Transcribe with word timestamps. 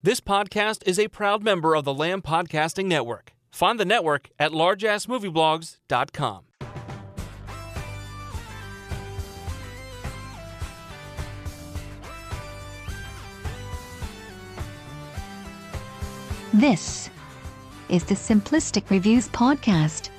This 0.00 0.20
podcast 0.20 0.86
is 0.86 0.96
a 0.96 1.08
proud 1.08 1.42
member 1.42 1.74
of 1.74 1.84
the 1.84 1.92
Lamb 1.92 2.22
Podcasting 2.22 2.86
Network. 2.86 3.32
Find 3.50 3.80
the 3.80 3.84
network 3.84 4.30
at 4.38 4.52
largeassmovieblogs.com. 4.52 6.44
This 16.54 17.10
is 17.88 18.04
the 18.04 18.14
Simplistic 18.14 18.88
Reviews 18.90 19.28
Podcast. 19.30 20.10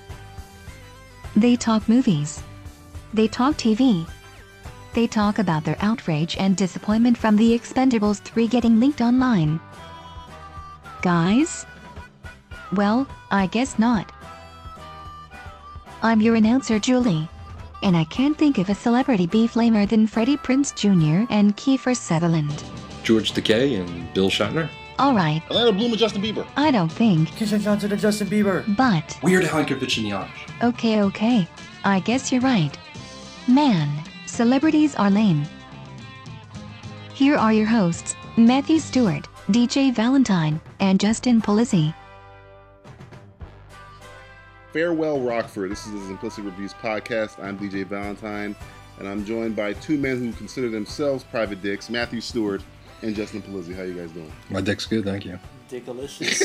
They 1.38 1.56
talk 1.56 1.88
movies. 1.88 2.44
They 3.14 3.30
talk 3.30 3.56
TV. 3.56 4.06
They 5.00 5.08
talk 5.08 5.40
about 5.40 5.64
their 5.64 5.78
outrage 5.80 6.36
and 6.36 6.58
disappointment 6.58 7.18
from 7.18 7.38
The 7.38 7.58
Expendables 7.58 8.20
3 8.20 8.50
getting 8.50 8.82
leaked 8.82 9.00
online. 9.00 9.62
Guys? 11.02 11.66
Well, 12.74 13.08
I 13.32 13.46
guess 13.46 13.80
not. 13.80 14.12
I'm 16.04 16.20
your 16.20 16.36
announcer, 16.36 16.80
Julie. 16.80 17.30
And 17.82 17.96
I 17.96 18.04
can't 18.04 18.38
think 18.38 18.58
of 18.58 18.68
a 18.68 18.76
celebrity 18.76 19.26
beef 19.26 19.56
lamer 19.56 19.86
than 19.86 20.06
Freddie 20.06 20.36
Prinze 20.36 20.76
Jr. 20.76 21.26
and 21.34 21.56
Kiefer 21.56 21.96
Sutherland. 21.96 22.62
George 23.04 23.32
Takei 23.32 23.80
and 23.80 24.14
Bill 24.14 24.30
Shatner. 24.30 24.68
Alright, 25.00 25.44
Orlando 25.50 25.72
Bloom 25.72 25.92
and 25.92 25.98
Justin 25.98 26.22
Bieber. 26.22 26.46
I 26.58 26.72
don't 26.72 26.92
think, 26.92 27.30
Keisha 27.30 27.58
Johnson 27.58 27.94
and 27.94 28.02
Justin 28.02 28.28
Bieber. 28.28 28.66
but 28.76 29.18
Weird 29.24 29.46
Al 29.46 29.64
Yankovic 29.64 29.98
and 29.98 30.08
Yash. 30.10 30.46
okay, 30.62 31.02
okay. 31.04 31.48
I 31.86 32.02
guess 32.02 32.34
you're 32.34 32.42
right. 32.42 32.78
Man, 33.48 33.90
celebrities 34.30 34.96
are 34.96 35.10
lame. 35.10 35.44
Here 37.14 37.36
are 37.36 37.52
your 37.52 37.66
hosts, 37.66 38.16
Matthew 38.38 38.80
Stewart, 38.80 39.28
DJ 39.48 39.94
Valentine, 39.94 40.62
and 40.80 41.00
Justin 41.00 41.42
Polizzi. 41.42 41.94
Farewell, 44.72 45.20
Rockford. 45.20 45.72
This 45.72 45.86
is 45.88 45.94
the 45.94 46.14
Simplistic 46.14 46.46
Reviews 46.46 46.74
podcast. 46.74 47.44
I'm 47.44 47.58
DJ 47.58 47.86
Valentine, 47.86 48.56
and 49.00 49.08
I'm 49.08 49.26
joined 49.26 49.56
by 49.56 49.74
two 49.74 49.98
men 49.98 50.20
who 50.20 50.32
consider 50.34 50.70
themselves 50.70 51.24
private 51.24 51.62
dicks, 51.62 51.90
Matthew 51.90 52.22
Stewart 52.22 52.62
and 53.02 53.16
Justin 53.16 53.42
Polizzi. 53.42 53.76
How 53.76 53.82
you 53.84 53.96
guys 53.96 54.12
doing? 54.12 54.32
My 54.50 54.62
dick's 54.62 54.86
good, 54.86 55.04
thank 55.04 55.26
you. 55.26 55.40
Dick 55.68 55.86
delicious. 55.86 56.44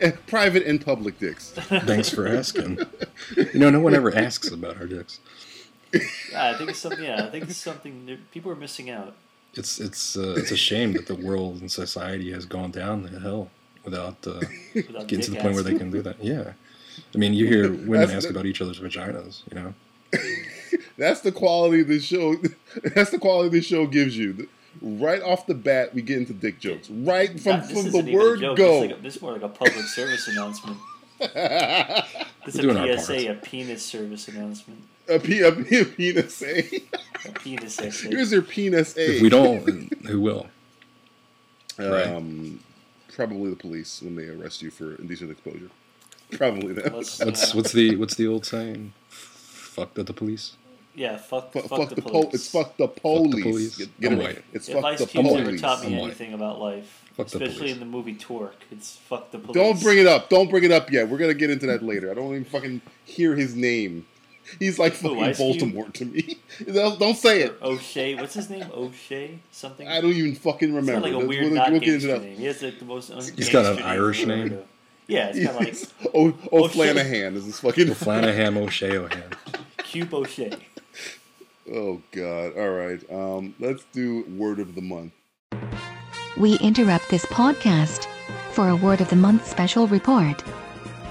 Eh, 0.00 0.10
private 0.26 0.64
and 0.64 0.84
public 0.84 1.18
dicks. 1.18 1.52
Thanks 1.52 2.10
for 2.10 2.26
asking. 2.26 2.80
You 3.36 3.58
know, 3.60 3.70
no 3.70 3.80
one 3.80 3.94
ever 3.94 4.14
asks 4.14 4.50
about 4.50 4.76
our 4.78 4.86
dicks. 4.86 5.20
Yeah, 5.92 6.50
I 6.50 6.54
think 6.54 6.70
it's 6.70 6.78
something. 6.80 7.04
Yeah, 7.04 7.24
I 7.24 7.30
think 7.30 7.44
it's 7.48 7.56
something 7.56 8.06
that 8.06 8.30
people 8.30 8.50
are 8.52 8.56
missing 8.56 8.90
out. 8.90 9.14
It's 9.54 9.78
it's 9.80 10.16
uh, 10.16 10.34
it's 10.36 10.50
a 10.50 10.56
shame 10.56 10.92
that 10.94 11.06
the 11.06 11.14
world 11.14 11.60
and 11.60 11.70
society 11.70 12.32
has 12.32 12.44
gone 12.44 12.70
down 12.70 13.02
the 13.02 13.20
hill 13.20 13.50
without 13.84 14.16
uh, 14.26 14.40
Without 14.74 15.06
getting 15.06 15.24
to 15.26 15.30
the 15.32 15.40
point 15.40 15.54
where 15.54 15.62
they 15.62 15.78
can 15.78 15.90
do 15.90 16.02
that. 16.02 16.22
Yeah, 16.22 16.52
I 17.14 17.18
mean, 17.18 17.32
you 17.34 17.46
hear 17.46 17.70
women 17.90 18.00
That's 18.00 18.12
ask 18.12 18.24
the- 18.28 18.30
about 18.34 18.46
each 18.46 18.60
other's 18.60 18.80
vaginas. 18.80 19.42
You 19.50 19.60
know, 19.60 19.74
That's 20.98 21.20
the 21.22 21.32
quality 21.32 21.82
this 21.82 22.04
show. 22.04 22.36
That's 22.94 23.10
the 23.10 23.18
quality 23.18 23.50
this 23.50 23.66
show 23.66 23.86
gives 23.86 24.16
you. 24.16 24.48
Right 24.82 25.22
off 25.22 25.46
the 25.46 25.54
bat, 25.54 25.94
we 25.94 26.02
get 26.02 26.18
into 26.18 26.34
dick 26.34 26.60
jokes. 26.60 26.90
Right 26.90 27.40
from, 27.40 27.60
Not- 27.60 27.66
from 27.66 27.74
the 27.74 27.88
isn't 27.88 28.08
even 28.08 28.14
a 28.14 28.18
word 28.18 28.40
go. 28.40 28.54
This, 28.56 28.90
like 28.90 28.98
a, 28.98 29.02
this 29.02 29.16
is 29.16 29.22
more 29.22 29.32
like 29.32 29.42
a 29.42 29.48
public 29.48 29.86
service 29.86 30.28
announcement. 30.28 30.76
This 31.18 32.54
is 32.54 32.56
We're 32.56 32.62
doing 32.62 32.76
our 32.76 32.88
a 32.90 32.98
PSA, 32.98 33.30
a 33.30 33.34
penis 33.36 33.82
service 33.82 34.28
announcement. 34.28 34.82
A, 35.08 35.18
P, 35.18 35.40
a, 35.40 35.52
P, 35.52 35.80
a 35.80 35.84
penis 35.84 36.42
A. 36.42 36.58
A 37.26 37.32
penis 37.32 37.80
essay. 37.80 38.08
Here's 38.10 38.32
your 38.32 38.42
penis 38.42 38.96
A. 38.96 39.16
if 39.16 39.22
we 39.22 39.28
don't, 39.28 39.66
who 40.06 40.20
will? 40.20 40.46
Right. 41.78 42.06
Um, 42.08 42.60
probably 43.14 43.50
the 43.50 43.56
police 43.56 44.00
when 44.02 44.16
they 44.16 44.26
arrest 44.28 44.62
you 44.62 44.70
for 44.70 44.94
indecent 44.96 45.30
exposure. 45.30 45.70
Probably 46.32 46.72
them. 46.72 46.94
Let's, 46.94 47.18
What's 47.24 47.54
what's 47.54 47.72
the 47.72 47.96
what's 47.96 48.14
the 48.16 48.26
old 48.26 48.44
saying? 48.46 48.92
Fuck 49.08 49.94
the, 49.94 50.02
the 50.02 50.12
police. 50.14 50.56
yeah, 50.94 51.16
fuck, 51.18 51.52
Fu- 51.52 51.60
fuck, 51.60 51.68
fuck, 51.80 51.88
the, 51.90 51.94
the, 51.96 52.02
po- 52.02 52.10
police. 52.22 52.34
It's 52.34 52.50
fuck 52.50 52.76
the 52.78 52.88
police. 52.88 53.42
police. 53.44 53.76
Get, 53.76 54.00
get 54.00 54.12
I'm 54.12 54.18
it 54.18 54.22
white. 54.22 54.34
right. 54.36 54.44
It's 54.54 54.68
If 54.68 54.74
fuck 54.74 54.84
Ice 54.86 54.98
the 55.00 55.06
Cube's 55.06 55.32
ever 55.34 55.44
police. 55.44 55.60
taught 55.60 55.80
me 55.82 55.86
I'm 55.88 55.92
white. 55.98 56.04
anything 56.06 56.32
about 56.32 56.60
life, 56.60 57.04
Fuck 57.14 57.28
the 57.28 57.36
especially 57.44 57.58
police. 57.58 57.72
in 57.74 57.80
the 57.80 57.86
movie 57.86 58.14
Torque, 58.14 58.56
it's 58.72 58.96
fuck 58.96 59.30
the 59.30 59.38
police. 59.38 59.54
Don't 59.54 59.80
bring 59.82 59.98
it 59.98 60.06
up. 60.06 60.30
Don't 60.30 60.48
bring 60.50 60.64
it 60.64 60.72
up 60.72 60.90
yet. 60.90 61.08
We're 61.08 61.18
gonna 61.18 61.34
get 61.34 61.50
into 61.50 61.66
that 61.66 61.82
later. 61.82 62.10
I 62.10 62.14
don't 62.14 62.30
even 62.32 62.44
fucking 62.44 62.80
hear 63.04 63.36
his 63.36 63.54
name. 63.54 64.06
He's 64.58 64.78
like 64.78 64.94
Who, 64.96 65.08
fucking 65.08 65.24
Ice 65.24 65.36
Cube? 65.38 65.58
Baltimore 65.58 65.88
to 65.90 66.04
me. 66.04 66.38
don't, 66.72 66.98
don't 66.98 67.16
say 67.16 67.42
it. 67.42 67.56
O'Shea, 67.62 68.14
what's 68.14 68.34
his 68.34 68.48
name? 68.50 68.66
O'Shea 68.74 69.38
something. 69.50 69.86
I 69.88 70.00
don't 70.00 70.12
even 70.12 70.34
fucking 70.34 70.74
It's 70.76 70.86
got 70.86 70.92
remember. 70.94 71.00
like 71.08 71.12
a 71.14 71.18
We'll- 71.18 71.28
weird 71.28 71.44
we'll, 71.46 71.54
not 71.54 71.70
we'll 71.70 71.80
get 71.80 71.94
into 71.94 72.06
gangster 72.06 72.20
that. 72.20 72.24
name. 72.26 72.38
He 72.38 72.44
has 72.46 72.62
like 72.62 72.78
the 72.78 72.84
most. 72.84 73.10
Un- 73.10 73.22
He's 73.36 73.48
got 73.50 73.66
an 73.78 73.82
Irish 73.82 74.22
I've 74.22 74.28
name? 74.28 74.58
Yeah, 75.08 75.28
it's 75.32 75.38
kind 75.38 75.48
of 75.68 76.00
like 76.02 76.12
Oh, 76.14 76.34
oh, 76.52 76.64
O'Shea. 76.64 76.90
Is 77.34 77.46
this 77.46 77.60
fucking. 77.60 77.94
Flanahan 77.94 78.56
O'Shea 78.56 78.96
O'Han. 78.98 79.24
Cube 79.78 80.12
O'Shea. 80.14 80.52
Oh 81.72 82.00
God! 82.12 82.56
All 82.56 82.70
right. 82.70 83.00
Um, 83.10 83.54
let's 83.58 83.84
do 83.92 84.24
word 84.36 84.60
of 84.60 84.74
the 84.74 84.82
month. 84.82 85.12
We 86.36 86.58
interrupt 86.58 87.08
this 87.08 87.24
podcast 87.26 88.06
for 88.52 88.68
a 88.68 88.76
Word 88.76 89.00
of 89.00 89.08
the 89.10 89.16
Month 89.16 89.46
special 89.48 89.86
report. 89.88 90.42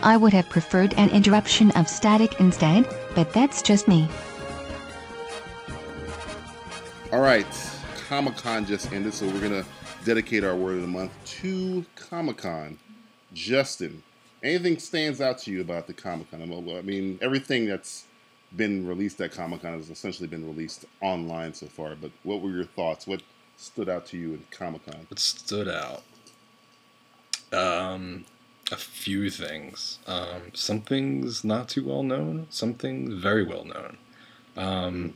I 0.05 0.17
would 0.17 0.33
have 0.33 0.47
preferred 0.49 0.93
an 0.93 1.09
interruption 1.09 1.71
of 1.71 1.89
static 1.89 2.39
instead, 2.39 2.87
but 3.15 3.33
that's 3.33 3.63
just 3.63 3.87
me. 3.87 4.07
All 7.11 7.21
right, 7.21 7.47
Comic 8.07 8.37
Con 8.37 8.67
just 8.67 8.93
ended, 8.93 9.15
so 9.15 9.25
we're 9.25 9.41
gonna 9.41 9.65
dedicate 10.05 10.43
our 10.43 10.55
word 10.55 10.75
of 10.75 10.81
the 10.81 10.87
month 10.87 11.11
to 11.41 11.83
Comic 11.95 12.37
Con. 12.37 12.77
Justin, 13.33 14.03
anything 14.43 14.77
stands 14.77 15.21
out 15.21 15.39
to 15.39 15.51
you 15.51 15.61
about 15.61 15.87
the 15.87 15.93
Comic 15.93 16.29
Con? 16.29 16.41
I 16.43 16.81
mean, 16.81 17.17
everything 17.19 17.65
that's 17.65 18.05
been 18.55 18.87
released 18.87 19.19
at 19.21 19.31
Comic 19.31 19.63
Con 19.63 19.73
has 19.73 19.89
essentially 19.89 20.27
been 20.27 20.45
released 20.45 20.85
online 21.01 21.55
so 21.55 21.65
far. 21.65 21.95
But 21.95 22.11
what 22.21 22.41
were 22.41 22.51
your 22.51 22.65
thoughts? 22.65 23.07
What 23.07 23.23
stood 23.57 23.89
out 23.89 24.05
to 24.07 24.17
you 24.17 24.33
in 24.35 24.43
Comic 24.51 24.85
Con? 24.85 25.07
What 25.09 25.17
stood 25.17 25.67
out? 25.67 26.03
Um, 27.51 28.25
a 28.71 28.75
few 28.75 29.29
things. 29.29 29.99
Um, 30.07 30.51
some 30.53 30.81
things 30.81 31.43
not 31.43 31.69
too 31.69 31.83
well 31.85 32.03
known. 32.03 32.47
Some 32.49 32.73
things 32.73 33.13
very 33.13 33.43
well 33.43 33.65
known. 33.65 33.97
Um, 34.57 35.13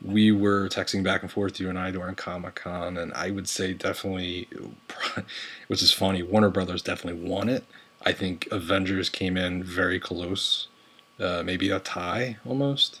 we 0.00 0.30
were 0.30 0.68
texting 0.68 1.02
back 1.02 1.22
and 1.22 1.30
forth, 1.30 1.58
you 1.58 1.68
and 1.68 1.78
I, 1.78 1.90
during 1.90 2.14
Comic 2.14 2.54
Con, 2.56 2.96
and 2.96 3.12
I 3.14 3.30
would 3.30 3.48
say 3.48 3.72
definitely, 3.74 4.46
which 5.66 5.82
is 5.82 5.92
funny, 5.92 6.22
Warner 6.22 6.50
Brothers 6.50 6.82
definitely 6.82 7.28
won 7.28 7.48
it. 7.48 7.64
I 8.06 8.12
think 8.12 8.46
Avengers 8.52 9.08
came 9.08 9.36
in 9.36 9.64
very 9.64 9.98
close, 9.98 10.68
uh, 11.18 11.42
maybe 11.44 11.70
a 11.70 11.80
tie 11.80 12.36
almost. 12.46 13.00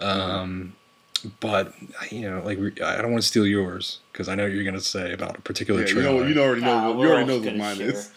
Um, 0.00 0.76
but 1.40 1.74
you 2.10 2.22
know, 2.22 2.40
like 2.42 2.58
I 2.80 3.02
don't 3.02 3.10
want 3.12 3.22
to 3.22 3.28
steal 3.28 3.46
yours 3.46 3.98
because 4.10 4.30
I 4.30 4.34
know 4.34 4.46
you're 4.46 4.64
gonna 4.64 4.80
say 4.80 5.12
about 5.12 5.36
a 5.36 5.42
particular 5.42 5.82
Yeah, 5.82 5.88
you 5.88 5.92
trailer. 5.92 6.20
know, 6.22 6.26
you 6.26 6.40
already 6.40 6.60
know. 6.62 6.66
Nah, 6.80 6.92
what- 6.92 7.02
you 7.04 7.10
already 7.12 7.26
know 7.26 7.38
what 7.38 7.56
mine 7.56 7.76
share. 7.76 7.90
is. 7.90 8.10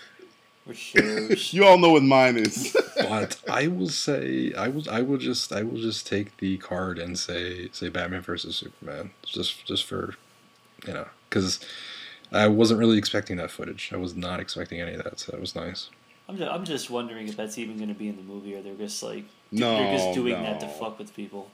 We're 0.65 0.73
sharers. 0.73 1.53
You 1.53 1.65
all 1.65 1.77
know 1.77 1.91
what 1.91 2.03
mine 2.03 2.37
is. 2.37 2.75
but 2.97 3.39
I 3.49 3.67
will 3.67 3.89
say 3.89 4.53
I 4.53 4.69
will 4.69 4.89
I 4.89 5.01
will 5.01 5.17
just 5.17 5.51
I 5.51 5.63
will 5.63 5.81
just 5.81 6.07
take 6.07 6.37
the 6.37 6.57
card 6.57 6.99
and 6.99 7.17
say 7.17 7.69
say 7.71 7.89
Batman 7.89 8.21
versus 8.21 8.55
Superman 8.55 9.11
just 9.23 9.65
just 9.65 9.83
for 9.83 10.15
you 10.87 10.93
know 10.93 11.07
because 11.29 11.59
I 12.31 12.47
wasn't 12.47 12.79
really 12.79 12.97
expecting 12.97 13.37
that 13.37 13.51
footage. 13.51 13.91
I 13.93 13.97
was 13.97 14.15
not 14.15 14.39
expecting 14.39 14.81
any 14.81 14.93
of 14.93 15.03
that, 15.03 15.19
so 15.19 15.31
that 15.31 15.39
was 15.39 15.55
nice. 15.55 15.89
I'm 16.27 16.37
just, 16.37 16.51
I'm 16.51 16.63
just 16.63 16.89
wondering 16.89 17.27
if 17.27 17.35
that's 17.35 17.57
even 17.57 17.77
going 17.77 17.89
to 17.89 17.95
be 17.95 18.07
in 18.07 18.15
the 18.15 18.23
movie, 18.23 18.55
or 18.55 18.61
they're 18.61 18.75
just 18.75 19.03
like 19.03 19.25
No, 19.51 19.77
they're 19.77 19.97
just 19.97 20.13
doing 20.13 20.41
that 20.41 20.59
to 20.61 20.67
fuck 20.67 20.97
with 20.97 21.15
people. 21.15 21.51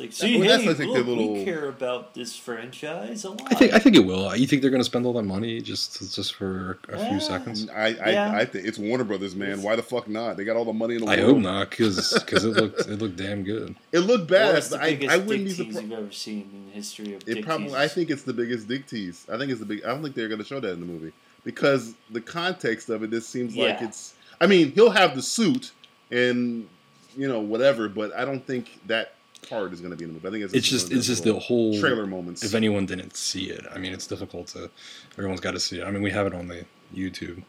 It's 0.00 0.20
like, 0.22 0.30
see, 0.30 0.38
well, 0.38 0.48
that's, 0.48 0.62
hey, 0.64 0.70
I 0.70 0.74
think, 0.74 0.88
look, 0.92 1.04
their 1.06 1.14
little- 1.14 1.34
we 1.34 1.44
care 1.44 1.68
about 1.68 2.14
this 2.14 2.36
franchise 2.36 3.24
a 3.24 3.30
lot. 3.30 3.42
I 3.50 3.54
think 3.54 3.72
I 3.72 3.78
think 3.78 3.96
it 3.96 4.04
will. 4.04 4.34
You 4.36 4.46
think 4.46 4.62
they're 4.62 4.70
going 4.70 4.80
to 4.80 4.84
spend 4.84 5.06
all 5.06 5.12
that 5.14 5.22
money 5.24 5.60
just 5.60 6.14
just 6.14 6.34
for 6.34 6.78
a 6.88 7.08
few 7.08 7.20
seconds? 7.20 7.68
I, 7.70 7.86
I, 7.86 8.10
Yeah. 8.10 8.32
I 8.36 8.44
think 8.44 8.66
it's 8.66 8.78
Warner 8.78 9.04
Brothers, 9.04 9.34
man. 9.34 9.62
Why 9.62 9.76
the 9.76 9.82
fuck 9.82 10.08
not? 10.08 10.36
They 10.36 10.44
got 10.44 10.56
all 10.56 10.64
the 10.64 10.72
money 10.72 10.94
in 10.94 11.00
the 11.00 11.06
world. 11.06 11.18
I 11.18 11.22
hope 11.22 11.38
not, 11.38 11.70
because 11.70 12.12
it 12.12 12.32
looked 12.44 12.80
it 12.80 12.98
looked 12.98 13.16
damn 13.16 13.42
good. 13.44 13.74
It 13.92 14.00
looked 14.00 14.24
Or 14.30 14.34
bad. 14.34 14.54
it's 14.56 14.68
the 14.68 14.80
I, 14.80 14.90
biggest 14.94 15.14
I 15.14 15.18
wouldn't 15.18 15.44
be 15.46 15.54
dick 15.54 15.56
tease 15.56 15.74
surprised. 15.74 15.82
you've 15.90 15.98
ever 15.98 16.12
seen 16.12 16.50
in 16.52 16.66
the 16.66 16.72
history 16.72 17.14
of 17.14 17.22
It 17.26 17.34
dick 17.36 17.44
probably. 17.44 17.66
teases. 17.68 17.78
I 17.80 17.88
think 17.88 18.10
it's 18.10 18.22
the 18.22 18.32
biggest 18.34 18.68
dick 18.68 18.86
tease. 18.86 19.26
I 19.32 19.38
think 19.38 19.50
it's 19.50 19.60
the 19.60 19.66
big. 19.66 19.84
I 19.84 19.88
don't 19.88 20.02
think 20.02 20.14
they're 20.14 20.28
going 20.28 20.40
to 20.40 20.44
show 20.46 20.60
that 20.60 20.72
in 20.72 20.80
the 20.80 20.86
movie 20.86 21.12
because 21.44 21.94
the 22.10 22.20
context 22.20 22.88
of 22.90 23.02
it. 23.02 23.10
This 23.10 23.26
seems 23.26 23.56
like 23.56 23.80
it's. 23.82 24.14
I 24.40 24.46
mean, 24.46 24.72
he'll 24.72 24.90
have 24.90 25.16
the 25.16 25.22
suit 25.22 25.72
and 26.10 26.68
you 27.16 27.26
know 27.26 27.40
whatever, 27.40 27.88
but 27.88 28.14
I 28.14 28.24
don't 28.24 28.46
think 28.46 28.78
that 28.86 29.14
part 29.48 29.72
is 29.72 29.80
going 29.80 29.90
to 29.90 29.96
be 29.96 30.04
in 30.04 30.10
the 30.10 30.14
movie. 30.14 30.28
I 30.28 30.30
think 30.30 30.44
it's, 30.44 30.54
It's 30.54 30.68
just 30.68 30.92
it's 30.92 31.06
just 31.06 31.24
the 31.24 31.38
whole 31.38 31.78
trailer 31.80 32.06
moments. 32.06 32.42
If 32.44 32.54
anyone 32.54 32.86
didn't 32.86 33.16
see 33.16 33.50
it, 33.50 33.64
I 33.74 33.78
mean, 33.78 33.92
it's 33.92 34.06
difficult 34.06 34.48
to. 34.48 34.70
Everyone's 35.16 35.40
got 35.40 35.52
to 35.52 35.60
see 35.60 35.80
it. 35.80 35.84
I 35.84 35.90
mean, 35.90 36.02
we 36.02 36.10
have 36.10 36.26
it 36.26 36.34
on 36.34 36.48
the 36.48 36.64
YouTube. 36.94 37.42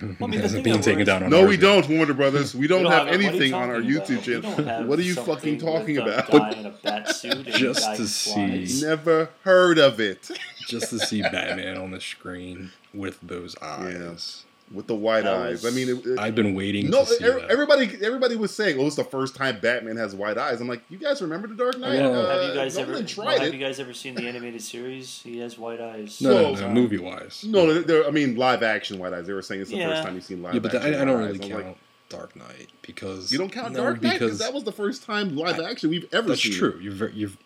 Well, 0.00 0.16
I 0.20 0.26
mean, 0.26 0.40
Has 0.40 0.50
thing 0.50 0.60
it 0.60 0.64
being 0.64 0.80
taken 0.80 0.94
worries- 0.96 1.06
down 1.06 1.22
on 1.22 1.30
No, 1.30 1.44
we 1.46 1.52
yet. 1.52 1.60
don't, 1.60 1.88
Warner 1.88 2.14
Brothers. 2.14 2.54
We 2.56 2.66
don't, 2.66 2.82
don't 2.82 2.90
have, 2.92 3.06
have 3.06 3.20
it. 3.20 3.24
What 3.24 3.34
are 3.34 3.36
you 3.36 3.40
anything 3.40 3.54
on 3.54 3.70
our 3.70 3.80
YouTube 3.80 4.38
about? 4.38 4.56
Channel. 4.56 4.84
What 4.88 4.98
are 4.98 5.02
you 5.02 5.14
fucking 5.14 5.58
talking 5.58 5.98
about? 5.98 6.28
guy 6.30 6.50
in 6.52 6.66
a 6.66 6.70
bat 6.70 7.14
suit 7.14 7.46
Just 7.46 7.84
to 7.84 7.96
who 7.96 8.06
see- 8.06 8.32
flies. 8.32 8.82
Never 8.82 9.30
heard 9.44 9.78
of 9.78 10.00
it. 10.00 10.28
Just 10.66 10.90
to 10.90 10.98
see 10.98 11.22
Batman 11.22 11.76
on 11.76 11.92
the 11.92 12.00
screen 12.00 12.72
with 12.92 13.20
those 13.20 13.54
eyes. 13.62 14.45
With 14.72 14.88
the 14.88 14.96
white 14.96 15.22
That 15.22 15.36
eyes. 15.36 15.64
I 15.64 15.70
mean, 15.70 15.88
it, 15.88 16.04
it- 16.04 16.18
I've 16.18 16.34
been 16.34 16.52
waiting 16.52 16.90
no. 16.90 17.04
to 17.04 17.06
see 17.06 17.24
er- 17.24 17.38
that. 17.40 17.50
everybody, 17.50 17.84
everybody 18.02 18.34
was 18.34 18.52
saying, 18.52 18.80
"Oh, 18.80 18.86
it's 18.88 18.96
the 18.96 19.04
first 19.04 19.36
time 19.36 19.60
Batman 19.60 19.96
has 19.96 20.12
white 20.12 20.36
eyes." 20.38 20.60
I'm 20.60 20.66
like, 20.66 20.82
you 20.90 20.98
guys 20.98 21.22
remember 21.22 21.46
the 21.46 21.54
Dark 21.54 21.78
Knight? 21.78 21.94
Yeah. 22.00 22.08
Uh, 22.08 22.28
have 22.42 22.48
you 22.48 22.54
guys 22.60 22.76
Nolan 22.76 22.94
ever? 22.96 23.02
tried 23.04 23.24
well, 23.26 23.38
have 23.38 23.46
it? 23.48 23.54
you 23.54 23.60
guys 23.64 23.78
ever 23.78 23.94
seen 23.94 24.16
the 24.16 24.26
animated 24.26 24.60
series? 24.60 25.20
He 25.22 25.38
has 25.38 25.56
white 25.56 25.80
eyes. 25.80 26.20
no, 26.20 26.52
no, 26.52 26.60
no, 26.60 26.68
movie 26.70 26.98
wise. 26.98 27.44
No, 27.46 27.72
they're- 27.72 27.82
they're- 27.84 28.04
I 28.06 28.10
mean 28.10 28.34
live 28.34 28.64
action 28.64 28.98
white 28.98 29.12
eyes. 29.12 29.28
They 29.28 29.34
were 29.34 29.42
saying 29.42 29.60
it's 29.60 29.70
the 29.70 29.76
Yeah. 29.76 29.90
first 29.90 30.02
time 30.02 30.14
you've 30.16 30.24
seen 30.24 30.42
live 30.42 30.54
Yeah, 30.54 30.60
but 30.60 30.72
that, 30.72 30.82
action. 30.82 30.94
I, 30.94 31.02
I 31.02 31.04
don't 31.04 31.18
really 31.20 31.38
eyes. 31.40 31.48
count 31.48 31.66
like, 31.66 31.76
Dark 32.08 32.34
Knight 32.36 32.68
because 32.82 33.30
you 33.30 33.38
don't 33.38 33.52
count 33.52 33.72
no, 33.72 33.82
Dark 33.84 34.02
Knight 34.02 34.14
because 34.14 34.18
because 34.32 34.38
that 34.40 34.52
was 34.52 34.64
the 34.64 34.72
first 34.72 35.04
time 35.04 35.36
live 35.36 35.60
action 35.60 35.90
we've 35.90 36.12
ever 36.12 36.30
that's 36.30 36.42
seen. 36.42 36.54
true. 36.54 36.76
You've 36.82 36.94
ver- 36.94 37.12
you've, 37.14 37.36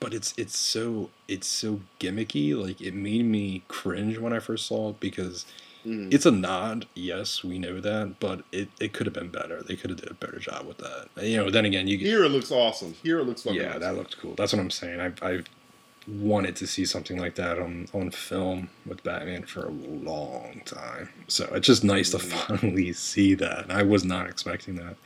but 0.00 0.14
it's 0.14 0.32
it's 0.38 0.56
so 0.58 1.10
it's 1.28 1.46
so 1.46 1.80
gimmicky. 2.00 2.54
Like 2.58 2.80
it 2.80 2.94
made 2.94 3.26
me 3.26 3.64
cringe 3.68 4.16
when 4.16 4.32
I 4.32 4.38
first 4.38 4.66
saw 4.66 4.88
it 4.90 5.00
because 5.00 5.44
Mhm. 5.84 6.12
it's 6.12 6.26
a 6.26 6.30
nod. 6.30 6.86
Yes, 6.94 7.44
we 7.44 7.58
know 7.58 7.80
that, 7.80 8.18
but 8.20 8.42
it, 8.52 8.68
it 8.80 8.92
could 8.92 9.06
have 9.06 9.14
been 9.14 9.28
better. 9.28 9.62
They 9.62 9.76
could 9.76 9.90
have 9.90 10.00
did 10.00 10.10
a 10.10 10.14
better 10.14 10.38
job 10.38 10.66
with 10.66 10.78
that. 10.78 11.08
You 11.22 11.36
know. 11.38 11.50
Then 11.50 11.64
again, 11.64 11.86
you 11.88 11.96
get 11.98 12.06
Here 12.06 12.24
it 12.24 12.30
looks 12.30 12.50
awesome. 12.50 12.94
Here 13.02 13.18
it 13.20 13.24
looks 13.24 13.42
fucking 13.42 13.60
yeah, 13.60 13.68
awesome. 13.70 13.80
that 13.80 13.94
looked 13.96 14.18
cool. 14.18 14.34
That's 14.34 14.52
what 14.52 14.60
I'm 14.60 14.70
saying. 14.70 15.00
I 15.00 15.12
I 15.26 15.42
wanted 16.06 16.54
to 16.56 16.66
see 16.66 16.84
something 16.84 17.18
like 17.18 17.34
that 17.36 17.58
on 17.58 17.88
on 17.94 18.10
film 18.10 18.68
with 18.86 19.02
Batman 19.02 19.44
for 19.44 19.64
a 19.66 19.70
long 19.70 20.62
time. 20.64 21.08
So 21.28 21.44
it's 21.54 21.66
just 21.66 21.82
nice 21.84 22.10
to 22.10 22.18
finally 22.18 22.92
see 22.92 23.34
that. 23.34 23.64
And 23.64 23.72
I 23.72 23.82
was 23.82 24.04
not 24.04 24.28
expecting 24.28 24.76
that. 24.76 24.96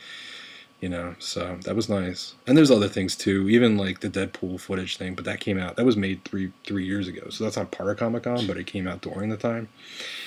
You 0.81 0.89
know, 0.89 1.17
so 1.19 1.59
that 1.65 1.75
was 1.75 1.89
nice. 1.89 2.35
And 2.47 2.57
there's 2.57 2.71
other 2.71 2.87
things 2.89 3.17
too, 3.17 3.49
even 3.49 3.77
like 3.77 3.99
the 3.99 4.09
Deadpool 4.09 4.61
footage 4.61 4.97
thing, 4.97 5.17
but 5.17 5.25
that 5.25 5.41
came 5.41 5.59
out 5.59 5.75
that 5.75 5.85
was 5.85 5.97
made 5.97 6.23
three 6.25 6.53
three 6.65 6.85
years 6.87 7.09
ago. 7.09 7.31
So 7.31 7.43
that's 7.43 7.57
not 7.57 7.73
part 7.73 7.91
of 7.91 7.97
Comic 7.97 8.23
Con, 8.23 8.47
but 8.47 8.57
it 8.57 8.69
came 8.69 8.87
out 8.87 9.01
during 9.01 9.29
the 9.29 9.37
time. 9.37 9.69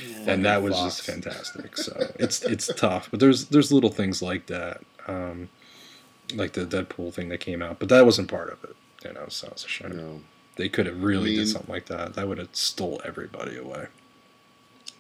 Yeah. 0.06 0.31
And 0.33 0.44
that 0.45 0.62
was 0.62 0.74
Fox. 0.74 0.98
just 0.98 1.07
fantastic. 1.09 1.77
So 1.77 1.95
it's 2.19 2.44
it's 2.44 2.68
tough. 2.75 3.07
But 3.09 3.21
there's 3.21 3.45
there's 3.45 3.71
little 3.71 3.92
things 3.92 4.21
like 4.21 4.48
that. 4.48 4.81
Um 5.07 5.48
like 6.36 6.51
the 6.51 6.65
Deadpool 6.65 7.13
thing 7.13 7.30
that 7.30 7.39
came 7.39 7.62
out, 7.62 7.80
but 7.80 7.88
that 7.88 8.06
wasn't 8.06 8.27
part 8.30 8.51
of 8.51 8.62
it. 8.65 8.75
You 9.06 9.13
know, 9.13 9.25
so 9.30 9.48
it's 9.51 9.63
a 9.63 9.69
shame. 9.69 9.92
You 9.94 9.98
know. 9.98 10.21
They 10.57 10.68
could 10.68 10.86
have 10.86 11.01
really 11.01 11.30
I 11.30 11.36
mean- 11.36 11.39
did 11.39 11.48
something 11.50 11.74
like 11.74 11.86
that. 11.86 12.15
That 12.15 12.27
would 12.27 12.39
have 12.39 12.50
stole 12.51 13.00
everybody 13.06 13.56
away. 13.57 13.88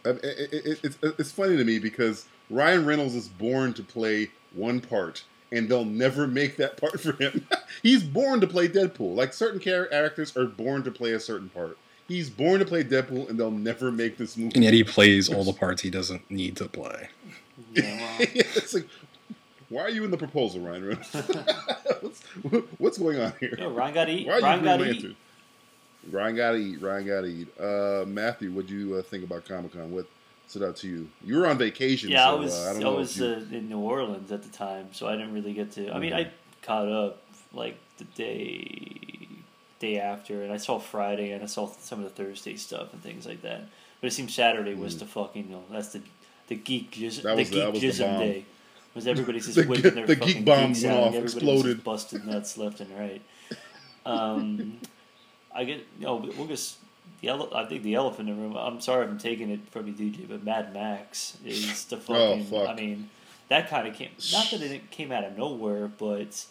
I- 0.05 0.09
I- 0.09 0.11
I- 0.11 0.15
I- 0.15 0.77
it's, 0.81 0.97
it's 1.03 1.31
funny 1.33 1.57
to 1.57 1.63
me 1.65 1.77
because 1.77 2.25
Ryan 2.49 2.85
Reynolds 2.85 3.15
is 3.15 3.27
born 3.27 3.73
to 3.73 3.83
play 3.83 4.31
one 4.53 4.79
part, 4.81 5.23
and 5.51 5.67
they'll 5.67 5.85
never 5.85 6.27
make 6.27 6.57
that 6.57 6.77
part 6.77 6.99
for 6.99 7.13
him. 7.13 7.45
He's 7.83 8.03
born 8.03 8.41
to 8.41 8.47
play 8.47 8.67
Deadpool. 8.67 9.15
Like 9.15 9.33
certain 9.33 9.59
characters 9.59 10.35
are 10.37 10.45
born 10.45 10.83
to 10.83 10.91
play 10.91 11.13
a 11.13 11.19
certain 11.19 11.49
part. 11.49 11.77
He's 12.07 12.29
born 12.29 12.59
to 12.59 12.65
play 12.65 12.83
Deadpool, 12.83 13.29
and 13.29 13.39
they'll 13.39 13.51
never 13.51 13.89
make 13.89 14.17
this 14.17 14.35
movie. 14.35 14.51
And 14.55 14.63
yet 14.63 14.73
he 14.73 14.83
plays 14.83 15.31
all 15.31 15.45
the 15.45 15.53
parts 15.53 15.81
he 15.81 15.89
doesn't 15.89 16.29
need 16.29 16.57
to 16.57 16.67
play. 16.67 17.09
Yeah, 17.73 18.07
well, 18.19 18.27
it's 18.29 18.73
like, 18.73 18.87
why 19.69 19.83
are 19.83 19.89
you 19.89 20.03
in 20.03 20.11
the 20.11 20.17
proposal, 20.17 20.59
Ryan 20.59 20.97
what's, 22.01 22.23
what's 22.77 22.97
going 22.97 23.21
on 23.21 23.33
here? 23.39 23.55
no, 23.57 23.69
Ryan 23.69 23.93
got 23.93 24.05
to 24.05 24.11
eat. 24.11 24.27
Why 24.27 24.33
are 24.33 24.39
you 24.39 24.45
Ryan 24.45 24.59
Green 24.59 24.77
got 24.77 24.83
to 24.83 25.07
eat. 25.07 25.15
Ryan 26.09 26.35
gotta 26.35 26.57
eat. 26.57 26.81
Ryan 26.81 27.07
gotta 27.07 27.27
eat. 27.27 27.59
Uh, 27.59 28.05
Matthew, 28.07 28.51
what 28.51 28.67
do 28.67 28.75
you 28.75 28.95
uh, 28.95 29.01
think 29.03 29.23
about 29.23 29.45
Comic 29.45 29.73
Con? 29.73 29.91
What 29.91 30.07
stood 30.51 30.63
out 30.63 30.75
to 30.77 30.87
you? 30.87 31.09
You 31.23 31.37
were 31.37 31.47
on 31.47 31.57
vacation. 31.57 32.09
Yeah, 32.09 32.25
so, 32.25 32.31
I 32.35 32.39
was 32.39 32.53
Uh, 32.53 32.73
I 32.77 32.83
I, 32.83 32.89
was 32.89 33.17
you, 33.17 33.25
uh, 33.25 33.55
in 33.57 33.69
New 33.69 33.79
Orleans 33.79 34.31
at 34.31 34.43
the 34.43 34.49
time, 34.49 34.89
so 34.91 35.07
I 35.07 35.13
didn't 35.13 35.33
really 35.33 35.53
get 35.53 35.71
to. 35.73 35.89
I 35.91 35.99
mean, 35.99 36.11
Mhm. 36.11 36.25
I 36.27 36.31
caught 36.61 36.87
up 36.89 37.21
like 37.53 37.77
the 37.97 38.03
day 38.03 39.27
day 39.79 39.97
after, 39.99 40.43
and 40.43 40.51
I 40.53 40.57
saw 40.57 40.77
Friday, 40.77 41.31
and 41.31 41.41
I 41.41 41.47
saw 41.47 41.67
some 41.79 42.03
of 42.03 42.05
the 42.05 42.23
Thursday 42.23 42.55
stuff 42.55 42.93
and 42.93 43.01
things 43.01 43.25
like 43.25 43.41
that. 43.41 43.61
But 43.99 44.07
it 44.07 44.11
seemed 44.13 44.29
Saturday 44.29 44.75
was 44.75 44.97
the 44.99 45.05
fucking 45.07 45.45
you 45.45 45.51
know, 45.55 45.63
that's 45.71 45.89
the 45.93 46.01
the 46.49 46.55
geek 46.55 46.91
jism, 46.91 47.21
Mm. 47.21 47.23
That 47.23 47.37
was- 47.37 47.49
the 47.49 47.55
geek 47.55 47.63
that 47.63 47.71
was 47.73 47.81
the 47.81 47.87
jism 47.87 48.19
day. 48.19 48.45
Was 48.93 49.07
everybody's 49.07 49.45
just 49.49 49.55
The 49.55 49.63
whipping 49.63 49.95
their 49.95 50.05
the 50.05 50.15
fucking 50.17 50.33
geek 50.39 50.45
bomb 50.45 50.73
went 50.73 50.85
out, 50.85 51.03
off, 51.07 51.15
exploded. 51.15 51.83
busted 51.83 52.25
nuts 52.27 52.57
left 52.57 52.81
and 52.81 52.91
right. 52.99 53.21
Um, 54.05 54.79
I 55.55 55.63
get 55.63 55.77
you 55.99 56.05
know 56.05 56.15
we'll 56.37 56.47
just 56.47 56.77
the 57.21 57.29
ele- 57.29 57.53
I 57.55 57.65
think 57.65 57.83
the 57.83 57.95
elephant 57.95 58.29
in 58.29 58.35
the 58.35 58.41
room. 58.41 58.57
I'm 58.57 58.81
sorry 58.81 59.05
if 59.05 59.11
I'm 59.11 59.17
taking 59.17 59.49
it 59.49 59.67
from 59.69 59.87
you, 59.87 59.93
DJ, 59.93 60.27
but 60.27 60.43
Mad 60.43 60.73
Max 60.73 61.37
is 61.45 61.85
the 61.85 61.97
oh, 61.97 61.99
fucking. 61.99 62.47
Oh, 62.51 62.65
fuck. 62.65 62.69
I 62.69 62.75
mean, 62.75 63.09
that 63.49 63.69
kind 63.69 63.87
of 63.87 63.93
came. 63.93 64.09
Not 64.31 64.49
that 64.51 64.61
it 64.61 64.91
came 64.91 65.11
out 65.11 65.23
of 65.23 65.37
nowhere, 65.37 65.87
but 65.87 66.45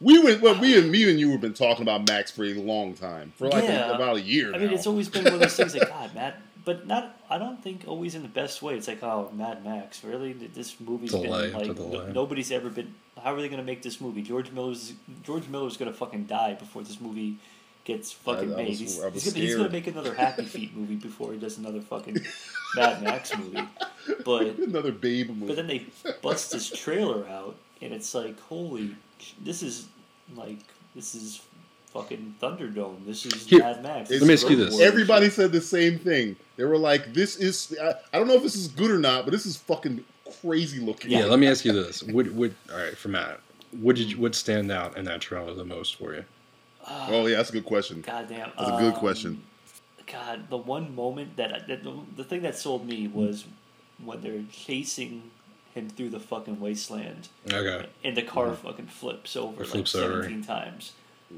we 0.00 0.18
went. 0.18 0.40
Well, 0.40 0.58
we 0.58 0.78
and 0.78 0.90
me 0.90 1.08
and 1.08 1.20
you 1.20 1.30
have 1.32 1.40
been 1.40 1.54
talking 1.54 1.82
about 1.82 2.08
Max 2.08 2.30
for 2.30 2.44
a 2.44 2.54
long 2.54 2.94
time, 2.94 3.32
for 3.36 3.48
like 3.48 3.64
a- 3.64 3.92
about 3.94 4.16
a 4.16 4.20
year. 4.20 4.54
I 4.54 4.58
mean, 4.58 4.70
it's 4.70 4.86
always 4.86 5.08
been 5.08 5.24
one 5.24 5.34
of 5.34 5.40
those 5.40 5.56
things 5.56 5.74
like 5.76 5.88
God, 5.90 6.14
Mad. 6.14 6.34
But 6.64 6.86
not. 6.86 7.14
I 7.30 7.38
don't 7.38 7.62
think 7.62 7.84
always 7.86 8.14
in 8.14 8.22
the 8.22 8.28
best 8.28 8.62
way. 8.62 8.76
It's 8.76 8.88
like, 8.88 9.02
oh, 9.02 9.30
Mad 9.34 9.64
Max. 9.64 10.02
Really, 10.02 10.32
this 10.32 10.78
movie's 10.80 11.10
Delay 11.10 11.50
been 11.50 11.76
like 11.76 11.76
no- 11.76 12.12
nobody's 12.12 12.50
ever 12.50 12.70
been. 12.70 12.94
How 13.22 13.34
are 13.34 13.40
they 13.40 13.48
going 13.48 13.60
to 13.60 13.66
make 13.66 13.82
this 13.82 14.00
movie? 14.00 14.22
George 14.22 14.52
Miller's 14.52 14.94
George 15.22 15.48
Miller's 15.48 15.76
going 15.76 15.90
to 15.90 15.96
fucking 15.96 16.24
die 16.24 16.54
before 16.54 16.82
this 16.82 17.00
movie 17.00 17.38
gets 17.88 18.12
fucking 18.12 18.52
I 18.52 18.56
made. 18.56 18.68
was- 18.68 18.78
he's, 18.78 19.00
I 19.02 19.08
was 19.08 19.24
he's, 19.24 19.32
gonna, 19.32 19.44
he's 19.44 19.56
gonna 19.56 19.70
make 19.70 19.86
another 19.86 20.14
Happy 20.14 20.44
Feet 20.44 20.76
movie 20.76 20.94
before 20.94 21.32
he 21.32 21.38
does 21.38 21.56
another 21.56 21.80
fucking 21.80 22.18
Mad 22.76 23.02
Max 23.02 23.36
movie. 23.36 23.66
But 24.24 24.58
another 24.58 24.92
Babe 24.92 25.30
movie. 25.30 25.46
but 25.46 25.56
then 25.56 25.66
they 25.66 25.86
bust 26.22 26.52
this 26.52 26.68
trailer 26.70 27.26
out, 27.26 27.56
and 27.80 27.92
it's 27.94 28.14
like, 28.14 28.38
holy, 28.42 28.94
this 29.42 29.62
is 29.62 29.88
like 30.36 30.58
this 30.94 31.14
is 31.14 31.40
fucking 31.94 32.34
Thunderdome. 32.42 33.06
This 33.06 33.24
is 33.24 33.46
Here, 33.46 33.60
Mad 33.60 33.82
Max. 33.82 34.10
let 34.10 34.22
me 34.22 34.34
ask 34.34 34.48
you 34.50 34.56
this. 34.56 34.78
Everybody 34.80 35.26
shit. 35.26 35.34
said 35.34 35.52
the 35.52 35.60
same 35.62 35.98
thing. 35.98 36.36
They 36.56 36.64
were 36.64 36.78
like, 36.78 37.14
"This 37.14 37.36
is." 37.36 37.74
I, 37.82 37.94
I 38.12 38.18
don't 38.18 38.28
know 38.28 38.34
if 38.34 38.42
this 38.42 38.54
is 38.54 38.68
good 38.68 38.90
or 38.90 38.98
not, 38.98 39.24
but 39.24 39.30
this 39.30 39.46
is 39.46 39.56
fucking 39.56 40.04
crazy 40.42 40.78
looking. 40.78 41.10
Yeah, 41.10 41.24
let 41.24 41.38
me 41.38 41.48
ask 41.48 41.64
you 41.64 41.72
this. 41.72 42.02
Would 42.02 42.36
would 42.36 42.54
all 42.70 42.78
right, 42.78 42.96
for 42.96 43.08
Matt, 43.08 43.40
what 43.80 43.96
did 43.96 44.10
you, 44.12 44.18
what 44.18 44.34
stand 44.34 44.70
out 44.70 44.98
in 44.98 45.06
that 45.06 45.22
trailer 45.22 45.54
the 45.54 45.64
most 45.64 45.96
for 45.96 46.14
you? 46.14 46.24
Oh 46.90 47.26
yeah, 47.26 47.36
that's 47.36 47.50
a 47.50 47.52
good 47.52 47.64
question. 47.66 48.00
Goddamn. 48.00 48.50
That's 48.58 48.70
a 48.70 48.76
good 48.80 48.94
um, 48.94 49.00
question. 49.00 49.42
God, 50.10 50.48
the 50.48 50.56
one 50.56 50.94
moment 50.94 51.36
that, 51.36 51.68
that 51.68 51.84
the, 51.84 51.94
the 52.16 52.24
thing 52.24 52.40
that 52.42 52.56
sold 52.56 52.86
me 52.86 53.08
was 53.08 53.44
when 54.02 54.22
they're 54.22 54.42
chasing 54.50 55.30
him 55.74 55.90
through 55.90 56.08
the 56.08 56.20
fucking 56.20 56.60
wasteland, 56.60 57.28
Okay. 57.52 57.86
and 58.04 58.16
the 58.16 58.22
car 58.22 58.54
fucking 58.54 58.86
flips 58.86 59.36
over 59.36 59.56
It 59.62 59.66
like 59.66 59.68
flips 59.68 59.94
over. 59.94 60.22
seventeen 60.22 60.42
times, 60.42 60.92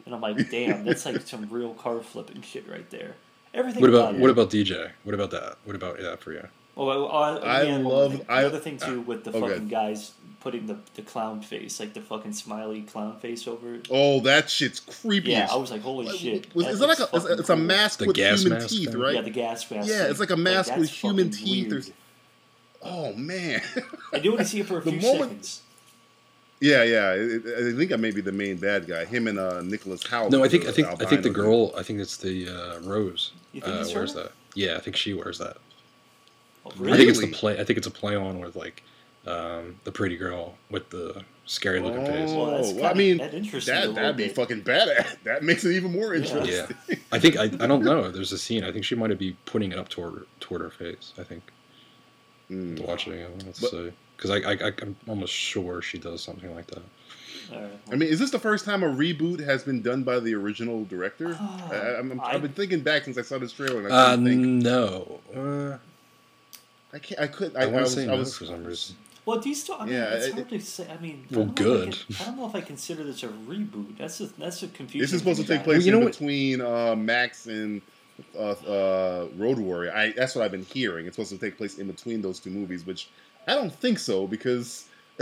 and 0.06 0.14
I'm 0.14 0.20
like, 0.20 0.50
damn, 0.50 0.84
that's 0.84 1.04
like 1.04 1.20
some 1.22 1.48
real 1.50 1.74
car 1.74 2.00
flipping 2.00 2.42
shit 2.42 2.68
right 2.70 2.88
there. 2.90 3.16
Everything. 3.52 3.80
What 3.80 3.90
about 3.90 4.14
it. 4.14 4.20
what 4.20 4.30
about 4.30 4.50
DJ? 4.50 4.90
What 5.02 5.14
about 5.16 5.32
that? 5.32 5.56
What 5.64 5.74
about 5.74 5.98
that 5.98 6.20
for 6.20 6.32
you? 6.32 6.46
Oh, 6.76 6.88
I, 7.08 7.34
I, 7.34 7.36
I 7.60 7.62
yeah, 7.62 7.72
one 7.78 7.84
love- 7.84 8.12
thing- 8.12 8.26
I- 8.28 8.42
the 8.42 8.46
other 8.46 8.58
thing 8.60 8.78
too 8.78 9.00
with 9.00 9.24
the 9.24 9.30
okay. 9.30 9.40
fucking 9.40 9.68
guys 9.68 10.12
putting 10.40 10.66
the, 10.66 10.76
the 10.94 11.02
clown 11.02 11.42
face, 11.42 11.78
like 11.78 11.92
the 11.94 12.00
fucking 12.00 12.32
smiley 12.32 12.82
clown 12.82 13.18
face 13.18 13.46
over 13.46 13.74
it. 13.74 13.88
Oh, 13.90 14.20
that 14.20 14.48
shit's 14.50 14.80
creepy. 14.80 15.30
Yeah, 15.32 15.48
I 15.50 15.56
was 15.56 15.70
like, 15.70 15.82
holy 15.82 16.06
Like, 16.06 16.16
shit. 16.16 16.54
was- 16.54 16.64
that 16.66 16.72
is 16.72 16.78
that 16.80 16.86
like 16.88 16.98
a? 16.98 17.02
looks 17.14 17.26
It's, 17.26 17.48
fucking 17.48 17.62
a 17.62 17.66
mask 17.66 17.98
The 18.00 18.06
with 18.06 18.16
gas 18.16 18.40
human 18.42 18.58
mask 18.58 18.70
teeth, 18.70 18.90
thing? 18.90 18.98
right? 19.00 19.14
Yeah, 19.14 19.20
the 19.22 19.30
gas 19.30 19.70
mask. 19.70 19.88
Yeah, 19.88 19.98
thing. 20.02 20.10
it's 20.10 20.20
like 20.20 20.30
a 20.30 20.36
mask 20.36 20.68
that's 20.70 20.80
with 20.80 20.90
human 20.90 21.30
teeth. 21.30 21.68
weird. 21.70 21.84
There's- 21.84 21.96
Oh 22.82 23.12
man. 23.12 23.60
I 24.12 24.18
do 24.20 24.30
want 24.30 24.40
to 24.40 24.46
see 24.46 24.60
it 24.60 24.66
for 24.66 24.78
a 24.78 24.80
The 24.84 24.92
few 24.92 25.00
moment- 25.02 25.44
seconds. 25.44 25.62
yeah, 26.60 26.82
yeah. 26.82 27.12
It, 27.12 27.44
it- 27.46 27.74
I 27.74 27.76
think 27.76 27.92
I 27.92 27.96
may 27.96 28.10
be 28.10 28.22
the 28.22 28.32
main 28.32 28.56
bad 28.56 28.86
guy. 28.86 29.04
Him 29.04 29.26
and 29.26 29.38
uh, 29.38 29.60
Nicholas 29.60 30.02
Hoult. 30.04 30.30
No, 30.30 30.42
I 30.42 30.48
think 30.48 30.64
I 30.66 30.72
think 30.72 30.88
I 30.88 30.94
think 30.94 31.22
the 31.22 31.28
albino 31.28 31.32
girl. 31.34 31.72
I 31.76 31.82
think 31.82 32.00
it's 32.00 32.16
the 32.16 32.48
uh, 32.48 32.80
Rose. 32.80 33.32
You 33.52 33.60
think 33.60 33.74
uh, 33.74 33.84
wears 33.94 34.14
her? 34.14 34.22
that. 34.22 34.32
Yeah, 34.54 34.76
I 34.76 34.80
think 34.80 34.96
she 34.96 35.12
wears 35.12 35.36
that. 35.38 35.58
Oh, 36.64 36.70
I 36.90 36.96
think 36.96 37.08
it's 37.10 37.20
the 37.20 37.30
play. 37.32 37.58
I 37.60 37.64
think 37.64 37.76
it's 37.78 37.86
a 37.86 37.90
play 37.90 38.16
on 38.16 38.40
with 38.40 38.56
like 38.56 38.82
um, 39.26 39.78
the 39.84 39.92
pretty 39.92 40.16
girl 40.16 40.54
with 40.70 40.88
the 40.90 41.22
scary 41.46 41.80
looking 41.80 42.06
face. 42.06 42.30
Oh, 42.30 42.36
Well, 42.38 42.50
that's 42.56 42.72
well, 42.72 42.84
I 42.84 42.88
kinda- 42.88 42.94
mean, 42.98 43.16
that 43.18 43.34
interesting 43.34 43.74
that, 43.74 43.94
that'd 43.94 44.16
be 44.16 44.26
bit. 44.28 44.36
fucking 44.36 44.62
badass. 44.62 45.16
That 45.24 45.42
makes 45.42 45.64
it 45.64 45.72
even 45.74 45.92
more 45.92 46.14
interesting. 46.14 46.46
Yeah, 46.46 46.96
I 47.12 47.18
think 47.18 47.36
I, 47.38 47.44
I 47.44 47.66
don't 47.66 47.84
know. 47.84 48.10
There's 48.10 48.32
a 48.32 48.38
scene. 48.38 48.64
I 48.64 48.72
think 48.72 48.84
she 48.84 48.94
might 48.94 49.16
be 49.18 49.36
putting 49.46 49.72
it 49.72 49.78
up 49.78 49.88
toward 49.88 50.26
toward 50.40 50.60
her 50.62 50.70
face. 50.70 51.12
I 51.18 51.22
think 51.24 51.42
Mm. 52.50 52.80
watching 52.84 53.12
it. 53.12 53.30
Let's 53.46 53.60
But- 53.60 53.70
see, 53.70 53.92
because 54.16 54.30
I, 54.30 54.36
I 54.38 54.52
I 54.68 54.72
I'm 54.82 54.96
almost 55.06 55.32
sure 55.32 55.80
she 55.82 55.98
does 55.98 56.20
something 56.22 56.52
like 56.54 56.66
that. 56.68 56.82
All 57.52 57.60
right, 57.60 57.70
I 57.92 57.94
mean, 57.96 58.08
is 58.08 58.18
this 58.18 58.30
the 58.30 58.38
first 58.40 58.64
time 58.64 58.82
a 58.82 58.88
reboot 58.88 59.38
has 59.44 59.62
been 59.62 59.82
done 59.82 60.02
by 60.02 60.18
the 60.18 60.34
original 60.34 60.84
director? 60.84 61.36
Ah, 61.40 61.68
I, 61.72 61.76
I'm, 61.98 62.10
I'm, 62.12 62.20
I- 62.20 62.24
I've 62.32 62.42
been 62.42 62.52
thinking 62.52 62.80
back 62.80 63.04
since 63.04 63.18
I 63.18 63.22
saw 63.22 63.38
this 63.38 63.52
trailer, 63.52 63.84
and 63.86 63.92
I 63.92 64.12
Uh, 64.12 64.16
think. 64.16 64.40
no. 64.40 65.20
Uh, 65.34 65.78
I 66.92 66.98
can't. 66.98 67.20
I 67.20 67.26
couldn't. 67.28 67.56
I, 67.56 67.60
I, 67.60 67.62
I, 67.64 67.66
want 67.66 67.76
to 67.76 67.82
was. 67.82 67.94
say 67.94 68.02
I 68.02 68.06
no 68.06 68.16
was. 68.16 68.36
for 68.36 68.44
some 68.46 68.64
reason. 68.64 68.96
Well, 69.30 69.40
do 69.40 69.48
you 69.48 69.54
still? 69.54 69.76
I 69.78 69.84
mean, 69.84 69.94
Yeah, 69.94 70.14
it's 70.14 70.26
it- 70.26 70.34
hard 70.34 70.48
to 70.48 70.60
say. 70.60 70.86
I 70.90 71.00
mean, 71.00 71.24
Well, 71.30 71.42
I 71.42 71.44
don't 71.44 71.60
know 71.60 71.72
if 71.72 71.80
I 71.82 71.84
good. 71.84 71.92
can- 72.06 72.16
I, 72.20 72.24
don't 72.24 72.36
know 72.38 72.46
if 72.48 72.54
I 72.56 72.60
consider 72.62 73.04
this 73.04 73.22
a 73.22 73.28
reboot. 73.28 73.96
That's 73.98 74.20
a, 74.20 74.26
that's 74.26 74.62
a 74.62 74.68
confusing. 74.68 75.00
This 75.02 75.12
is 75.12 75.20
supposed 75.20 75.40
to 75.40 75.46
take 75.46 75.62
place 75.62 75.78
Well, 75.78 75.86
you 75.86 75.92
know 75.92 75.98
in 75.98 76.04
what- 76.04 76.12
between 76.12 76.60
uh, 76.60 76.96
Max 76.96 77.46
and 77.46 77.80
uh, 78.36 78.50
uh, 78.50 79.28
Road 79.36 79.58
Warrior. 79.58 79.92
I 79.94 80.12
that's 80.12 80.34
what 80.34 80.44
I've 80.44 80.50
been 80.50 80.64
hearing. 80.64 81.06
It's 81.06 81.16
supposed 81.16 81.30
to 81.30 81.38
take 81.38 81.56
place 81.56 81.78
in 81.78 81.86
between 81.86 82.20
those 82.22 82.40
two 82.40 82.50
movies, 82.50 82.84
which 82.84 83.08
I 83.46 83.54
don't 83.54 83.72
think 83.72 83.98
so 83.98 84.26
because 84.26 84.86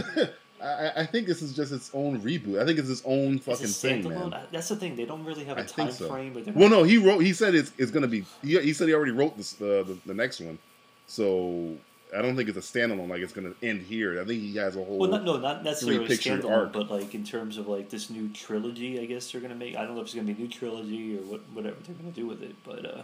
I, 0.60 0.92
I 0.96 1.06
think 1.06 1.26
this 1.28 1.40
is 1.42 1.54
just 1.54 1.70
its 1.70 1.90
own 1.94 2.20
reboot. 2.20 2.60
I 2.60 2.64
think 2.66 2.78
it's 2.78 2.88
its 2.88 3.02
own 3.04 3.38
fucking 3.38 3.66
it 3.66 3.70
thing, 3.70 4.02
standalone? 4.02 4.30
man. 4.30 4.32
Uh, 4.34 4.46
That's 4.50 4.68
the 4.68 4.76
thing. 4.76 4.96
They 4.96 5.04
don't 5.04 5.24
really 5.24 5.44
have 5.44 5.58
a 5.58 5.62
I 5.62 5.64
time 5.64 5.92
so. 5.92 6.08
frame. 6.08 6.32
But 6.32 6.46
they're 6.46 6.54
Well, 6.54 6.68
no, 6.70 6.82
he 6.82 6.98
wrote. 6.98 7.20
He 7.20 7.32
said 7.32 7.54
it's 7.54 7.72
it's 7.78 7.90
gonna 7.92 8.08
be. 8.08 8.24
He, 8.42 8.58
he 8.60 8.72
said 8.72 8.88
he 8.88 8.94
already 8.94 9.12
wrote 9.12 9.36
this 9.36 9.52
the, 9.52 9.84
the 9.86 9.96
the 10.06 10.14
next 10.14 10.40
one, 10.40 10.58
so 11.06 11.76
I 12.16 12.22
don't 12.22 12.36
think 12.36 12.48
it's 12.48 12.56
a 12.58 12.60
standalone. 12.60 13.08
Like 13.08 13.20
it's 13.20 13.32
gonna 13.32 13.52
end 13.62 13.82
here. 13.82 14.20
I 14.20 14.24
think 14.24 14.40
he 14.40 14.56
has 14.56 14.76
a 14.76 14.84
whole. 14.84 14.98
Well, 14.98 15.10
not, 15.10 15.24
no, 15.24 15.36
not 15.36 15.62
necessarily 15.64 15.98
three-picture 16.06 16.38
standalone, 16.38 16.50
arc. 16.56 16.72
but 16.72 16.90
like 16.90 17.14
in 17.14 17.24
terms 17.24 17.58
of 17.58 17.68
like 17.68 17.90
this 17.90 18.08
new 18.10 18.28
trilogy, 18.30 18.98
I 19.00 19.04
guess 19.06 19.30
they're 19.30 19.40
gonna 19.40 19.54
make. 19.54 19.76
I 19.76 19.84
don't 19.84 19.94
know 19.94 20.00
if 20.00 20.06
it's 20.06 20.14
gonna 20.14 20.26
be 20.26 20.32
a 20.32 20.36
new 20.36 20.48
trilogy 20.48 21.16
or 21.18 21.20
what, 21.22 21.40
whatever 21.52 21.76
they're 21.86 21.94
gonna 21.96 22.10
do 22.12 22.26
with 22.26 22.42
it, 22.42 22.54
but 22.64 22.84
uh, 22.86 23.02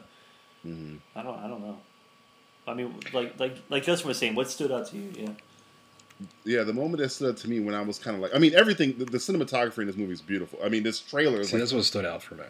Mhm. 0.66 0.98
I 1.14 1.22
don't, 1.22 1.38
I 1.38 1.46
don't 1.48 1.60
know. 1.60 1.78
I 2.66 2.72
mean, 2.72 2.94
like, 3.12 3.38
like, 3.38 3.56
like 3.68 3.82
Justin 3.84 4.08
was 4.08 4.16
saying, 4.16 4.34
what 4.34 4.48
stood 4.48 4.72
out 4.72 4.86
to 4.88 4.96
you? 4.96 5.12
Yeah, 5.14 5.30
Yeah, 6.46 6.62
the 6.62 6.72
moment 6.72 7.02
that 7.02 7.10
stood 7.10 7.28
out 7.32 7.36
to 7.38 7.50
me 7.50 7.60
when 7.60 7.74
I 7.74 7.82
was 7.82 7.98
kind 7.98 8.16
of 8.16 8.22
like, 8.22 8.34
I 8.34 8.38
mean, 8.38 8.54
everything. 8.54 8.96
The, 8.96 9.04
the 9.04 9.18
cinematography 9.18 9.80
in 9.80 9.86
this 9.88 9.96
movie 9.96 10.14
is 10.14 10.22
beautiful. 10.22 10.58
I 10.64 10.70
mean, 10.70 10.82
this 10.82 10.98
trailer 11.00 11.40
is 11.40 11.48
See, 11.50 11.56
like, 11.56 11.60
that's 11.60 11.74
what 11.74 11.84
stood 11.84 12.06
out 12.06 12.22
for 12.22 12.36
me. 12.36 12.44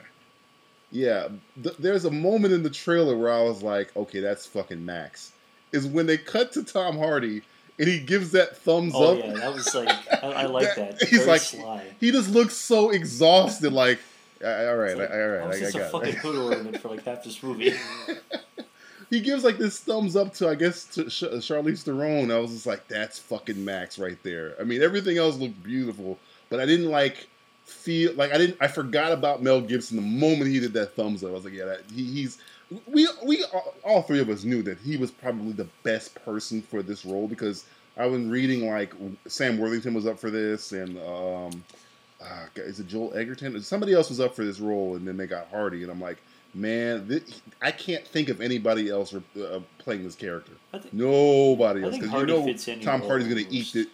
yeah. 0.93 1.27
Th- 1.61 1.77
there's 1.79 2.05
a 2.05 2.11
moment 2.13 2.55
in 2.55 2.63
the 2.63 2.71
trailer 2.71 3.17
where 3.17 3.33
I 3.33 3.43
was 3.43 3.63
like, 3.65 3.91
okay, 3.97 4.21
that's 4.21 4.47
fucking 4.47 4.85
Max. 4.85 5.33
Is 5.75 5.87
when 5.87 6.07
they 6.07 6.17
cut 6.17 6.53
to 6.53 6.63
Tom 6.63 6.97
Hardy 6.97 7.43
and 7.79 7.89
he 7.89 7.99
gives 7.99 8.31
that 8.33 8.57
thumbs 8.57 8.93
oh 8.95 9.13
up. 9.13 9.25
yeah, 9.25 9.33
that 9.35 9.55
was 9.55 9.75
like, 9.75 9.89
I, 10.23 10.29
I 10.29 10.47
like 10.47 10.75
that. 10.77 11.03
He's 11.03 11.21
Very 11.21 11.31
like, 11.31 11.41
sly. 11.41 11.85
he 11.99 12.11
just 12.13 12.31
looks 12.31 12.55
so 12.55 12.91
exhausted. 12.91 13.73
Like, 13.73 13.99
all 14.45 14.77
right, 14.77 14.97
like, 14.97 15.11
all 15.11 15.29
right, 15.29 15.41
I 15.41 15.47
was 15.47 15.63
I, 15.63 15.67
I 15.67 15.71
just 15.71 15.77
a 15.77 15.85
fucking 15.89 16.15
hood 16.17 16.37
ornament 16.37 16.81
for 16.81 16.89
like 16.89 17.05
half 17.05 17.25
this 17.25 17.43
movie. 17.43 17.75
he 19.11 19.21
gives 19.21 19.45
like 19.45 19.59
this 19.59 19.81
thumbs 19.81 20.17
up 20.17 20.33
to 20.35 20.49
I 20.49 20.55
guess 20.55 20.85
to 20.95 21.11
Sh- 21.11 21.25
uh, 21.25 21.37
Charlize 21.37 21.83
Theron. 21.83 22.31
I 22.31 22.39
was 22.39 22.53
just 22.53 22.67
like, 22.67 22.87
that's 22.89 23.19
fucking 23.19 23.63
Max 23.65 23.99
right 23.99 24.23
there. 24.23 24.55
I 24.61 24.65
mean, 24.65 24.83
everything 24.83 25.19
else 25.19 25.37
looked 25.37 25.63
beautiful, 25.63 26.19
but 26.51 26.61
I 26.61 26.67
didn't 26.67 26.91
like 26.91 27.27
feel 27.65 28.13
like 28.15 28.33
I 28.33 28.39
didn't. 28.39 28.59
I 28.61 28.69
forgot 28.69 29.13
about 29.13 29.43
Mel 29.43 29.61
Gibson 29.61 29.97
the 29.97 30.03
moment 30.03 30.51
he 30.51 30.61
did 30.61 30.73
that 30.75 30.95
thumbs 30.95 31.25
up. 31.25 31.31
I 31.31 31.33
was 31.33 31.45
like, 31.45 31.55
yeah, 31.55 31.65
that, 31.65 31.81
he, 31.93 32.05
he's. 32.05 32.39
We 32.87 33.09
we 33.25 33.45
all, 33.45 33.75
all 33.85 34.03
three 34.03 34.21
of 34.21 34.29
us 34.29 34.45
knew 34.45 34.63
that 34.63 34.79
he 34.79 34.97
was 34.97 35.11
probably 35.11 35.53
the 35.53 35.69
best 35.83 36.15
person 36.25 36.63
for 36.63 36.83
this 36.83 37.05
role 37.05 37.29
because 37.29 37.65
I 37.97 38.07
was 38.07 38.23
reading 38.23 38.69
like 38.69 38.93
Sam 39.27 39.59
Worthington 39.59 39.95
was 39.95 40.07
up 40.07 40.19
for 40.19 40.31
this 40.31 40.73
and. 40.73 40.99
um 40.99 41.65
uh, 42.23 42.47
is 42.57 42.81
it 42.81 42.87
Joel 42.87 43.13
Edgerton? 43.15 43.61
Somebody 43.63 43.93
else 43.93 44.09
was 44.09 44.19
up 44.19 44.35
for 44.35 44.45
this 44.45 44.59
role, 44.59 44.97
and 44.97 45.07
then 45.07 45.17
they 45.17 45.27
got 45.27 45.49
Hardy, 45.51 45.83
and 45.83 45.91
I'm 45.93 46.01
like, 46.01 46.17
man, 46.55 47.07
thi- 47.07 47.35
I 47.61 47.71
can't 47.71 48.07
think 48.07 48.29
of 48.29 48.41
anybody 48.41 48.89
else 48.89 49.15
uh, 49.15 49.61
playing 49.79 50.05
this 50.05 50.15
character. 50.15 50.53
I 50.73 50.79
think, 50.79 50.95
Nobody 50.95 51.83
I 51.83 51.87
else, 51.87 51.99
because 51.99 52.13
you 52.13 52.27
know 52.27 52.45
fits 52.45 52.69
any 52.69 52.83
Tom 52.83 53.03
Hardy's 53.03 53.29
gonna 53.29 53.43
eat 53.51 53.75
it. 53.77 53.89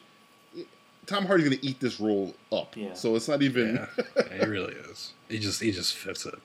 Tom 1.06 1.26
Hardy's 1.26 1.48
gonna 1.48 1.60
eat 1.62 1.80
this 1.80 1.98
role 1.98 2.34
up. 2.52 2.76
Yeah. 2.76 2.94
So 2.94 3.16
it's 3.16 3.26
not 3.26 3.42
even. 3.42 3.76
Yeah, 3.96 4.04
yeah, 4.16 4.44
he 4.44 4.50
really 4.50 4.74
is. 4.74 5.12
He 5.28 5.38
just 5.38 5.60
he 5.60 5.72
just 5.72 5.96
fits 5.96 6.24
it. 6.26 6.38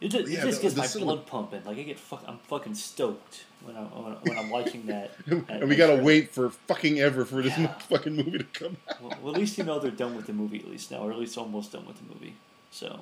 It 0.00 0.08
just, 0.08 0.28
Yeah, 0.30 0.40
it 0.40 0.46
just 0.46 0.58
the- 0.58 0.62
gets 0.62 0.74
the 0.74 0.80
my 0.80 0.86
cinema- 0.86 1.12
blood 1.16 1.26
pumping. 1.26 1.64
Like 1.64 1.78
I 1.78 1.82
get, 1.82 1.98
fuck, 1.98 2.24
I'm 2.26 2.38
fucking 2.38 2.74
stoked 2.74 3.44
when 3.64 3.76
I 3.76 3.80
when, 3.80 4.12
when 4.22 4.38
I'm 4.38 4.50
watching 4.50 4.86
that. 4.86 5.12
and 5.26 5.68
we 5.68 5.76
gotta 5.76 6.02
wait 6.02 6.30
for 6.32 6.50
fucking 6.50 7.00
ever 7.00 7.24
for 7.24 7.42
this 7.42 7.56
Yeah. 7.58 7.72
fucking 7.88 8.14
movie 8.16 8.38
to 8.38 8.44
come 8.44 8.76
out. 8.90 9.02
Well, 9.02 9.18
well, 9.22 9.34
at 9.34 9.40
least 9.40 9.58
you 9.58 9.64
know 9.64 9.78
they're 9.78 9.90
done 9.90 10.14
with 10.16 10.26
the 10.26 10.32
movie 10.32 10.58
at 10.60 10.68
least 10.68 10.90
now, 10.90 10.98
or 10.98 11.10
at 11.12 11.18
least 11.18 11.36
almost 11.38 11.72
done 11.72 11.86
with 11.86 11.96
the 11.98 12.14
movie. 12.14 12.34
So 12.70 13.00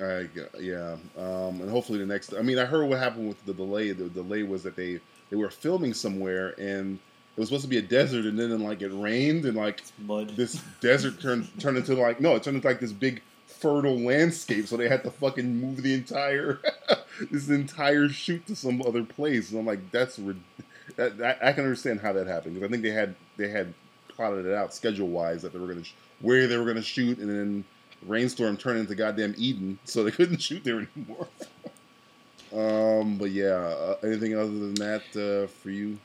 I 0.00 0.28
yeah, 0.60 0.96
um, 1.16 1.60
and 1.60 1.70
hopefully 1.70 1.98
the 1.98 2.06
next. 2.06 2.34
I 2.34 2.42
mean, 2.42 2.58
I 2.58 2.64
heard 2.64 2.86
what 2.88 2.98
happened 2.98 3.28
with 3.28 3.44
the 3.46 3.54
delay. 3.54 3.92
The 3.92 4.08
delay 4.08 4.42
was 4.42 4.62
that 4.64 4.76
they 4.76 5.00
they 5.30 5.36
were 5.36 5.50
filming 5.50 5.94
somewhere 5.94 6.54
and 6.60 6.98
it 7.36 7.40
was 7.40 7.48
supposed 7.48 7.64
to 7.64 7.68
be 7.68 7.76
a 7.78 7.82
desert, 7.82 8.24
and 8.24 8.38
then 8.38 8.58
like 8.62 8.80
it 8.82 8.88
rained 8.90 9.44
and 9.44 9.56
like 9.56 9.82
this 10.36 10.62
desert 10.80 11.20
turned 11.20 11.48
turned 11.60 11.76
into 11.76 11.94
like 11.94 12.20
no, 12.20 12.34
it 12.36 12.42
turned 12.42 12.56
into 12.56 12.66
like 12.68 12.80
this 12.80 12.92
big 12.92 13.20
fertile 13.58 13.98
landscape. 13.98 14.66
So 14.66 14.76
they 14.76 14.88
had 14.88 15.02
to 15.04 15.10
fucking 15.10 15.60
move 15.60 15.82
the 15.82 15.94
entire 15.94 16.60
this 17.30 17.48
entire 17.48 18.08
shoot 18.08 18.46
to 18.46 18.56
some 18.56 18.82
other 18.82 19.02
place. 19.04 19.50
And 19.50 19.60
I'm 19.60 19.66
like, 19.66 19.90
that's 19.90 20.18
rid- 20.18 20.42
that, 20.96 21.18
that 21.18 21.38
I 21.42 21.52
can 21.52 21.64
understand 21.64 22.00
how 22.00 22.12
that 22.12 22.26
happened 22.26 22.54
because 22.54 22.68
I 22.68 22.70
think 22.70 22.82
they 22.82 22.90
had 22.90 23.14
they 23.36 23.48
had 23.48 23.74
plotted 24.08 24.46
it 24.46 24.54
out 24.54 24.72
schedule 24.72 25.08
wise 25.08 25.42
that 25.42 25.52
they 25.52 25.58
were 25.58 25.66
gonna 25.66 25.84
sh- 25.84 25.94
where 26.20 26.46
they 26.46 26.56
were 26.56 26.64
gonna 26.64 26.82
shoot, 26.82 27.18
and 27.18 27.28
then 27.28 27.64
rainstorm 28.06 28.56
turned 28.56 28.78
into 28.78 28.94
goddamn 28.94 29.34
Eden, 29.36 29.78
so 29.84 30.04
they 30.04 30.10
couldn't 30.10 30.40
shoot 30.40 30.64
there 30.64 30.86
anymore. 30.96 31.28
um, 33.00 33.18
but 33.18 33.30
yeah, 33.30 33.54
uh, 33.54 33.96
anything 34.02 34.34
other 34.34 34.46
than 34.46 34.74
that 34.74 35.02
uh, 35.16 35.46
for 35.48 35.70
you? 35.70 35.98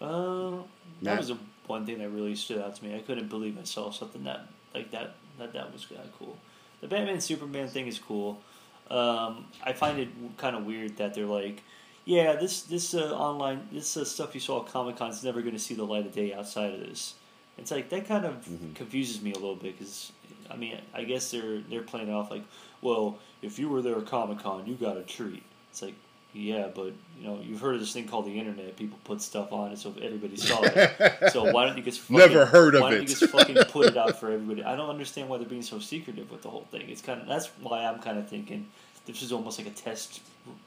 Uh, 0.00 0.58
that 1.02 1.18
was 1.18 1.30
a, 1.30 1.38
one 1.66 1.86
thing 1.86 1.98
that 1.98 2.10
really 2.10 2.34
stood 2.34 2.60
out 2.60 2.76
to 2.76 2.84
me. 2.84 2.94
I 2.94 3.00
couldn't 3.00 3.28
believe 3.28 3.58
I 3.58 3.64
saw 3.64 3.90
something 3.90 4.24
that 4.24 4.48
like 4.74 4.90
that. 4.90 5.16
That 5.38 5.52
that 5.52 5.72
was 5.72 5.86
kind 5.86 6.00
of 6.00 6.16
cool. 6.18 6.36
The 6.84 6.88
Batman 6.88 7.18
Superman 7.18 7.68
thing 7.68 7.86
is 7.86 7.98
cool. 7.98 8.42
Um, 8.90 9.46
I 9.64 9.72
find 9.72 9.98
it 9.98 10.08
kind 10.36 10.54
of 10.54 10.66
weird 10.66 10.98
that 10.98 11.14
they're 11.14 11.24
like, 11.24 11.62
yeah, 12.04 12.34
this 12.36 12.60
this 12.60 12.92
uh, 12.92 13.16
online 13.16 13.66
this 13.72 13.96
uh, 13.96 14.04
stuff 14.04 14.34
you 14.34 14.40
saw 14.40 14.62
at 14.62 14.70
Comic 14.70 14.96
Con 14.98 15.08
is 15.08 15.24
never 15.24 15.40
going 15.40 15.54
to 15.54 15.58
see 15.58 15.72
the 15.72 15.84
light 15.86 16.04
of 16.04 16.12
day 16.12 16.34
outside 16.34 16.74
of 16.74 16.80
this. 16.80 17.14
It's 17.56 17.70
like 17.70 17.88
that 17.88 18.06
kind 18.06 18.26
of 18.26 18.44
Mhm. 18.44 18.74
confuses 18.74 19.22
me 19.22 19.32
a 19.32 19.34
little 19.36 19.56
bit 19.56 19.78
because 19.78 20.12
I 20.50 20.56
mean 20.56 20.76
I 20.92 21.04
guess 21.04 21.30
they're 21.30 21.60
they're 21.70 21.80
playing 21.80 22.08
it 22.08 22.12
off 22.12 22.30
like, 22.30 22.44
well, 22.82 23.16
if 23.40 23.58
you 23.58 23.70
were 23.70 23.80
there 23.80 23.96
at 23.96 24.04
Comic 24.06 24.40
Con, 24.40 24.66
you 24.66 24.74
got 24.74 24.98
a 24.98 25.02
treat. 25.04 25.42
It's 25.70 25.80
like, 25.80 25.94
yeah, 26.34 26.68
but 26.74 26.92
you 27.18 27.24
know 27.26 27.40
you've 27.42 27.60
heard 27.60 27.74
of 27.74 27.80
this 27.80 27.92
thing 27.92 28.06
called 28.06 28.26
the 28.26 28.38
internet. 28.38 28.76
People 28.76 28.98
put 29.04 29.22
stuff 29.22 29.52
on 29.52 29.70
it 29.72 29.78
so 29.78 29.94
everybody 30.02 30.36
saw 30.36 30.60
it. 30.62 30.92
So 31.32 31.50
why 31.52 31.64
don't 31.64 31.76
you 31.78 31.82
just 31.82 32.00
fucking, 32.00 32.18
Never 32.18 32.44
heard 32.44 32.74
of 32.74 32.82
why 32.82 32.90
don't 32.90 33.02
you 33.02 33.06
just 33.08 33.28
fucking 33.30 33.56
put 33.70 33.86
it 33.86 33.96
out 33.96 34.18
for 34.20 34.30
everybody? 34.30 34.62
I 34.64 34.76
don't 34.76 34.90
understand 34.90 35.28
why 35.28 35.38
they're 35.38 35.46
being 35.48 35.62
so 35.62 35.78
secretive 35.78 36.30
with 36.30 36.42
the 36.42 36.50
whole 36.50 36.66
thing. 36.70 36.88
It's 36.90 37.00
kind 37.00 37.20
of 37.22 37.26
that's 37.28 37.46
why 37.62 37.84
I'm 37.86 38.00
kind 38.00 38.18
of 38.18 38.28
thinking 38.28 38.66
this 39.06 39.22
is 39.22 39.32
almost 39.32 39.58
like 39.58 39.68
a 39.68 39.70
test 39.70 40.20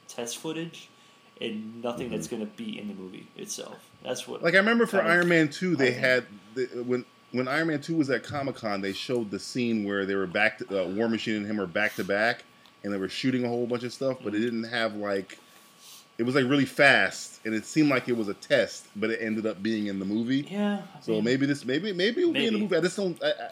test 0.07 0.38
footage 0.38 0.89
and 1.39 1.83
nothing 1.83 2.09
that's 2.09 2.27
going 2.27 2.41
to 2.41 2.51
be 2.53 2.79
in 2.79 2.88
the 2.88 2.93
movie 2.95 3.27
itself. 3.36 3.77
That's 4.03 4.27
what 4.27 4.38
Mm-hmm. 4.38 4.45
Like 4.45 4.53
I 4.55 4.57
remember 4.57 4.86
for 4.88 4.97
kind 4.97 5.07
of- 5.09 5.13
Iron 5.15 5.27
Man 5.27 5.50
two, 5.50 5.75
they 5.75 5.91
had 5.91 6.25
the, 6.55 6.65
when 6.86 7.05
when 7.33 7.47
Iron 7.47 7.67
Man 7.67 7.81
two 7.81 7.95
was 7.97 8.09
at 8.09 8.24
Comic 8.24 8.55
Con, 8.55 8.81
they 8.81 8.93
showed 8.93 9.29
the 9.31 9.39
scene 9.39 9.83
where 9.83 10.05
they 10.05 10.15
were 10.15 10.27
back. 10.27 10.59
To, 10.59 10.83
uh, 10.83 10.88
War 10.88 11.09
Machine 11.09 11.36
and 11.36 11.45
him 11.45 11.57
were 11.57 11.67
back 11.67 11.95
to 11.95 12.03
back, 12.03 12.43
and 12.83 12.91
they 12.93 12.97
were 12.97 13.09
shooting 13.09 13.43
a 13.43 13.47
whole 13.50 13.67
bunch 13.67 13.83
of 13.83 13.93
stuff, 13.93 14.17
but 14.24 14.33
it 14.33 14.39
didn't 14.39 14.63
have 14.63 14.95
like. 14.95 15.38
It 16.17 16.24
was 16.24 16.33
like 16.36 16.45
really 16.45 16.65
fast, 16.65 17.39
and 17.45 17.53
it 17.53 17.65
seemed 17.65 17.89
like 17.89 18.09
it 18.09 18.17
was 18.17 18.27
a 18.27 18.33
test, 18.33 18.88
but 18.95 19.12
it 19.12 19.19
ended 19.21 19.45
up 19.45 19.62
being 19.62 19.86
in 19.88 20.00
the 20.00 20.05
movie. 20.05 20.47
yeah. 20.50 20.81
I 20.95 21.00
So 21.01 21.12
mean, 21.13 21.24
maybe 21.25 21.45
this, 21.45 21.63
maybe 21.65 21.93
maybe 21.93 22.21
it 22.21 22.25
will 22.25 22.33
be 22.33 22.47
in 22.47 22.53
the 22.53 22.59
movie. 22.59 22.75
I 22.75 22.81
just 22.81 22.97
don't. 22.97 23.21
I, 23.24 23.27
I, 23.29 23.50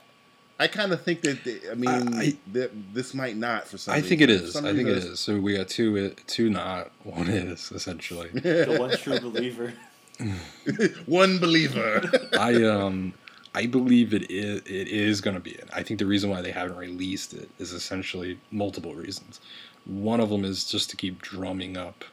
I 0.57 0.67
kind 0.67 0.91
of 0.91 1.01
think 1.03 1.21
that. 1.21 1.43
They, 1.43 1.59
I 1.69 1.75
mean, 1.75 2.15
I- 2.15 2.37
that 2.53 2.71
this 2.93 3.13
might 3.13 3.37
not 3.37 3.67
for 3.67 3.77
some. 3.77 3.93
I 3.93 4.01
think 4.01 4.21
it 4.21 4.29
reason. 4.29 4.45
For 4.51 4.57
is. 4.59 4.65
I 4.65 4.73
think 4.73 4.87
it 4.87 4.93
reason, 4.93 5.11
is. 5.13 5.19
So 5.19 5.39
we 5.39 5.55
got 5.57 5.67
two, 5.67 6.09
two 6.27 6.49
not, 6.49 6.91
one 7.03 7.27
is 7.27 7.71
essentially. 7.71 8.29
the 8.33 8.77
one 8.79 8.91
true 8.97 9.19
believer. 9.19 9.73
One 11.05 11.39
believer. 11.39 12.09
I 12.39 12.63
um, 12.63 13.13
I 13.53 13.65
believe 13.67 14.13
it 14.13 14.31
is. 14.31 14.61
It 14.61 14.87
is 14.87 15.21
going 15.21 15.35
to 15.35 15.39
be 15.41 15.51
it. 15.51 15.69
I 15.73 15.83
think 15.83 15.99
the 15.99 16.05
reason 16.05 16.29
why 16.29 16.41
they 16.41 16.51
haven't 16.51 16.77
released 16.77 17.33
it 17.33 17.49
is 17.59 17.71
essentially 17.73 18.39
multiple 18.51 18.93
reasons. 18.95 19.39
One 19.85 20.19
of 20.19 20.29
them 20.29 20.43
is 20.45 20.63
just 20.65 20.89
to 20.91 20.95
keep 20.95 21.21
drumming 21.21 21.77
up. 21.77 22.05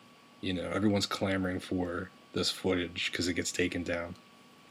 You 0.42 0.52
know, 0.52 0.70
everyone's 0.70 1.06
clamoring 1.06 1.60
for 1.60 2.10
this 2.34 2.50
footage 2.50 3.10
because 3.10 3.28
it 3.28 3.34
gets 3.34 3.50
taken 3.52 3.82
down. 3.82 4.14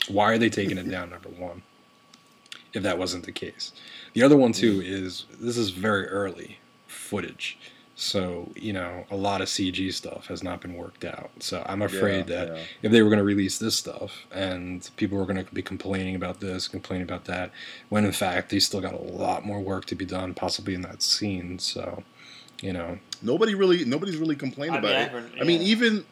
Why 0.07 0.31
are 0.31 0.37
they 0.37 0.49
taking 0.49 0.77
it 0.77 0.89
down? 0.89 1.09
Number 1.09 1.29
one, 1.29 1.63
if 2.73 2.83
that 2.83 2.99
wasn't 2.99 3.25
the 3.25 3.31
case. 3.31 3.71
The 4.13 4.23
other 4.23 4.37
one 4.37 4.53
too 4.53 4.81
mm-hmm. 4.81 5.05
is 5.05 5.25
this 5.39 5.57
is 5.57 5.71
very 5.71 6.07
early 6.07 6.59
footage. 6.87 7.57
So, 8.01 8.51
you 8.55 8.73
know, 8.73 9.05
a 9.11 9.15
lot 9.15 9.41
of 9.41 9.47
CG 9.47 9.93
stuff 9.93 10.25
has 10.25 10.41
not 10.41 10.59
been 10.61 10.75
worked 10.75 11.05
out. 11.05 11.29
So 11.39 11.63
I'm 11.67 11.83
afraid 11.83 12.29
Yeah, 12.29 12.45
that 12.45 12.47
yeah. 12.47 12.63
if 12.81 12.91
they 12.91 13.03
were 13.03 13.09
going 13.09 13.19
to 13.19 13.23
release 13.23 13.59
this 13.59 13.75
stuff 13.75 14.25
and 14.31 14.89
people 14.95 15.19
were 15.19 15.25
going 15.27 15.45
to 15.45 15.53
be 15.53 15.61
complaining 15.61 16.15
about 16.15 16.39
this, 16.39 16.67
complaining 16.67 17.03
about 17.03 17.25
that, 17.25 17.51
when 17.89 18.03
in 18.03 18.11
fact 18.11 18.49
they 18.49 18.59
still 18.59 18.81
got 18.81 18.95
a 18.95 18.97
lot 18.97 19.45
more 19.45 19.59
work 19.59 19.85
to 19.85 19.95
be 19.95 20.05
done, 20.05 20.33
possibly 20.33 20.73
in 20.73 20.81
that 20.81 21.03
scene. 21.03 21.59
So, 21.59 22.03
you 22.61 22.73
know, 22.73 22.97
Nobody 23.23 23.53
really, 23.53 23.85
nobody's 23.85 24.17
really 24.17 24.35
complained 24.35 24.73
I 24.73 24.79
about 24.79 24.87
mean, 24.89 24.97
I 24.97 25.01
it. 25.03 25.11
heard- 25.11 25.31
I 25.41 25.43
mean, 25.43 25.61
even 25.61 26.03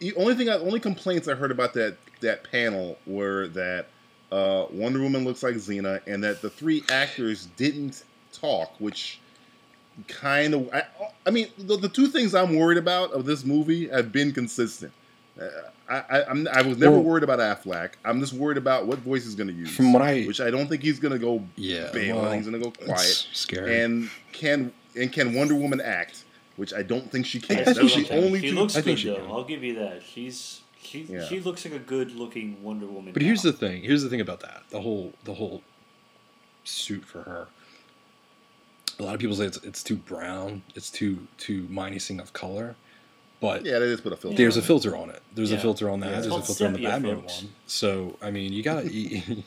the 0.00 0.14
only 0.16 0.34
thing, 0.34 0.48
I, 0.48 0.54
only 0.56 0.80
complaints 0.80 1.28
I 1.28 1.34
heard 1.34 1.50
about 1.52 1.74
that 1.74 1.96
that 2.20 2.50
panel 2.50 2.98
were 3.06 3.46
that 3.48 3.86
uh, 4.32 4.66
Wonder 4.72 5.00
Woman 5.00 5.24
looks 5.24 5.42
like 5.42 5.54
Xena, 5.56 6.00
and 6.06 6.24
that 6.24 6.40
the 6.42 6.50
three 6.50 6.82
actors 6.90 7.46
didn't 7.56 8.02
talk, 8.32 8.72
which 8.80 9.20
kind 10.08 10.54
of. 10.54 10.70
I, 10.72 10.84
I 11.26 11.30
mean, 11.30 11.48
the, 11.58 11.76
the 11.76 11.88
two 11.88 12.06
things 12.08 12.34
I'm 12.34 12.56
worried 12.56 12.78
about 12.78 13.12
of 13.12 13.24
this 13.24 13.44
movie 13.44 13.88
have 13.88 14.10
been 14.10 14.32
consistent. 14.32 14.92
Uh, 15.40 15.44
I, 15.88 15.96
I, 16.18 16.24
I'm, 16.30 16.48
I 16.52 16.62
was 16.62 16.78
never 16.78 16.92
Well- 16.96 17.02
worried 17.04 17.24
about 17.24 17.38
Affleck. 17.38 17.90
I'm 18.04 18.20
just 18.20 18.32
worried 18.32 18.58
about 18.58 18.86
what 18.86 18.98
voice 19.00 19.24
he's 19.24 19.34
going 19.34 19.48
to 19.48 19.54
use. 19.54 19.74
From 19.74 19.92
what 19.92 20.02
I- 20.02 20.22
which 20.24 20.40
I 20.40 20.50
don't 20.50 20.66
think 20.68 20.82
he's 20.82 20.98
going 20.98 21.12
to 21.12 21.18
go 21.18 21.44
yeah, 21.56 21.90
bail. 21.92 22.20
well, 22.22 22.32
he's 22.32 22.46
going 22.48 22.60
to 22.60 22.70
go 22.70 22.72
quiet 22.86 23.26
scary. 23.32 23.80
and 23.82 24.10
can 24.32 24.72
and 24.96 25.12
can 25.12 25.34
Wonder 25.34 25.54
Woman 25.54 25.80
act? 25.80 26.24
which 26.56 26.74
I 26.74 26.82
don't 26.82 27.10
think 27.10 27.24
she 27.24 27.40
can. 27.40 27.64
still 27.64 27.64
That's 27.64 27.94
don't 27.94 28.08
the 28.08 28.14
only 28.26 28.40
she 28.40 28.50
two. 28.50 28.54
looks 28.56 28.76
I 28.76 28.80
good 28.80 28.84
think 28.84 28.98
she 28.98 29.08
though. 29.08 29.16
can. 29.16 29.30
I'll 29.30 29.42
give 29.44 29.64
you 29.64 29.74
that. 29.76 30.02
She's 30.02 30.60
she 30.82 31.02
Yeah. 31.08 31.24
she 31.24 31.40
looks 31.40 31.64
like 31.64 31.72
a 31.74 31.78
good 31.78 32.14
looking 32.14 32.62
Wonder 32.62 32.86
Woman. 32.86 33.14
But 33.14 33.22
here's 33.22 33.40
the 33.42 33.54
thing. 33.54 33.82
Here's 33.82 34.02
the 34.02 34.10
thing 34.10 34.20
about 34.20 34.40
that. 34.40 34.62
The 34.70 34.82
whole 34.82 35.14
the 35.24 35.32
whole 35.34 35.62
suit 36.64 37.04
for 37.06 37.22
her. 37.22 37.46
A 38.98 39.02
lot 39.02 39.14
of 39.14 39.20
people 39.20 39.34
say 39.34 39.46
it's 39.46 39.56
it's 39.64 39.82
too 39.82 39.96
brown. 39.96 40.62
It's 40.74 40.90
too 40.90 41.26
too 41.38 41.62
minusing 41.70 42.20
of 42.20 42.32
color. 42.34 42.76
But 43.42 43.66
Yeah, 43.66 43.78
they 43.80 43.86
just 43.90 44.02
put 44.04 44.12
a 44.14 44.16
filter. 44.16 44.36
there's 44.38 44.56
on 44.56 44.62
a 44.62 44.64
it. 44.64 44.66
filter 44.66 44.96
on 44.96 45.10
it. 45.10 45.20
There's 45.34 45.50
Yeah. 45.50 45.58
a 45.58 45.60
filter 45.60 45.90
on 45.90 46.00
that. 46.00 46.06
Yeah. 46.12 46.20
There's 46.20 46.26
a 46.34 46.42
filter 46.42 46.66
on 46.68 46.72
the 46.72 46.82
Batman 46.84 47.16
folks. 47.22 47.42
one. 47.42 47.52
So 47.66 48.16
I 48.22 48.30
mean, 48.30 48.52
you 48.54 48.62
gotta 48.62 48.90
you, 48.94 49.42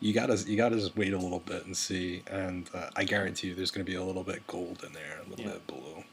you 0.00 0.12
gotta 0.12 0.36
you 0.46 0.56
gotta 0.58 0.76
just 0.76 0.94
wait 0.96 1.12
a 1.14 1.18
little 1.18 1.40
bit 1.40 1.64
and 1.64 1.74
see. 1.76 2.22
And 2.30 2.68
uh, 2.74 2.90
I 2.96 3.04
guarantee 3.04 3.48
you, 3.48 3.54
there's 3.54 3.70
gonna 3.70 3.84
be 3.84 3.94
a 3.94 4.02
little 4.04 4.24
bit 4.24 4.46
gold 4.48 4.84
in 4.86 4.92
there, 4.92 5.20
a 5.24 5.30
little 5.30 5.44
Yeah. 5.46 5.52
bit 5.52 5.66
blue. 5.68 6.04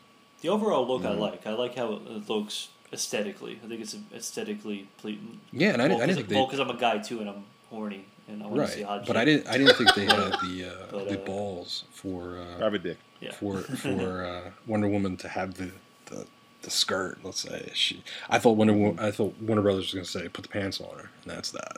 the 0.41 0.49
overall 0.49 0.87
look 0.87 1.01
Mm-hmm. 1.01 1.11
I 1.11 1.15
like. 1.15 1.47
I 1.47 1.53
like 1.53 1.75
how 1.75 1.93
it 1.93 2.29
looks 2.29 2.69
aesthetically. 2.93 3.59
I 3.63 3.67
think 3.67 3.81
it's 3.81 3.95
aesthetically 4.15 4.87
pleasing. 4.97 5.39
Yeah, 5.51 5.69
and 5.73 5.81
I, 5.81 5.87
well, 5.87 5.97
didn't- 5.97 6.03
I 6.03 6.05
didn't 6.05 6.17
think 6.17 6.27
they 6.29 6.35
well, 6.35 6.45
because 6.45 6.59
I'm 6.59 6.69
a 6.69 6.77
guy 6.77 6.99
too, 6.99 7.19
and 7.21 7.29
I'm 7.29 7.43
horny, 7.71 8.05
and 8.27 8.43
I 8.43 8.45
want 8.45 8.61
to 8.61 8.67
see 8.67 8.81
right, 8.83 8.87
hot. 8.99 9.07
but 9.07 9.17
I 9.17 9.25
didn't 9.25 9.47
I 9.47 9.57
didn't 9.57 9.75
think 9.75 9.95
they 9.95 10.05
had 10.05 10.17
the 10.43 10.71
uh, 10.71 10.85
But, 10.91 11.09
the 11.09 11.19
uh, 11.19 11.25
balls 11.25 11.85
for 11.91 12.37
uh, 12.37 12.57
Private 12.59 12.83
dick. 12.83 12.97
For 13.39 13.61
for 13.61 14.23
uh, 14.45 14.51
Wonder 14.67 14.87
Woman 14.87 15.17
to 15.17 15.27
have 15.29 15.55
the, 15.55 15.71
the 16.07 16.27
the 16.63 16.71
skirt. 16.71 17.19
Let's 17.23 17.39
say 17.41 17.69
she. 17.73 18.03
I 18.29 18.39
thought 18.39 18.57
Wonder 18.57 18.73
Wo- 18.73 18.95
I 18.99 19.11
thought 19.11 19.35
Warner 19.41 19.61
Brothers 19.61 19.85
was 19.85 19.93
gonna 19.93 20.05
say 20.05 20.27
put 20.29 20.41
the 20.43 20.49
pants 20.49 20.81
on 20.81 20.97
her, 20.97 21.09
and 21.23 21.31
that's 21.31 21.51
that. 21.51 21.77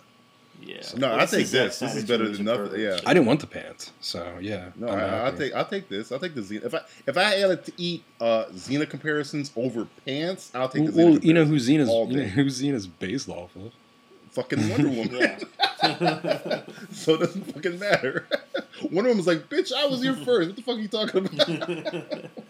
yeah. 0.62 0.82
No, 0.96 1.12
I 1.12 1.24
it's 1.24 1.32
take 1.32 1.48
this. 1.48 1.80
This 1.80 1.96
is 1.96 2.06
better 2.06 2.24
than 2.24 2.34
he's 2.34 2.40
nothing. 2.40 2.66
pervert. 2.70 2.80
Yeah. 2.80 3.00
I 3.06 3.14
didn't 3.14 3.26
want 3.28 3.42
the 3.42 3.48
pants, 3.48 3.92
so 4.00 4.38
yeah. 4.42 4.70
No, 4.78 4.88
I'm 4.88 5.00
I, 5.00 5.04
I'll 5.26 5.38
take 5.38 5.54
I'll 5.54 5.66
take 5.66 5.90
this. 5.90 6.12
I'll 6.12 6.20
take 6.20 6.34
the 6.36 6.42
Xena. 6.42 6.64
If 6.66 6.74
I 6.74 6.82
if 7.08 7.18
I 7.18 7.24
had 7.24 7.66
to 7.66 7.72
eat 7.78 8.04
uh, 8.22 8.46
Xena 8.54 8.90
comparisons 8.90 9.52
over 9.56 9.88
pants, 10.06 10.52
I'll 10.56 10.70
take 10.70 10.84
Well, 10.84 10.92
the 10.92 11.02
Xena. 11.02 11.12
well, 11.12 11.20
you 11.20 11.34
know 11.34 11.44
who 11.46 11.58
comparisons 11.58 11.90
Xena's 11.90 11.90
all 11.90 12.12
you 12.12 12.18
know 12.18 12.24
who 12.24 12.46
Xena's 12.46 12.88
based 12.88 13.28
off 13.30 13.56
of. 13.56 13.74
fucking 14.32 14.70
Wonder 14.70 14.90
Woman. 14.90 15.38
So 16.92 17.14
it 17.14 17.20
doesn't 17.20 17.54
fucking 17.54 17.78
matter. 17.80 18.26
Wonder 18.92 19.10
Woman's 19.10 19.28
like, 19.28 19.50
bitch, 19.50 19.72
I 19.72 19.86
was 19.86 20.02
here 20.02 20.16
first. 20.16 20.48
What 20.50 20.56
the 20.56 20.62
fuck 20.64 20.78
are 20.78 20.80
you 20.80 20.88
talking 20.88 21.26
about? 21.28 22.26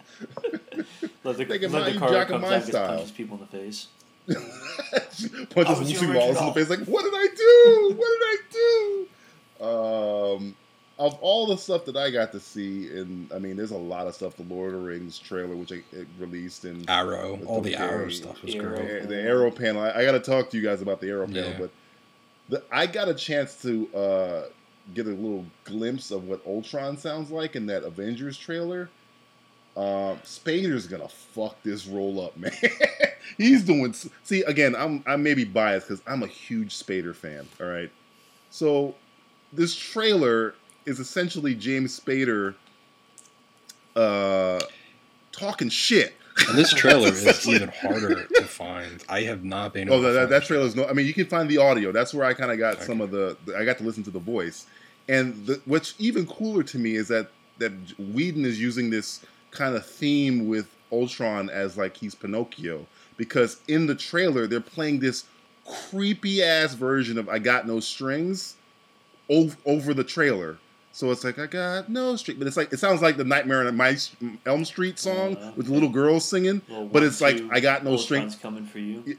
Let 1.26 1.36
the, 1.36 1.44
Thinking 1.44 1.72
let 1.72 1.92
the 1.92 1.98
car 1.98 2.10
jacking 2.10 2.40
comes 2.40 2.42
my 2.42 2.48
out 2.48 2.52
and 2.54 2.62
just 2.62 2.72
style. 2.72 2.88
punches 2.96 3.10
people 3.10 3.36
in 3.38 3.40
the 3.42 3.46
face. 3.58 3.88
Punches 5.50 5.78
was 5.78 5.78
the 5.78 5.84
Lucy 5.84 6.06
Lawless 6.06 6.40
in 6.40 6.46
the 6.46 6.52
face, 6.52 6.68
like, 6.70 6.80
what 6.80 7.04
did 7.04 7.14
I 7.14 7.26
do? 7.36 7.94
What 7.96 8.08
did 8.18 8.26
I 8.28 8.36
do? 8.50 9.64
Um, 9.64 10.56
of 10.98 11.14
all 11.20 11.46
the 11.46 11.56
stuff 11.58 11.84
that 11.84 11.96
I 11.96 12.10
got 12.10 12.32
to 12.32 12.40
see, 12.40 12.88
and 12.98 13.30
I 13.32 13.38
mean, 13.38 13.56
there's 13.56 13.70
a 13.70 13.76
lot 13.76 14.06
of 14.06 14.14
stuff. 14.14 14.36
The 14.36 14.42
Lord 14.44 14.74
of 14.74 14.80
the 14.80 14.86
Rings 14.88 15.18
trailer, 15.18 15.54
which 15.54 15.72
I, 15.72 15.82
it 15.92 16.06
released 16.18 16.64
in 16.64 16.88
Arrow, 16.88 17.34
With 17.34 17.48
all 17.48 17.60
the 17.60 17.70
the 17.70 17.78
Arrow 17.80 17.98
very- 17.98 18.12
stuff 18.12 18.42
was 18.42 18.54
Arrow. 18.54 18.76
great. 18.76 19.02
the, 19.02 19.08
the 19.08 19.20
Arrow 19.20 19.50
panel. 19.50 19.82
I, 19.82 19.90
I 19.92 20.04
got 20.04 20.12
to 20.12 20.20
talk 20.20 20.50
to 20.50 20.56
you 20.56 20.62
guys 20.62 20.82
about 20.82 21.00
the 21.00 21.08
Arrow 21.10 21.26
panel, 21.26 21.50
Yeah. 21.50 21.58
but 21.58 21.70
the, 22.48 22.62
I 22.72 22.86
got 22.86 23.08
a 23.08 23.14
chance 23.14 23.60
to 23.62 23.88
uh, 23.94 24.42
get 24.94 25.06
a 25.06 25.10
little 25.10 25.44
glimpse 25.64 26.10
of 26.10 26.24
what 26.24 26.40
Ultron 26.46 26.96
sounds 26.96 27.30
like 27.30 27.56
in 27.56 27.66
that 27.66 27.82
Avengers 27.84 28.36
trailer. 28.38 28.88
Um, 29.76 30.18
Spader's 30.24 30.86
gonna 30.86 31.08
fuck 31.08 31.62
this 31.62 31.86
roll 31.86 32.20
up, 32.24 32.36
man. 32.38 32.52
He's 33.36 33.62
doing. 33.62 33.94
See, 34.24 34.42
again, 34.42 34.74
I'm 34.74 35.04
I 35.06 35.16
may 35.16 35.34
be 35.34 35.44
biased 35.44 35.88
because 35.88 36.02
I'm 36.06 36.22
a 36.22 36.26
huge 36.26 36.74
Spader 36.74 37.14
fan. 37.14 37.46
All 37.60 37.66
right, 37.66 37.90
so 38.50 38.94
this 39.52 39.74
trailer 39.76 40.54
is 40.86 40.98
essentially 40.98 41.54
James 41.54 41.98
Spader 42.00 42.54
uh, 43.94 44.60
talking 45.32 45.68
shit. 45.68 46.14
And 46.48 46.56
this 46.58 46.70
trailer 46.72 47.08
is 47.12 47.48
even 47.48 47.68
harder 47.68 48.26
to 48.26 48.44
find. 48.44 49.02
I 49.08 49.22
have 49.22 49.42
not 49.42 49.72
been. 49.72 49.88
Oh, 49.90 50.02
that, 50.02 50.12
that, 50.12 50.28
that 50.28 50.44
trailer 50.44 50.66
is 50.66 50.76
no. 50.76 50.86
I 50.86 50.92
mean, 50.92 51.06
you 51.06 51.14
can 51.14 51.26
find 51.26 51.48
the 51.48 51.56
audio. 51.58 51.92
That's 51.92 52.12
where 52.12 52.26
I 52.26 52.34
kind 52.34 52.50
of 52.52 52.58
got 52.58 52.82
some 52.82 53.00
of 53.00 53.10
the, 53.10 53.36
the- 53.46 53.56
I 53.56 53.64
got 53.64 53.78
to 53.78 53.84
listen 53.84 54.02
to 54.04 54.10
the 54.10 54.18
voice, 54.18 54.66
and 55.08 55.46
the, 55.46 55.60
what's 55.64 55.94
even 55.98 56.26
cooler 56.26 56.62
to 56.64 56.78
me 56.78 56.96
is 56.96 57.08
that 57.08 57.30
that 57.58 57.72
Whedon 57.98 58.44
is 58.44 58.60
using 58.60 58.90
this 58.90 59.24
kind 59.56 59.74
of 59.74 59.84
theme 59.86 60.48
with 60.48 60.68
Ultron 60.92 61.50
as 61.50 61.76
like 61.76 61.96
he's 61.96 62.14
Pinocchio 62.14 62.86
because 63.16 63.60
in 63.68 63.86
the 63.86 63.94
trailer 63.94 64.46
they're 64.46 64.60
playing 64.60 65.00
this 65.00 65.24
creepy 65.90 66.42
ass 66.42 66.74
version 66.74 67.18
of 67.18 67.28
"I 67.28 67.38
Got 67.38 67.66
No 67.66 67.80
Strings" 67.80 68.56
over, 69.28 69.56
over 69.64 69.94
the 69.94 70.04
trailer. 70.04 70.58
So 70.92 71.10
it's 71.10 71.24
like 71.24 71.38
I 71.38 71.46
got 71.46 71.90
no 71.90 72.16
string, 72.16 72.38
but 72.38 72.46
it's 72.46 72.56
like 72.56 72.72
it 72.72 72.78
sounds 72.78 73.02
like 73.02 73.16
the 73.16 73.24
Nightmare 73.24 73.66
on 73.66 73.76
My 73.76 73.96
Elm 74.46 74.64
Street 74.64 74.98
song 74.98 75.36
Uh, 75.36 75.52
with 75.56 75.66
the 75.66 75.72
little 75.72 75.90
girls 75.90 76.24
singing, 76.24 76.62
but 76.68 76.84
one, 76.84 77.04
it's 77.04 77.20
like 77.20 77.36
two, 77.36 77.50
I 77.52 77.60
got 77.60 77.84
no 77.84 77.96
strings. 77.96 78.34
coming 78.36 78.64
for 78.64 78.78
you. 78.78 79.18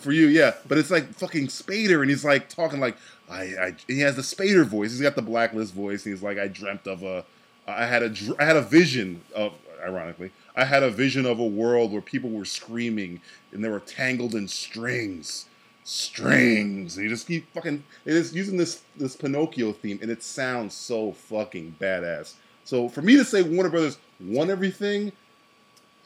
For 0.00 0.12
you, 0.12 0.26
yeah. 0.26 0.52
But 0.68 0.76
it's 0.76 0.90
like 0.90 1.12
fucking 1.14 1.46
Spader, 1.46 2.02
and 2.02 2.10
he's 2.10 2.24
like 2.24 2.48
talking 2.50 2.78
like 2.78 2.96
I, 3.28 3.42
I. 3.42 3.74
He 3.86 4.00
has 4.00 4.16
the 4.16 4.22
Spader 4.22 4.66
voice. 4.66 4.90
He's 4.92 5.00
got 5.00 5.16
the 5.16 5.22
blacklist 5.22 5.72
voice. 5.74 6.04
He's 6.04 6.22
like, 6.22 6.38
I 6.38 6.46
dreamt 6.46 6.86
of 6.86 7.02
a, 7.02 7.24
I 7.66 7.86
had 7.86 8.02
a, 8.02 8.14
I 8.38 8.44
had 8.44 8.56
a 8.56 8.62
vision 8.62 9.22
of, 9.34 9.54
ironically, 9.84 10.30
I 10.56 10.64
had 10.64 10.82
a 10.82 10.90
vision 10.90 11.26
of 11.26 11.38
a 11.38 11.46
world 11.46 11.92
where 11.92 12.02
people 12.02 12.30
were 12.30 12.44
screaming 12.44 13.20
and 13.52 13.64
they 13.64 13.68
were 13.68 13.80
tangled 13.80 14.34
in 14.34 14.48
strings, 14.48 15.46
strings. 15.84 16.96
And 16.96 17.04
you 17.04 17.10
just 17.10 17.26
keep 17.26 17.52
fucking. 17.52 17.84
It 18.04 18.14
is 18.14 18.34
using 18.34 18.56
this 18.56 18.82
this 18.96 19.16
Pinocchio 19.16 19.72
theme, 19.72 19.98
and 20.02 20.10
it 20.10 20.22
sounds 20.22 20.74
so 20.74 21.12
fucking 21.12 21.76
badass. 21.80 22.34
So 22.64 22.88
for 22.88 23.02
me 23.02 23.16
to 23.16 23.24
say 23.24 23.42
Warner 23.42 23.70
Brothers 23.70 23.98
won 24.20 24.50
everything, 24.50 25.12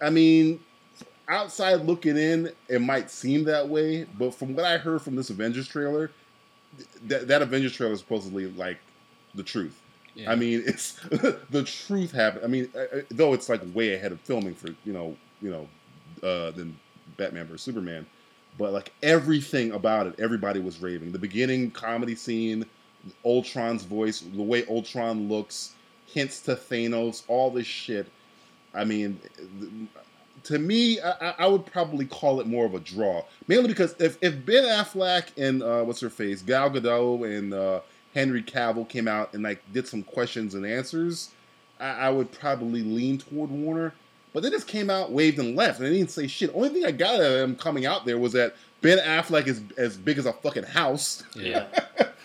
I 0.01 0.11
mean, 0.11 0.61
outside 1.29 1.85
looking 1.87 2.17
in, 2.17 2.53
it 2.69 2.81
might 2.81 3.11
seem 3.11 3.45
that 3.45 3.69
way, 3.69 4.05
but 4.19 4.35
from 4.35 4.55
what 4.55 4.65
I 4.65 4.79
heard 4.79 5.03
from 5.03 5.17
this 5.17 5.31
Avengers 5.31 5.69
trailer, 5.69 6.11
th- 6.79 6.89
that 7.09 7.29
that 7.29 7.43
Avengers 7.43 7.75
trailer 7.75 7.93
is 7.93 8.01
supposedly 8.01 8.47
like 8.47 8.79
the 9.35 9.43
truth. 9.43 9.82
Yeah. 10.15 10.31
I 10.31 10.35
mean, 10.37 10.63
it's 10.67 10.93
the 11.51 11.65
truth 11.65 12.13
happened. 12.13 12.45
I 12.45 12.49
mean, 12.49 12.69
uh, 12.75 12.99
uh, 12.99 13.01
though 13.11 13.33
it's 13.33 13.49
like 13.49 13.61
way 13.75 13.95
ahead 13.95 14.13
of 14.13 14.21
filming 14.21 14.55
for 14.55 14.69
you 14.85 14.93
know, 14.93 15.17
you 15.41 15.51
know, 15.51 15.69
uh, 16.27 16.51
than 16.53 16.79
Batman 17.17 17.47
vs 17.47 17.63
Superman, 17.63 18.07
but 18.59 18.73
like 18.73 18.93
everything 19.03 19.73
about 19.73 20.07
it, 20.07 20.15
everybody 20.19 20.61
was 20.61 20.81
raving. 20.81 21.13
The 21.13 21.19
beginning 21.19 21.71
comedy 21.71 22.15
scene, 22.15 22.67
Ultron's 23.25 23.85
voice, 23.85 24.21
the 24.21 24.43
way 24.43 24.65
Ultron 24.69 25.29
looks, 25.29 25.73
hints 26.07 26.41
to 26.43 26.57
Thanos, 26.57 27.23
all 27.29 27.51
this 27.51 27.67
shit. 27.67 28.07
I 28.75 28.85
mean, 28.85 29.21
to 30.45 30.59
me, 30.59 31.01
I, 31.01 31.35
I- 31.39 31.47
would 31.47 31.67
probably 31.67 32.05
call 32.07 32.41
it 32.41 32.47
more 32.47 32.65
of 32.67 32.75
a 32.75 32.81
draw, 32.81 33.25
mainly 33.49 33.69
because 33.69 33.95
if, 33.99 34.19
if 34.23 34.45
Ben 34.45 34.65
Affleck 34.65 35.27
and 35.37 35.63
uh, 35.63 35.83
what's 35.83 36.01
her 36.01 36.11
face, 36.11 36.43
Gal 36.43 36.71
Gadot 36.71 37.25
and 37.39 37.55
uh, 37.55 37.81
Henry 38.15 38.43
Cavill 38.43 38.89
came 38.89 39.09
out 39.09 39.33
and 39.35 39.43
like 39.43 39.61
did 39.73 39.87
some 39.89 40.03
questions 40.03 40.55
and 40.55 40.65
answers, 40.67 41.31
I, 41.81 41.91
I 41.91 42.11
would 42.11 42.31
probably 42.33 42.83
lean 42.83 43.19
toward 43.19 43.51
Warner. 43.51 43.95
But 44.35 44.43
they 44.43 44.49
just 44.49 44.67
came 44.67 44.89
out, 44.89 45.13
waved, 45.13 45.39
and 45.39 45.55
left, 45.57 45.79
and 45.79 45.87
they 45.89 45.93
didn't 45.99 46.11
say 46.11 46.27
shit. 46.27 46.51
Only 46.55 46.71
thing 46.71 46.87
I 46.87 46.91
got 46.91 47.17
out 47.17 47.21
of 47.21 47.33
them 47.35 47.55
coming 47.55 47.85
out 47.85 48.07
there 48.07 48.17
was 48.19 48.33
that 48.33 48.55
Ben 48.81 48.97
Affleck 48.99 49.47
is 49.47 49.61
as 49.77 49.99
big 49.99 50.17
as 50.17 50.25
a 50.25 50.33
fucking 50.33 50.63
house, 50.63 51.23
Yeah. 51.37 51.67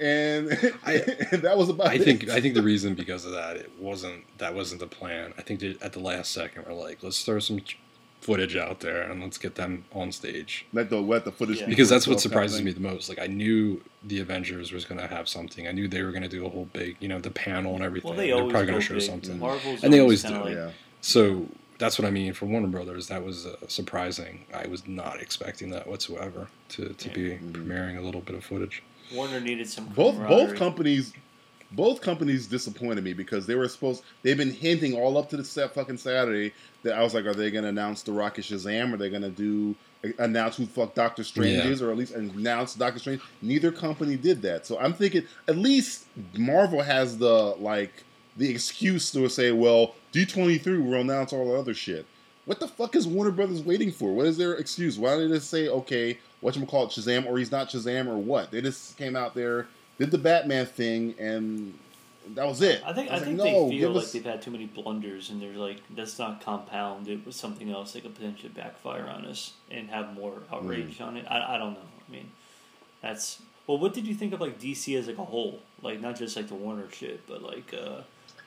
and, 0.00 0.72
I- 0.84 1.04
and 1.32 1.42
that 1.42 1.56
was 1.56 1.68
about 1.68 1.88
I 1.88 1.94
it. 1.94 2.04
think 2.04 2.28
I 2.28 2.40
think 2.40 2.54
the 2.54 2.62
reason 2.62 2.94
because 2.94 3.24
of 3.24 3.32
that 3.32 3.56
it 3.56 3.70
wasn't 3.78 4.24
that 4.38 4.54
wasn't 4.54 4.80
the 4.80 4.86
plan. 4.86 5.34
I 5.38 5.42
think 5.42 5.60
that 5.60 5.82
at 5.82 5.92
the 5.92 6.00
last 6.00 6.30
second 6.32 6.64
we're 6.66 6.74
like, 6.74 7.02
let's 7.02 7.24
throw 7.24 7.38
some 7.40 7.60
ch- 7.60 7.78
footage 8.20 8.54
out 8.56 8.80
there 8.80 9.00
and 9.02 9.22
let's 9.22 9.38
get 9.38 9.54
them 9.54 9.82
on 9.94 10.12
stage 10.12 10.66
let 10.74 10.90
the 10.90 11.00
let 11.00 11.24
the 11.24 11.32
footage 11.32 11.60
Yeah. 11.60 11.66
because 11.66 11.88
that's 11.88 12.06
what 12.06 12.16
itself 12.16 12.34
kind 12.34 12.44
of 12.44 12.50
surprises 12.50 12.62
me 12.64 12.72
the 12.72 12.80
most. 12.80 13.08
Like 13.08 13.18
I 13.18 13.26
knew 13.26 13.80
the 14.04 14.20
Avengers 14.20 14.72
was 14.72 14.84
going 14.84 15.00
to 15.00 15.06
have 15.06 15.28
something. 15.28 15.66
I 15.66 15.72
knew 15.72 15.88
they 15.88 16.02
were 16.02 16.10
going 16.12 16.22
to 16.22 16.28
do 16.28 16.44
a 16.44 16.48
whole 16.50 16.66
big, 16.72 16.96
you 17.00 17.08
know, 17.08 17.18
the 17.18 17.30
panel 17.30 17.74
and 17.74 17.82
everything. 17.82 18.10
Well, 18.10 18.16
they 18.18 18.28
They're 18.30 18.38
probably 18.48 18.66
going 18.66 18.78
to 18.80 18.84
show 18.84 18.94
big. 18.94 19.02
something. 19.02 19.38
Marvel's 19.38 19.82
And 19.82 19.92
they 19.92 20.00
always 20.00 20.22
do, 20.22 20.34
like- 20.34 20.54
yeah. 20.54 20.70
So 21.00 21.46
that's 21.78 21.98
what 21.98 22.06
I 22.06 22.10
mean 22.10 22.34
for 22.34 22.44
Warner 22.46 22.66
Brothers. 22.68 23.08
That 23.08 23.24
was 23.24 23.46
uh, 23.46 23.56
surprising. 23.68 24.44
I 24.54 24.66
was 24.66 24.86
not 24.86 25.20
expecting 25.20 25.70
that 25.70 25.86
whatsoever 25.86 26.48
to, 26.70 26.90
to 26.90 27.08
Yeah. 27.08 27.14
be 27.14 27.22
Mhm. 27.30 27.52
premiering 27.52 27.96
a 27.96 28.02
little 28.02 28.20
bit 28.20 28.34
of 28.36 28.44
footage. 28.44 28.82
Warner 29.14 29.40
needed 29.40 29.66
some 29.68 29.86
both 29.86 30.16
both 30.28 30.54
companies 30.56 31.12
both 31.72 32.00
companies 32.00 32.46
disappointed 32.46 33.04
me 33.04 33.12
because 33.12 33.46
they 33.46 33.54
were 33.54 33.68
supposed 33.68 34.02
they've 34.22 34.36
been 34.36 34.50
hinting 34.52 34.94
all 34.94 35.16
up 35.18 35.28
to 35.30 35.36
the 35.36 35.44
set 35.44 35.72
fucking 35.74 35.98
Saturday 35.98 36.52
that 36.82 36.94
I 36.94 37.02
was 37.02 37.14
like, 37.14 37.26
are 37.26 37.34
they 37.34 37.50
gonna 37.50 37.68
announce 37.68 38.02
the 38.02 38.12
Rocket 38.12 38.44
Shazam? 38.44 38.92
Are 38.92 38.96
they 38.96 39.10
gonna 39.10 39.30
do 39.30 39.74
uh, 40.04 40.08
announce 40.18 40.56
who 40.56 40.66
fuck 40.66 40.94
Doctor 40.94 41.22
Strange 41.24 41.56
Yeah. 41.64 41.70
is, 41.70 41.82
or 41.82 41.90
at 41.90 41.96
least 41.96 42.14
announce 42.14 42.74
Doctor 42.74 42.98
Strange? 42.98 43.20
Neither 43.42 43.70
company 43.70 44.16
did 44.16 44.42
that, 44.42 44.66
so 44.66 44.78
I'm 44.78 44.92
thinking 44.92 45.22
at 45.48 45.56
least 45.56 46.06
Marvel 46.36 46.82
has 46.82 47.18
the 47.18 47.32
like 47.58 47.92
the 48.36 48.48
excuse 48.48 49.10
to 49.12 49.28
say, 49.28 49.52
well, 49.52 49.94
D23 50.12 50.84
will 50.84 51.00
announce 51.00 51.32
all 51.32 51.52
the 51.52 51.58
other 51.58 51.74
shit. 51.74 52.06
What 52.46 52.58
the 52.58 52.68
fuck 52.68 52.96
is 52.96 53.06
Warner 53.06 53.30
Brothers 53.32 53.60
waiting 53.62 53.92
for? 53.92 54.12
What 54.14 54.26
is 54.26 54.38
their 54.38 54.54
excuse? 54.54 54.98
Why 54.98 55.10
don't 55.10 55.28
they 55.28 55.36
just 55.36 55.50
say, 55.50 55.68
okay, 55.68 56.18
what 56.40 56.56
you 56.56 56.64
call 56.64 56.84
it, 56.84 56.90
Shazam, 56.90 57.26
or 57.26 57.38
he's 57.38 57.52
not 57.52 57.68
Shazam, 57.68 58.06
or 58.08 58.16
what? 58.16 58.50
They 58.50 58.60
just 58.62 58.96
came 58.96 59.14
out 59.14 59.34
there, 59.34 59.66
did 60.00 60.10
the 60.10 60.18
Batman 60.18 60.66
thing, 60.66 61.14
and 61.18 61.78
that 62.34 62.46
was 62.46 62.60
it. 62.62 62.82
I 62.84 62.92
think 62.92 63.10
I, 63.10 63.14
was 63.14 63.22
think 63.24 63.38
like, 63.38 63.46
they 63.48 63.52
no, 63.52 63.68
feel 63.70 63.90
like 63.90 64.02
us- 64.04 64.12
they've 64.12 64.24
had 64.24 64.42
too 64.42 64.50
many 64.50 64.66
blunders, 64.66 65.30
and 65.30 65.40
they're 65.40 65.52
like, 65.52 65.78
let's 65.96 66.18
not 66.18 66.40
compound 66.40 67.06
it 67.08 67.24
with 67.24 67.34
something 67.34 67.70
else 67.70 67.92
that 67.92 68.02
could 68.02 68.14
potentially 68.14 68.48
backfire 68.54 69.06
on 69.08 69.24
us 69.26 69.52
and 69.70 69.88
have 69.90 70.12
more 70.14 70.42
outrage 70.52 70.96
Hmm. 70.98 71.02
on 71.04 71.16
it. 71.16 71.26
I, 71.28 71.54
I 71.54 71.58
don't 71.58 71.74
know. 71.74 71.80
I 72.08 72.12
mean, 72.12 72.30
that's 73.02 73.40
well. 73.66 73.78
What 73.78 73.94
did 73.94 74.06
you 74.06 74.14
think 74.14 74.32
of 74.32 74.40
like 74.40 74.58
DC 74.60 74.98
as 74.98 75.06
like 75.06 75.18
a 75.18 75.24
whole? 75.24 75.60
Like 75.82 76.00
not 76.00 76.16
just 76.16 76.36
like 76.36 76.48
the 76.48 76.54
Warner 76.54 76.90
shit, 76.90 77.26
but 77.26 77.42
like 77.42 77.72
uh, 77.74 78.00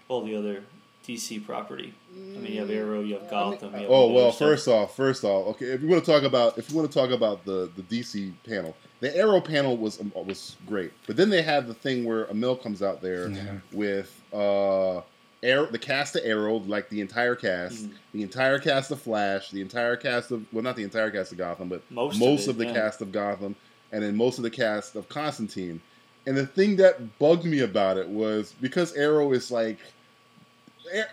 all 0.08 0.24
the 0.24 0.36
other 0.36 0.63
DC 1.08 1.46
property. 1.46 1.94
I 2.16 2.38
mean, 2.39 2.54
you 2.54 2.60
have 2.62 2.70
Arrow, 2.70 3.02
you 3.02 3.16
have 3.16 3.30
Gotham. 3.30 3.74
you 3.74 3.80
have 3.82 3.89
Oh 3.89 4.12
well, 4.13 4.32
stuff. 4.32 4.48
first 4.50 4.68
off, 4.68 4.96
first 4.96 5.24
off, 5.24 5.48
okay. 5.56 5.66
If 5.68 5.82
you 5.82 5.88
want 5.88 6.04
to 6.06 6.12
talk 6.12 6.24
about, 6.24 6.58
if 6.58 6.70
you 6.70 6.78
want 6.78 6.89
to 6.92 6.98
talk 6.98 7.10
about 7.12 7.44
the 7.46 7.70
the 7.76 7.82
DC 7.84 8.32
panel, 8.48 8.76
the 9.04 9.16
Arrow 9.18 9.42
panel 9.42 9.76
was 9.76 10.00
um, 10.00 10.13
was 10.16 10.56
great, 10.66 10.94
but 11.08 11.18
then 11.18 11.30
they 11.30 11.42
had 11.42 11.68
the 11.68 11.74
thing 11.74 12.06
where 12.06 12.24
Amell 12.28 12.62
comes 12.63 12.82
out 12.82 13.02
there 13.02 13.28
Yeah. 13.30 13.58
with 13.74 14.22
uh, 14.34 15.02
Arrow, 15.44 15.66
the 15.66 15.78
cast 15.78 16.16
of 16.16 16.22
Arrow, 16.24 16.60
like 16.60 16.88
the 16.88 17.02
entire 17.02 17.36
cast, 17.36 17.84
Mhm. 17.84 17.94
the 18.13 18.22
entire 18.24 18.60
cast 18.60 18.92
of 18.92 19.02
Flash, 19.02 19.52
the 19.52 19.60
entire 19.60 19.98
cast 19.98 20.32
of 20.32 20.46
well, 20.54 20.63
not 20.63 20.78
the 20.78 20.84
entire 20.84 21.12
cast 21.12 21.34
of 21.34 21.38
Gotham, 21.38 21.68
but 21.68 21.82
Most 21.92 22.18
most, 22.18 22.44
of 22.48 22.56
of, 22.56 22.56
it, 22.56 22.60
the 22.60 22.66
yeah. 22.74 22.80
cast 22.80 23.02
of 23.02 23.12
Gotham, 23.12 23.58
and 23.92 24.02
then 24.02 24.16
most 24.16 24.38
of 24.38 24.44
the 24.44 24.50
cast 24.50 24.96
of 24.96 25.10
Constantine. 25.10 25.82
And 26.26 26.38
the 26.38 26.46
thing 26.48 26.78
that 26.78 27.20
bugged 27.20 27.44
me 27.44 27.60
about 27.60 27.98
it 27.98 28.08
was 28.08 28.54
because 28.62 28.94
Arrow 28.94 29.34
is 29.34 29.52
like 29.52 29.80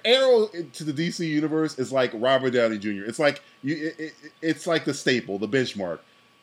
Arrow 0.04 0.46
to 0.74 0.84
the 0.84 0.92
DC 0.92 1.26
universe 1.26 1.76
is 1.76 1.90
like 1.90 2.12
Robert 2.14 2.50
Downey 2.52 2.78
Jr. 2.78 3.04
It's 3.04 3.18
like 3.18 3.42
you, 3.64 3.74
it, 3.88 3.94
it, 3.98 4.12
it's 4.40 4.66
like 4.68 4.84
the 4.84 4.94
staple, 4.94 5.38
the 5.40 5.48
benchmark. 5.48 5.98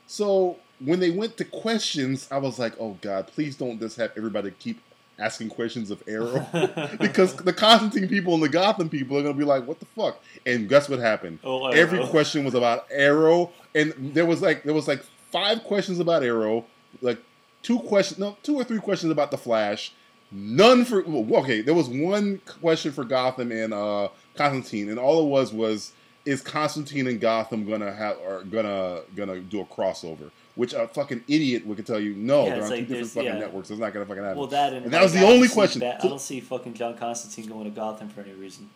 So 0.07 0.57
when 0.79 0.99
they 0.99 1.11
went 1.11 1.37
to 1.37 1.45
questions, 1.45 2.27
I 2.31 2.37
was 2.37 2.59
like, 2.59 2.73
oh 2.79 2.97
god, 3.01 3.27
please 3.27 3.55
don't 3.55 3.79
just 3.79 3.97
have 3.97 4.11
everybody 4.15 4.51
keep 4.51 4.81
asking 5.19 5.49
questions 5.49 5.89
of 5.89 6.03
Arrow 6.07 6.45
because 6.99 7.35
the 7.35 7.53
Constantine 7.53 8.07
people 8.07 8.35
and 8.35 8.43
the 8.43 8.49
Gotham 8.49 8.89
people 8.89 9.17
are 9.17 9.23
gonna 9.23 9.33
be 9.33 9.43
like, 9.43 9.65
what 9.65 9.79
the 9.79 9.85
fuck? 9.85 10.21
And 10.45 10.69
guess 10.69 10.89
what 10.89 10.99
happened? 10.99 11.39
Oh, 11.43 11.67
Every 11.67 11.99
know. 11.99 12.07
question 12.07 12.45
was 12.45 12.53
about 12.53 12.85
Arrow, 12.91 13.51
and 13.73 13.93
there 13.97 14.25
was 14.25 14.41
like 14.41 14.63
there 14.63 14.73
was 14.73 14.87
like 14.87 15.03
five 15.31 15.63
questions 15.63 15.99
about 15.99 16.23
Arrow, 16.23 16.65
like 17.01 17.19
two 17.63 17.79
questions, 17.79 18.19
no, 18.19 18.37
two 18.43 18.55
or 18.55 18.63
three 18.63 18.79
questions 18.79 19.11
about 19.11 19.31
the 19.31 19.37
Flash. 19.37 19.93
None 20.31 20.83
for 20.83 21.03
well, 21.03 21.41
okay. 21.41 21.61
There 21.61 21.73
was 21.73 21.87
one 21.87 22.39
question 22.59 22.91
for 22.91 23.05
Gotham 23.05 23.51
and 23.51 23.73
uh, 23.73 24.09
Constantine, 24.35 24.89
and 24.89 24.99
all 24.99 25.25
it 25.25 25.29
was 25.29 25.53
was 25.53 25.93
is 26.25 26.41
Constantine 26.41 27.07
and 27.07 27.21
Gotham 27.21 27.65
gonna 27.65 27.93
have 27.93 28.17
are 28.19 28.43
gonna 28.43 29.01
gonna 29.15 29.39
do 29.39 29.61
a 29.61 29.65
crossover? 29.65 30.29
Which 30.57 30.73
a 30.73 30.87
fucking 30.87 31.23
idiot 31.27 31.65
would 31.65 31.77
could 31.77 31.85
tell 31.85 31.99
you 31.99 32.13
no. 32.15 32.45
Yeah, 32.45 32.55
they're 32.55 32.63
on 32.63 32.69
like 32.71 32.79
two 32.79 32.85
different 32.87 33.11
fucking 33.11 33.29
yeah. 33.29 33.37
networks. 33.39 33.69
It's 33.69 33.79
not 33.79 33.93
gonna 33.93 34.05
fucking 34.05 34.23
happen. 34.23 34.37
Well, 34.39 34.47
that 34.47 34.73
and, 34.73 34.85
And 34.85 34.93
that 34.93 34.97
like, 34.97 35.03
was 35.03 35.13
the 35.13 35.19
I 35.19 35.31
only 35.31 35.47
question. 35.47 35.79
Bat- 35.81 35.99
I 36.03 36.07
don't 36.07 36.19
see 36.19 36.39
fucking 36.39 36.73
John 36.73 36.97
Constantine 36.97 37.47
going 37.49 37.65
to 37.65 37.69
Gotham 37.69 38.09
for 38.09 38.21
any 38.21 38.33
reason. 38.33 38.69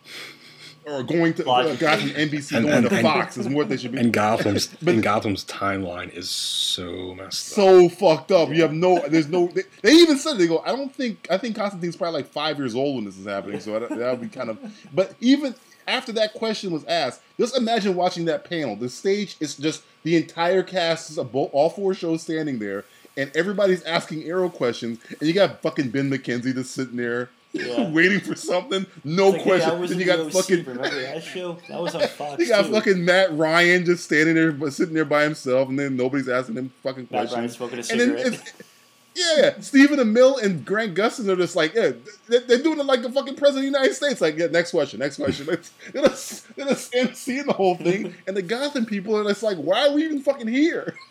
or 0.84 1.02
going 1.02 1.32
to 1.34 1.44
uh, 1.44 1.46
Logically. 1.46 1.76
Gotham 1.78 2.08
NBC 2.10 2.56
And- 2.56 2.66
going 2.66 2.78
and- 2.78 2.88
to 2.88 2.94
and- 2.96 3.02
Fox 3.06 3.36
is 3.36 3.48
more 3.48 3.64
they 3.64 3.76
should 3.76 3.92
be. 3.92 3.98
And 3.98 4.12
Gotham's 4.12 4.66
But- 4.82 4.94
and 4.94 5.02
Gotham's 5.02 5.44
timeline 5.44 6.12
is 6.16 6.30
so 6.30 7.14
messed 7.14 7.52
up. 7.52 7.56
so 7.56 7.88
fucked 7.88 8.30
up. 8.32 8.48
You 8.50 8.62
have 8.62 8.72
no. 8.72 9.00
There's 9.08 9.28
no. 9.28 9.48
They, 9.48 9.62
they 9.82 9.92
even 9.92 10.18
said 10.18 10.38
they 10.38 10.46
go. 10.46 10.58
I 10.60 10.68
don't 10.72 10.94
think. 10.94 11.26
I 11.30 11.36
think 11.38 11.56
Constantine's 11.56 11.96
probably 11.96 12.22
like 12.22 12.30
five 12.30 12.58
years 12.58 12.74
old 12.76 12.96
when 12.96 13.04
this 13.04 13.18
is 13.18 13.26
happening. 13.26 13.58
So 13.60 13.78
that 13.78 13.88
that 13.88 14.10
would 14.12 14.20
be 14.20 14.28
kind 14.28 14.50
of. 14.50 14.58
But 14.94 15.14
even 15.20 15.54
after 15.88 16.12
that 16.12 16.32
question 16.34 16.72
was 16.72 16.84
asked, 16.84 17.22
just 17.38 17.56
imagine 17.56 17.96
watching 17.96 18.24
that 18.26 18.44
panel. 18.48 18.76
The 18.76 18.88
stage 18.88 19.36
is 19.40 19.56
just 19.56 19.82
the 20.02 20.16
entire 20.16 20.62
cast 20.62 21.10
is 21.10 21.16
both, 21.16 21.50
all 21.52 21.70
four 21.70 21.94
shows 21.94 22.22
standing 22.22 22.58
there, 22.58 22.84
and 23.16 23.30
everybody's 23.36 23.82
asking 23.84 24.24
Arrow 24.24 24.48
questions, 24.48 24.98
and 25.08 25.28
you 25.28 25.34
got 25.34 25.62
fucking 25.62 25.90
Ben 25.90 26.10
McKenzie 26.10 26.54
just 26.54 26.72
sitting 26.72 26.96
there. 26.96 27.30
Yeah. 27.52 27.90
waiting 27.92 28.20
for 28.20 28.34
something, 28.34 28.86
no 29.04 29.28
like, 29.28 29.42
question. 29.42 29.78
was 29.78 29.90
then 29.90 30.00
you 30.00 30.06
got 30.06 30.32
fucking 30.32 30.64
that 30.64 31.22
show? 31.34 31.58
That 31.68 31.82
was 31.82 31.94
on 31.94 32.08
Fox. 32.08 32.40
you 32.40 32.48
got 32.48 32.64
too. 32.64 32.72
fucking 32.72 33.04
Matt 33.04 33.36
Ryan 33.36 33.84
just 33.84 34.04
standing 34.04 34.34
there, 34.34 34.70
sitting 34.70 34.94
there 34.94 35.04
by 35.04 35.24
himself, 35.24 35.68
and 35.68 35.78
then 35.78 35.94
nobody's 35.94 36.30
asking 36.30 36.54
him 36.54 36.72
fucking 36.82 37.08
Matt 37.10 37.28
questions. 37.28 37.36
Ryan 37.36 37.48
smoking 37.50 37.78
a 37.78 37.92
and 37.92 38.00
then 38.00 38.32
cigarette. 38.32 38.52
yeah, 39.14 39.60
Stephen 39.60 39.98
Amell 39.98 40.42
and 40.42 40.64
Grant 40.64 40.94
Gustin 40.94 41.28
are 41.28 41.36
just 41.36 41.54
like, 41.56 41.74
yeah, 41.74 41.92
they- 42.28 42.38
they're 42.40 42.62
doing 42.62 42.78
it 42.80 42.86
like 42.86 43.02
the 43.02 43.10
fucking 43.10 43.36
president 43.36 43.66
of 43.66 43.72
the 43.72 43.78
United 43.78 43.94
States. 43.94 44.20
Like, 44.20 44.36
yeah, 44.38 44.46
next 44.46 44.70
question, 44.70 45.00
next 45.00 45.16
question. 45.16 45.46
They're 45.92 46.02
just, 46.08 46.56
they're 46.56 46.66
just 47.06 47.26
the 47.26 47.52
whole 47.56 47.76
thing, 47.76 48.14
and 48.26 48.36
the 48.36 48.42
Gotham 48.42 48.86
people 48.86 49.16
are 49.16 49.24
just 49.24 49.42
like, 49.42 49.56
why 49.58 49.88
are 49.88 49.92
we 49.92 50.04
even 50.04 50.20
fucking 50.22 50.48
here? 50.48 50.94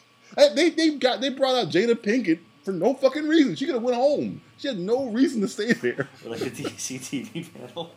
They 0.56 0.70
they 0.70 0.92
got 0.92 1.20
they 1.20 1.28
brought 1.28 1.56
out 1.56 1.70
Jada 1.70 1.94
Pinkett 1.94 2.40
for 2.64 2.72
no 2.72 2.94
fucking 2.94 3.28
reason. 3.28 3.54
She 3.56 3.66
could 3.66 3.76
have 3.76 3.84
went 3.84 3.98
home. 3.98 4.40
She 4.60 4.70
had 4.70 4.80
no 4.80 5.08
reason 5.10 5.42
to 5.42 5.48
stay 5.50 5.74
there. 5.74 6.08
Like 6.26 6.40
a 6.40 6.46
DC 6.50 7.00
TV 7.02 7.54
panel. 7.54 7.92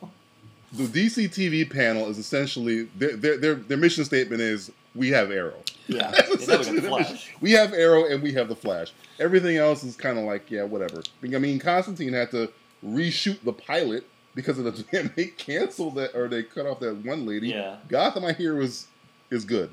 The 0.74 0.84
DC 0.84 1.28
TV 1.28 1.68
panel 1.70 2.08
is 2.08 2.18
essentially 2.18 2.84
their 2.96 3.16
their 3.16 3.36
their, 3.38 3.54
their 3.54 3.76
mission 3.76 4.04
statement 4.04 4.40
is 4.40 4.70
we 4.94 5.08
have 5.10 5.30
Arrow. 5.30 5.54
Yeah, 5.86 6.10
That's 6.12 6.30
essentially 6.30 6.80
got. 6.80 6.88
Flash. 7.06 7.32
We 7.40 7.52
have 7.52 7.72
Arrow 7.72 8.06
and 8.06 8.22
we 8.22 8.32
have 8.32 8.48
the 8.48 8.56
Flash. 8.56 8.92
Everything 9.20 9.56
else 9.56 9.84
is 9.84 9.96
kind 9.96 10.18
of 10.18 10.24
like 10.24 10.50
yeah, 10.50 10.64
whatever. 10.64 11.02
I 11.22 11.26
mean, 11.38 11.58
Constantine 11.58 12.12
had 12.12 12.30
to 12.32 12.50
reshoot 12.84 13.40
the 13.44 13.52
pilot 13.52 14.06
because 14.34 14.58
of 14.58 14.64
the 14.64 15.10
they 15.16 15.26
canceled 15.26 15.94
that 15.96 16.14
or 16.14 16.28
they 16.28 16.42
cut 16.42 16.66
off 16.66 16.80
that 16.80 16.94
one 17.04 17.24
lady. 17.26 17.48
Yeah. 17.48 17.76
Gotham, 17.88 18.24
I 18.24 18.32
hear 18.32 18.54
was 18.56 18.88
is 19.30 19.44
good. 19.44 19.70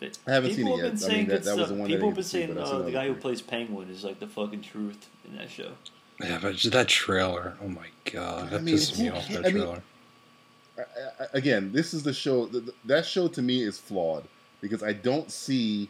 But 0.00 0.16
I 0.26 0.32
haven't 0.32 0.50
people 0.54 0.76
seen 0.76 0.84
it 0.84 0.84
have 0.84 1.00
yet. 1.00 1.00
been 1.00 1.10
I 1.10 1.14
mean, 1.16 1.16
saying 1.16 1.26
that- 1.26 1.32
good 1.36 1.42
that 1.44 1.56
was 1.56 1.66
stuff. 1.66 1.68
the 1.68 1.74
one 1.74 1.90
that 1.90 1.96
People 1.96 2.08
have 2.08 2.14
been 2.16 2.24
saying 2.24 2.54
but 2.54 2.62
I 2.66 2.70
uh, 2.70 2.82
the 2.82 2.90
guy 2.92 3.06
who 3.08 3.14
plays 3.14 3.40
Penguin 3.42 3.88
is 3.90 4.04
like 4.04 4.20
the 4.20 4.26
fucking 4.28 4.60
truth 4.62 5.08
in 5.24 5.36
that 5.36 5.50
show. 5.50 5.72
Yeah, 6.20 6.38
but 6.42 6.54
just 6.56 6.72
that 6.72 6.88
trailer. 6.88 7.56
Oh 7.62 7.68
my 7.68 7.86
god, 8.12 8.50
that 8.50 8.60
I 8.60 8.62
mean, 8.62 8.74
pisses 8.76 8.98
me 8.98 9.08
off. 9.08 9.26
ca- 9.26 9.34
That 9.34 9.46
I 9.46 9.50
mean, 9.50 9.62
trailer. 9.62 9.82
Again, 11.32 11.72
this 11.72 11.94
is 11.94 12.02
the 12.02 12.12
show. 12.12 12.46
th- 12.46 12.64
th- 12.64 12.76
That 12.84 13.04
show 13.06 13.28
to 13.28 13.42
me 13.42 13.62
is 13.62 13.78
flawed 13.78 14.24
because 14.60 14.82
I 14.82 14.92
don't 14.92 15.30
see 15.30 15.88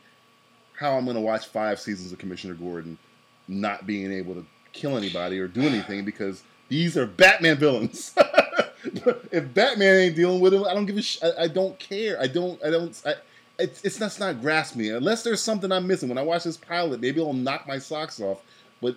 how 0.79 0.97
I'm 0.97 1.05
going 1.05 1.17
to 1.17 1.21
watch 1.21 1.47
five 1.47 1.81
seasons 1.81 2.13
of 2.13 2.19
Commissioner 2.19 2.55
Gordon 2.55 2.99
not 3.49 3.87
being 3.87 4.13
able 4.13 4.35
to 4.35 4.47
kill 4.73 4.97
anybody 4.97 5.39
or 5.41 5.49
do 5.49 5.63
anything 5.63 6.05
because 6.05 6.43
these 6.69 6.97
are 6.97 7.07
Batman 7.07 7.57
villains. 7.57 8.15
if 8.85 9.53
Batman 9.55 9.97
ain't 9.97 10.17
dealing 10.17 10.41
with 10.41 10.55
him, 10.55 10.65
I 10.65 10.75
don't 10.75 10.87
give 10.87 10.97
a 10.99 11.03
sh- 11.03 11.19
I, 11.23 11.45
I 11.45 11.49
don't 11.49 11.79
care. 11.79 12.21
I 12.21 12.27
don't. 12.27 12.63
I 12.65 12.71
don't. 12.71 13.01
I, 13.07 13.15
it's 13.59 13.85
it's 13.85 13.97
that's 13.99 14.21
not 14.21 14.41
grasp 14.41 14.77
me 14.77 14.91
unless 14.91 15.23
there's 15.25 15.41
something 15.43 15.73
I'm 15.73 15.87
missing. 15.87 16.09
When 16.09 16.19
I 16.19 16.23
watch 16.23 16.45
this 16.45 16.57
pilot, 16.57 17.01
maybe 17.01 17.21
it'll 17.21 17.33
knock 17.33 17.67
my 17.67 17.79
socks 17.79 18.21
off. 18.21 18.43
But 18.81 18.97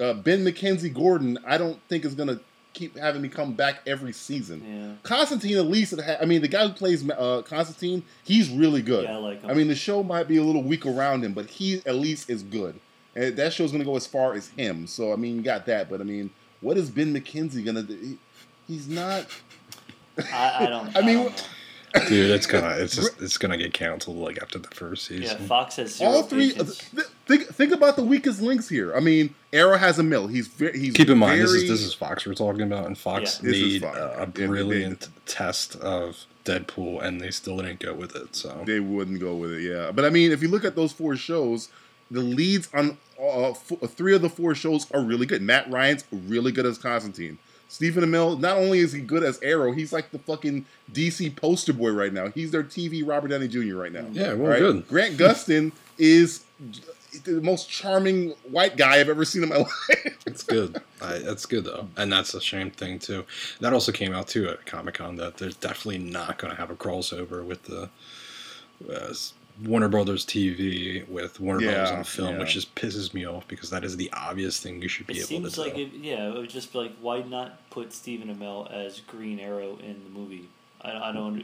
uh, 0.00 0.14
Ben 0.14 0.44
McKenzie 0.44 0.92
Gordon, 0.92 1.38
I 1.46 1.58
don't 1.58 1.80
think 1.88 2.04
is 2.04 2.14
going 2.14 2.28
to 2.28 2.40
keep 2.78 2.96
having 2.96 3.20
me 3.20 3.28
come 3.28 3.52
back 3.52 3.80
every 3.86 4.12
season. 4.12 4.62
Yeah. 4.64 4.92
Constantine 5.02 5.56
at 5.58 5.66
least 5.66 5.94
I 6.20 6.24
mean 6.24 6.40
the 6.40 6.48
guy 6.48 6.66
who 6.66 6.72
plays 6.72 7.08
uh, 7.10 7.42
Constantine 7.44 8.04
he's 8.24 8.48
really 8.50 8.82
good. 8.82 9.04
Yeah, 9.04 9.14
I 9.14 9.16
like 9.16 9.42
him. 9.42 9.50
I 9.50 9.54
mean 9.54 9.68
the 9.68 9.74
show 9.74 10.02
might 10.02 10.28
be 10.28 10.36
a 10.36 10.42
little 10.42 10.62
weak 10.62 10.86
around 10.86 11.24
him, 11.24 11.32
but 11.32 11.46
he 11.46 11.82
at 11.84 11.96
least 11.96 12.30
is 12.30 12.42
good. 12.42 12.78
And 13.14 13.36
that 13.36 13.52
show's 13.52 13.72
gonna 13.72 13.84
go 13.84 13.96
as 13.96 14.06
far 14.06 14.34
as 14.34 14.48
him. 14.48 14.86
So 14.86 15.12
I 15.12 15.16
mean 15.16 15.36
you 15.36 15.42
got 15.42 15.66
that, 15.66 15.90
but 15.90 16.00
I 16.00 16.04
mean 16.04 16.30
what 16.60 16.76
is 16.76 16.90
Ben 16.90 17.14
McKenzie 17.14 17.64
gonna 17.64 17.82
do? 17.82 17.96
He, 17.96 18.18
he's 18.72 18.88
not. 18.88 19.26
I, 20.32 20.64
I 20.64 20.66
don't. 20.66 20.96
I 20.96 21.02
mean, 21.02 21.24
don't. 21.24 21.48
Dude, 22.08 22.30
it's 22.30 22.46
gonna 22.46 22.70
it's 22.78 22.94
just 22.96 23.20
it's 23.20 23.38
gonna 23.38 23.56
get 23.56 23.72
canceled 23.72 24.18
like 24.18 24.40
after 24.42 24.58
the 24.58 24.68
first 24.68 25.06
season. 25.06 25.22
yeah, 25.24 25.30
season. 25.32 25.46
Fox 25.46 25.76
has 25.76 25.96
zero 25.96 26.10
All 26.10 26.22
three. 26.22 26.50
patience. 26.52 26.78
Th- 26.90 27.06
think 27.26 27.46
think 27.48 27.72
about 27.72 27.96
the 27.96 28.04
weakest 28.04 28.40
links 28.42 28.68
here. 28.68 28.94
I 28.94 29.00
mean 29.00 29.34
Arrow 29.52 29.76
has 29.78 29.98
Amell. 29.98 30.30
He's 30.30 30.46
very. 30.48 30.78
He's 30.78 30.94
Keep 30.94 31.08
in 31.10 31.18
mind, 31.18 31.40
this 31.40 31.50
very- 31.52 31.62
is 31.64 31.70
this 31.70 31.80
is 31.82 31.94
Fox 31.94 32.26
we're 32.26 32.34
talking 32.34 32.62
about, 32.62 32.86
and 32.86 32.96
Fox 32.98 33.40
Yeah. 33.42 33.50
This 33.50 33.56
is 33.58 33.72
made 33.74 33.82
Fox. 33.82 33.98
uh, 33.98 34.14
a 34.18 34.22
And 34.22 34.34
they- 34.34 34.46
brilliant 34.46 35.08
test 35.26 35.76
of 35.76 36.26
Deadpool, 36.44 37.02
and 37.02 37.20
they 37.20 37.30
still 37.30 37.56
didn't 37.58 37.80
go 37.80 37.94
with 37.94 38.14
it. 38.16 38.34
So 38.36 38.62
They 38.66 38.80
wouldn't 38.80 39.20
go 39.20 39.34
with 39.34 39.52
it, 39.52 39.62
yeah. 39.62 39.90
But 39.90 40.04
I 40.04 40.10
mean, 40.10 40.30
if 40.32 40.42
you 40.42 40.48
look 40.48 40.64
at 40.64 40.76
those 40.76 40.92
four 40.92 41.16
shows, 41.16 41.68
the 42.10 42.20
leads 42.20 42.68
on 42.74 42.98
uh, 43.20 43.50
f- 43.50 43.72
three 43.90 44.14
of 44.14 44.22
the 44.22 44.30
four 44.30 44.54
shows 44.54 44.86
are 44.92 45.00
really 45.02 45.26
good. 45.26 45.42
Matt 45.42 45.70
Ryan's 45.70 46.04
really 46.12 46.52
good 46.52 46.64
as 46.66 46.78
Constantine. 46.78 47.38
Stephen 47.68 48.02
Amell, 48.02 48.40
not 48.40 48.56
only 48.56 48.78
is 48.78 48.92
he 48.92 49.00
good 49.00 49.22
as 49.22 49.38
Arrow, 49.42 49.72
he's 49.72 49.92
like 49.92 50.10
the 50.10 50.18
fucking 50.18 50.64
DC 50.92 51.36
poster 51.36 51.72
boy 51.74 51.90
right 51.90 52.12
now. 52.12 52.28
He's 52.28 52.50
their 52.50 52.62
TV 52.64 53.06
Robert 53.06 53.28
Downey 53.28 53.46
Jr. 53.46 53.76
right 53.76 53.92
now. 53.92 54.06
Yeah, 54.10 54.32
well, 54.32 54.50
right? 54.50 54.58
good. 54.58 54.88
Grant 54.88 55.18
Gustin 55.18 55.72
is 55.98 56.44
the 57.24 57.40
most 57.42 57.68
charming 57.68 58.30
white 58.50 58.76
guy 58.76 58.96
I've 59.00 59.08
ever 59.08 59.24
seen 59.24 59.42
in 59.42 59.50
my 59.50 59.56
life. 59.88 60.18
it's 60.26 60.42
good. 60.42 60.80
I, 61.02 61.18
that's 61.18 61.46
good 61.46 61.64
though, 61.64 61.88
and 61.96 62.10
that's 62.12 62.34
a 62.34 62.40
shame 62.40 62.70
thing 62.70 62.98
too. 62.98 63.24
That 63.60 63.72
also 63.72 63.92
came 63.92 64.14
out 64.14 64.28
too 64.28 64.48
at 64.48 64.64
Comic 64.66 64.94
Con 64.94 65.16
that 65.16 65.36
there's 65.36 65.56
definitely 65.56 65.98
not 65.98 66.38
going 66.38 66.50
to 66.50 66.58
have 66.58 66.70
a 66.70 66.74
crossover 66.74 67.44
with 67.44 67.64
the 67.64 67.90
uh, 68.90 69.12
Warner 69.64 69.88
Brothers 69.88 70.24
TV 70.24 71.06
with 71.08 71.40
Warner 71.40 71.60
Brothers 71.60 71.90
Yeah, 71.90 71.98
on 71.98 72.04
film, 72.04 72.34
yeah. 72.34 72.38
which 72.40 72.54
just 72.54 72.74
pisses 72.74 73.12
me 73.14 73.26
off 73.26 73.46
because 73.48 73.70
that 73.70 73.84
is 73.84 73.96
the 73.96 74.10
obvious 74.12 74.60
thing 74.60 74.80
you 74.82 74.88
should 74.88 75.06
be 75.06 75.14
It 75.14 75.18
able 75.18 75.26
seems 75.28 75.52
to 75.54 75.60
like 75.62 75.74
do. 75.74 75.82
it, 75.82 75.90
yeah, 75.94 76.28
it 76.28 76.34
would 76.36 76.50
just 76.50 76.72
be 76.72 76.78
like 76.78 76.92
why 77.00 77.22
not 77.22 77.68
put 77.70 77.92
Stephen 77.92 78.34
Amell 78.34 78.70
as 78.72 79.00
Green 79.00 79.38
Arrow 79.40 79.76
in 79.82 80.02
the 80.04 80.10
movie? 80.10 80.48
I, 80.82 80.92
I 80.92 81.12
don't. 81.12 81.42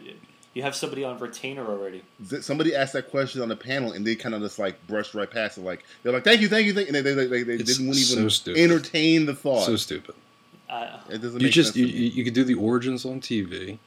You 0.54 0.62
have 0.62 0.76
somebody 0.76 1.02
on 1.02 1.18
retainer 1.18 1.66
already. 1.66 2.02
Somebody 2.40 2.76
asked 2.76 2.92
that 2.92 3.10
question 3.10 3.42
on 3.42 3.48
the 3.48 3.56
panel, 3.56 3.90
and 3.90 4.06
they 4.06 4.14
kind 4.14 4.36
of 4.36 4.42
just 4.42 4.60
like 4.60 4.86
brushed 4.86 5.12
right 5.14 5.28
past 5.28 5.58
it. 5.58 5.62
Like 5.62 5.84
they're 6.04 6.12
like, 6.12 6.22
"Thank 6.22 6.40
you, 6.40 6.48
thank 6.48 6.66
you, 6.66 6.72
thank," 6.72 6.88
you. 6.88 6.96
and 6.96 7.04
they 7.04 7.12
they, 7.12 7.26
they, 7.26 7.42
they 7.42 7.56
didn't 7.56 7.92
so 7.94 8.14
even 8.16 8.30
stupid. 8.30 8.60
entertain 8.62 9.26
the 9.26 9.34
thought. 9.34 9.66
so 9.66 9.74
stupid. 9.74 10.14
I, 10.70 10.74
I, 10.74 11.00
It 11.10 11.18
doesn't 11.22 11.40
You 11.40 11.46
make 11.46 11.52
just 11.52 11.70
sense 11.74 11.76
you, 11.78 11.86
to 11.88 11.92
me. 11.92 11.98
you 11.98 12.10
you 12.10 12.24
could 12.24 12.34
do 12.34 12.44
the 12.44 12.54
origins 12.54 13.04
on 13.04 13.20
TV, 13.20 13.78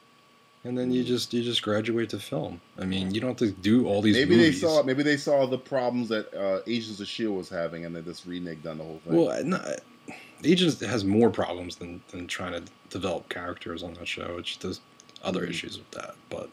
and 0.63 0.77
then 0.77 0.91
you 0.91 1.03
just 1.03 1.33
you 1.33 1.43
just 1.43 1.61
graduate 1.61 2.09
to 2.09 2.19
film. 2.19 2.59
I 2.79 2.85
mean, 2.85 3.13
you 3.13 3.21
don't 3.21 3.29
have 3.39 3.49
to 3.49 3.51
do 3.61 3.87
all 3.87 4.01
these. 4.01 4.15
Maybe 4.15 4.35
movies. 4.37 4.59
they 4.61 4.67
saw 4.67 4.83
maybe 4.83 5.03
they 5.03 5.17
saw 5.17 5.45
the 5.45 5.57
problems 5.57 6.09
that 6.09 6.33
uh, 6.33 6.61
Agents 6.67 6.99
of 6.99 7.07
Shield 7.07 7.37
was 7.37 7.49
having, 7.49 7.85
and 7.85 7.95
they 7.95 8.01
just 8.01 8.27
reneged 8.27 8.65
on 8.67 8.77
the 8.79 8.83
whole 8.83 9.01
thing. 9.05 9.15
Well, 9.15 9.43
no, 9.43 9.75
Agents 10.43 10.79
has 10.81 11.03
more 11.05 11.29
problems 11.29 11.75
than 11.77 12.01
than 12.11 12.27
trying 12.27 12.53
to 12.53 12.63
develop 12.89 13.29
characters 13.29 13.83
on 13.83 13.93
that 13.95 14.07
show. 14.07 14.37
It's 14.39 14.57
there's 14.57 14.81
other 15.23 15.45
Mhm. 15.45 15.49
issues 15.49 15.77
with 15.77 15.91
that. 15.91 16.15
But 16.29 16.49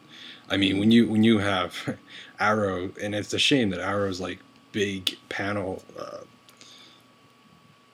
I 0.49 0.57
mean, 0.57 0.79
when 0.79 0.91
you 0.91 1.09
when 1.09 1.23
you 1.25 1.39
have 1.39 1.97
Arrow, 2.41 2.91
and 3.03 3.15
it's 3.15 3.33
a 3.35 3.39
shame 3.39 3.71
that 3.71 3.81
Arrow's 3.81 4.21
like 4.21 4.39
big 4.73 5.17
panel 5.29 5.83
uh, 5.99 6.19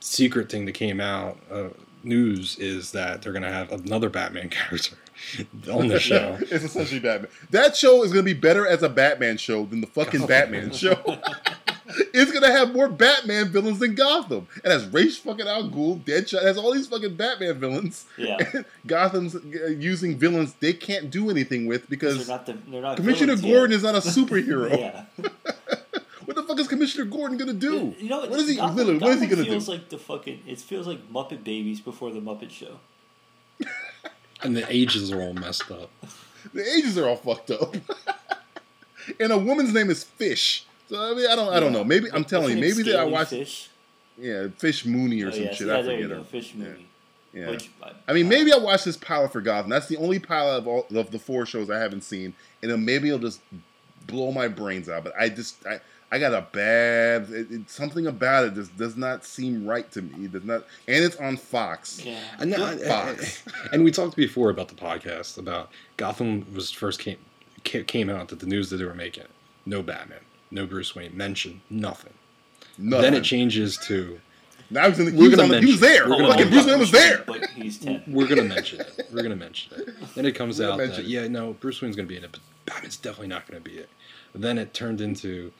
secret 0.00 0.50
thing 0.50 0.64
that 0.66 0.72
came 0.72 1.00
out. 1.00 1.38
Uh, 1.50 1.68
news 2.02 2.56
is 2.58 2.92
that 2.92 3.20
they're 3.20 3.32
gonna 3.32 3.52
have 3.52 3.70
another 3.72 4.08
Batman 4.08 4.48
character 4.50 4.96
on 5.70 5.88
the 5.88 5.98
show. 6.00 6.38
It's 6.40 6.64
essentially 6.64 7.00
Batman. 7.00 7.30
That 7.50 7.76
show 7.76 8.02
is 8.02 8.12
gonna 8.12 8.22
be 8.22 8.34
better 8.34 8.66
as 8.66 8.82
a 8.82 8.88
Batman 8.88 9.36
show 9.36 9.64
than 9.66 9.80
the 9.80 9.86
fucking 9.86 10.20
Gotham. 10.20 10.28
Batman 10.28 10.72
show. 10.72 11.18
it's 12.14 12.30
gonna 12.32 12.50
have 12.52 12.72
more 12.72 12.88
Batman 12.88 13.48
villains 13.48 13.78
than 13.80 13.94
Gotham. 13.94 14.46
It 14.64 14.70
has 14.70 14.86
Ra's 14.86 15.18
fucking 15.18 15.46
Al 15.46 15.68
Ghul, 15.70 16.00
Deadshot. 16.04 16.42
It 16.42 16.44
has 16.44 16.58
all 16.58 16.72
these 16.72 16.86
fucking 16.86 17.14
Batman 17.16 17.58
villains. 17.58 18.06
yeah. 18.16 18.38
Gotham's 18.86 19.34
uh, 19.34 19.40
using 19.78 20.16
villains 20.18 20.54
they 20.60 20.72
can't 20.72 21.10
do 21.10 21.30
anything 21.30 21.66
with 21.66 21.88
Because 21.90 22.26
they're 22.26 22.36
not 22.36 22.46
the, 22.46 22.56
they're 22.68 22.82
not 22.82 22.96
Commissioner 22.96 23.36
Gordon 23.36 23.70
yet. 23.72 23.76
is 23.78 23.82
not 23.82 23.94
a 23.94 23.98
superhero. 24.00 24.78
yeah. 24.78 25.04
What 26.24 26.36
the 26.36 26.42
fuck 26.44 26.60
is 26.60 26.68
Commissioner 26.68 27.06
Gordon 27.06 27.38
gonna 27.38 27.52
do? 27.52 27.92
You 27.98 28.08
know 28.08 28.20
what 28.20 28.38
is 28.38 28.48
he 28.48 28.54
Gotham, 28.56 28.76
literally? 28.76 28.98
What 29.00 29.10
is 29.12 29.20
he 29.20 29.26
gonna 29.26 29.42
do? 29.44 29.50
feels 29.50 29.68
like 29.68 29.88
the 29.88 29.98
fucking. 29.98 30.42
It 30.46 30.60
feels 30.60 30.86
like 30.86 31.10
Muppet 31.12 31.42
Babies 31.42 31.80
before 31.80 32.12
the 32.12 32.20
Muppet 32.20 32.50
Show. 32.50 32.78
And 34.42 34.56
the 34.56 34.64
ages 34.72 35.12
are 35.12 35.20
all 35.22 35.34
messed 35.34 35.70
up. 35.70 35.90
The 36.54 36.62
ages 36.76 36.96
are 36.98 37.06
all 37.08 37.16
fucked 37.16 37.50
up. 37.50 37.74
and 39.20 39.32
a 39.32 39.38
woman's 39.38 39.72
name 39.72 39.90
is 39.90 40.04
Fish. 40.04 40.66
So 40.88 41.00
I 41.00 41.14
mean, 41.14 41.26
I 41.30 41.36
don't, 41.36 41.52
I 41.52 41.60
don't 41.60 41.72
know. 41.72 41.84
Maybe 41.84 42.08
I'm 42.12 42.24
telling 42.24 42.56
you, 42.58 42.64
Isn't 42.64 42.80
it 42.80 42.84
maybe 42.84 42.90
that 42.92 42.98
I 42.98 43.02
Scaly 43.02 43.12
watched, 43.12 43.30
Fish. 43.30 43.70
yeah, 44.18 44.48
Fish 44.58 44.84
Mooney 44.84 45.22
or 45.22 45.28
Oh, 45.28 45.30
some 45.30 45.42
yeah, 45.44 45.52
shit. 45.52 45.66
yeah, 45.68 45.76
I 45.78 45.82
there 45.82 45.92
you 45.98 46.02
forget 46.02 46.08
go. 46.10 46.22
her. 46.22 46.24
Fish 46.24 46.54
Yeah. 46.56 46.66
Yeah. 47.32 47.50
Which, 47.50 47.70
uh, 47.80 47.90
I 48.08 48.12
mean, 48.12 48.26
uh, 48.26 48.30
maybe 48.30 48.52
I'll 48.52 48.60
watch 48.64 48.82
this 48.82 48.96
pilot 48.96 49.30
for 49.32 49.40
Gotham. 49.40 49.70
That's 49.70 49.86
the 49.86 49.96
only 49.98 50.18
pilot 50.18 50.56
of 50.58 50.66
all 50.66 50.84
of 50.92 51.12
the 51.12 51.18
four 51.20 51.46
shows 51.46 51.70
I 51.70 51.78
haven't 51.78 52.02
seen, 52.02 52.34
and 52.60 52.70
then 52.72 52.84
maybe 52.84 53.06
it'll 53.06 53.20
just 53.20 53.40
blow 54.08 54.32
my 54.32 54.48
brains 54.48 54.88
out. 54.88 55.04
But 55.04 55.12
I 55.16 55.28
just, 55.28 55.64
I, 55.64 55.78
I 56.12 56.18
got 56.18 56.34
a 56.34 56.44
bad. 56.52 57.30
It, 57.30 57.50
it, 57.52 57.70
something 57.70 58.06
about 58.06 58.44
it 58.44 58.54
just 58.54 58.76
does 58.76 58.96
not 58.96 59.24
seem 59.24 59.64
right 59.66 59.90
to 59.92 60.02
me. 60.02 60.24
It 60.24 60.32
does 60.32 60.44
not, 60.44 60.64
and 60.88 61.04
it's 61.04 61.16
on 61.16 61.36
Fox. 61.36 62.04
Yeah. 62.04 62.18
And, 62.40 62.52
uh, 62.52 62.76
Fox. 62.78 63.44
and 63.72 63.84
we 63.84 63.90
talked 63.92 64.16
before 64.16 64.50
about 64.50 64.68
the 64.68 64.74
podcast 64.74 65.38
about 65.38 65.70
Gotham 65.96 66.46
was 66.54 66.70
first 66.70 66.98
came 66.98 67.18
came 67.62 68.08
out 68.10 68.28
that 68.28 68.40
the 68.40 68.46
news 68.46 68.70
that 68.70 68.78
they 68.78 68.84
were 68.84 68.94
making 68.94 69.24
no 69.66 69.82
Batman, 69.82 70.18
no 70.50 70.66
Bruce 70.66 70.94
Wayne 70.96 71.16
mention 71.16 71.60
nothing. 71.70 72.12
Nothing. 72.78 73.02
Then 73.02 73.14
it 73.14 73.22
changes 73.22 73.76
to 73.86 74.18
Now 74.70 74.88
he's 74.88 74.98
in 74.98 75.04
the, 75.04 75.10
he, 75.12 75.16
We're 75.18 75.24
was 75.28 75.36
gonna 75.36 75.42
on 75.42 75.48
the- 75.50 75.60
he 75.60 75.66
was 75.72 75.80
mention- 75.80 75.96
there. 76.08 76.08
we're 76.10 76.18
gonna 76.34 76.50
Bruce 76.50 76.66
Wayne 76.66 76.78
was 76.80 76.90
there. 76.90 77.22
But 77.26 77.46
he's 77.50 77.78
ten. 77.78 78.02
we're 78.08 78.26
gonna 78.26 78.44
mention 78.44 78.80
it. 78.80 79.06
We're 79.12 79.22
gonna 79.22 79.36
mention 79.36 79.78
it. 79.80 79.94
Then 80.16 80.24
it 80.26 80.32
comes 80.34 80.58
We're 80.58 80.70
out 80.72 80.78
that 80.78 80.98
it. 80.98 81.04
yeah, 81.04 81.28
no, 81.28 81.52
Bruce 81.52 81.80
Wayne's 81.82 81.94
gonna 81.94 82.08
be 82.08 82.16
in 82.16 82.24
it, 82.24 82.32
but 82.32 82.40
Batman's 82.66 82.96
definitely 82.96 83.28
not 83.28 83.46
gonna 83.46 83.60
be 83.60 83.72
it. 83.74 83.88
Then 84.34 84.58
it 84.58 84.72
turned 84.74 85.00
into 85.00 85.52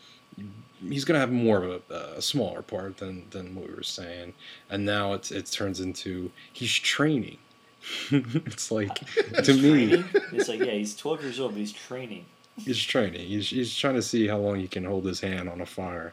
he's 0.88 1.04
gonna 1.04 1.20
have 1.20 1.32
more 1.32 1.62
of 1.62 1.82
a, 1.90 2.14
a 2.16 2.22
smaller 2.22 2.62
part 2.62 2.98
than 2.98 3.28
than 3.30 3.54
what 3.54 3.68
we 3.68 3.74
were 3.74 3.82
saying, 3.82 4.34
and 4.70 4.84
now 4.84 5.12
it's 5.12 5.30
it 5.30 5.46
turns 5.46 5.80
into 5.80 6.30
he's 6.52 6.72
training. 6.72 7.38
it's 8.10 8.70
like 8.70 8.94
to 9.42 9.54
me, 9.54 10.04
It's 10.32 10.48
like 10.48 10.60
yeah, 10.60 10.72
he's 10.72 10.96
twelve 10.96 11.22
years 11.22 11.40
old, 11.40 11.52
but 11.52 11.58
he's 11.60 11.72
training. 11.72 12.26
he's 12.56 12.78
training. 12.82 13.26
He's 13.26 13.48
he's 13.48 13.74
trying 13.74 13.94
to 13.94 14.02
see 14.02 14.26
how 14.26 14.38
long 14.38 14.56
he 14.60 14.68
can 14.68 14.84
hold 14.84 15.06
his 15.06 15.20
hand 15.20 15.48
on 15.48 15.60
a 15.60 15.66
fire. 15.66 16.12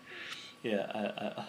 Yeah. 0.63 0.89
I, 0.93 0.99
I, 1.25 1.33
oh. 1.37 1.45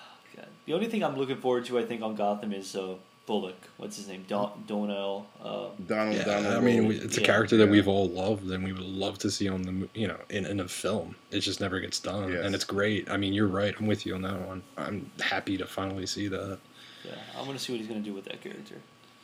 The 0.66 0.74
only 0.74 0.86
thing 0.86 1.02
I'm 1.02 1.16
looking 1.16 1.38
forward 1.38 1.64
to, 1.66 1.78
I 1.78 1.84
think, 1.84 2.02
on 2.02 2.14
Gotham 2.14 2.52
is 2.52 2.76
uh, 2.76 2.94
Bullock. 3.28 3.56
What's 3.76 3.96
his 3.98 4.08
name? 4.08 4.24
Don 4.26 4.64
Donell. 4.66 5.26
Uh, 5.40 5.66
Donald, 5.86 6.16
Yeah, 6.16 6.24
Donald. 6.24 6.54
I 6.54 6.60
mean, 6.60 6.88
we, 6.88 6.96
it's 6.96 7.18
a 7.18 7.20
Yeah. 7.20 7.26
character 7.26 7.58
that 7.58 7.66
Yeah. 7.66 7.70
we've 7.72 7.86
all 7.86 8.08
loved, 8.08 8.50
and 8.50 8.64
we 8.64 8.72
would 8.72 8.80
love 8.82 9.18
to 9.18 9.30
see 9.30 9.48
on 9.50 9.62
the 9.62 9.88
you 9.94 10.08
know 10.08 10.16
in, 10.30 10.46
in 10.46 10.60
a 10.60 10.66
film. 10.66 11.14
It 11.30 11.40
just 11.40 11.60
never 11.60 11.78
gets 11.78 12.00
done, 12.00 12.32
Yes. 12.32 12.44
and 12.46 12.54
it's 12.54 12.64
great. 12.64 13.08
I 13.10 13.18
mean, 13.18 13.34
you're 13.34 13.46
right. 13.46 13.74
I'm 13.78 13.86
with 13.86 14.06
you 14.06 14.14
on 14.14 14.22
that 14.22 14.40
one. 14.48 14.62
I'm 14.78 15.10
happy 15.20 15.58
to 15.58 15.66
finally 15.66 16.06
see 16.06 16.26
that. 16.28 16.58
yeah. 17.04 17.12
I 17.38 17.42
want 17.42 17.52
to 17.58 17.58
see 17.62 17.72
what 17.72 17.78
he's 17.80 17.86
gonna 17.88 18.00
do 18.00 18.14
with 18.14 18.24
that 18.24 18.40
character. 18.40 18.76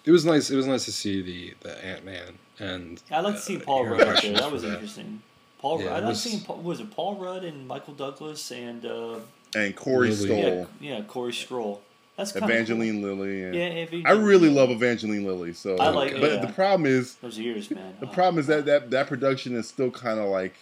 It 0.05 0.11
was 0.11 0.27
nice. 0.27 0.51
It 0.51 0.57
was 0.57 0.67
nice 0.67 0.85
to 0.85 0.93
see 0.93 1.23
the 1.23 1.55
the 1.62 1.83
Ant 1.83 2.05
Man 2.05 2.38
and. 2.59 3.03
I'd 3.11 3.21
like 3.25 3.37
to 3.37 3.40
see 3.40 3.57
uh, 3.57 3.61
Paul 3.61 3.85
Rudd 3.87 3.93
up 3.93 3.99
there. 4.01 4.07
questions 4.12 4.38
That 4.38 4.53
was 4.53 4.64
interesting. 4.64 5.23
Paul 5.59 5.81
Yeah, 5.81 5.87
Rudd. 5.87 5.95
I 5.95 5.99
like 6.01 6.09
was- 6.11 6.23
seeing 6.23 6.40
Paul, 6.43 6.59
was 6.59 6.79
it 6.81 6.90
Paul 6.90 7.17
Rudd 7.17 7.43
and 7.43 7.67
Michael 7.67 7.95
Douglas 7.95 8.51
and 8.53 8.85
uh, 8.85 9.21
and 9.57 9.75
Corey 9.75 10.11
Really? 10.11 10.27
Stoll, 10.27 10.69
yeah, 10.81 10.99
yeah, 10.99 11.03
Corey 11.05 11.33
Stoll. 11.33 11.81
That's 12.16 12.33
kind 12.33 12.44
Evangeline 12.48 13.03
Lilly. 13.03 13.42
And 13.44 13.55
Yeah, 13.55 13.66
Evangeline. 13.66 14.07
I 14.07 14.11
really 14.12 14.48
love 14.48 14.70
Evangeline 14.70 15.24
Lilly. 15.24 15.53
So, 15.53 15.77
I 15.79 15.88
like 15.88 16.12
but 16.20 16.33
yeah. 16.33 16.46
the 16.46 16.53
problem 16.53 16.87
is, 16.87 17.14
those 17.16 17.38
years, 17.38 17.70
man. 17.70 17.96
the 18.00 18.07
Oh. 18.07 18.11
problem 18.11 18.38
is 18.38 18.46
that 18.46 18.66
that 18.66 18.90
that 18.90 19.09
production 19.09 19.57
is 19.57 19.68
still 19.68 19.90
kind 19.90 20.20
of 20.20 20.29
like 20.29 20.55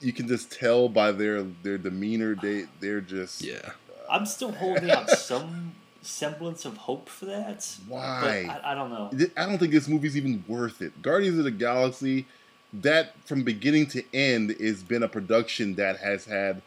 you 0.00 0.12
can 0.12 0.28
just 0.28 0.52
tell 0.52 0.88
by 0.88 1.10
their 1.12 1.42
their 1.42 1.78
demeanor. 1.78 2.34
They 2.34 2.66
they're 2.80 3.00
just 3.00 3.42
Yeah, 3.42 3.72
I'm 4.10 4.26
still 4.26 4.52
holding 4.52 4.90
out 4.90 5.10
some 5.30 5.74
semblance 6.02 6.64
of 6.64 6.76
hope 6.76 7.08
for 7.08 7.24
that. 7.26 7.66
Why? 7.88 8.44
But 8.46 8.64
I, 8.64 8.72
I 8.72 8.74
don't 8.74 8.90
know. 8.90 9.10
I 9.36 9.46
don't 9.46 9.58
think 9.58 9.72
this 9.72 9.88
movie's 9.88 10.16
even 10.16 10.44
worth 10.46 10.82
it. 10.82 11.00
Guardians 11.02 11.38
of 11.38 11.44
the 11.44 11.50
Galaxy, 11.50 12.26
that 12.72 13.14
from 13.24 13.42
beginning 13.42 13.86
to 13.88 14.04
end 14.14 14.50
has 14.60 14.82
been 14.82 15.02
a 15.02 15.08
production 15.08 15.74
that 15.76 15.98
has 15.98 16.26
had 16.26 16.62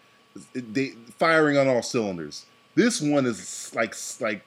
they 0.53 0.89
firing 1.17 1.57
on 1.57 1.67
all 1.67 1.81
cylinders. 1.81 2.45
This 2.77 3.01
one 3.01 3.25
is 3.25 3.71
like 3.73 3.95
like 4.21 4.43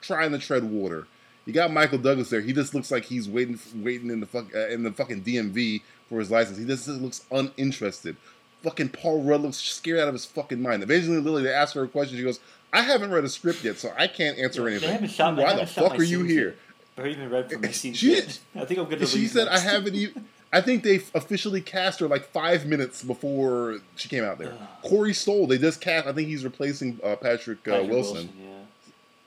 trying 0.00 0.32
to 0.32 0.38
tread 0.38 0.64
water. 0.64 1.06
You 1.46 1.52
got 1.52 1.72
Michael 1.72 1.98
Douglas 1.98 2.28
there. 2.28 2.40
He 2.40 2.52
just 2.52 2.74
looks 2.74 2.90
like 2.90 3.04
he's 3.04 3.28
waiting 3.28 3.56
waiting 3.76 4.10
in 4.10 4.18
the 4.18 4.26
fuck 4.26 4.46
uh, 4.54 4.66
in 4.66 4.82
the 4.82 4.90
fucking 4.90 5.22
DMV 5.22 5.82
for 6.08 6.18
his 6.18 6.28
license. 6.28 6.58
He 6.58 6.64
just 6.64 6.88
looks 6.88 7.24
uninterested. 7.30 8.16
Fucking 8.64 8.88
Paul 8.88 9.22
Rudd 9.22 9.42
looks 9.42 9.58
scared 9.58 10.00
out 10.00 10.08
of 10.08 10.14
his 10.14 10.24
fucking 10.24 10.60
mind. 10.60 10.82
Evangeline 10.82 11.22
Lilly, 11.22 11.44
they 11.44 11.54
ask 11.54 11.74
her 11.76 11.84
a 11.84 11.88
question. 11.88 12.16
She 12.18 12.24
goes, 12.24 12.40
"I 12.72 12.82
haven't 12.82 13.12
read 13.12 13.22
a 13.22 13.28
script 13.28 13.62
yet, 13.62 13.78
so 13.78 13.92
I 13.96 14.08
can't 14.08 14.36
answer 14.38 14.64
They 14.64 14.72
anything. 14.88 15.06
shot. 15.08 15.36
Why 15.36 15.54
the 15.54 15.64
fuck 15.66 15.96
are 15.98 16.02
you 16.02 16.24
here?" 16.24 16.56
yet. 16.96 17.04
Or 17.04 17.06
even 17.06 17.30
read 17.30 17.48
from 17.48 17.60
my 17.60 17.70
scenes 17.70 17.98
She- 17.98 18.14
yet. 18.16 18.40
I 18.56 18.64
think 18.64 18.80
I'm 18.80 18.88
gonna. 18.88 19.06
She 19.06 19.20
leave 19.20 19.30
said, 19.30 19.46
"I 19.46 19.60
haven't 19.60 19.94
even." 19.94 20.26
I 20.52 20.60
think 20.62 20.82
they 20.82 20.96
officially 21.14 21.60
cast 21.60 22.00
her 22.00 22.08
like 22.08 22.24
five 22.24 22.64
minutes 22.66 23.02
before 23.02 23.80
she 23.96 24.08
came 24.08 24.24
out 24.24 24.38
there. 24.38 24.54
Corey 24.82 25.12
Stoll, 25.12 25.46
they 25.46 25.58
just 25.58 25.80
cast. 25.80 26.06
I 26.06 26.12
think 26.12 26.28
he's 26.28 26.44
replacing 26.44 27.00
uh, 27.04 27.16
Patrick, 27.16 27.66
uh, 27.68 27.72
Patrick 27.72 27.90
Wilson. 27.90 28.30
Yeah. 28.40 28.48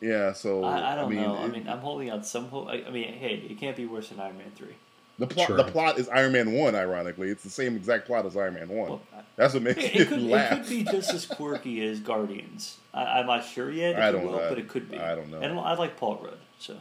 Yeah, 0.01 0.33
so 0.33 0.63
I, 0.63 0.93
I 0.93 0.95
don't 0.95 1.13
know. 1.13 1.37
I 1.37 1.47
mean, 1.47 1.67
I'm 1.67 1.77
holding 1.77 2.09
out 2.09 2.25
some 2.25 2.47
hope. 2.47 2.69
I, 2.69 2.83
I 2.87 2.89
mean, 2.89 3.13
hey, 3.13 3.35
it 3.47 3.59
can't 3.59 3.77
be 3.77 3.85
worse 3.85 4.09
than 4.09 4.19
Iron 4.19 4.35
Man 4.35 4.51
three. 4.55 4.73
the 5.19 5.27
plot. 5.27 5.45
Sure. 5.45 5.57
The 5.57 5.63
plot 5.65 5.99
is 5.99 6.09
Iron 6.09 6.31
Man 6.31 6.53
one. 6.53 6.73
Ironically, 6.73 7.29
it's 7.29 7.43
the 7.43 7.51
same 7.51 7.75
exact 7.75 8.07
plot 8.07 8.25
as 8.25 8.35
Iron 8.35 8.55
Man 8.55 8.67
one. 8.69 8.89
Well, 8.89 9.01
That's 9.35 9.53
what 9.53 9.61
makes 9.61 9.77
It, 9.77 9.93
me 9.93 10.01
it, 10.01 10.07
could, 10.07 10.19
it 10.23 10.49
could 10.49 10.69
be 10.69 10.83
just 10.85 11.13
as 11.13 11.27
quirky 11.27 11.85
as 11.85 11.99
Guardians. 11.99 12.77
I, 12.95 13.19
I'm 13.19 13.27
not 13.27 13.45
sure 13.45 13.69
yet. 13.69 13.91
If 13.91 13.99
I 13.99 14.11
don't 14.11 14.25
will, 14.25 14.39
know. 14.39 14.49
but 14.49 14.57
it 14.57 14.67
could 14.67 14.89
be. 14.89 14.97
I 14.97 15.13
don't 15.13 15.29
know. 15.29 15.39
And 15.39 15.59
I 15.59 15.75
like 15.75 15.97
Paul 15.97 16.19
Rudd, 16.23 16.39
so 16.57 16.77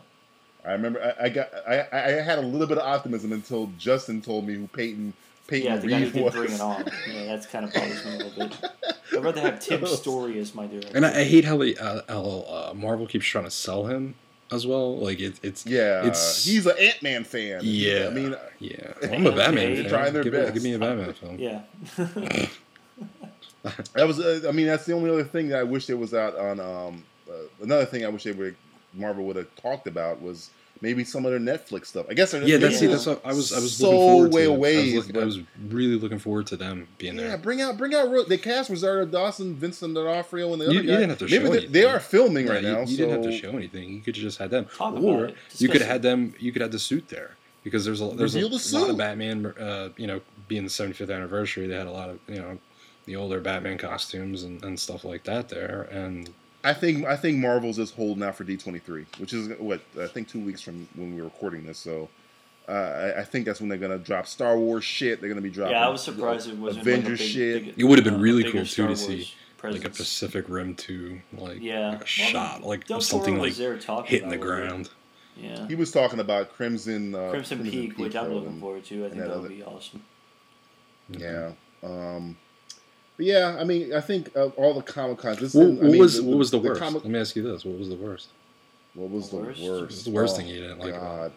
I 0.65 0.73
remember 0.73 1.15
I, 1.21 1.25
I 1.27 1.29
got 1.31 1.49
I, 1.67 1.87
I 1.93 2.01
had 2.23 2.39
a 2.39 2.43
little 2.43 2.67
bit 2.67 2.79
of 2.79 2.85
optimism 2.87 3.33
until 3.33 3.71
Justin 3.79 4.21
told 4.23 4.47
me 4.47 4.55
who 4.55 4.67
Peyton 4.69 5.13
Peyton 5.49 5.67
yeah, 5.73 5.77
the 5.79 5.89
guy 5.89 6.01
who 6.01 6.11
Reed 6.11 6.25
was. 6.25 6.35
Bring 6.35 6.53
It 6.53 6.61
On. 6.61 6.85
Yeah, 7.13 7.25
that's 7.27 7.47
kind 7.47 7.65
of 7.65 7.73
bothers 7.73 8.05
me 8.05 8.15
a 8.15 8.19
little 8.19 8.49
bit. 8.49 8.65
I'd 9.17 9.25
rather 9.25 9.41
have 9.41 9.61
Tim's 9.61 9.91
Story 9.99 10.39
as 10.39 10.55
my 10.55 10.67
director. 10.67 10.93
and 10.95 11.05
I, 11.07 11.21
I 11.21 11.25
hate 11.25 11.45
how 11.45 11.57
they 11.57 11.75
uh, 11.77 12.03
how 12.09 12.23
uh, 12.49 12.73
Marvel 12.75 13.07
keeps 13.07 13.27
trying 13.27 13.45
to 13.45 13.51
sell 13.51 13.87
him 13.87 14.15
as 14.53 14.67
well. 14.67 14.97
Like 14.99 15.19
it, 15.21 15.41
it's 15.43 15.65
Yeah, 15.67 16.01
It's- 16.01 16.45
he's 16.45 16.67
an 16.67 16.77
Ant 16.79 17.03
Man 17.03 17.25
fan. 17.25 17.61
yeah. 17.65 18.07
I 18.09 18.11
mean, 18.15 18.37
yeah. 18.59 18.93
Well, 19.03 19.15
I'm 19.15 19.27
a 19.27 19.33
Batman 19.37 19.73
Okay. 19.73 19.75
fan. 19.75 19.75
They're 19.83 19.89
trying 19.91 20.13
their 20.13 20.23
give, 20.25 20.33
best. 20.33 20.55
give 20.55 20.63
me 20.63 20.75
a 20.75 20.79
Batman 20.79 21.13
film. 21.15 21.39
yeah. 21.39 21.63
That 23.95 24.07
was, 24.07 24.19
uh, 24.19 24.47
I 24.49 24.53
mean, 24.53 24.67
that's 24.67 24.87
the 24.87 24.95
only 24.95 25.11
other 25.11 25.25
thing 25.25 25.49
that 25.49 25.59
I 25.59 25.63
wish 25.65 25.87
there 25.87 25.97
was 25.97 26.15
out 26.15 26.37
on. 26.39 26.61
Um, 26.61 27.05
uh, 27.29 27.33
another 27.63 27.85
thing 27.85 28.05
I 28.05 28.09
wish 28.09 28.25
they 28.25 28.33
would 28.33 28.57
Marvel 28.95 29.25
would 29.25 29.37
have 29.37 29.55
talked 29.57 29.87
about 29.87 30.21
was 30.21 30.51
maybe 30.83 31.05
some 31.05 31.27
of 31.27 31.31
their 31.31 31.41
Netflix 31.41 31.87
stuff. 31.87 32.07
I 32.09 32.15
guess. 32.15 32.33
Yeah, 32.33 32.57
that's 32.57 32.79
see, 32.79 32.87
that's 32.87 33.07
what 33.07 33.21
I 33.25 33.33
was. 33.33 33.53
I 33.53 33.61
was 33.61 33.77
So 33.77 33.85
looking 33.91 33.99
forward 34.01 34.33
way 34.33 34.45
to. 34.45 34.51
away, 34.51 34.93
I 34.93 34.97
was, 34.97 35.07
looking, 35.09 35.23
I 35.23 35.25
was 35.27 35.39
really 35.69 35.97
looking 35.97 36.19
forward 36.19 36.47
to 36.49 36.57
them 36.57 36.89
being 36.99 37.17
Yeah, 37.17 37.29
there. 37.29 37.39
bring 37.39 37.61
out, 37.61 37.77
bring 37.77 37.95
out. 37.95 38.11
Ro- 38.11 38.25
They 38.25 38.39
cast 38.39 38.71
Rosario 38.71 39.05
Dawson, 39.07 39.55
Vincent 39.55 39.95
D'Onofrio, 39.95 40.53
and 40.53 40.61
the 40.61 40.65
You- 40.67 40.71
other 40.71 40.81
you 40.83 40.87
guy. 40.89 40.95
didn't 40.95 41.09
have 41.11 41.19
to 41.19 41.25
Maybe 41.27 41.37
show 41.37 41.43
they, 41.43 41.49
anything. 41.59 41.73
they 41.73 41.85
are 41.85 42.01
filming 42.01 42.47
Yeah, 42.47 42.53
right 42.53 42.63
you, 42.65 42.73
now. 42.73 42.81
you 42.81 42.87
so 42.87 42.97
didn't 42.97 43.11
have 43.23 43.23
to 43.33 43.39
show 43.39 43.51
anything. 43.51 43.93
You 43.93 44.01
could 44.01 44.15
just 44.15 44.39
had 44.39 44.51
them, 44.51 44.67
Talk 44.75 44.95
or 45.01 45.27
it. 45.27 45.35
you 45.59 45.69
could 45.69 45.83
have 45.83 45.91
had 45.91 46.03
them. 46.03 46.35
You 46.39 46.51
could 46.53 46.63
have 46.63 46.73
the 46.73 46.79
suit 46.79 47.09
there 47.11 47.37
because 47.63 47.85
there's 47.85 48.01
a 48.01 48.07
there's 48.09 48.35
a 48.35 48.41
the 48.41 48.79
lot 48.79 48.91
of 48.91 48.97
Batman. 48.97 49.47
Uh, 49.47 49.91
you 49.97 50.07
know, 50.07 50.21
being 50.49 50.65
the 50.65 50.71
75th 50.71 51.15
anniversary, 51.15 51.67
they 51.67 51.77
had 51.77 51.87
a 51.87 51.93
lot 51.93 52.09
of 52.09 52.19
you 52.27 52.37
know 52.37 52.59
the 53.07 53.17
older 53.17 53.41
Batman 53.41 53.77
costumes 53.79 54.43
and, 54.45 54.63
and 54.65 54.79
stuff 54.81 55.05
like 55.05 55.25
that 55.25 55.49
there, 55.51 55.89
and 55.91 56.31
I 56.63 56.75
think 56.75 57.07
I 57.07 57.17
think 57.17 57.39
Marvel's 57.39 57.79
is 57.79 57.91
holding 57.91 58.23
out 58.23 58.37
for 58.37 58.45
D 58.45 58.57
twenty 58.57 58.79
three, 58.81 59.07
which 59.19 59.33
is 59.33 59.49
what 59.59 59.81
I 60.01 60.07
think 60.07 60.29
two 60.29 60.41
weeks 60.41 60.61
from 60.61 60.87
when 60.95 61.17
we're 61.17 61.25
recording 61.25 61.65
this. 61.65 61.79
So 61.79 62.09
uh, 62.69 62.73
I, 62.73 63.21
I 63.21 63.25
think 63.25 63.47
that's 63.47 63.61
when 63.61 63.69
they're 63.69 63.79
gonna 63.79 63.99
drop 63.99 64.27
Star 64.27 64.59
Wars 64.59 64.85
shit. 64.85 65.21
They're 65.21 65.31
gonna 65.31 65.41
be 65.41 65.51
dropping. 65.51 65.73
Yeah, 65.77 65.87
I 65.87 65.89
was 65.89 66.03
surprised 66.03 66.49
it 66.49 66.57
wasn't 66.59 66.85
like 66.87 66.95
Avengers 66.97 67.19
big- 67.21 67.29
shit. 67.29 67.65
big- 67.65 67.79
It 67.79 67.85
would 67.85 67.99
have 67.99 68.05
been 68.05 68.17
uh, 68.17 68.19
really 68.19 68.43
bigger 68.43 68.59
cool 68.59 68.67
Star 68.67 68.89
too 68.89 68.95
to 68.95 69.01
Wars 69.09 69.27
see 69.27 69.35
like 69.63 69.85
a. 69.85 69.91
Pacific 69.91 70.45
Rim 70.49 70.75
two, 70.75 71.21
like, 71.37 71.59
Yeah. 71.61 71.91
like 71.91 72.03
a 72.03 72.07
shot, 72.07 72.63
like 72.63 72.87
Del 72.87 73.01
something 73.01 73.35
Toro 73.35 73.43
like 73.43 73.49
was 73.51 73.59
there 73.59 73.79
talking 73.79 74.11
hitting 74.11 74.29
the 74.29 74.37
about 74.37 74.45
it. 74.45 74.67
ground. 74.69 74.91
Yeah. 75.37 75.67
He 75.69 75.75
was 75.75 75.91
talking 75.91 76.21
about 76.21 76.53
Crimson 76.53 77.15
uh, 77.15 77.31
Crimson, 77.31 77.63
Peak, 77.63 77.97
which 77.99 78.15
I'm 78.17 78.33
looking 78.33 78.51
and- 78.51 78.61
forward 78.61 78.85
to. 78.85 79.07
I 79.07 79.09
think 79.09 79.21
that 79.23 79.29
that 79.31 79.41
would 79.41 79.49
be 79.51 79.63
awesome. 79.63 80.03
Yeah. 81.09 81.53
Um, 81.83 82.37
but 83.21 83.27
yeah, 83.27 83.55
I 83.61 83.65
mean, 83.65 83.93
I 83.93 84.01
think 84.01 84.35
of 84.35 84.55
all 84.57 84.73
the 84.73 84.81
Comic 84.81 85.19
Cons. 85.19 85.39
This 85.41 85.53
What, 85.53 85.67
is- 85.67 85.79
I 85.79 85.83
what 85.83 85.91
mean, 85.93 86.01
was 86.01 86.23
what 86.23 86.39
was 86.39 86.51
the, 86.51 86.59
worst? 86.59 86.81
comic- 86.81 87.05
Let 87.05 87.13
me 87.13 87.19
ask 87.21 87.37
you 87.37 87.43
this: 87.43 87.67
What 87.67 87.79
was 87.79 87.91
the 87.91 87.97
worst? 87.97 88.29
what 88.95 89.11
was 89.11 89.29
the 89.29 89.37
The 89.37 89.43
worst? 89.43 89.61
worst? 89.61 89.83
What's 89.83 90.03
the 90.05 90.11
worst 90.11 90.35
Oh, 90.35 90.39
thing 90.39 90.49
you 90.49 90.61
didn't 90.63 90.79
like 90.79 90.95
about 90.95 91.03
God. 91.03 91.33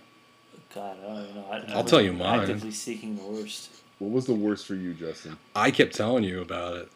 God, 0.74 0.98
I 1.04 1.08
don't 1.14 1.24
even 1.24 1.36
know. 1.36 1.46
I, 1.52 1.58
I 1.58 1.74
I'll 1.74 1.82
was 1.84 1.92
tell 1.92 2.02
you 2.02 2.14
mine. 2.14 2.40
Actively 2.40 2.72
seeking 2.72 3.18
the 3.18 3.24
worst. 3.24 3.70
What 4.00 4.12
was 4.12 4.26
the 4.26 4.34
worst 4.34 4.66
for 4.66 4.76
you, 4.76 4.94
Justin? 4.94 5.36
I 5.58 5.72
kept 5.72 5.94
telling 5.94 6.24
you 6.24 6.40
about 6.40 6.78
it, 6.78 6.90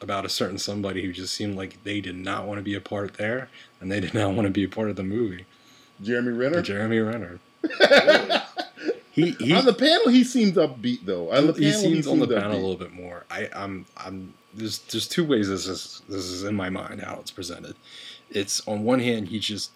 about 0.00 0.24
a 0.24 0.28
certain 0.28 0.58
somebody 0.58 1.02
who 1.04 1.12
just 1.12 1.34
seemed 1.34 1.56
like 1.56 1.82
they 1.82 2.00
did 2.00 2.14
not 2.16 2.46
want 2.46 2.58
to 2.58 2.62
be 2.62 2.76
a 2.76 2.80
part 2.80 3.14
there, 3.14 3.48
and 3.80 3.90
they 3.90 3.98
did 3.98 4.14
not 4.14 4.34
want 4.34 4.46
to 4.46 4.52
be 4.52 4.62
a 4.62 4.68
part 4.68 4.88
of 4.88 4.94
the 4.94 5.02
movie. 5.02 5.46
Jeremy 6.00 6.30
Renner. 6.30 6.62
Jeremy 6.62 7.00
Renner. 7.00 7.40
He 9.18 9.30
he, 9.32 9.52
on 9.52 9.64
the 9.64 9.74
panel, 9.74 10.08
he 10.08 10.24
seems 10.24 10.52
upbeat 10.56 11.04
though. 11.04 11.30
On 11.32 11.46
the 11.48 11.52
he 11.54 11.66
panel, 11.70 11.80
seems 11.80 12.06
on 12.06 12.18
the 12.20 12.28
panel 12.28 12.52
a 12.52 12.54
little 12.54 12.76
bit 12.76 12.92
more. 12.92 13.24
I 13.30 13.48
I'm 13.54 13.86
I'm 13.96 14.34
there's 14.54 14.78
there's 14.80 15.08
two 15.08 15.24
ways 15.24 15.48
this 15.48 15.66
is 15.66 16.02
this 16.08 16.24
is 16.24 16.44
in 16.44 16.54
my 16.54 16.70
mind 16.70 17.02
how 17.02 17.18
it's 17.20 17.30
presented. 17.30 17.76
It's 18.30 18.66
on 18.68 18.84
one 18.84 19.00
hand 19.00 19.28
he's 19.28 19.44
just 19.44 19.72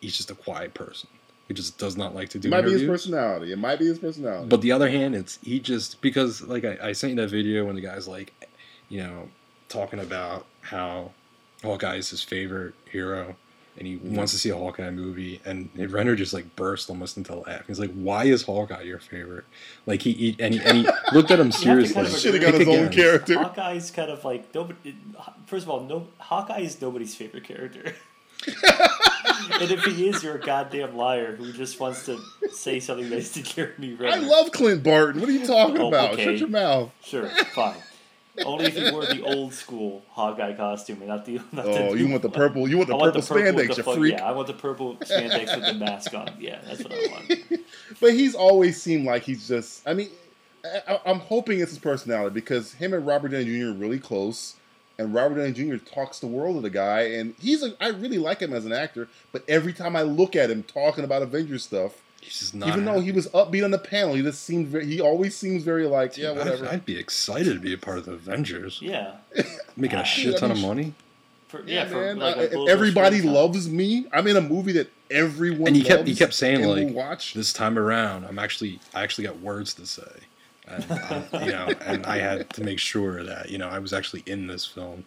he's 0.00 0.16
just 0.16 0.30
a 0.30 0.34
quiet 0.34 0.74
person 0.74 1.08
He 1.48 1.54
just 1.54 1.78
does 1.78 1.96
not 1.96 2.14
like 2.14 2.28
to 2.30 2.38
do 2.38 2.48
It 2.48 2.50
might 2.50 2.64
be 2.64 2.72
his 2.72 2.84
personality. 2.84 3.52
It 3.52 3.58
might 3.58 3.78
be 3.78 3.86
his 3.86 3.98
personality. 3.98 4.48
But 4.48 4.60
the 4.62 4.72
other 4.72 4.88
hand, 4.88 5.14
it's 5.14 5.38
he 5.42 5.60
just 5.60 6.00
because 6.00 6.42
like 6.42 6.64
I, 6.64 6.78
I 6.82 6.92
sent 6.92 7.10
you 7.12 7.16
that 7.20 7.30
video 7.30 7.64
when 7.66 7.74
the 7.76 7.80
guy's 7.82 8.08
like, 8.08 8.32
you 8.88 9.02
know, 9.02 9.28
talking 9.68 10.00
about 10.00 10.46
how 10.62 11.12
Hawkeye 11.62 11.96
is 11.96 12.10
his 12.10 12.22
favorite 12.22 12.74
hero, 12.90 13.36
and 13.76 13.86
he 13.86 13.96
wants 13.96 14.32
to 14.32 14.38
see 14.38 14.50
a 14.50 14.56
Hawkeye 14.56 14.90
movie, 14.90 15.40
and 15.44 15.68
Renner 15.76 16.14
just 16.14 16.32
like 16.32 16.54
burst 16.56 16.88
almost 16.90 17.16
into 17.16 17.34
laugh. 17.34 17.66
He's 17.66 17.80
like, 17.80 17.92
"Why 17.92 18.24
is 18.24 18.42
Hawkeye 18.42 18.82
your 18.82 18.98
favorite?" 18.98 19.44
Like 19.86 20.02
he, 20.02 20.12
he 20.12 20.36
and 20.38 20.54
he 20.54 20.60
and 20.60 20.78
he 20.78 20.88
looked 21.12 21.30
at 21.30 21.40
him 21.40 21.50
seriously. 21.52 21.94
kind 21.94 22.06
of 22.06 22.16
should 22.18 22.34
have 22.34 22.42
got 22.42 22.52
Pick 22.58 22.66
his 22.68 22.76
own 22.78 22.90
character. 22.90 23.38
Hawkeye's 23.38 23.90
kind 23.90 24.10
of 24.10 24.24
like 24.24 24.54
nobody. 24.54 24.94
First 25.46 25.64
of 25.64 25.70
all, 25.70 25.80
no 25.80 26.06
Hawkeye 26.18 26.60
is 26.60 26.80
nobody's 26.80 27.14
favorite 27.14 27.44
character. 27.44 27.94
and 28.46 29.70
if 29.70 29.84
he 29.84 30.08
is, 30.08 30.22
you're 30.22 30.36
a 30.36 30.40
goddamn 30.40 30.96
liar 30.96 31.34
who 31.36 31.52
just 31.52 31.80
wants 31.80 32.04
to 32.06 32.18
say 32.52 32.78
something 32.80 33.08
nice 33.08 33.32
to 33.34 33.42
Jeremy 33.42 33.94
Renner. 33.94 34.16
I 34.16 34.18
love 34.18 34.52
Clint 34.52 34.82
Barton. 34.82 35.20
What 35.20 35.30
are 35.30 35.32
you 35.32 35.46
talking 35.46 35.78
Oh, 35.78 35.88
about? 35.88 36.12
okay. 36.14 36.24
Shut 36.24 36.38
your 36.38 36.48
mouth. 36.48 36.90
Sure, 37.02 37.28
fine. 37.54 37.76
Only 38.44 38.66
if 38.66 38.76
you 38.78 38.92
wore 38.92 39.06
the 39.06 39.22
old 39.22 39.54
school 39.54 40.02
Hawkeye 40.10 40.54
costume 40.54 40.98
and 40.98 41.08
not 41.08 41.24
the. 41.24 41.34
Not 41.52 41.64
the 41.66 41.88
Oh, 41.88 41.94
you 41.94 42.08
want 42.08 42.22
the 42.22 42.30
purple? 42.30 42.68
You 42.68 42.78
want 42.78 42.88
the 42.88 42.94
I 42.94 42.98
want 42.98 43.14
purple 43.14 43.20
the 43.22 43.42
purple 43.42 43.60
spandex, 43.62 43.76
the 43.76 43.82
fuck- 43.84 43.94
freak? 43.96 44.12
Yeah, 44.14 44.24
I 44.26 44.32
want 44.32 44.46
the 44.48 44.54
purple 44.54 44.96
spandex 44.96 45.54
with 45.56 45.66
the 45.66 45.74
mask 45.74 46.14
on. 46.14 46.30
Yeah, 46.40 46.58
that's 46.66 46.82
what 46.82 46.92
I 46.92 47.06
want. 47.10 47.40
But 48.00 48.14
he's 48.14 48.34
always 48.34 48.80
seemed 48.80 49.04
like 49.04 49.22
he's 49.22 49.46
just. 49.46 49.86
I 49.86 49.94
mean, 49.94 50.08
I, 50.64 50.98
I'm 51.06 51.20
hoping 51.20 51.60
it's 51.60 51.70
his 51.70 51.78
personality 51.78 52.34
because 52.34 52.72
him 52.74 52.92
and 52.92 53.06
Robert 53.06 53.28
Downey 53.28 53.44
Jr. 53.44 53.68
are 53.68 53.72
really 53.72 53.98
close, 54.00 54.56
and 54.98 55.14
Robert 55.14 55.36
Downey 55.36 55.52
Jr. 55.52 55.76
talks 55.76 56.18
the 56.18 56.26
world 56.26 56.56
of 56.56 56.62
the 56.62 56.70
guy, 56.70 57.02
and 57.02 57.34
he's 57.40 57.62
a. 57.62 57.74
I 57.80 57.88
really 57.88 58.18
like 58.18 58.40
him 58.40 58.52
as 58.52 58.64
an 58.64 58.72
actor, 58.72 59.08
but 59.32 59.44
every 59.48 59.72
time 59.72 59.94
I 59.96 60.02
look 60.02 60.34
at 60.34 60.50
him 60.50 60.62
talking 60.64 61.04
about 61.04 61.22
Avengers 61.22 61.62
stuff, 61.64 61.92
He's 61.92 61.92
just 61.92 61.94
not. 61.94 62.03
Even 62.54 62.84
though 62.84 63.00
he 63.00 63.12
was 63.12 63.28
upbeat 63.28 63.64
on 63.64 63.70
the 63.70 63.78
panel, 63.78 64.14
he 64.14 64.22
just 64.22 64.42
seemed 64.44 64.68
very. 64.68 64.86
He 64.86 65.00
always 65.00 65.36
seems 65.36 65.62
very 65.62 65.86
like, 65.86 66.16
yeah, 66.16 66.30
I'd- 66.30 66.38
whatever. 66.38 66.66
I'd, 66.68 66.84
be 66.84 66.98
excited 66.98 67.54
to 67.54 67.60
be 67.60 67.72
a 67.74 67.78
part 67.78 67.98
of 67.98 68.06
the 68.06 68.12
Avengers, 68.12 68.80
Yeah, 68.82 69.16
making 69.76 69.98
a 69.98 70.04
shit 70.04 70.36
ton 70.38 70.50
of 70.50 70.58
money. 70.58 70.94
for, 71.48 71.60
yeah, 71.66 71.82
yeah, 71.82 71.86
for 71.86 71.96
man. 72.00 72.18
like 72.18 72.36
I- 72.36 72.40
a 72.42 72.62
if 72.64 72.68
everybody 72.68 73.18
screen 73.18 73.32
time. 73.34 73.42
loves 73.42 73.68
me. 73.68 74.06
I'm 74.12 74.26
in 74.26 74.36
a 74.36 74.40
movie 74.40 74.72
that 74.72 74.90
everyone 75.10 75.68
And 75.68 75.76
he 75.76 75.82
kept 75.82 76.06
he 76.08 76.14
kept 76.14 76.34
saying 76.34 76.62
like, 76.64 76.94
watch. 76.94 77.34
this 77.34 77.52
time 77.52 77.78
around, 77.78 78.24
I'm 78.24 78.38
actually 78.38 78.80
I 78.94 79.02
actually 79.02 79.24
got 79.24 79.38
words 79.40 79.74
to 79.74 79.86
say, 79.86 80.02
and 80.66 80.84
I'm, 80.90 81.24
uh, 81.32 81.38
you 81.44 81.52
know, 81.52 81.68
and 81.84 82.06
I 82.06 82.18
had 82.18 82.48
to 82.54 82.62
make 82.64 82.78
sure 82.78 83.22
that 83.22 83.50
you 83.50 83.58
know 83.58 83.68
I 83.68 83.78
was 83.78 83.92
actually 83.92 84.22
in 84.26 84.46
this 84.46 84.64
film, 84.66 85.04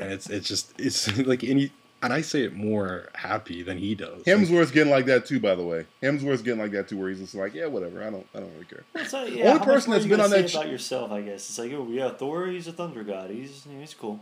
and 0.00 0.12
it's 0.12 0.28
it's 0.28 0.48
just 0.48 0.72
it's 0.78 1.16
like 1.26 1.44
any 1.44 1.70
and 2.02 2.12
I 2.12 2.20
say 2.20 2.42
it 2.42 2.52
more 2.54 3.08
happy 3.14 3.62
than 3.62 3.78
he 3.78 3.94
does. 3.94 4.18
Like, 4.18 4.26
Hemsworth's 4.26 4.70
getting 4.70 4.92
like 4.92 5.06
that 5.06 5.26
too, 5.26 5.40
by 5.40 5.54
the 5.54 5.64
way. 5.64 5.86
Hemsworth's 6.02 6.42
getting 6.42 6.60
like 6.60 6.72
that 6.72 6.88
too, 6.88 6.98
where 6.98 7.08
he's 7.08 7.20
just 7.20 7.34
like, 7.34 7.54
yeah, 7.54 7.66
whatever. 7.66 8.02
I 8.02 8.10
don't, 8.10 8.26
I 8.34 8.40
don't 8.40 8.52
really 8.52 8.66
care. 8.66 8.84
It's 8.94 9.12
like, 9.12 9.28
Only 9.28 9.38
yeah, 9.38 9.58
how 9.58 9.64
person 9.64 9.90
more 9.90 9.94
that's 9.98 10.04
you 10.04 10.10
been 10.10 10.18
gonna 10.18 10.24
on 10.24 10.30
say 10.30 10.42
that 10.42 10.50
sh- 10.50 10.54
about 10.54 10.68
yourself, 10.70 11.10
I 11.10 11.20
guess. 11.22 11.48
It's 11.48 11.58
like, 11.58 11.72
oh 11.72 11.88
yeah, 11.90 12.10
Thor, 12.10 12.46
he's 12.46 12.66
a 12.68 12.72
thunder 12.72 13.02
god. 13.04 13.30
He's 13.30 13.66
he's 13.80 13.94
cool. 13.94 14.20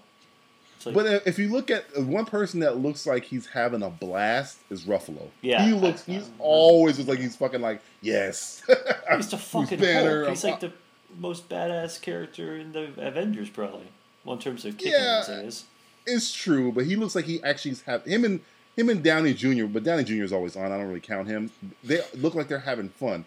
Like, 0.86 0.94
But 0.94 1.06
uh, 1.06 1.20
if 1.24 1.38
you 1.38 1.48
look 1.48 1.70
at 1.70 1.86
uh, 1.96 2.02
one 2.02 2.26
person 2.26 2.60
that 2.60 2.76
looks 2.76 3.06
like 3.06 3.24
he's 3.24 3.46
having 3.46 3.82
a 3.82 3.88
blast 3.88 4.58
is 4.70 4.84
Ruffalo. 4.84 5.28
Yeah. 5.40 5.64
he 5.64 5.72
looks. 5.72 6.04
He's 6.04 6.28
always 6.38 6.98
looks 6.98 7.08
like 7.08 7.18
he's 7.20 7.36
fucking 7.36 7.62
like 7.62 7.80
yes. 8.02 8.62
he's 9.16 9.28
the 9.30 9.38
fucking 9.38 9.80
Banner, 9.80 10.24
Hulk. 10.24 10.28
He's 10.30 10.44
like 10.44 10.60
the 10.60 10.72
most 11.18 11.48
badass 11.48 12.02
character 12.02 12.56
in 12.58 12.72
the 12.72 12.90
Avengers, 12.98 13.48
probably. 13.48 13.86
Well, 14.24 14.36
in 14.36 14.42
terms 14.42 14.64
of 14.66 14.76
kicking 14.76 14.92
Yeah. 14.92 15.20
ass, 15.20 15.28
I 15.30 15.42
guess. 15.44 15.64
It's 16.06 16.32
true, 16.32 16.72
but 16.72 16.84
he 16.86 16.96
looks 16.96 17.14
like 17.14 17.24
he 17.24 17.42
actually 17.42 17.76
have 17.86 18.04
him 18.04 18.24
and 18.24 18.40
him 18.76 18.88
and 18.88 19.02
Downey 19.02 19.34
Jr. 19.34 19.66
But 19.66 19.84
Downey 19.84 20.04
Jr. 20.04 20.24
is 20.24 20.32
always 20.32 20.56
on. 20.56 20.72
I 20.72 20.76
don't 20.76 20.86
really 20.88 21.00
count 21.00 21.28
him. 21.28 21.50
They 21.82 22.00
look 22.14 22.34
like 22.34 22.48
they're 22.48 22.58
having 22.58 22.88
fun. 22.88 23.24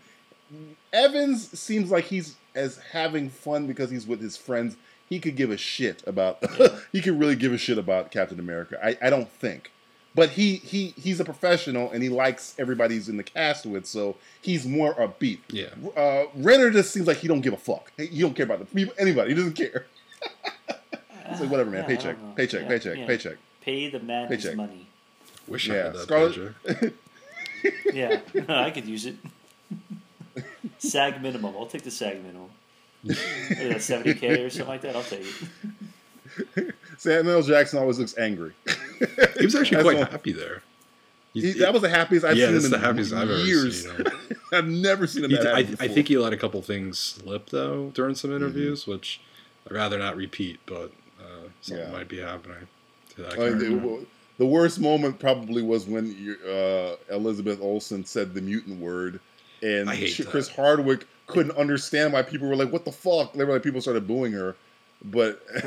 Evans 0.93 1.57
seems 1.59 1.91
like 1.91 2.05
he's 2.05 2.35
as 2.55 2.77
having 2.91 3.29
fun 3.29 3.67
because 3.67 3.89
he's 3.89 4.07
with 4.07 4.21
his 4.21 4.37
friends. 4.37 4.75
He 5.09 5.19
could 5.19 5.35
give 5.35 5.51
a 5.51 5.57
shit 5.57 6.03
about. 6.05 6.43
he 6.91 7.01
could 7.01 7.19
really 7.19 7.35
give 7.35 7.53
a 7.53 7.57
shit 7.57 7.77
about 7.77 8.11
Captain 8.11 8.39
America. 8.39 8.77
I, 8.83 8.97
I 9.01 9.09
don't 9.09 9.29
think, 9.29 9.71
but 10.15 10.31
he 10.31 10.55
he 10.57 10.93
he's 10.97 11.19
a 11.19 11.25
professional 11.25 11.91
and 11.91 12.03
he 12.03 12.09
likes 12.09 12.55
everybody 12.57 12.95
he's 12.95 13.07
in 13.07 13.17
the 13.17 13.23
cast 13.23 13.65
with, 13.65 13.85
so 13.85 14.17
he's 14.41 14.65
more 14.65 14.93
upbeat. 14.95 15.39
Yeah. 15.49 15.69
Uh, 15.95 16.25
Renner 16.35 16.71
just 16.71 16.91
seems 16.91 17.07
like 17.07 17.17
he 17.17 17.27
don't 17.27 17.41
give 17.41 17.53
a 17.53 17.57
fuck. 17.57 17.91
He, 17.95 18.07
he 18.07 18.21
don't 18.21 18.35
care 18.35 18.45
about 18.45 18.59
the 18.59 18.65
people, 18.65 18.93
anybody. 18.97 19.29
He 19.29 19.35
doesn't 19.35 19.53
care. 19.53 19.85
It's 21.31 21.41
like 21.41 21.49
whatever, 21.49 21.69
man. 21.71 21.81
Yeah, 21.81 21.87
paycheck, 21.87 22.35
paycheck, 22.35 22.61
Yeah, 22.63 22.67
paycheck, 22.67 22.97
yeah. 22.97 23.05
paycheck. 23.07 23.37
Pay 23.61 23.89
the 23.89 23.99
man 23.99 24.27
his 24.29 24.43
Paycheck. 24.43 24.57
money. 24.57 24.87
wish 25.47 25.69
I 25.69 25.75
Yeah, 25.75 25.83
had 25.83 25.93
that 25.93 26.01
Scarlet- 26.03 26.53
Yeah, 27.93 28.19
I 28.49 28.71
could 28.71 28.85
use 28.87 29.05
it. 29.05 29.15
SAG 30.79 31.21
minimum. 31.21 31.55
I'll 31.57 31.65
take 31.65 31.83
the 31.83 31.91
SAG 31.91 32.21
minimum. 32.23 32.49
What 33.03 33.17
is 33.17 33.69
that, 33.73 33.81
seventy 33.81 34.13
k 34.13 34.41
or 34.43 34.49
something 34.49 34.67
like 34.67 34.81
that? 34.81 34.95
I'll 34.95 35.03
take 35.03 35.25
it. 36.57 36.75
Samuel 36.97 37.41
Jackson 37.41 37.79
always 37.79 37.99
looks 37.99 38.17
angry. 38.17 38.53
He 39.39 39.45
was 39.45 39.55
actually 39.55 39.77
That's 39.77 39.83
quite 39.83 39.97
all- 39.97 40.05
happy 40.05 40.31
there. 40.33 40.61
He- 41.33 41.41
He, 41.41 41.59
that 41.59 41.73
was 41.73 41.81
the 41.81 41.89
happiest 41.89 42.25
I've 42.25 42.37
Yeah, 42.37 42.47
seen 42.47 42.55
him 42.57 42.69
the 42.71 42.75
in 42.77 42.81
happiest 42.83 43.13
I've 43.13 43.29
ever 43.29 43.39
years. 43.39 43.83
seen 43.85 43.95
him. 43.95 44.07
I've 44.53 44.67
never 44.67 45.07
seen 45.07 45.23
him 45.25 45.31
He- 45.31 45.37
that 45.37 45.47
I, 45.47 45.61
happy 45.61 45.67
I 45.67 45.71
before. 45.71 45.87
think 45.95 46.07
he 46.07 46.17
let 46.17 46.33
a 46.33 46.37
couple 46.37 46.61
things 46.61 46.99
slip 46.99 47.49
though 47.49 47.91
during 47.93 48.15
some 48.15 48.31
Mm-hmm. 48.31 48.37
interviews, 48.43 48.87
which 48.87 49.19
I'd 49.67 49.73
rather 49.75 49.97
not 49.97 50.15
repeat, 50.15 50.59
but 50.65 50.91
something 51.62 51.86
Yeah. 51.86 51.91
might 51.91 52.08
be 52.08 52.20
happening 52.20 52.67
to 53.15 53.22
that 53.24 53.34
I 53.39 53.50
mean, 53.50 53.58
the, 53.60 54.06
the 54.38 54.46
worst 54.46 54.80
moment 54.80 55.20
probably 55.20 55.62
was 55.62 55.86
when 55.86 56.15
you- 56.17 56.38
uh, 56.50 56.96
Elizabeth 57.13 57.60
Olsen 57.62 58.06
said 58.06 58.34
the 58.34 58.41
mutant 58.41 58.80
word, 58.80 59.20
and 59.63 59.89
she- 59.93 60.24
Chris 60.24 60.48
Hardwick 60.48 61.06
couldn't 61.28 61.58
understand 61.58 62.13
why 62.13 62.22
people 62.22 62.48
were 62.48 62.56
like, 62.56 62.72
"What 62.72 62.86
the 62.86 62.91
fuck?" 62.91 63.34
They 63.34 63.43
were 63.43 63.54
like, 63.54 63.63
people 63.63 63.82
started 63.82 64.08
booing 64.08 64.32
her, 64.32 64.56
but 65.06 65.41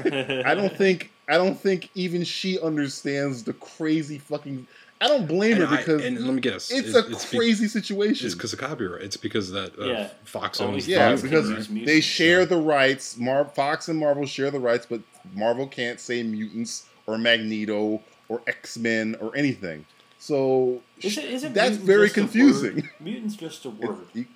I 0.46 0.54
don't 0.54 0.74
think 0.76 1.10
I 1.28 1.36
don't 1.36 1.58
think 1.58 1.90
even 1.94 2.24
she 2.24 2.58
understands 2.60 3.44
the 3.44 3.52
crazy 3.54 4.18
fucking. 4.18 4.66
I 5.02 5.08
don't 5.08 5.26
blame 5.26 5.52
and, 5.54 5.62
her 5.62 5.74
I- 5.74 5.76
because 5.78 6.04
and 6.04 6.20
let 6.26 6.34
me 6.34 6.40
guess, 6.40 6.70
it's 6.70 6.88
is- 6.88 6.94
a 6.94 7.02
be- 7.04 7.38
crazy 7.38 7.68
situation. 7.68 8.26
it's 8.26 8.34
because 8.34 8.52
of 8.52 8.58
copyright. 8.58 9.02
It's 9.02 9.16
because 9.16 9.50
that 9.52 9.78
uh, 9.78 9.84
Yeah. 9.86 10.08
Fox 10.24 10.60
owns. 10.60 10.86
Yeah, 10.86 11.08
Fox 11.10 11.22
the 11.22 11.28
can 11.28 11.36
because 11.36 11.50
use 11.50 11.58
right? 11.58 11.70
mutants. 11.70 11.92
they 11.92 12.00
share 12.00 12.44
the 12.44 12.58
rights. 12.58 13.16
Mar- 13.16 13.46
Fox 13.46 13.88
and 13.88 13.98
Marvel 13.98 14.26
share 14.26 14.50
the 14.50 14.58
rights, 14.60 14.86
but 14.88 15.00
Marvel 15.34 15.66
can't 15.66 15.98
say 15.98 16.22
mutants 16.22 16.86
or 17.06 17.16
Magneto 17.16 18.02
or 18.28 18.42
X 18.46 18.76
Men 18.76 19.16
or 19.20 19.34
anything. 19.36 19.86
So 20.18 20.82
Is 21.00 21.16
it, 21.16 21.24
is 21.24 21.44
it 21.44 21.54
that's 21.54 21.76
very 21.78 22.10
confusing. 22.10 22.86
Mutant's 23.00 23.36
just 23.36 23.64
a 23.64 23.70
word. 23.70 24.00
It- 24.14 24.26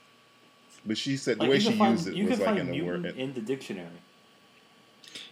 but 0.87 0.97
she 0.99 1.17
said 1.19 1.39
the 1.39 1.47
way 1.47 1.59
she 1.59 1.73
find, 1.73 1.93
used 1.93 2.09
it 2.09 2.23
was 2.29 2.39
like 2.39 2.47
find 2.47 2.59
in 2.59 2.71
the 2.71 2.83
word. 2.83 3.05
in 3.07 3.33
the 3.35 3.41
dictionary. 3.41 3.89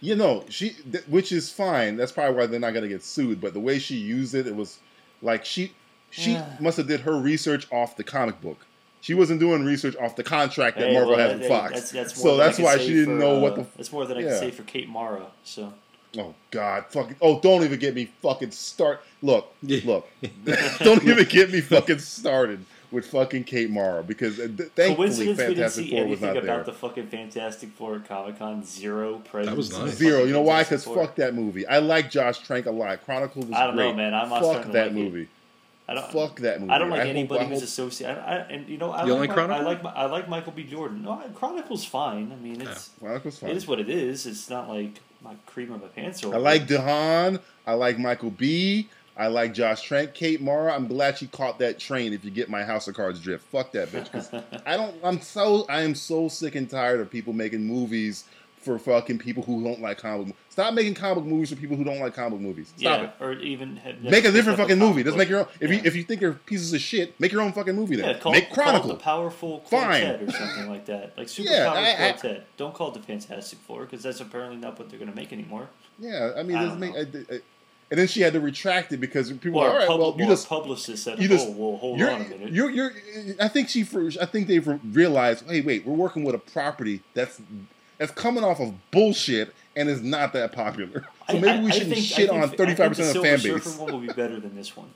You 0.01 0.15
know, 0.15 0.45
she, 0.49 0.71
th- 0.91 1.05
which 1.07 1.31
is 1.31 1.51
fine. 1.51 1.95
That's 1.97 2.11
probably 2.11 2.35
why 2.35 2.45
they're 2.47 2.59
not 2.59 2.73
gonna 2.73 2.87
get 2.87 3.03
sued. 3.03 3.39
But 3.41 3.53
the 3.53 3.59
way 3.59 3.79
she 3.79 3.95
used 3.95 4.33
it, 4.35 4.47
it 4.47 4.55
was 4.55 4.79
like 5.23 5.45
she, 5.45 5.73
she 6.11 6.33
Yeah. 6.33 6.45
must 6.59 6.77
have 6.77 6.87
did 6.87 7.01
her 7.01 7.17
research 7.19 7.67
off 7.71 7.95
the 7.97 8.03
comic 8.03 8.39
book. 8.41 8.65
She 9.01 9.13
wasn't 9.13 9.39
doing 9.39 9.65
research 9.65 9.95
off 9.97 10.15
the 10.15 10.23
contract 10.23 10.77
that 10.77 10.87
Hey, 10.87 10.93
Marvel 10.93 11.15
well, 11.15 11.29
had 11.29 11.39
with 11.39 11.47
Fox. 11.47 11.73
That's, 11.73 11.91
that's 11.91 12.21
so 12.21 12.37
that's 12.37 12.59
why 12.59 12.77
she 12.77 12.93
didn't 12.93 13.19
for, 13.19 13.25
know 13.25 13.39
what 13.39 13.53
uh, 13.53 13.55
the. 13.55 13.65
That's 13.75 13.91
more 13.91 14.05
than 14.05 14.17
I 14.17 14.21
yeah. 14.21 14.29
can 14.29 14.39
say 14.39 14.51
for 14.51 14.63
Kate 14.63 14.87
Mara. 14.87 15.25
So 15.43 15.73
Oh 16.17 16.35
God, 16.51 16.85
fucking! 16.89 17.15
Oh, 17.21 17.39
don't 17.39 17.63
even 17.63 17.79
get 17.79 17.95
me 17.95 18.05
fucking 18.21 18.51
start. 18.51 19.03
Look, 19.21 19.51
look, 19.63 20.07
don't 20.79 21.03
even 21.03 21.25
get 21.25 21.51
me 21.51 21.59
fucking 21.59 21.99
started 21.99 22.63
with 22.93 23.07
fucking 23.07 23.43
Kate 23.43 23.69
Mara 23.69 24.03
because 24.03 24.39
uh, 24.39 24.43
th- 24.43 24.69
thankfully 24.69 24.95
Coincidence 24.95 25.19
we 25.19 25.25
didn't 25.25 25.37
Fantastic 25.55 25.83
see 25.85 25.91
Four 25.91 25.99
was 25.99 26.07
anything 26.23 26.27
not 26.27 26.37
about 26.37 26.55
there. 26.57 26.63
the 26.65 26.73
fucking 26.73 27.07
Fantastic 27.07 27.69
Four 27.71 27.95
at 27.95 28.07
Comic 28.07 28.39
Con. 28.39 28.63
Zero 28.63 29.17
presence. 29.19 29.57
was 29.57 29.77
nice. 29.77 29.95
Zero. 29.95 30.23
You 30.23 30.31
know 30.33 30.41
why? 30.41 30.63
Because 30.63 30.85
fuck 30.85 31.15
that 31.15 31.33
movie. 31.35 31.67
I 31.67 31.79
like 31.79 32.09
Josh 32.09 32.39
Trank 32.39 32.65
a 32.67 32.71
lot. 32.71 33.03
Chronicle 33.03 33.41
was 33.41 33.51
I 33.51 33.65
don't 33.67 33.75
know, 33.75 33.83
great. 33.87 33.95
man. 33.97 34.13
I'm 34.13 34.29
not 34.29 34.41
fuck 34.41 34.63
that 34.71 34.73
like 34.73 34.91
it. 34.91 34.93
movie. 34.93 35.27
I 35.85 35.95
don't, 35.95 36.11
Fuck 36.13 36.39
that 36.39 36.61
movie. 36.61 36.71
I 36.71 36.77
don't 36.77 36.89
like 36.89 37.01
I 37.01 37.09
anybody 37.09 37.41
I 37.41 37.43
who's 37.49 37.57
hope- 37.59 37.63
associated. 37.65 38.17
I, 38.17 38.35
I, 38.35 38.35
and 38.51 38.69
you 38.69 38.77
know, 38.77 38.91
I 38.91 39.05
You 39.05 39.15
like, 39.15 39.27
like 39.27 39.37
Mi- 39.37 39.43
I 39.43 39.47
Chronicle? 39.47 39.65
like 39.91 39.95
I 39.97 40.05
like 40.05 40.29
Michael 40.29 40.53
B. 40.53 40.63
Jordan. 40.63 41.01
No, 41.01 41.11
I- 41.11 41.27
Chronicle's 41.33 41.83
fine. 41.83 42.31
I 42.31 42.41
mean, 42.41 42.61
it's 42.61 42.91
Chronicle's 43.01 43.39
fine. 43.39 43.49
it 43.49 43.57
is 43.57 43.67
what 43.67 43.81
it 43.81 43.89
is. 43.89 44.25
It's 44.25 44.49
not 44.49 44.69
like 44.69 45.01
my 45.21 45.35
cream 45.45 45.73
of 45.73 45.81
my 45.81 45.89
pants. 45.89 46.23
Or 46.23 46.33
I 46.33 46.37
like 46.37 46.67
DeHaan. 46.67 47.41
I 47.67 47.73
like 47.73 47.99
Michael 47.99 48.29
B. 48.31 48.87
I 49.15 49.27
like 49.27 49.53
Josh 49.53 49.81
Trank. 49.83 50.13
Kate 50.13 50.41
Mara. 50.41 50.73
I'm 50.73 50.87
glad 50.87 51.17
she 51.19 51.27
caught 51.27 51.59
that 51.59 51.77
train. 51.79 52.13
If 52.13 52.25
you 52.25 52.31
get 52.31 52.49
my 52.49 52.63
House 52.63 52.87
of 52.87 52.95
Cards 52.95 53.19
drift, 53.19 53.45
fuck 53.45 53.71
that 53.73 53.89
bitch. 53.89 54.11
'cause 54.11 54.29
I 54.65 54.75
don't. 54.75 54.95
I'm 55.03 55.21
so. 55.21 55.65
I 55.69 55.81
am 55.81 55.93
so 55.95 56.27
sick 56.29 56.55
and 56.55 56.69
tired 56.69 56.99
of 56.99 57.09
people 57.11 57.31
making 57.33 57.63
movies 57.63 58.23
for 58.61 58.79
fucking 58.79 59.19
people 59.19 59.43
who 59.43 59.61
don't 59.61 59.81
like 59.81 59.97
comic. 59.97 60.27
mo- 60.27 60.33
Stop 60.49 60.73
making 60.73 60.93
comic 60.93 61.25
movies 61.25 61.49
for 61.49 61.57
people 61.57 61.75
who 61.75 61.83
don't 61.83 61.99
like 61.99 62.13
comic 62.15 62.39
movies. 62.39 62.69
Stop 62.77 62.99
yeah, 63.01 63.03
it. 63.07 63.11
or 63.19 63.33
even 63.33 63.77
Make 64.01 64.23
a 64.23 64.31
different 64.31 64.57
fucking 64.57 64.79
movie. 64.79 65.03
Just 65.03 65.17
make 65.17 65.27
your 65.27 65.39
own. 65.41 65.47
If 65.59 65.69
you 65.69 65.75
Yeah. 65.77 65.81
if 65.85 65.95
you 65.97 66.03
think 66.03 66.21
they're 66.21 66.31
pieces 66.33 66.73
of 66.73 66.79
shit, 66.79 67.19
make 67.19 67.31
your 67.33 67.41
own 67.41 67.51
fucking 67.51 67.75
movie 67.75 67.97
then. 67.97 68.09
yeah, 68.11 68.17
call, 68.19 68.31
make 68.31 68.47
call 68.51 68.63
Chronicle. 68.63 68.87
the 68.89 68.95
Powerful 68.95 69.59
Fine. 69.69 70.01
Quartet 70.01 70.21
or 70.23 70.31
something 70.31 70.69
like 70.69 70.85
that, 70.85 71.17
like 71.17 71.27
Super 71.35 71.49
Yeah, 71.51 71.65
Power 71.69 71.77
I- 71.77 71.91
I- 72.07 72.11
Quartet. 72.13 72.45
Don't 72.57 72.73
call 72.73 72.87
it 72.87 72.93
the 72.93 73.01
Fantastic 73.01 73.59
Four 73.59 73.81
because 73.81 74.01
that's 74.01 74.21
apparently 74.21 74.57
not 74.57 74.79
what 74.79 74.89
they're 74.89 74.99
going 74.99 75.11
to 75.11 75.15
make 75.15 75.33
anymore. 75.33 75.67
yeah, 75.99 76.31
I 76.37 76.43
mean, 76.43 76.55
I 76.57 76.73
make. 76.75 76.95
I, 76.95 77.41
and 77.91 77.99
then 77.99 78.07
she 78.07 78.21
had 78.21 78.33
to 78.33 78.39
retract 78.39 78.91
it 78.91 78.97
because 78.97 79.31
people 79.33 79.59
Or 79.59 79.65
were 79.65 79.69
all 79.71 79.77
right. 79.77 79.87
pub- 79.87 79.99
Well, 79.99 80.15
you 80.17 80.25
just 80.27 80.47
publicist 80.49 81.03
said, 81.03 81.19
you 81.19 81.27
just- 81.27 81.47
"Oh, 81.47 81.51
well, 81.51 81.77
hold 81.77 81.99
you're, 81.99 82.09
on 82.11 82.21
a 82.21 82.23
minute." 82.27 82.51
You're, 82.51 82.69
you're, 82.71 82.91
I 83.39 83.47
think 83.47 83.69
she, 83.69 83.81
I 84.19 84.25
think 84.25 84.47
they've 84.47 84.79
realized, 84.95 85.45
hey, 85.47 85.61
wait, 85.61 85.85
we're 85.85 85.93
working 85.95 86.23
with 86.23 86.35
a 86.35 86.39
property 86.39 87.01
that's 87.13 87.39
that's 87.97 88.11
coming 88.11 88.43
off 88.43 88.59
of 88.59 88.73
bullshit 88.91 89.53
and 89.75 89.87
is 89.89 90.01
not 90.01 90.33
that 90.33 90.51
popular. 90.51 91.05
So 91.29 91.33
maybe 91.39 91.47
I- 91.49 91.61
we 91.63 91.71
shouldn't 91.71 91.93
think- 91.93 92.05
shit 92.05 92.29
think- 92.29 92.43
on 92.43 92.49
thirty 92.49 92.75
five 92.75 92.89
percent 92.89 93.09
of 93.15 93.21
the 93.21 93.21
fan 93.21 93.35
base. 93.37 93.43
Silver 93.43 93.59
Surfer 93.61 93.81
one 93.83 93.91
will 93.93 93.99
be 93.99 94.07
better 94.13 94.39
than 94.39 94.55
this 94.55 94.75
one. 94.75 94.89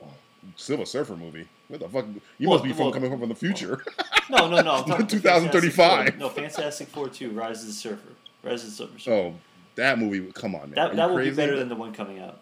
Silver 0.56 0.84
Surfer 0.84 1.16
movie. 1.16 1.48
What 1.68 1.80
the 1.80 1.88
fuck? 1.88 2.04
You 2.38 2.48
Well, 2.48 2.58
must 2.58 2.64
be 2.64 2.72
from 2.72 2.92
coming 2.92 3.18
from 3.18 3.28
the 3.28 3.34
future. 3.34 3.82
No, 4.28 4.48
no, 4.48 4.60
no. 4.60 4.74
About 4.84 5.08
2035. 5.08 6.08
Four. 6.10 6.18
No, 6.18 6.28
Fantastic 6.28 6.88
Four 6.88 7.08
two, 7.08 7.30
Rise 7.30 7.60
of 7.62 7.68
the 7.68 7.72
Surfer, 7.72 8.08
Rise 8.42 8.62
of 8.64 8.70
the 8.70 8.76
Surfer. 8.98 9.10
oh, 9.10 9.34
that 9.76 9.98
movie! 9.98 10.30
Come 10.32 10.54
on, 10.54 10.70
man. 10.70 10.74
That 10.74 10.96
that 10.96 11.10
will 11.10 11.18
be 11.18 11.30
better 11.30 11.56
than 11.58 11.68
the 11.68 11.74
one 11.76 11.92
coming 11.92 12.20
out. 12.20 12.38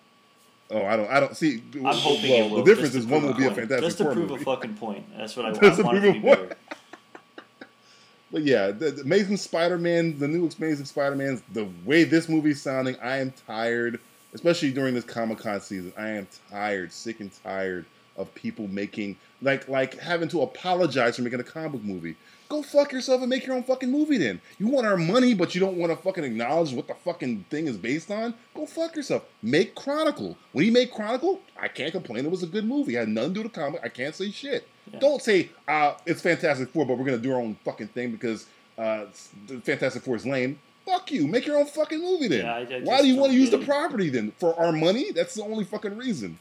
Oh, 0.70 0.84
I 0.84 0.96
don't. 0.96 1.10
I 1.10 1.18
don't 1.20 1.36
see. 1.36 1.62
I'm 1.74 1.84
hoping 1.84 2.30
it 2.30 2.50
will. 2.50 2.62
The 2.62 2.74
difference 2.74 2.94
is 2.94 3.06
one 3.06 3.24
will 3.24 3.34
be 3.34 3.46
a. 3.46 3.50
Fantastic 3.50 3.80
Just 3.80 3.98
to 3.98 4.04
prove 4.04 4.30
movie. 4.30 4.42
a 4.42 4.44
fucking 4.44 4.74
point. 4.74 5.04
That's 5.16 5.36
what 5.36 5.46
I, 5.46 5.50
Just 5.60 5.78
to 5.78 5.82
I 5.82 5.86
want 5.86 6.00
prove 6.00 6.14
to 6.14 6.20
be 6.20 6.26
point. 6.26 6.48
better. 6.48 6.56
But 8.32 8.42
yeah, 8.44 8.70
the, 8.70 8.92
the 8.92 9.02
Amazing 9.02 9.38
Spider-Man, 9.38 10.18
the 10.18 10.28
new 10.28 10.48
Amazing 10.56 10.84
Spider-Man, 10.86 11.42
the 11.52 11.66
way 11.84 12.04
this 12.04 12.28
movie's 12.28 12.62
sounding, 12.62 12.96
I 13.02 13.16
am 13.16 13.32
tired, 13.44 13.98
especially 14.34 14.70
during 14.70 14.94
this 14.94 15.02
Comic-Con 15.04 15.60
season. 15.60 15.92
I 15.98 16.10
am 16.10 16.28
tired, 16.48 16.92
sick 16.92 17.18
and 17.18 17.30
tired 17.42 17.86
of 18.16 18.32
people 18.34 18.68
making 18.68 19.16
like 19.42 19.68
like 19.68 19.98
having 19.98 20.28
to 20.28 20.42
apologize 20.42 21.16
for 21.16 21.22
making 21.22 21.40
a 21.40 21.44
comic 21.44 21.72
book 21.72 21.82
movie. 21.82 22.14
Go 22.50 22.62
fuck 22.62 22.90
yourself 22.92 23.20
and 23.22 23.30
make 23.30 23.46
your 23.46 23.54
own 23.56 23.62
fucking 23.62 23.90
movie 23.90 24.18
then. 24.18 24.40
You 24.58 24.66
want 24.66 24.84
our 24.86 24.96
money, 24.96 25.34
but 25.34 25.54
you 25.54 25.60
don't 25.60 25.76
want 25.78 25.92
to 25.92 25.96
fucking 26.02 26.24
acknowledge 26.24 26.72
what 26.74 26.88
the 26.88 26.94
fucking 26.94 27.44
thing 27.48 27.68
is 27.68 27.76
based 27.78 28.10
on? 28.10 28.34
Go 28.54 28.66
fuck 28.66 28.96
yourself. 28.96 29.24
Make 29.40 29.76
Chronicle. 29.76 30.36
When 30.52 30.64
he 30.64 30.70
made 30.72 30.90
Chronicle, 30.90 31.40
I 31.58 31.68
can't 31.68 31.92
complain. 31.92 32.24
It 32.26 32.30
was 32.30 32.42
a 32.42 32.48
good 32.48 32.64
movie. 32.66 32.96
It 32.96 32.98
had 32.98 33.08
nothing 33.08 33.30
to 33.30 33.34
do 33.34 33.42
with 33.44 33.52
the 33.54 33.60
comic. 33.60 33.80
I 33.84 33.88
can't 33.88 34.14
say 34.16 34.30
shit. 34.32 34.66
Yeah. 34.92 34.98
Don't 34.98 35.22
say 35.22 35.50
uh, 35.68 35.94
it's 36.04 36.20
Fantastic 36.20 36.70
Four, 36.70 36.84
but 36.86 36.98
we're 36.98 37.04
gonna 37.04 37.18
do 37.18 37.32
our 37.32 37.40
own 37.40 37.56
fucking 37.64 37.88
thing 37.88 38.10
because 38.10 38.46
uh, 38.76 39.04
Fantastic 39.62 40.02
Four 40.02 40.16
is 40.16 40.26
lame. 40.26 40.58
Fuck 40.84 41.12
you. 41.12 41.28
Make 41.28 41.46
your 41.46 41.56
own 41.58 41.66
fucking 41.66 42.00
movie 42.00 42.26
then. 42.26 42.44
Yeah, 42.44 42.54
I- 42.54 42.76
I 42.78 42.80
Why 42.82 43.00
do 43.00 43.06
you 43.06 43.14
want 43.16 43.30
to 43.32 43.38
use 43.38 43.50
the 43.50 43.58
property 43.58 44.08
then? 44.08 44.32
For 44.40 44.58
our 44.58 44.72
money? 44.72 45.12
That's 45.12 45.34
the 45.34 45.42
only 45.44 45.64
fucking 45.64 45.96
reason. 45.96 46.38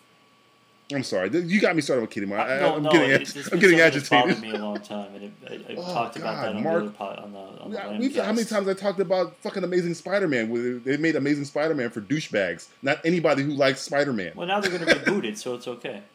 I'm 0.92 1.04
sorry. 1.04 1.30
You 1.38 1.62
got 1.62 1.76
me 1.76 1.84
started 1.84 2.02
with 2.02 2.10
kidding. 2.10 2.34
I, 2.34 2.38
I, 2.58 2.60
no, 2.62 2.76
I'm 2.78 2.84
no, 2.84 2.90
getting, 2.92 3.10
it, 3.12 3.14
ag- 3.16 3.22
it's 3.22 3.36
I'm 3.36 3.60
been 3.60 3.60
getting 3.60 3.78
something 3.80 3.94
that's 4.00 4.10
bothered 4.10 4.32
agitated. 4.32 4.54
me 4.54 4.58
a 4.60 4.66
long 4.66 4.80
time, 4.82 5.14
and 5.16 5.24
it, 5.26 5.32
I, 5.48 5.72
I've 5.72 5.78
Oh, 5.78 5.94
talked 5.94 6.16
about 6.16 6.42
that 6.42 6.56
on 6.56 6.64
Mark- 6.64 6.80
the 6.80 6.86
other 6.88 6.96
pod, 6.98 7.20
on 7.20 7.32
the 7.32 7.40
on 7.40 7.72
the 7.72 7.98
we've- 8.00 8.20
how 8.20 8.32
many 8.34 8.44
times 8.46 8.68
I 8.68 8.74
talked 8.74 9.00
about 9.00 9.36
fucking 9.38 9.64
Amazing 9.64 9.94
Spider-Man? 9.94 10.50
Where 10.50 10.80
they 10.80 10.98
made 10.98 11.16
Amazing 11.16 11.46
Spider-Man 11.46 11.92
for 11.92 12.02
douchebags, 12.02 12.70
not 12.82 13.00
anybody 13.06 13.44
who 13.44 13.52
likes 13.52 13.82
Spider-Man. 13.82 14.32
Well, 14.36 14.48
now 14.48 14.60
they're 14.60 14.72
going 14.72 14.84
to 14.86 14.96
reboot 14.96 15.26
it, 15.26 15.38
so 15.38 15.54
it's 15.56 15.68
okay. 15.68 16.02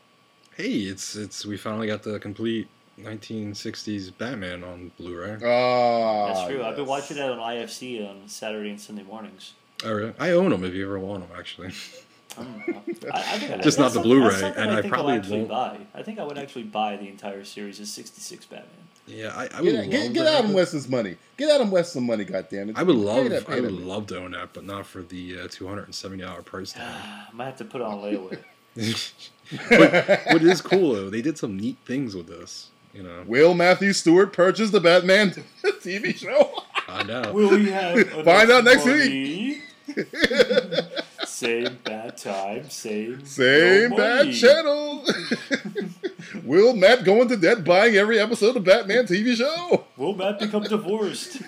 Hey, 0.56 0.70
it's 0.82 1.16
it's 1.16 1.44
we 1.44 1.56
finally 1.56 1.88
got 1.88 2.04
the 2.04 2.20
complete 2.20 2.68
1960s 3.00 4.16
Batman 4.16 4.62
on 4.62 4.92
Blu-ray. 4.98 5.38
Ah, 5.44 6.26
That's 6.28 6.46
true. 6.48 6.62
I've 6.64 6.76
been 6.76 6.86
watching 6.86 7.16
that 7.16 7.30
on 7.30 7.38
IFC 7.38 8.08
on 8.08 8.28
Saturday 8.28 8.70
and 8.70 8.80
Sunday 8.80 9.02
mornings. 9.02 9.54
Oh, 9.84 9.92
really? 9.92 10.12
I 10.18 10.30
own 10.30 10.50
them 10.50 10.62
if 10.64 10.72
you 10.74 10.84
ever 10.86 10.98
want 11.00 11.28
them, 11.28 11.36
actually. 11.38 11.72
I, 12.36 13.54
I 13.54 13.58
Just 13.62 13.78
not 13.78 13.92
the 13.92 14.00
Blu-ray, 14.00 14.52
and 14.56 14.70
I, 14.70 14.78
I 14.78 14.82
think 14.82 14.92
probably 14.92 15.12
I'll 15.14 15.18
actually 15.18 15.38
won't- 15.38 15.48
buy. 15.50 15.78
I 15.94 16.02
think 16.02 16.18
I 16.18 16.24
would 16.24 16.38
actually 16.38 16.64
buy 16.64 16.96
the 16.96 17.08
entire 17.08 17.44
series 17.44 17.80
of 17.80 17.86
'66 17.86 18.46
Batman. 18.46 18.68
yeah, 19.06 19.32
I, 19.36 19.48
I 19.54 19.60
would 19.60 19.70
Get, 19.72 19.74
love 19.82 19.90
get, 19.90 20.06
to 20.08 20.12
get 20.12 20.26
Adam 20.26 20.50
it. 20.50 20.54
West 20.54 20.72
his 20.72 20.88
money. 20.88 21.16
Get 21.36 21.50
Adam 21.50 21.70
West 21.70 21.92
some 21.92 22.04
money, 22.06 22.24
goddammit. 22.24 22.72
I 22.76 22.82
would 22.82 22.96
love, 22.96 23.28
that- 23.30 23.48
I 23.48 23.60
would 23.60 23.72
man. 23.72 23.86
love 23.86 24.06
to 24.08 24.18
own 24.18 24.32
that, 24.32 24.52
but 24.52 24.64
not 24.64 24.86
for 24.86 25.02
the 25.02 25.40
uh, 25.42 25.48
270 25.50 26.22
dollar 26.22 26.42
price 26.42 26.72
tag. 26.72 26.82
I 27.32 27.32
might 27.32 27.46
have 27.46 27.56
to 27.56 27.64
put 27.64 27.80
it 27.80 27.84
on 27.86 27.98
layaway. 28.00 28.38
but 29.68 30.20
what 30.32 30.42
is 30.42 30.60
cool 30.60 30.94
though, 30.94 31.10
they 31.10 31.22
did 31.22 31.38
some 31.38 31.56
neat 31.56 31.76
things 31.86 32.14
with 32.16 32.26
this. 32.26 32.70
You 32.92 33.02
know, 33.02 33.24
Will 33.26 33.54
Matthew 33.54 33.92
Stewart 33.92 34.32
purchase 34.32 34.70
the 34.70 34.80
Batman 34.80 35.30
TV 35.64 36.16
show? 36.16 36.62
find 36.86 37.10
out. 37.10 37.34
Will 37.34 37.50
we 37.50 37.70
have 37.70 38.08
Find 38.24 38.50
out 38.50 38.64
next 38.64 38.86
money? 38.86 39.60
Same 41.34 41.78
bad 41.84 42.16
time, 42.16 42.70
same 42.70 43.24
Same 43.26 43.90
no 43.90 43.96
bad 43.96 44.26
money. 44.26 44.32
channel. 44.32 45.04
Will 46.44 46.74
Matt 46.76 47.04
go 47.04 47.20
into 47.22 47.36
debt 47.36 47.64
buying 47.64 47.96
every 47.96 48.18
episode 48.20 48.56
of 48.56 48.64
Batman 48.64 49.04
TV 49.06 49.34
show? 49.34 49.84
Will 49.96 50.14
Matt 50.14 50.38
become 50.38 50.62
divorced? 50.62 51.42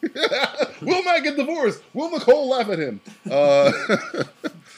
Will 0.82 1.02
Matt 1.04 1.22
get 1.24 1.36
divorced? 1.36 1.82
Will 1.92 2.10
Nicole 2.10 2.48
laugh 2.48 2.68
at 2.68 2.78
him? 2.78 3.00
Uh, 3.30 3.72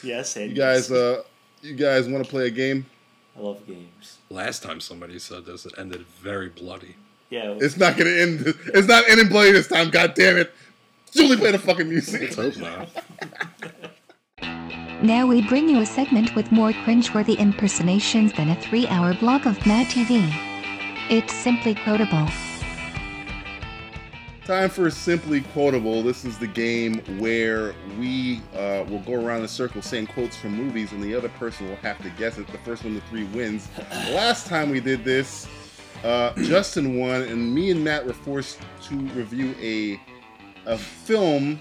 Yes, 0.03 0.35
and 0.35 0.49
you 0.49 0.57
guys, 0.57 0.89
yes. 0.89 0.91
uh, 0.91 1.21
you 1.61 1.75
guys 1.75 2.07
want 2.09 2.23
to 2.25 2.29
play 2.29 2.47
a 2.47 2.49
game? 2.49 2.87
I 3.37 3.41
love 3.41 3.65
games. 3.67 4.17
Last 4.31 4.63
time 4.63 4.79
somebody 4.79 5.19
said 5.19 5.45
this, 5.45 5.65
it 5.67 5.73
ended 5.77 6.01
very 6.07 6.49
bloody. 6.49 6.95
Yeah, 7.29 7.53
It's 7.59 7.77
not 7.77 7.97
gonna 7.97 8.09
end. 8.09 8.41
It's 8.73 8.87
not 8.87 9.03
ending 9.07 9.27
bloody 9.29 9.51
this 9.51 9.67
time. 9.67 9.91
God 9.91 10.15
damn 10.15 10.37
it! 10.37 10.51
Julie, 11.13 11.37
play 11.37 11.51
the 11.51 11.59
fucking 11.59 11.87
music. 11.87 12.35
Let's 12.35 12.57
hope 12.57 12.57
not. 12.57 12.89
Now 15.01 15.25
we 15.25 15.41
bring 15.41 15.67
you 15.67 15.79
a 15.79 15.85
segment 15.85 16.35
with 16.35 16.51
more 16.51 16.73
cringeworthy 16.73 17.35
impersonations 17.39 18.33
than 18.33 18.49
a 18.49 18.55
three 18.55 18.85
hour 18.85 19.15
block 19.15 19.47
of 19.47 19.65
Mad 19.65 19.87
TV. 19.87 20.31
It's 21.09 21.33
simply 21.33 21.73
quotable. 21.73 22.27
Time 24.45 24.69
for 24.69 24.91
Simply 24.91 25.41
Quotable. 25.41 26.03
This 26.03 26.23
is 26.23 26.37
the 26.37 26.45
game 26.45 26.99
where 27.17 27.73
we 27.97 28.41
uh, 28.55 28.85
will 28.89 28.99
go 28.99 29.13
around 29.13 29.39
in 29.39 29.45
a 29.45 29.47
circle 29.47 29.81
saying 29.81 30.05
quotes 30.05 30.37
from 30.37 30.53
movies, 30.55 30.91
and 30.91 31.01
the 31.01 31.15
other 31.15 31.29
person 31.29 31.67
will 31.67 31.77
have 31.77 31.99
to 32.03 32.09
guess 32.11 32.37
it. 32.37 32.45
The 32.47 32.59
first 32.59 32.83
one 32.83 32.93
to 32.93 33.01
three 33.07 33.23
wins. 33.23 33.69
Last 34.11 34.45
time 34.45 34.69
we 34.69 34.81
did 34.81 35.03
this, 35.03 35.47
uh, 36.03 36.33
Justin 36.43 36.99
won, 36.99 37.23
and 37.23 37.55
me 37.55 37.71
and 37.71 37.83
Matt 37.83 38.05
were 38.05 38.13
forced 38.13 38.59
to 38.83 38.95
review 38.95 39.55
a 39.59 39.99
a 40.67 40.77
film 40.77 41.59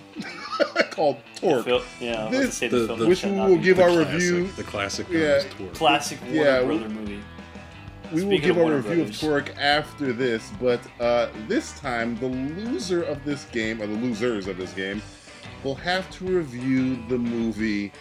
called 0.91 1.19
Torque. 1.37 1.65
Phil, 1.65 1.83
yeah, 2.01 2.25
I 2.27 2.29
was 2.29 2.33
about 2.39 2.43
This- 2.47 2.55
say 2.55 2.69
the, 2.69 2.79
the- 2.79 2.87
film 2.87 2.99
the- 3.01 3.07
which 3.07 3.25
we 3.25 3.31
will 3.33 3.57
give 3.59 3.79
our 3.81 3.89
classic- 3.91 4.13
review. 4.13 4.47
The 4.57 4.63
classic 4.65 5.07
Yeah. 5.11 5.21
yeah. 5.21 5.43
tour. 5.57 5.69
classic 5.75 6.19
Warner 6.23 6.41
Yeah, 6.41 6.63
we- 6.63 6.79
movie. 6.79 7.21
We 8.13 8.25
will 8.25 8.39
give 8.41 8.57
of 8.57 8.65
our 8.67 8.73
review 8.75 8.97
Brothers. 8.97 9.11
of 9.11 9.21
Torque 9.21 9.57
after 9.57 10.13
this, 10.13 10.51
but 10.61 10.81
uh, 10.99 11.29
this 11.47 11.79
time 11.79 12.17
the 12.19 12.27
loser 12.27 13.03
of 13.05 13.25
this 13.25 13.45
game, 13.53 13.81
or 13.81 13.87
the 13.87 13.95
losers 13.95 14.49
of 14.49 14.57
this 14.57 14.73
game, 14.73 15.01
will 15.63 15.77
have 15.77 16.11
to 16.11 16.25
review 16.25 16.97
the 17.09 17.17
movie 17.17 17.93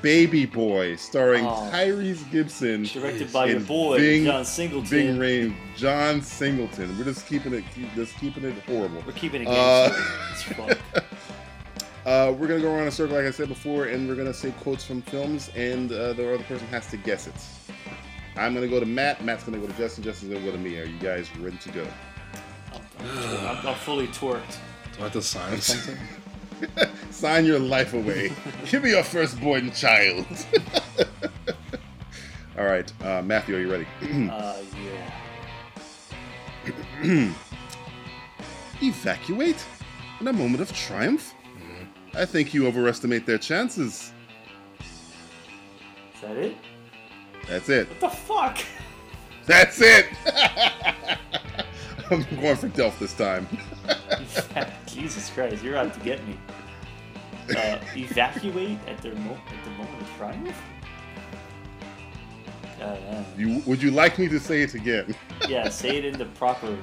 Baby 0.00 0.46
Boy, 0.46 0.96
starring 0.96 1.44
Oh. 1.44 1.68
Tyrese 1.72 2.30
Gibson, 2.30 2.84
Directed 2.84 3.30
by 3.32 3.46
your 3.46 3.60
boy 3.60 3.98
Bing- 3.98 4.24
John 4.24 4.82
Bing 4.88 5.18
Rain, 5.18 5.56
John 5.76 6.22
Singleton. 6.22 6.96
We're 6.96 7.04
just 7.04 7.26
keeping 7.26 7.52
it, 7.54 7.64
keep, 7.74 7.92
just 7.94 8.16
keeping 8.18 8.44
it 8.44 8.54
horrible. 8.66 9.02
We're 9.06 9.12
keeping 9.12 9.42
it 9.42 9.48
Uh. 9.48 9.90
It's 10.32 10.42
fuck. 10.44 10.78
Uh, 12.06 12.32
we're 12.38 12.46
gonna 12.46 12.60
go 12.60 12.72
around 12.72 12.86
a 12.86 12.90
circle, 12.90 13.16
like 13.16 13.26
I 13.26 13.32
said 13.32 13.48
before, 13.48 13.86
and 13.86 14.08
we're 14.08 14.14
gonna 14.14 14.32
say 14.32 14.52
quotes 14.60 14.84
from 14.84 15.02
films, 15.02 15.50
and 15.56 15.90
uh, 15.90 16.12
the 16.12 16.34
other 16.34 16.44
person 16.44 16.64
has 16.68 16.86
to 16.92 16.96
guess 16.96 17.26
it. 17.26 17.34
I'm 18.36 18.54
gonna 18.54 18.68
go 18.68 18.78
to 18.78 18.86
Matt. 18.86 19.24
Matt's 19.24 19.42
gonna 19.42 19.58
go 19.58 19.66
to 19.66 19.72
Justin. 19.72 20.04
Justin's 20.04 20.32
gonna 20.32 20.44
go 20.44 20.52
to 20.52 20.58
me. 20.58 20.78
Are 20.78 20.84
you 20.84 20.96
guys 21.00 21.28
ready 21.38 21.56
to 21.56 21.68
go? 21.70 21.84
I'm, 23.00 23.18
I'm, 23.44 23.66
I'm 23.66 23.74
fully 23.74 24.06
torqued. 24.06 24.58
Do 24.92 25.00
I 25.00 25.02
have 25.02 25.12
to 25.14 25.22
sign 25.22 25.60
something? 25.62 25.98
Sign 27.10 27.44
your 27.44 27.58
life 27.58 27.92
away. 27.92 28.32
Give 28.70 28.84
me 28.84 28.90
your 28.90 29.02
firstborn 29.02 29.72
child. 29.72 30.26
All 32.56 32.66
right, 32.66 32.92
uh, 33.02 33.20
Matthew, 33.22 33.56
are 33.56 33.60
you 33.60 33.70
ready? 33.72 33.86
uh, 34.30 34.62
yeah. 37.02 37.32
Evacuate? 38.80 39.64
In 40.20 40.28
a 40.28 40.32
moment 40.32 40.62
of 40.62 40.72
triumph? 40.72 41.34
I 42.16 42.24
think 42.24 42.54
you 42.54 42.66
overestimate 42.66 43.26
their 43.26 43.38
chances. 43.38 44.12
Is 44.80 46.20
that 46.22 46.36
it? 46.36 46.56
That's 47.48 47.68
it. 47.68 47.88
What 47.88 48.00
the 48.00 48.08
fuck? 48.08 48.58
That's 49.44 49.80
it! 49.80 50.06
I'm 52.10 52.24
going 52.40 52.56
for 52.56 52.68
Delph 52.68 52.98
this 52.98 53.12
time. 53.12 53.46
Jesus 54.86 55.28
Christ, 55.30 55.62
you're 55.62 55.76
out 55.76 55.92
to 55.92 56.00
get 56.00 56.26
me. 56.26 56.38
Uh, 57.56 57.78
evacuate 57.94 58.78
at 58.88 58.98
their 59.02 59.14
mo- 59.14 59.38
at 59.46 59.64
the 59.64 59.70
moment 59.70 60.00
of 60.02 60.08
triumph. 60.16 60.62
Uh, 62.80 63.22
You, 63.36 63.62
would 63.66 63.82
you 63.82 63.90
like 63.90 64.18
me 64.18 64.26
to 64.28 64.40
say 64.40 64.62
it 64.62 64.74
again? 64.74 65.14
yeah, 65.48 65.68
say 65.68 65.96
it 65.98 66.04
in 66.04 66.18
the 66.18 66.24
proper 66.24 66.76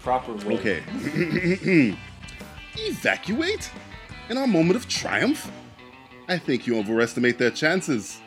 proper 0.00 0.32
way. 0.32 0.58
Okay. 0.58 1.96
Evacuate? 2.76 3.70
In 4.32 4.38
our 4.38 4.46
moment 4.46 4.76
of 4.76 4.88
triumph? 4.88 5.52
I 6.26 6.38
think 6.38 6.66
you 6.66 6.78
overestimate 6.78 7.36
their 7.36 7.50
chances. 7.50 8.18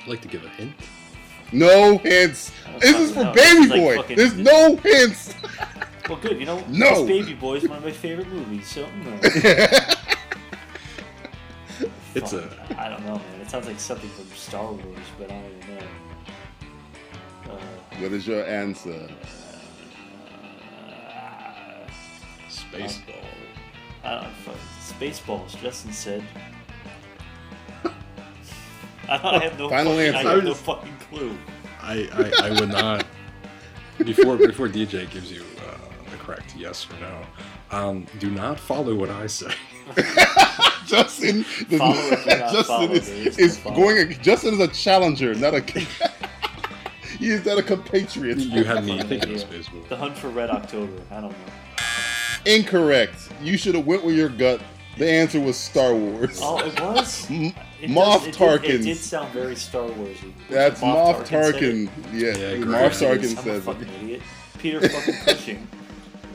I'd 0.00 0.08
like 0.08 0.22
to 0.22 0.28
give 0.28 0.42
a 0.46 0.48
hint. 0.48 0.72
No 1.52 1.98
hints. 1.98 2.50
This 2.80 2.96
is 2.98 3.12
fucking 3.12 3.14
for 3.14 3.24
know. 3.26 3.32
Baby 3.34 3.60
It's 3.60 3.68
like 3.70 3.80
Boy. 3.80 3.96
fucking- 3.96 4.16
There's 4.16 4.36
no 4.36 4.76
hints. 4.76 5.34
Well, 6.08 6.16
good. 6.16 6.40
You 6.40 6.46
know, 6.46 6.64
No. 6.68 7.04
this 7.04 7.18
Baby 7.26 7.34
Boy 7.34 7.56
is 7.56 7.68
one 7.68 7.76
of 7.76 7.84
my 7.84 7.90
favorite 7.90 8.28
movies. 8.30 8.66
So 8.66 8.86
mm, 8.86 9.22
It's 12.14 12.32
a 12.32 12.40
fuck, 12.48 12.78
I 12.78 12.88
don't 12.88 13.04
know, 13.04 13.16
man. 13.16 13.40
It 13.42 13.50
sounds 13.50 13.66
like 13.66 13.78
something 13.78 14.08
from 14.08 14.24
Star 14.34 14.72
Wars, 14.72 14.80
but 15.18 15.30
I 15.30 15.34
don't 15.38 15.58
even 15.62 15.74
know. 15.76 17.52
Uh, 17.52 17.58
What 18.00 18.12
is 18.12 18.26
your 18.26 18.42
answer? 18.46 19.10
Space 22.70 22.98
ball. 22.98 23.14
I 24.04 24.14
don't 24.14 24.22
know. 24.24 24.28
fuck, 24.44 24.56
Spaceballs. 25.00 25.60
Justin 25.60 25.92
said. 25.92 26.24
I, 29.08 29.16
don't, 29.18 29.24
I 29.24 29.38
have 29.44 29.58
no. 29.58 29.68
Final 29.68 29.92
fucking, 29.96 30.14
I 30.14 30.22
have 30.34 30.44
no 30.44 30.54
fucking 30.54 30.96
clue. 31.10 31.36
I, 31.80 32.08
I, 32.40 32.48
I 32.48 32.60
would 32.60 32.68
not. 32.68 33.06
Before 33.98 34.36
before 34.36 34.68
DJ 34.68 35.10
gives 35.10 35.32
you 35.32 35.42
uh, 35.66 35.76
the 36.10 36.16
correct 36.18 36.54
yes 36.56 36.86
or 36.90 37.00
no, 37.00 37.22
um, 37.76 38.06
do 38.20 38.30
not 38.30 38.60
follow 38.60 38.94
what 38.94 39.10
I 39.10 39.26
say. 39.26 39.50
Justin, 40.86 41.44
does 41.68 41.78
Follow 41.78 41.94
not- 41.94 42.12
or 42.12 42.16
do 42.16 42.30
not 42.30 42.52
Justin 42.52 42.64
follow, 42.64 42.92
is, 42.92 43.08
there 43.08 43.16
is 43.28 43.38
is 43.38 43.56
no 43.58 43.62
follow. 43.64 43.76
going. 43.76 44.10
Justin 44.22 44.54
is 44.54 44.60
a 44.60 44.68
challenger, 44.68 45.34
not 45.34 45.54
a. 45.54 45.60
he 47.18 47.30
is 47.30 47.44
not 47.44 47.58
a 47.58 47.62
compatriot. 47.62 48.38
You 48.38 48.62
had 48.64 48.84
me 48.84 48.98
thinking 48.98 49.16
of 49.16 49.22
idea. 49.24 49.38
space 49.38 49.68
ball. 49.68 49.82
The 49.88 49.96
Hunt 49.96 50.16
for 50.16 50.28
Red 50.28 50.50
October. 50.50 51.02
I 51.10 51.20
don't 51.20 51.30
know. 51.30 51.36
Incorrect. 52.46 53.28
You 53.42 53.56
should 53.56 53.74
have 53.74 53.86
went 53.86 54.04
with 54.04 54.16
your 54.16 54.28
gut. 54.28 54.60
The 54.96 55.08
answer 55.08 55.40
was 55.40 55.56
Star 55.56 55.94
Wars. 55.94 56.40
Oh, 56.42 56.58
it 56.58 56.80
was. 56.80 57.26
M- 57.30 57.52
It 57.80 57.90
Moff 57.90 58.18
does- 58.18 58.26
it 58.26 58.32
did- 58.32 58.34
Tarkin. 58.34 58.64
It 58.80 58.82
did 58.82 58.96
sound 58.96 59.32
very 59.32 59.54
Star 59.54 59.88
Warsy. 59.88 60.32
That's 60.50 60.80
Moff 60.80 61.26
said 61.26 61.54
it? 61.54 61.56
Tarkin. 61.56 61.88
Yeah, 62.12 62.36
Yeah, 62.36 62.56
Moff 62.64 62.98
correct. 62.98 63.22
Tarkin 63.24 63.38
I'm 63.38 63.50
a 63.56 63.60
fucking 63.60 63.88
it. 63.88 64.02
idiot. 64.02 64.22
Peter 64.58 64.88
fucking 64.88 65.14
Cushing. 65.24 65.68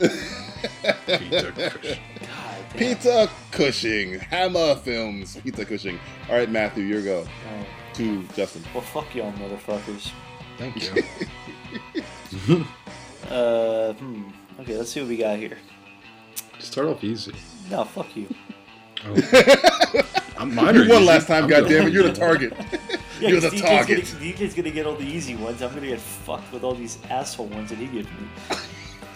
Peter 0.00 1.52
Cushing. 1.52 1.98
God 2.20 2.64
damn. 2.72 2.78
Peter 2.78 3.28
Cushing, 3.50 4.18
Hammer 4.20 4.74
Films. 4.76 5.36
Peter 5.44 5.64
Cushing. 5.66 5.98
All 6.30 6.36
right, 6.36 6.50
Matthew, 6.50 6.84
your 6.84 7.02
go. 7.02 7.18
Alright. 7.18 7.66
To 7.94 8.22
Justin. 8.34 8.62
Well, 8.72 8.82
fuck 8.82 9.14
y'all, 9.14 9.32
motherfuckers. 9.32 10.10
Thank 10.58 10.82
you. 12.46 12.64
Uh, 13.30 13.94
hmm. 13.94 14.24
Okay, 14.60 14.76
let's 14.76 14.90
see 14.90 15.00
what 15.00 15.08
we 15.08 15.16
got 15.16 15.38
here. 15.38 15.56
Start 16.64 16.88
off 16.88 17.04
easy. 17.04 17.32
No, 17.70 17.84
fuck 17.84 18.14
you. 18.16 18.28
Oh. 19.06 20.02
I'm 20.38 20.54
mine 20.54 20.74
You 20.74 20.80
won 20.88 20.98
easy. 21.02 21.04
last 21.04 21.26
time, 21.28 21.44
I'm 21.44 21.50
goddammit. 21.50 21.92
You're 21.92 22.04
the 22.04 22.12
target. 22.26 22.52
Yeah, 23.20 23.28
You're 23.28 23.40
the 23.42 23.48
DJ's 23.50 23.60
target. 23.62 24.04
Gonna, 24.04 24.24
DJ's 24.24 24.54
gonna 24.54 24.70
get 24.72 24.86
all 24.86 24.96
the 24.96 25.06
easy 25.06 25.36
ones. 25.36 25.62
I'm 25.62 25.72
gonna 25.72 25.86
get 25.86 26.00
fucked 26.00 26.52
with 26.52 26.64
all 26.64 26.74
these 26.74 26.98
asshole 27.08 27.46
ones 27.46 27.70
that 27.70 27.78
he 27.78 27.86
gives 27.86 28.08
me. 28.08 28.26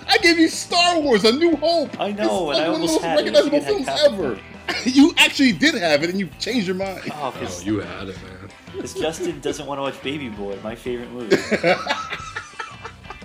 I 0.07 0.18
gave 0.18 0.38
you 0.38 0.49
Star 0.49 1.01
Wars: 1.01 1.24
A 1.24 1.32
New 1.32 1.57
Hope. 1.57 2.01
I 2.01 2.12
know, 2.12 2.53
It's 2.53 2.61
and 2.61 2.66
I 2.68 2.70
one 2.70 2.80
of 2.82 2.86
the 2.86 2.92
most 2.92 3.03
had. 3.03 3.18
You 3.18 3.32
recognizable 3.32 3.61
films 3.61 3.88
ever. 4.07 4.38
You 4.84 5.12
actually 5.18 5.51
did 5.53 5.74
have 5.74 6.05
it, 6.05 6.11
and 6.11 6.20
you 6.20 6.28
changed 6.38 6.68
your 6.68 6.76
mind. 6.76 7.01
Oh, 7.11 7.34
Oh, 7.36 7.61
you 7.64 7.80
had 7.80 8.09
it, 8.09 8.16
man. 8.22 8.49
Because 8.72 8.94
Justin 8.94 9.40
doesn't 9.40 9.66
want 9.66 9.78
to 9.78 9.82
watch 9.82 10.01
Baby 10.05 10.28
Boy, 10.28 10.57
my 10.62 10.76
favorite 10.76 11.11
movie. 11.11 11.36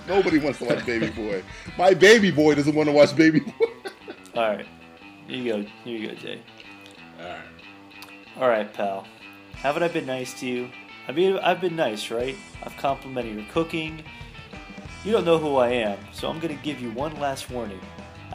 Nobody 0.07 0.39
wants 0.39 0.57
to 0.59 0.65
watch 0.65 0.84
Baby 0.88 1.09
Boy. 1.11 1.43
My 1.78 1.93
baby 1.93 2.32
boy 2.32 2.55
doesn't 2.55 2.74
want 2.76 2.89
to 2.89 2.93
watch 2.93 3.15
Baby 3.15 3.41
Boy. 3.41 3.67
All 4.36 4.41
right, 4.41 4.65
here 5.27 5.38
you 5.38 5.53
go. 5.53 5.61
Here 5.84 5.97
you 5.97 6.07
go, 6.09 6.15
Jay. 6.15 6.41
Alright. 7.19 7.41
All 8.39 8.49
right, 8.49 8.73
pal. 8.73 9.05
Haven't 9.53 9.84
I 9.84 9.88
been 9.88 10.07
nice 10.07 10.34
to 10.39 10.47
you? 10.47 10.69
I 11.07 11.11
mean, 11.11 11.38
I've 11.38 11.61
been 11.61 11.75
nice, 11.75 12.09
right? 12.09 12.36
I've 12.63 12.75
complimented 12.77 13.36
your 13.36 13.45
cooking. 13.51 14.03
You 15.05 15.11
don't 15.11 15.25
know 15.25 15.38
who 15.38 15.57
I 15.57 15.69
am, 15.69 15.99
so 16.13 16.29
I'm 16.29 16.39
gonna 16.39 16.55
give 16.55 16.81
you 16.81 16.89
one 16.91 17.13
last 17.19 17.51
warning. 17.51 17.79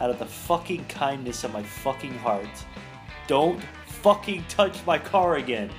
Out 0.00 0.10
of 0.10 0.18
the 0.18 0.26
fucking 0.26 0.84
kindness 0.84 1.42
of 1.42 1.52
my 1.52 1.62
fucking 1.62 2.14
heart, 2.18 2.46
don't 3.26 3.60
fucking 3.86 4.44
touch 4.48 4.84
my 4.86 4.98
car 4.98 5.36
again. 5.36 5.70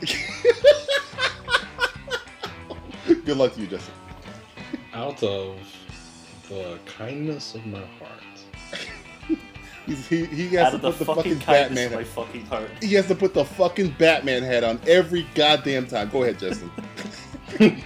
Good 3.06 3.36
luck 3.36 3.54
to 3.54 3.60
you, 3.60 3.66
Justin. 3.66 3.94
Out 4.94 5.22
of 5.22 5.58
the 6.48 6.78
kindness 6.86 7.54
of 7.54 7.66
my 7.66 7.84
heart. 7.98 8.22
He's, 9.88 10.06
he 10.06 10.26
he 10.26 10.48
has 10.48 10.66
Out 10.66 10.70
to 10.70 10.76
of 10.76 10.82
the 10.82 10.90
put 10.90 10.98
the 10.98 11.04
fucking 11.06 11.40
fucking 11.40 11.46
Batman. 11.46 11.92
my 11.94 12.04
fucking 12.04 12.44
heart. 12.44 12.68
He 12.82 12.92
has 12.92 13.06
to 13.06 13.14
put 13.14 13.32
the 13.32 13.44
fucking 13.46 13.94
Batman 13.98 14.42
hat 14.42 14.62
on 14.62 14.78
every 14.86 15.26
goddamn 15.34 15.86
time. 15.86 16.10
Go 16.10 16.24
ahead, 16.24 16.38
Justin. 16.38 16.70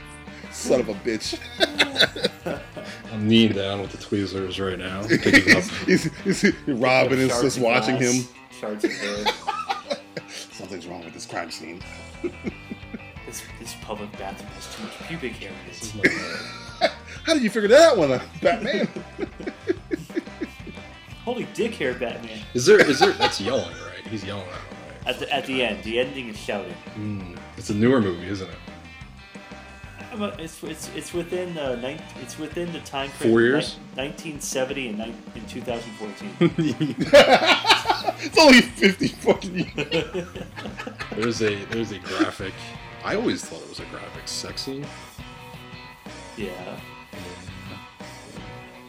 Son 0.51 0.81
of 0.81 0.89
a 0.89 0.95
bitch. 0.95 1.39
I'm 3.13 3.29
kneeling 3.29 3.57
down 3.57 3.81
with 3.83 3.93
the 3.93 3.99
tweezers 3.99 4.59
right 4.59 4.79
now. 4.79 5.03
He's, 5.07 6.11
he's, 6.25 6.43
he's, 6.43 6.53
Robin 6.67 7.21
is 7.21 7.29
just 7.41 7.61
watching 7.61 7.99
glass, 7.99 8.15
him. 8.15 8.29
Shards 8.59 8.85
of. 8.85 8.91
Something's 10.29 10.87
wrong 10.89 11.05
with 11.05 11.15
this 11.15 11.27
crime 11.27 11.53
scene. 11.53 11.81
This, 13.27 13.43
this 13.61 13.77
public 13.83 14.11
bathroom 14.19 14.51
has 14.51 14.75
too 14.75 14.83
much 14.83 14.93
pubic 15.09 15.35
hair 15.35 15.53
in 15.53 15.71
it. 15.71 16.91
How 17.25 17.35
did 17.35 17.45
you 17.45 17.51
figure 17.51 17.69
that 17.69 17.93
out 17.93 17.97
one 17.99 18.13
out, 18.13 18.23
Batman? 18.41 18.89
Holy 21.25 21.47
dick 21.55 21.75
hair, 21.75 21.95
Batman. 21.95 22.41
Is 22.55 22.67
there? 22.67 22.81
Is 22.81 22.99
there? 22.99 23.13
That's 23.13 23.41
yelling, 23.41 23.71
right? 23.87 24.07
He's 24.11 24.25
yelling 24.25 24.47
right? 24.47 24.59
At 25.07 25.19
the, 25.19 25.33
at 25.33 25.47
the 25.47 25.65
end, 25.65 25.83
the 25.85 25.99
ending 26.01 26.29
is 26.29 26.37
shouting. 26.37 26.75
Mm. 26.97 27.37
It's 27.57 27.71
a 27.71 27.75
newer 27.75 28.01
movie, 28.01 28.27
isn't 28.29 28.49
it? 28.49 28.57
A- 30.21 30.35
It's, 30.43 30.63
it's, 30.63 30.89
it's 30.95 31.13
within 31.15 31.55
the 31.55 31.77
nine, 31.77 32.01
it's 32.21 32.39
within 32.39 32.73
the 32.73 32.81
time 32.81 33.11
frame 33.11 33.31
Four 33.33 33.41
years? 33.41 33.77
ni- 33.97 34.03
1970 34.09 34.89
and 34.89 35.01
in 35.35 35.47
2014. 35.47 36.55
it's 38.21 38.39
only 38.39 38.61
50 38.61 39.09
fucking 39.09 39.55
years. 39.77 40.27
There's 41.17 41.43
a 41.43 41.65
there's 41.67 41.93
a 41.93 41.99
graphic. 41.99 42.55
I 43.05 43.15
always 43.17 43.45
thought 43.45 43.61
it 43.63 43.69
was 43.69 43.81
a 43.81 43.85
graphic 43.87 44.27
sex 44.29 44.63
scene. 44.63 44.87
yeah. 46.37 46.79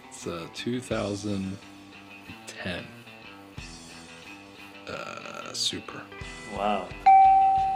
It's 0.10 0.28
uh, 0.28 0.48
2010. 2.64 2.86
Uh, 4.88 5.54
super. 5.54 6.02
Wow. 6.56 6.88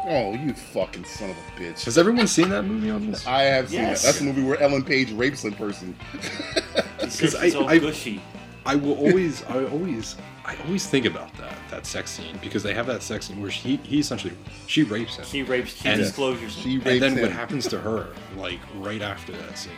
Oh, 0.09 0.33
you 0.33 0.53
fucking 0.53 1.03
son 1.05 1.29
of 1.31 1.37
a 1.37 1.59
bitch. 1.59 1.83
Has 1.85 1.97
everyone 1.97 2.27
seen 2.27 2.49
that 2.49 2.63
movie 2.63 2.89
on 2.89 3.11
this? 3.11 3.25
I 3.27 3.43
have 3.43 3.69
seen 3.69 3.79
Yes. 3.81 4.01
that. 4.01 4.07
That's 4.07 4.19
the 4.19 4.25
movie 4.25 4.43
where 4.43 4.59
Ellen 4.61 4.83
Page 4.83 5.11
rapes 5.11 5.43
in 5.43 5.53
person. 5.53 5.95
Because 6.99 7.35
I- 7.35 7.57
I- 7.65 7.77
gushy. 7.77 8.21
I 8.65 8.75
will 8.75 8.97
always, 8.97 9.41
I 9.45 9.63
always, 9.65 10.17
I 10.43 10.57
always 10.65 10.85
think 10.85 11.05
about 11.05 11.33
that 11.37 11.55
that 11.71 11.85
sex 11.85 12.11
scene 12.11 12.37
because 12.41 12.63
they 12.63 12.73
have 12.73 12.85
that 12.87 13.01
sex 13.01 13.27
scene 13.27 13.41
where 13.41 13.49
she 13.51 13.77
he 13.77 13.99
essentially 13.99 14.33
she 14.65 14.83
rapes 14.83 15.15
him, 15.15 15.23
He 15.23 15.41
rapes 15.43 15.73
key 15.73 15.87
And- 15.87 16.01
disclosures. 16.01 16.53
She 16.53 16.79
rapes 16.79 16.89
and 16.89 17.01
then 17.01 17.13
him. 17.13 17.21
what 17.21 17.31
happens 17.31 17.65
to 17.69 17.79
her 17.79 18.07
like 18.35 18.59
right 18.75 19.01
after 19.01 19.31
that 19.31 19.57
scene? 19.57 19.71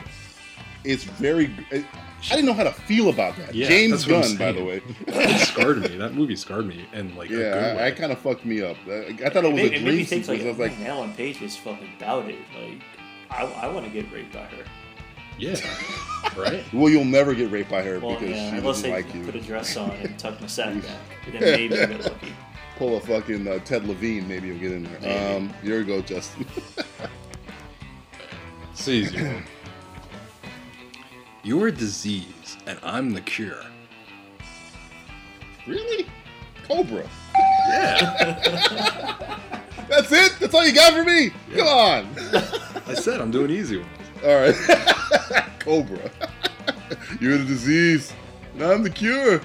It's 0.83 1.03
very. 1.03 1.53
It, 1.71 1.85
I 2.29 2.35
didn't 2.35 2.45
know 2.47 2.53
how 2.53 2.63
to 2.65 2.71
feel 2.73 3.09
about 3.09 3.37
that. 3.37 3.55
Yeah, 3.55 3.67
James 3.69 4.05
that's 4.05 4.07
what 4.07 4.25
I'm 4.25 4.37
Gunn, 4.37 4.53
by 4.53 4.59
the 4.59 4.65
way. 4.65 4.81
it 5.07 5.39
scarred 5.47 5.77
me. 5.81 5.97
That 5.97 6.13
movie 6.13 6.35
scarred 6.35 6.67
me, 6.67 6.85
and 6.93 7.15
like 7.15 7.29
a 7.29 7.33
good 7.33 7.41
Yeah, 7.41 7.75
way. 7.77 7.83
I, 7.83 7.87
I 7.87 7.91
kind 7.91 8.11
of 8.11 8.19
fucked 8.19 8.43
me 8.45 8.61
up. 8.61 8.75
I, 8.87 9.17
I 9.25 9.29
thought 9.29 9.45
it 9.45 9.53
was 9.53 9.55
made, 9.55 9.73
a 9.73 9.75
it 9.75 9.83
made 9.83 9.83
me 9.83 9.91
dream 9.91 10.05
think 10.05 10.25
sequence. 10.25 10.27
like, 10.27 10.41
I 10.41 10.49
was 10.49 10.59
like, 10.59 10.77
man, 10.79 10.87
Ellen 10.87 11.13
Page 11.13 11.39
was 11.41 11.55
fucking 11.55 11.89
about 11.97 12.29
it. 12.29 12.39
Like, 12.57 12.81
I, 13.31 13.43
I 13.45 13.67
want 13.71 13.85
to 13.85 13.91
get 13.91 14.11
raped 14.11 14.33
by 14.33 14.43
her. 14.45 14.63
Yeah. 15.37 15.55
right? 16.37 16.63
Well, 16.73 16.89
you'll 16.89 17.05
never 17.05 17.33
get 17.33 17.49
raped 17.51 17.69
by 17.69 17.81
her 17.83 17.99
Well, 17.99 18.15
because 18.19 18.35
yeah, 18.35 18.49
she 18.51 18.57
unless 18.57 18.75
doesn't 18.81 18.91
I 18.91 18.95
like 18.95 19.15
you. 19.15 19.23
put 19.23 19.35
a 19.35 19.41
dress 19.41 19.77
on 19.77 19.91
and 19.91 20.19
tuck 20.19 20.41
my 20.41 20.47
sack 20.47 20.73
back, 20.83 20.97
then 21.31 21.39
maybe 21.41 21.79
I 21.79 21.85
get 21.85 22.03
lucky. 22.03 22.33
Pull 22.77 22.97
a 22.97 22.99
fucking 22.99 23.47
uh, 23.47 23.59
Ted 23.59 23.85
Levine, 23.87 24.27
maybe 24.27 24.47
you'll 24.47 24.59
get 24.59 24.71
in 24.73 24.83
there. 24.83 24.99
Maybe. 25.01 25.35
Um, 25.37 25.53
here 25.63 25.79
we 25.79 25.85
go, 25.85 26.01
Justin. 26.01 26.45
It's 28.73 28.85
the 28.85 28.91
easy 28.91 29.23
one. 29.23 29.43
You're 31.43 31.67
a 31.67 31.71
disease, 31.71 32.57
and 32.67 32.77
I'm 32.83 33.13
the 33.13 33.21
cure. 33.21 33.63
really? 35.67 36.05
Cobra. 36.67 37.07
Yeah. 37.69 39.39
That's 39.89 40.11
it? 40.11 40.35
That's 40.39 40.53
all 40.53 40.65
you 40.65 40.73
got 40.73 40.93
for 40.93 41.03
me? 41.03 41.31
Come 41.55 41.67
on. 41.67 42.07
I 42.87 42.93
said 42.93 43.19
I'm 43.21 43.31
doing 43.31 43.49
easy 43.49 43.77
ones. 43.77 43.89
All 44.23 44.35
right. 44.35 44.55
Cobra. 45.59 46.11
You're 47.21 47.37
the 47.37 47.45
disease, 47.45 48.13
and 48.53 48.63
I'm 48.63 48.83
the 48.83 48.89
cure. 48.89 49.41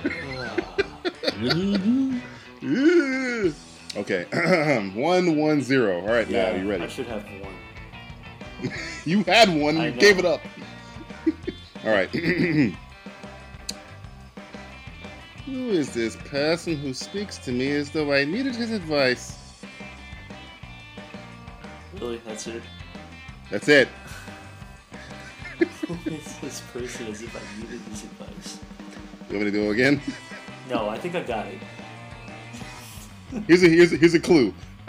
Okay. 3.97 4.91
one, 4.95 5.37
one, 5.37 5.63
zero. 5.63 6.01
All 6.01 6.09
right, 6.09 6.29
now 6.29 6.51
you 6.51 6.69
ready? 6.69 6.85
I 6.85 6.89
should 6.89 7.07
have 7.07 7.25
one. 7.25 8.73
You 9.05 9.23
had 9.25 9.49
one. 9.49 9.77
I 9.79 9.87
You 9.87 9.95
know. 9.95 10.01
gave 10.01 10.19
it 10.19 10.25
up. 10.25 10.41
All 11.85 11.91
right. 11.91 12.09
who 15.45 15.71
is 15.71 15.93
this 15.93 16.17
person 16.17 16.77
who 16.77 16.95
speaks 16.95 17.37
to 17.39 17.53
me 17.53 17.73
as 17.73 17.91
though 17.91 18.13
I 18.13 18.25
needed 18.25 18.55
his 18.55 18.71
advice? 18.71 19.37
Really, 22.01 22.23
that's 22.25 22.47
it. 22.47 22.63
That's 23.51 23.69
it. 23.69 23.89
Who 25.87 26.11
is 26.11 26.39
this 26.39 26.61
person 26.73 27.07
as 27.09 27.23
if 27.23 27.37
I 27.37 27.41
needed 27.61 27.81
his 27.83 28.05
advice? 28.05 28.59
You 29.29 29.37
want 29.37 29.47
me 29.47 29.53
to 29.53 29.59
do 29.59 29.69
it 29.69 29.73
again? 29.73 30.01
No, 30.69 30.89
I 30.89 30.99
think 30.99 31.15
I 31.15 31.23
got 31.23 31.47
it. 31.47 31.59
Here's 33.47 33.63
a 33.63 33.69
here's 33.69 33.93
a, 33.93 33.97
here's 33.97 34.15
a 34.15 34.21
clue. 34.21 34.55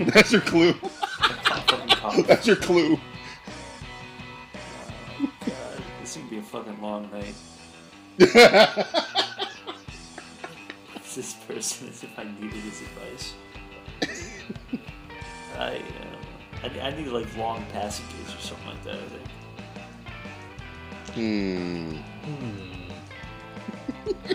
That's 0.00 0.32
your 0.32 0.40
clue. 0.40 0.74
That's 2.26 2.46
your 2.46 2.56
clue. 2.56 2.98
Gonna 6.18 6.30
be 6.30 6.38
a 6.38 6.42
fucking 6.42 6.80
long 6.82 7.10
night. 7.10 7.34
This 11.14 11.32
person 11.48 11.88
as 11.88 12.04
if 12.04 12.16
I 12.16 12.22
needed 12.22 12.52
his 12.52 12.80
advice. 12.82 13.34
I, 15.58 15.78
uh, 15.78 15.80
I, 16.62 16.80
I 16.80 16.90
need 16.96 17.08
like 17.08 17.36
long 17.36 17.64
passages 17.72 18.32
or 18.36 18.38
something 18.38 18.68
like 18.68 18.84
that. 18.84 18.94
I 18.94 19.08
think. 21.16 22.00
Hmm. 24.14 24.32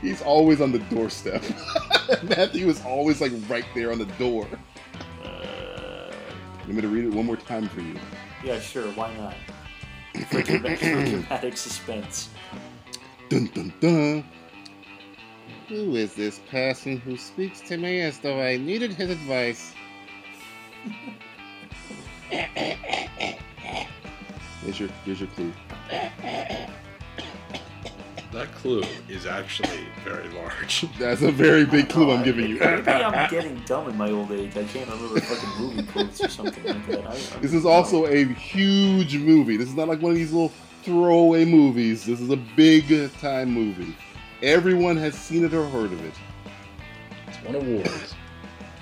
He's 0.00 0.22
always 0.22 0.60
on 0.60 0.70
the 0.70 0.78
doorstep. 0.78 1.42
Matthew 2.22 2.68
is 2.68 2.80
always 2.84 3.20
like 3.20 3.32
right 3.48 3.66
there 3.74 3.90
on 3.90 3.98
the 3.98 4.06
door. 4.16 4.46
Uh, 5.24 6.12
You 6.60 6.66
want 6.68 6.74
me 6.76 6.82
to 6.82 6.88
read 6.88 7.04
it 7.06 7.12
one 7.12 7.26
more 7.26 7.36
time 7.36 7.68
for 7.68 7.80
you? 7.80 7.96
yeah, 8.44 8.60
sure. 8.60 8.84
Why 8.92 9.12
not? 9.16 9.34
For, 10.14 10.42
dramatic, 10.42 11.56
suspense. 11.56 12.28
Dun 13.28 13.46
dun 13.54 13.72
dun. 13.80 14.24
Who 15.68 15.96
is 15.96 16.14
this 16.14 16.38
person 16.50 16.98
who 16.98 17.16
speaks 17.16 17.60
to 17.62 17.76
me 17.76 18.00
as 18.00 18.18
though 18.20 18.40
I 18.40 18.56
needed 18.56 18.92
his 18.92 19.10
advice? 19.10 19.74
Here's 24.64 24.80
your 24.80 24.88
here's 25.04 25.20
your 25.20 25.28
clue. 25.30 25.52
That 28.34 28.52
clue 28.52 28.82
is 29.08 29.26
actually 29.26 29.86
very 30.02 30.28
large. 30.30 30.84
That's 30.98 31.22
a 31.22 31.30
very 31.30 31.64
big 31.64 31.88
clue 31.88 32.10
I'm 32.10 32.24
giving 32.24 32.48
you. 32.48 32.58
Maybe 32.58 32.90
I'm 32.90 33.30
getting 33.30 33.60
dumb 33.60 33.88
in 33.88 33.96
my 33.96 34.10
old 34.10 34.32
age. 34.32 34.56
I 34.56 34.64
can't 34.64 34.90
remember 34.90 35.20
fucking 35.20 35.64
movie 35.64 35.82
quotes 35.84 36.20
or 36.20 36.28
something 36.28 36.64
like 36.64 36.84
that. 36.88 37.06
I, 37.06 37.14
This 37.38 37.54
is 37.54 37.64
also 37.64 38.06
a 38.06 38.24
huge 38.24 39.16
movie. 39.18 39.56
This 39.56 39.68
is 39.68 39.76
not 39.76 39.86
like 39.86 40.02
one 40.02 40.10
of 40.10 40.18
these 40.18 40.32
little 40.32 40.52
throwaway 40.82 41.44
movies. 41.44 42.04
This 42.04 42.20
is 42.20 42.30
a 42.30 42.36
big 42.36 43.12
time 43.20 43.52
movie. 43.52 43.96
Everyone 44.42 44.96
has 44.96 45.14
seen 45.14 45.44
it 45.44 45.54
or 45.54 45.68
heard 45.68 45.92
of 45.92 46.04
it. 46.04 46.14
It's 47.28 47.40
won 47.44 47.54
awards. 47.54 48.14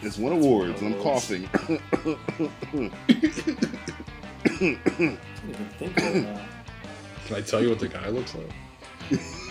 It's 0.01 0.17
won 0.17 0.33
awards, 0.33 0.81
and 0.81 0.95
I'm 0.95 1.03
coughing. 1.03 1.47
I 1.53 1.59
can't 1.59 2.93
even 4.63 5.21
think 5.79 5.97
right 5.99 6.15
now. 6.15 6.41
Can 7.27 7.37
I 7.37 7.41
tell 7.43 7.63
you 7.63 7.69
what 7.69 7.81
the 7.81 7.89
guy 7.89 8.09
looks 8.09 8.35
like? 8.35 8.51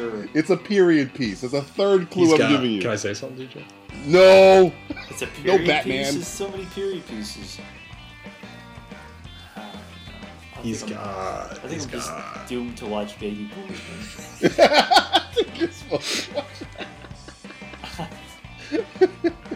Sure. 0.00 0.26
it's 0.34 0.50
a 0.50 0.56
period 0.56 1.12
piece. 1.14 1.42
It's 1.42 1.52
a 1.54 1.62
third 1.62 2.10
clue 2.10 2.24
He's 2.24 2.32
I'm 2.32 2.38
got- 2.38 2.50
giving 2.50 2.70
you. 2.72 2.80
Can 2.80 2.90
I 2.90 2.96
say 2.96 3.12
something, 3.14 3.46
DJ? 3.46 3.64
No! 4.06 4.72
It's 5.10 5.22
a 5.22 5.26
period 5.26 5.66
Batman. 5.66 6.04
piece. 6.04 6.14
There's 6.14 6.26
so 6.26 6.48
many 6.50 6.64
period 6.66 7.06
pieces. 7.06 7.58
Uh, 9.56 9.60
I 9.60 10.62
He's 10.62 10.82
think 10.82 10.96
I'm- 10.96 11.04
got. 11.04 11.50
I 11.50 11.54
think 11.54 11.72
He's 11.72 11.84
I'm 11.84 11.90
just 11.90 12.08
got. 12.08 12.46
doomed 12.48 12.76
to 12.78 12.86
watch 12.86 13.18
Baby 13.20 13.50
Boomers. 13.54 13.80
This 15.58 15.82
fucking- 15.82 16.44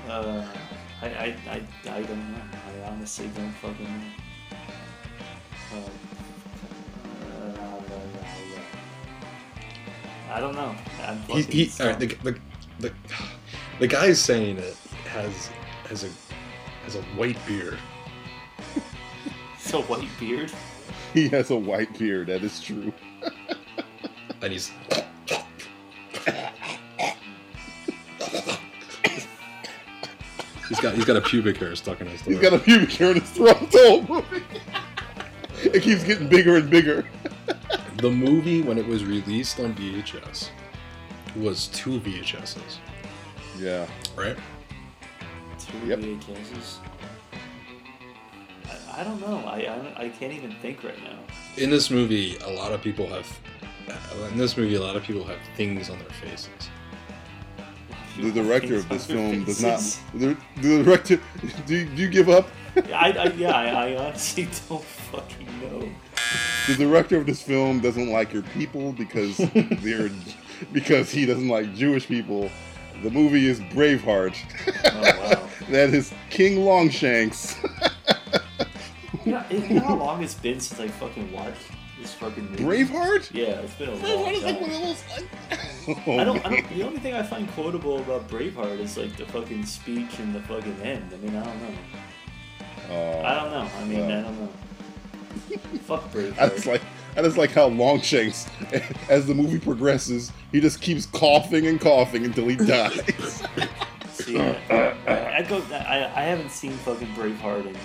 Uh, 0.09 0.47
I, 1.03 1.07
I, 1.07 1.37
I, 1.49 1.63
I 1.91 2.03
don't 2.03 2.33
know. 2.33 2.39
I 2.85 2.89
honestly 2.91 3.29
don't 3.35 3.53
fucking 3.55 3.85
know. 3.85 4.59
Uh, 5.79 5.89
I 10.35 10.41
don't 10.41 10.57
know. 10.57 10.75
He, 11.29 11.43
he, 11.43 11.71
all 11.81 11.87
right, 11.87 12.01
the, 12.01 12.09
stumped. 12.09 12.25
the, 12.25 12.41
the, 12.81 12.93
the 13.79 13.87
guy 13.87 14.13
saying 14.13 14.59
it 14.59 14.77
has 15.07 15.49
has 15.89 16.03
a 16.03 16.09
has 16.83 16.97
a 16.97 17.03
white 17.17 17.39
beard. 17.47 17.79
It's 19.55 19.73
a 19.73 19.81
white 19.83 20.09
beard. 20.19 20.51
he 21.13 21.29
has 21.29 21.51
a 21.51 21.57
white 21.57 21.97
beard. 21.97 22.27
That 22.27 22.43
is 22.43 22.61
true. 22.61 22.93
and 24.43 24.53
he's 24.53 24.73
he's 30.69 30.81
got 30.81 30.95
he's 30.95 31.05
got 31.05 31.17
a 31.17 31.21
pubic 31.21 31.59
hair 31.59 31.77
stuck 31.77 32.01
in 32.01 32.09
his 32.09 32.23
throat. 32.23 32.33
He's 32.33 32.43
got 32.43 32.55
a 32.55 32.59
pubic 32.59 32.91
hair 32.91 33.13
in 33.13 33.21
his 33.21 33.31
throat 33.31 33.71
the 33.71 33.79
whole 33.89 34.03
movie. 34.03 34.43
it 35.63 35.81
keeps 35.81 36.03
getting 36.03 36.29
bigger 36.29 36.57
and 36.57 36.69
bigger. 36.69 37.05
The 37.97 38.11
movie 38.11 38.63
when 38.63 38.79
it 38.79 38.87
was 38.87 39.05
released 39.05 39.61
on 39.61 39.75
VHS 39.75 40.51
was 41.37 41.69
two 41.69 42.01
VHSs, 42.01 42.79
Yeah. 43.59 43.87
right? 44.17 44.37
Two 45.59 45.87
Yep. 45.87 45.99
VHSs. 46.01 46.77
I, 48.69 49.01
I 49.01 49.05
don't 49.05 49.21
know. 49.21 49.39
I, 49.47 49.59
I 49.99 50.05
I 50.05 50.09
can't 50.11 50.33
even 50.33 50.55
think 50.63 50.83
right 50.85 51.03
now. 51.03 51.19
In 51.57 51.71
this 51.71 51.91
movie, 51.91 52.37
a 52.39 52.51
lot 52.51 52.73
of 52.73 52.83
people 52.83 53.07
have. 53.09 53.27
In 54.33 54.39
this 54.39 54.57
movie, 54.57 54.77
a 54.77 54.81
lot 54.81 54.97
of 54.97 55.03
people 55.03 55.25
have 55.25 55.39
things 55.57 55.91
on 55.91 55.99
their 55.99 56.09
faces. 56.23 56.49
The 58.19 58.31
director 58.31 58.77
of 58.77 58.89
this 58.89 59.07
film 59.15 59.45
their 59.45 59.45
does 59.45 59.63
not. 59.63 59.81
The, 60.15 60.37
the 60.63 60.83
director. 60.85 61.21
Do 61.67 61.75
you, 61.77 61.85
do 61.87 62.03
you 62.03 62.09
give 62.09 62.29
up? 62.29 62.49
I, 62.77 63.11
I 63.13 63.25
yeah. 63.37 63.51
I, 63.51 63.67
I 63.91 63.97
honestly 63.97 64.45
don't 64.69 64.85
fucking 65.15 65.61
know. 65.61 65.89
The 66.67 66.77
director 66.77 67.19
of 67.19 67.27
this 67.27 67.43
film 67.43 67.81
doesn't 67.81 68.11
like 68.11 68.33
your 68.33 68.43
people 68.43 68.93
because 68.93 69.37
they're 69.55 70.11
because 70.73 71.11
he 71.11 71.27
doesn't 71.27 71.49
like 71.49 71.75
Jewish 71.75 72.07
people. 72.07 72.51
The 73.03 73.11
movie 73.11 73.49
is 73.49 73.61
Braveheart. 73.61 74.37
Oh 74.85 75.01
wow. 75.01 75.49
that 75.71 75.91
is 75.93 76.13
King 76.31 76.65
Longshanks. 76.65 77.57
You 79.25 79.33
know, 79.33 79.45
you 79.51 79.75
know 79.75 79.81
how 79.81 79.95
long 79.97 80.23
it's 80.23 80.35
been 80.35 80.61
since 80.61 80.81
I 80.81 80.89
fucking 80.89 81.33
watched 81.33 81.71
this 82.01 82.15
fucking 82.15 82.51
movie? 82.51 82.65
Braveheart? 82.65 83.33
Yeah, 83.33 83.61
it's 83.61 83.75
been 83.75 83.89
a 83.89 83.93
long 83.93 84.03
Braveheart 84.03 84.33
is 84.33 84.45
like 84.45 84.61
one 84.61 84.71
time. 84.71 84.83
of 84.83 84.87
those. 84.87 85.05
Like... 85.11 85.29
I 85.89 86.03
oh, 86.07 86.25
don't, 86.25 86.47
I 86.47 86.49
don't. 86.51 86.69
The 86.69 86.83
only 86.83 87.01
thing 87.01 87.15
I 87.15 87.23
find 87.23 87.49
quotable 87.53 87.99
about 87.99 88.29
Braveheart 88.29 88.79
is 88.79 88.97
like 88.97 89.17
the 89.17 89.27
fucking 89.27 89.65
speech 89.67 90.19
and 90.19 90.35
the 90.35 90.41
fucking 90.43 90.81
end. 90.83 91.13
I 91.13 91.17
mean, 91.17 91.37
I 91.37 91.45
don't 91.45 91.63
know. 91.63 91.75
Oh. 92.91 93.23
I 93.23 93.35
don't 93.35 93.51
know. 93.51 93.69
I 93.79 93.85
mean, 93.85 94.01
Well. 94.01 94.19
I 94.19 94.23
don't 94.23 94.41
know. 94.41 94.51
Fuck 95.83 96.11
Braveheart. 96.13 96.39
I 96.41 96.49
just 96.49 96.67
like 96.67 96.83
I 97.17 97.23
just 97.23 97.37
like 97.37 97.51
how 97.53 97.69
Longshanks, 97.69 98.49
as 99.09 99.27
the 99.27 99.35
movie 99.35 99.59
progresses, 99.61 100.33
he 100.53 100.61
just 100.61 100.81
keeps 100.81 101.07
coughing 101.07 101.67
and 101.67 101.81
coughing 101.81 102.25
until 102.25 102.49
he 102.49 102.57
dies. 102.57 103.43
See, 104.13 104.39
I, 104.39 105.37
I 105.39 105.43
go. 105.43 105.63
I, 105.73 106.11
I 106.15 106.23
haven't 106.23 106.51
seen 106.51 106.73
fucking 106.79 107.09
Braveheart 107.15 107.67
in 107.67 107.77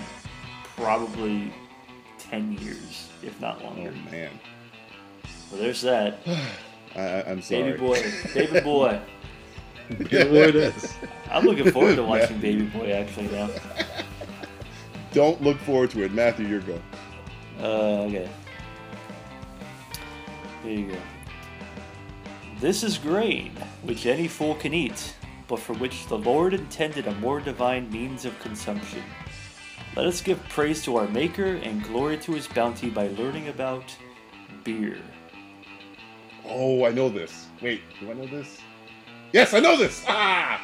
probably 0.76 1.52
ten 2.18 2.52
years, 2.58 3.08
if 3.22 3.40
not 3.40 3.60
oh 3.62 3.66
longer. 3.66 3.92
man, 4.10 4.30
Well, 5.50 5.60
there's 5.60 5.82
that. 5.82 6.18
I, 6.96 7.00
I, 7.00 7.30
I'm 7.30 7.42
sorry. 7.42 7.62
Baby 7.72 7.78
boy, 7.78 8.12
baby 8.34 8.60
boy. 8.60 9.00
You 9.90 10.18
know 10.24 10.30
what 10.30 10.48
it 10.50 10.56
is. 10.56 10.94
I'm 11.30 11.44
looking 11.44 11.70
forward 11.72 11.96
to 11.96 12.02
watching 12.04 12.38
Baby 12.38 12.62
Boy 12.66 12.92
actually 12.92 13.26
now. 13.28 13.50
don't 15.12 15.42
look 15.42 15.58
forward 15.58 15.90
to 15.90 16.04
it. 16.04 16.12
Matthew, 16.12 16.46
You're 16.46 16.60
go. 16.60 16.80
Uh, 17.58 18.06
okay. 18.06 18.28
Here 20.62 20.72
you 20.72 20.86
go. 20.88 20.98
This 22.60 22.82
is 22.82 22.98
grain, 22.98 23.52
which 23.82 24.04
any 24.04 24.28
fool 24.28 24.54
can 24.54 24.74
eat, 24.74 25.14
but 25.48 25.58
for 25.58 25.72
which 25.74 26.06
the 26.08 26.18
Lord 26.18 26.52
intended 26.52 27.06
a 27.06 27.14
more 27.14 27.40
divine 27.40 27.90
means 27.90 28.26
of 28.26 28.38
consumption. 28.40 29.02
Let 29.96 30.06
us 30.06 30.20
give 30.20 30.46
praise 30.50 30.84
to 30.84 30.96
our 30.96 31.08
Maker 31.08 31.56
and 31.56 31.82
glory 31.82 32.18
to 32.18 32.32
his 32.32 32.46
bounty 32.46 32.90
by 32.90 33.08
learning 33.08 33.48
about 33.48 33.96
beer. 34.62 34.98
Oh, 36.44 36.84
I 36.84 36.90
know 36.90 37.08
this. 37.08 37.46
Wait, 37.60 37.80
do 37.98 38.10
I 38.10 38.14
know 38.14 38.26
this? 38.26 38.58
Yes, 39.32 39.54
I 39.54 39.60
know 39.60 39.76
this. 39.76 40.04
Ah, 40.06 40.60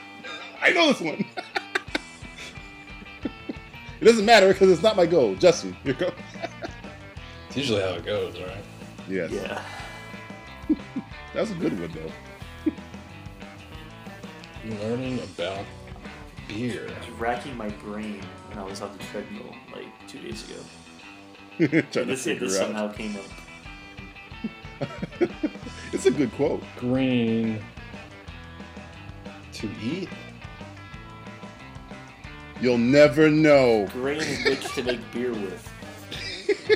I 0.61 0.71
know 0.71 0.89
this 0.93 1.01
one. 1.01 1.25
it 4.01 4.05
doesn't 4.05 4.25
matter 4.25 4.49
because 4.49 4.71
it's 4.71 4.83
not 4.83 4.97
my 4.97 5.07
goal. 5.07 5.35
Justin, 5.37 5.77
your 5.85 5.95
go. 5.95 6.13
It's 7.57 7.69
usually 7.69 7.81
how 7.81 7.95
it 7.97 8.05
goes, 8.05 8.39
right? 8.39 8.63
Yes, 9.09 9.31
Yeah. 9.31 9.63
that's 11.35 11.51
a 11.51 11.55
good 11.55 11.79
one 11.81 11.91
though. 11.93 12.13
Learning 14.87 15.19
about 15.21 15.65
beer. 16.49 16.87
I 16.95 16.99
was 17.09 17.19
racking 17.19 17.57
my 17.57 17.69
brain 17.71 18.21
when 18.49 18.59
I 18.59 18.65
was 18.65 18.83
on 18.83 18.93
the 18.99 19.03
treadmill 19.05 19.55
like 19.75 19.87
two 20.07 20.19
days 20.19 20.45
ago. 20.51 20.61
Trying 21.69 21.91
to 21.93 22.05
This, 22.05 22.25
figure 22.25 22.47
this 22.47 22.59
out. 22.61 22.67
somehow 22.67 22.93
came 22.93 23.17
up. 23.17 24.91
It's 25.93 26.05
a 26.05 26.11
good 26.11 26.31
quote. 26.33 26.63
Green. 26.77 27.63
To 29.55 29.71
eat? 29.83 30.11
You'll 32.61 32.77
never 32.77 33.31
know. 33.31 33.87
Grain 33.93 34.21
in 34.21 34.45
which 34.45 34.75
to 34.75 34.83
make 34.83 35.01
beer 35.13 35.31
with. 35.33 35.67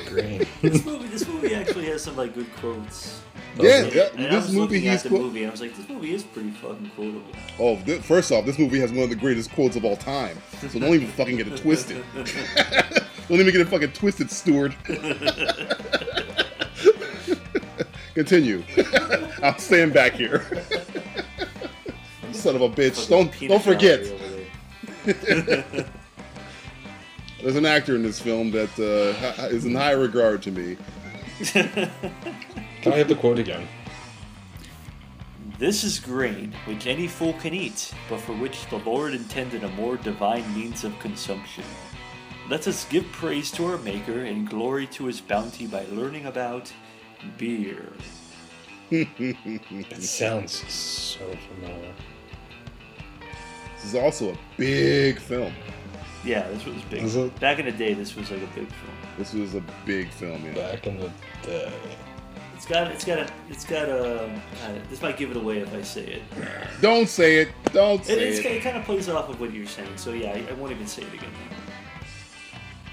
Green. 0.07 0.47
This 0.63 0.85
movie, 0.85 1.09
this 1.09 1.27
movie 1.27 1.55
actually 1.55 1.87
has 1.87 2.03
some 2.03 2.17
like 2.17 2.35
good 2.35 2.53
quotes. 2.57 3.21
Yeah, 3.59 3.83
Okay. 3.87 3.97
yeah, 3.97 4.09
And 4.17 4.27
I 4.27 4.31
this 4.37 4.47
was 4.47 4.55
movie 4.55 4.77
looking 4.77 4.89
at 4.89 5.03
the 5.03 5.09
quote. 5.09 5.23
movie 5.23 5.41
and 5.43 5.49
I 5.49 5.51
was 5.51 5.61
like, 5.61 5.77
this 5.77 5.89
movie 5.89 6.15
is 6.15 6.23
pretty 6.23 6.51
fucking 6.53 6.91
quotable. 6.95 7.23
Oh, 7.59 7.77
th- 7.85 8.01
first 8.03 8.31
off, 8.31 8.45
this 8.47 8.59
movie 8.59 8.79
has 8.81 8.93
one 8.93 9.03
of 9.05 9.11
the 9.11 9.17
greatest 9.17 9.51
quotes 9.53 9.75
of 9.77 9.85
all 9.85 9.97
time. 9.97 10.39
So 10.61 10.79
don't 10.79 10.95
even 10.95 11.09
fucking 11.09 11.37
get 11.37 11.49
it 11.49 11.57
twisted. 11.57 12.05
don't 12.15 13.41
even 13.41 13.47
get 13.53 13.57
it 13.61 13.69
fucking 13.69 13.93
twisted, 13.93 14.31
Stewart. 14.31 14.73
Continue. 18.15 18.63
I'm 19.43 19.59
staying 19.59 19.91
back 19.93 20.13
here. 20.13 20.45
Son 22.33 22.55
of 22.55 22.63
a 22.63 22.69
bitch. 22.69 23.09
Don't 23.09 23.33
don't 23.49 23.63
forget. 23.63 24.05
Gallery 27.41 27.53
over 27.53 27.53
there. 27.53 27.53
There's 27.53 27.57
an 27.57 27.67
actor 27.67 27.97
in 27.97 28.03
this 28.03 28.21
film 28.21 28.51
that 28.53 28.79
uh, 28.79 29.47
is 29.47 29.65
in 29.65 29.75
high 29.75 29.93
regard 29.93 30.43
to 30.43 30.51
me. 30.51 30.77
Can 32.83 32.93
I 32.93 32.97
have 32.97 33.09
the 33.09 33.15
quote 33.15 33.39
again? 33.39 33.67
This 35.59 35.85
is 35.85 35.99
grain, 36.01 36.55
which 36.65 36.87
any 36.87 37.07
fool 37.07 37.35
can 37.35 37.53
eat, 37.53 37.93
but 38.09 38.21
for 38.21 38.33
which 38.33 38.67
the 38.69 38.79
Lord 38.79 39.13
intended 39.13 39.63
a 39.63 39.69
more 39.69 39.97
divine 39.99 40.55
means 40.55 40.85
of 40.85 40.99
consumption. 41.01 41.65
Let 42.49 42.67
us 42.67 42.87
give 42.87 43.05
praise 43.13 43.51
to 43.53 43.67
our 43.67 43.79
Maker 43.79 44.25
and 44.25 44.49
glory 44.49 44.87
to 44.89 45.05
his 45.05 45.21
bounty 45.21 45.67
by 45.67 45.85
learning 45.93 46.27
about 46.27 46.73
beer. 47.37 47.93
It 48.91 50.03
sounds 50.03 50.65
so 50.73 51.21
familiar. 51.49 51.93
This 53.77 53.85
is 53.85 53.95
also 53.95 54.33
a 54.33 54.39
big 54.57 55.19
film. 55.19 55.53
Yeah, 56.25 56.47
this 56.49 56.65
was 56.67 56.83
big. 56.91 57.03
Is 57.03 57.17
it? 57.17 57.39
Back 57.41 57.59
in 57.59 57.67
the 57.67 57.73
day, 57.73 57.95
this 57.95 58.15
was 58.15 58.31
like 58.31 58.43
a 58.43 58.47
big 58.47 58.69
film. 58.69 58.93
This 59.19 59.33
was 59.33 59.55
a 59.55 59.63
big 59.87 60.11
film, 60.11 60.45
yeah. 60.45 60.53
Back 60.73 60.87
in 60.87 60.99
the 61.01 61.11
day. 61.43 61.73
It's 62.55 62.67
got, 62.67 62.89
it's 62.91 63.05
got 63.07 63.19
a, 63.21 63.29
it's 63.49 63.65
got 63.65 63.89
a. 63.89 64.25
uh, 64.27 64.31
This 64.91 65.01
might 65.01 65.17
give 65.17 65.31
it 65.31 65.37
away 65.39 65.61
if 65.61 65.73
I 65.75 65.81
say 65.81 66.03
it. 66.03 66.23
Don't 66.83 67.09
say 67.09 67.37
it. 67.39 67.49
Don't 67.73 68.01
It, 68.03 68.05
say 68.05 68.29
it's, 68.29 68.39
it. 68.41 68.47
it 68.47 68.63
kind 68.63 68.77
of 68.77 68.85
plays 68.85 69.09
off 69.09 69.31
of 69.31 69.41
what 69.41 69.53
you're 69.55 69.67
saying, 69.67 69.97
so 69.97 70.13
yeah, 70.13 70.33
I, 70.33 70.45
I 70.51 70.53
won't 70.55 70.73
even 70.73 70.87
say 70.87 71.03
it 71.03 71.15
again. 71.15 71.31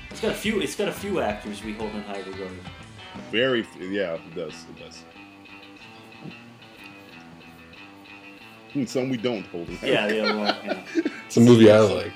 It's 0.10 0.22
got 0.22 0.32
a 0.32 0.36
few. 0.36 0.62
It's 0.62 0.76
got 0.76 0.88
a 0.88 0.92
few 0.94 1.20
actors 1.20 1.64
we 1.64 1.74
hold 1.74 1.92
in 1.94 2.02
high 2.04 2.20
regard. 2.20 2.52
Very, 3.30 3.68
yeah, 3.80 4.14
it 4.14 4.36
does. 4.36 4.54
It 4.54 4.80
does. 4.86 5.04
And 8.74 8.90
some 8.90 9.10
we 9.10 9.18
don't 9.18 9.46
hold 9.48 9.68
in. 9.70 9.78
Yeah, 9.82 10.08
yeah, 10.08 10.34
well, 10.36 10.58
yeah. 10.64 10.84
It's 11.26 11.38
a 11.38 11.42
movie 11.42 11.70
I 11.72 11.80
like. 11.80 12.14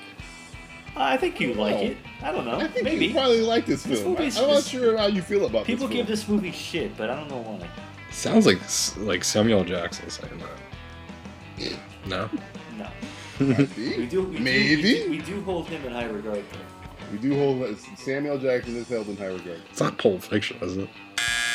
I 0.94 1.16
think 1.16 1.40
you 1.40 1.54
like 1.54 1.76
Oh. 1.76 1.80
it. 1.82 1.96
I 2.22 2.32
don't 2.32 2.44
know. 2.44 2.58
I 2.58 2.68
think 2.68 2.84
Maybe 2.84 3.06
you 3.06 3.14
probably 3.14 3.40
like 3.40 3.64
this 3.66 3.82
This 3.82 4.00
film. 4.00 4.14
I, 4.14 4.18
movie's 4.20 4.38
I'm 4.38 4.48
not 4.48 4.62
sure 4.64 4.96
how 4.98 5.06
you 5.06 5.22
feel 5.22 5.46
about 5.46 5.60
this. 5.66 5.74
people 5.74 5.88
this 5.88 5.96
give 5.96 6.06
this 6.06 6.28
movie 6.28 6.52
shit, 6.52 6.96
but 6.96 7.08
I 7.10 7.16
don't 7.16 7.30
know 7.30 7.38
why. 7.38 7.66
Sounds 8.10 8.44
like 8.46 8.58
like 8.98 9.24
Samuel 9.24 9.64
Jackson 9.64 10.10
saying 10.10 10.38
that. 11.58 11.76
No. 12.06 12.28
No, 12.76 12.88
Might 13.40 13.76
we 13.76 14.06
do. 14.06 14.22
We 14.24 14.38
Maybe. 14.38 14.82
do, 14.82 14.82
we, 14.82 15.04
do, 15.04 15.10
we 15.10 15.18
do 15.18 15.40
hold 15.42 15.66
him 15.68 15.84
in 15.84 15.92
high 15.92 16.04
regard, 16.06 16.42
though. 16.52 16.58
We 17.12 17.18
do 17.18 17.34
hold 17.36 17.76
Samuel 17.96 18.38
Jackson 18.38 18.76
is 18.76 18.88
held 18.88 19.08
in 19.08 19.16
high 19.16 19.26
regard. 19.26 19.60
It's 19.70 19.80
not 19.80 19.96
Pulp 19.98 20.22
Fiction, 20.22 20.58
is 20.62 20.76
it? 20.76 20.88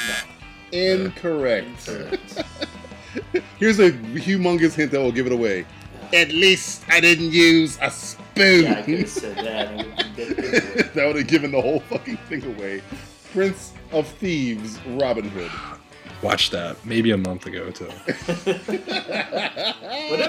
No. 0.08 0.78
Incorrect. 0.78 1.68
Incorrect. 1.88 2.44
Here's 3.60 3.80
a 3.80 3.92
humongous 3.92 4.74
hint 4.74 4.92
that 4.92 5.00
will 5.00 5.12
give 5.12 5.26
it 5.28 5.32
away. 5.32 5.66
At 6.14 6.30
least 6.30 6.84
I 6.90 7.00
didn't 7.00 7.32
use 7.32 7.78
a 7.82 7.90
spoon. 8.38 8.64
yeah, 8.64 8.80
I 8.80 8.82
could 8.82 9.00
have 9.00 9.10
said 9.10 9.36
that. 9.38 9.76
would 9.78 9.88
that 10.94 11.06
would 11.08 11.16
have 11.18 11.28
given 11.28 11.52
the 11.52 11.62
whole 11.62 11.80
fucking 11.82 12.18
thing 12.30 12.44
away. 12.56 12.82
Prince 13.34 13.74
of 13.92 14.08
Thieves, 14.08 14.80
Robin 14.88 15.28
Hood. 15.30 15.52
Watched 16.24 16.52
that 16.54 16.84
maybe 16.84 17.12
a 17.12 17.18
month 17.18 17.46
ago 17.46 17.70
too. 17.70 17.86
Whenever 18.16 18.24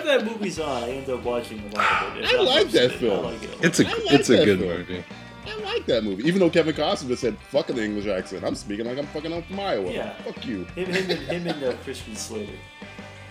that 0.06 0.22
movie's 0.24 0.60
on, 0.60 0.84
I 0.84 0.90
end 0.90 1.08
up 1.08 1.22
watching 1.22 1.60
a 1.60 1.76
lot 1.76 2.02
of 2.08 2.16
it. 2.18 2.24
If 2.24 2.32
I 2.32 2.42
like 2.42 2.70
that 2.72 2.84
of 2.86 2.92
it, 2.92 2.98
film. 2.98 3.24
I 3.26 3.30
like 3.30 3.42
it. 3.42 3.50
It's 3.62 3.80
a 3.80 3.86
I 3.86 3.90
like 3.90 4.12
it's 4.12 4.28
a 4.28 4.44
good 4.44 4.58
film. 4.58 4.70
movie. 4.70 5.04
I 5.46 5.54
like 5.60 5.86
that 5.86 6.04
movie. 6.04 6.24
Even 6.28 6.40
though 6.40 6.50
Kevin 6.50 6.74
Costner 6.74 7.08
just 7.08 7.22
said 7.22 7.38
fucking 7.50 7.76
the 7.76 7.82
English 7.84 8.06
accent. 8.06 8.44
I'm 8.44 8.54
speaking 8.54 8.84
like 8.86 8.98
I'm 8.98 9.06
fucking 9.06 9.32
up 9.32 9.44
from 9.46 9.60
Iowa. 9.60 9.90
Yeah. 9.90 10.12
Fuck 10.22 10.44
you. 10.44 10.64
him, 10.74 10.92
him, 10.92 11.10
and, 11.10 11.20
him 11.20 11.46
and 11.46 11.64
uh, 11.64 11.72
Christian 11.84 12.14
Slater. 12.16 12.52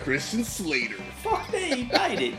Christian 0.00 0.42
Slater. 0.42 0.96
Fuck 1.22 1.52
me, 1.52 1.74
he 1.74 1.82
died 1.84 2.20
it. 2.20 2.34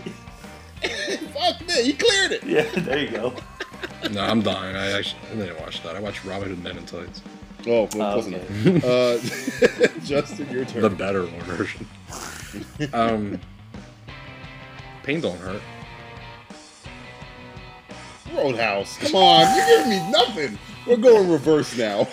Fuck 1.34 1.68
me, 1.68 1.84
he 1.84 1.94
cleared 1.94 2.32
it. 2.32 2.44
Yeah, 2.44 2.64
there 2.82 3.00
you 3.00 3.10
go. 3.12 3.34
No, 4.12 4.22
I'm 4.22 4.42
dying. 4.42 4.76
I 4.78 4.92
actually 4.98 5.20
I 5.32 5.36
didn't 5.36 5.60
watch 5.60 5.84
that. 5.84 5.96
I 5.96 6.00
watched 6.00 6.24
Robin 6.24 6.48
Hood 6.50 6.64
Men 6.64 6.78
in 6.78 6.86
Tights. 6.86 7.22
Oh, 7.68 7.88
well, 7.94 8.18
Oh, 8.18 8.22
close 8.22 8.28
okay. 8.28 8.70
enough. 8.70 8.86
Uh, 8.86 10.00
Justin, 10.06 10.50
your 10.50 10.64
turn. 10.64 10.82
The 10.84 10.90
better 10.90 11.24
version. 11.24 11.86
um 12.94 13.40
Pain 15.04 15.20
don't 15.20 15.38
hurt. 15.40 15.62
Roadhouse. 18.34 18.98
Come 19.00 19.16
on, 19.16 19.56
you're 19.58 19.66
giving 19.68 19.90
me 19.90 20.12
nothing. 20.12 20.60
We're 20.88 20.98
going 20.98 21.30
reverse 21.30 21.78
now. 21.78 22.08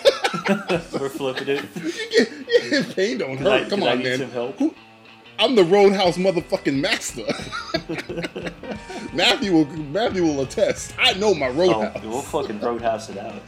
We're 0.99 1.09
flipping 1.09 1.47
it. 1.47 1.65
You 1.75 2.71
get- 2.81 2.95
Pain 2.95 3.17
don't 3.19 3.37
Did 3.37 3.47
I, 3.47 3.59
hurt. 3.59 3.69
Come 3.69 3.79
did 3.79 3.87
I 3.89 3.91
on, 3.93 3.97
need 3.99 4.03
man. 4.05 4.19
some 4.19 4.31
help? 4.31 4.57
Who- 4.59 4.75
I'm 5.39 5.55
the 5.55 5.63
Roadhouse 5.63 6.17
motherfucking 6.17 6.79
master. 6.79 7.23
Matthew 9.13 9.53
will 9.53 9.65
Matthew 9.65 10.23
will 10.23 10.41
attest. 10.41 10.93
I 10.99 11.13
know 11.13 11.33
my 11.33 11.47
Oh, 11.47 11.53
Roadhouse. 11.53 12.03
we'll 12.03 12.21
fucking 12.21 12.59
roadhouse 12.59 13.09
it 13.09 13.17
out. 13.17 13.41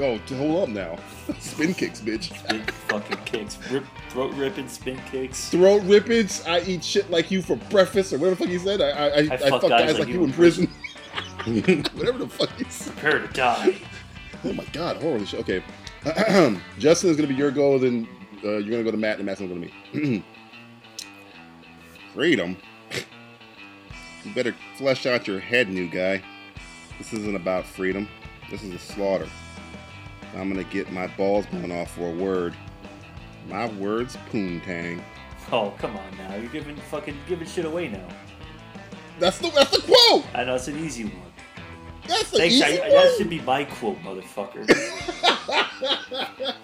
Oh, 0.00 0.18
t- 0.26 0.36
hold 0.36 0.64
up 0.64 0.68
now. 0.70 0.96
Spin 1.38 1.72
kicks, 1.72 2.00
bitch. 2.00 2.46
Big 2.48 2.68
fucking 2.88 3.16
kicks. 3.24 3.58
Rip, 3.70 3.84
throat 4.10 4.34
ripping, 4.34 4.68
spin 4.68 5.00
kicks. 5.10 5.48
Throat 5.50 5.82
rippage. 5.82 6.46
I 6.48 6.60
eat 6.62 6.82
shit 6.84 7.10
like 7.10 7.30
you 7.30 7.40
for 7.42 7.56
breakfast, 7.56 8.12
or 8.12 8.18
whatever 8.18 8.34
the 8.34 8.44
fuck 8.44 8.48
he 8.52 8.58
said. 8.58 8.80
I 8.80 8.88
I, 8.90 9.06
I, 9.06 9.18
I 9.20 9.36
fuck, 9.50 9.62
guys, 9.62 9.98
like, 9.98 10.08
you 10.08 10.24
in 10.24 10.32
prison. 10.32 10.66
whatever 11.94 12.18
the 12.18 12.28
fuck 12.28 12.50
he 12.58 12.64
said. 12.64 12.92
Prepare 12.94 13.18
to 13.20 13.28
die. 13.32 13.76
Oh 14.44 14.52
my 14.52 14.64
god, 14.72 14.96
horror 14.96 15.24
shit. 15.24 15.40
Okay. 15.40 15.62
Justin 16.78 17.10
is 17.10 17.16
gonna 17.16 17.28
be 17.28 17.34
your 17.34 17.50
goal, 17.52 17.78
then 17.78 18.06
uh, 18.44 18.56
you're 18.56 18.72
gonna 18.72 18.82
go 18.82 18.90
to 18.90 18.96
Matt, 18.96 19.16
and 19.18 19.26
Matt's 19.26 19.40
gonna 19.40 19.54
go 19.54 19.60
to 19.60 20.00
me. 20.00 20.24
Freedom. 22.14 22.56
you 24.24 24.34
better 24.34 24.54
flesh 24.76 25.04
out 25.04 25.26
your 25.26 25.40
head, 25.40 25.68
new 25.68 25.88
guy. 25.88 26.22
This 26.96 27.12
isn't 27.12 27.34
about 27.34 27.66
freedom. 27.66 28.08
This 28.52 28.62
is 28.62 28.72
a 28.72 28.78
slaughter. 28.78 29.28
I'm 30.36 30.48
gonna 30.48 30.62
get 30.62 30.92
my 30.92 31.08
balls 31.08 31.44
blown 31.46 31.72
off 31.72 31.90
for 31.96 32.08
a 32.08 32.12
word. 32.12 32.54
My 33.48 33.66
word's 33.66 34.16
poontang. 34.30 35.02
Oh, 35.50 35.74
come 35.78 35.96
on 35.96 36.16
now. 36.16 36.36
You're 36.36 36.50
giving 36.50 36.76
fucking 36.76 37.16
giving 37.28 37.48
shit 37.48 37.64
away 37.64 37.88
now. 37.88 38.06
That's 39.18 39.38
the 39.38 39.50
that's 39.50 39.70
the 39.70 39.82
quote. 39.82 40.24
I 40.34 40.44
know 40.44 40.54
it's 40.54 40.68
an 40.68 40.78
easy 40.78 41.04
one. 41.04 41.32
That's 42.06 42.30
the 42.30 42.38
Thanks. 42.38 42.54
easy 42.54 42.64
I, 42.64 42.78
one. 42.80 42.90
that 42.90 43.14
should 43.18 43.30
be 43.30 43.40
my 43.40 43.64
quote, 43.64 43.98
motherfucker. 44.02 44.66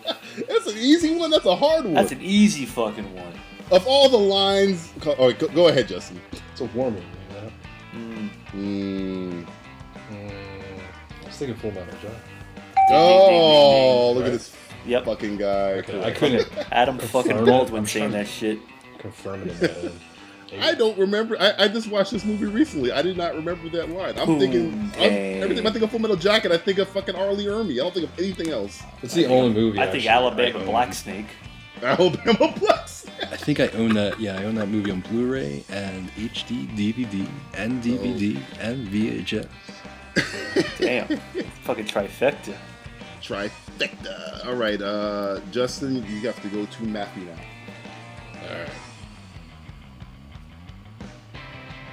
That's 0.49 0.67
an 0.67 0.77
easy 0.77 1.17
one. 1.17 1.31
That's 1.31 1.47
a 1.47 1.57
hard 1.57 1.85
one. 1.85 1.95
That's 1.95 2.13
an 2.13 2.21
easy 2.21 2.67
fucking 2.67 3.15
one. 3.15 3.33
Of 3.71 3.87
all 3.87 4.09
the 4.09 4.17
lines, 4.19 4.93
co- 5.01 5.13
all 5.13 5.29
right, 5.29 5.39
go, 5.39 5.49
go 5.49 5.69
ahead, 5.69 5.89
Justin. 5.89 6.21
It's 6.53 6.61
a 6.61 6.65
war 6.67 6.91
movie, 6.91 7.05
you 7.29 7.37
know? 7.41 7.51
Mm, 7.95 8.31
Mm, 8.53 9.47
Mm, 10.13 11.31
thinking 11.31 11.57
Full 11.57 11.71
Metal 11.71 11.95
Jacket. 12.03 12.17
Oh, 12.93 14.13
look 14.17 14.27
at 14.27 14.33
this 14.33 14.53
Yep. 14.87 15.05
fucking 15.05 15.37
guy. 15.37 15.73
Okay, 15.75 16.03
I 16.03 16.11
couldn't 16.11 16.49
Adam 16.73 16.99
Confirm 16.99 17.23
fucking 17.25 17.39
it. 17.43 17.47
Baldwin 17.47 17.81
I'm 17.81 17.87
saying 17.87 18.11
that 18.13 18.27
shit. 18.27 18.59
confirm 18.99 19.43
it 19.43 19.49
in 19.53 19.61
my 19.61 19.67
head. 19.67 19.93
I 20.61 20.75
don't 20.75 20.99
remember. 20.99 21.37
I, 21.41 21.53
I 21.65 21.69
just 21.69 21.87
watched 21.89 22.11
this 22.11 22.25
movie 22.25 22.47
recently. 22.47 22.91
I 22.91 23.03
did 23.03 23.17
not 23.17 23.37
remember 23.37 23.69
that 23.69 23.89
line. 23.91 24.19
I'm 24.19 24.31
Ooh, 24.31 24.39
thinking 24.41 24.73
I'm, 24.73 24.91
dang. 24.91 25.43
every 25.45 25.55
time 25.55 25.67
I 25.69 25.71
think 25.71 25.85
of 25.85 25.93
Full 25.93 26.01
Metal 26.01 26.17
Jacket, 26.17 26.51
I 26.51 26.59
think 26.59 26.79
of 26.79 26.89
fucking 26.89 27.15
R. 27.15 27.33
Lee 27.33 27.47
Ermey. 27.47 27.75
I 27.75 27.77
don't 27.85 27.95
think 27.95 28.07
of 28.11 28.19
anything 28.19 28.49
else. 28.51 28.83
It's 29.01 29.15
the 29.15 29.27
only 29.27 29.53
movie. 29.55 29.79
I 29.79 29.83
think 29.85 30.07
actually, 30.07 30.09
Alabama 30.09 30.59
I. 30.59 30.65
Black 30.65 30.93
Snake. 30.95 31.27
Alabama 31.83 32.53
Plus. 32.57 33.07
I 33.23 33.37
think 33.37 33.61
I 33.61 33.69
own 33.69 33.95
that. 33.95 34.19
Yeah, 34.21 34.39
I 34.39 34.45
own 34.45 34.55
that 34.57 34.69
movie 34.69 34.91
on 34.91 35.01
Blu-ray 35.01 35.65
and 35.69 36.11
HD, 36.13 36.69
DVD, 36.77 37.27
and 37.55 37.83
DVD 37.83 38.41
and 38.61 38.89
VHS. 38.89 39.49
Damn. 40.79 41.07
fucking 41.65 41.87
trifecta. 41.87 42.57
Trifecta. 43.23 44.47
All 44.47 44.55
right, 44.55 44.81
uh, 44.81 45.41
Justin, 45.51 45.97
you 45.97 46.21
have 46.21 46.41
to 46.43 46.49
go 46.49 46.67
to 46.67 46.83
Matthew 46.85 47.25
now. 47.25 47.37
All 48.43 48.59
right. 48.59 48.71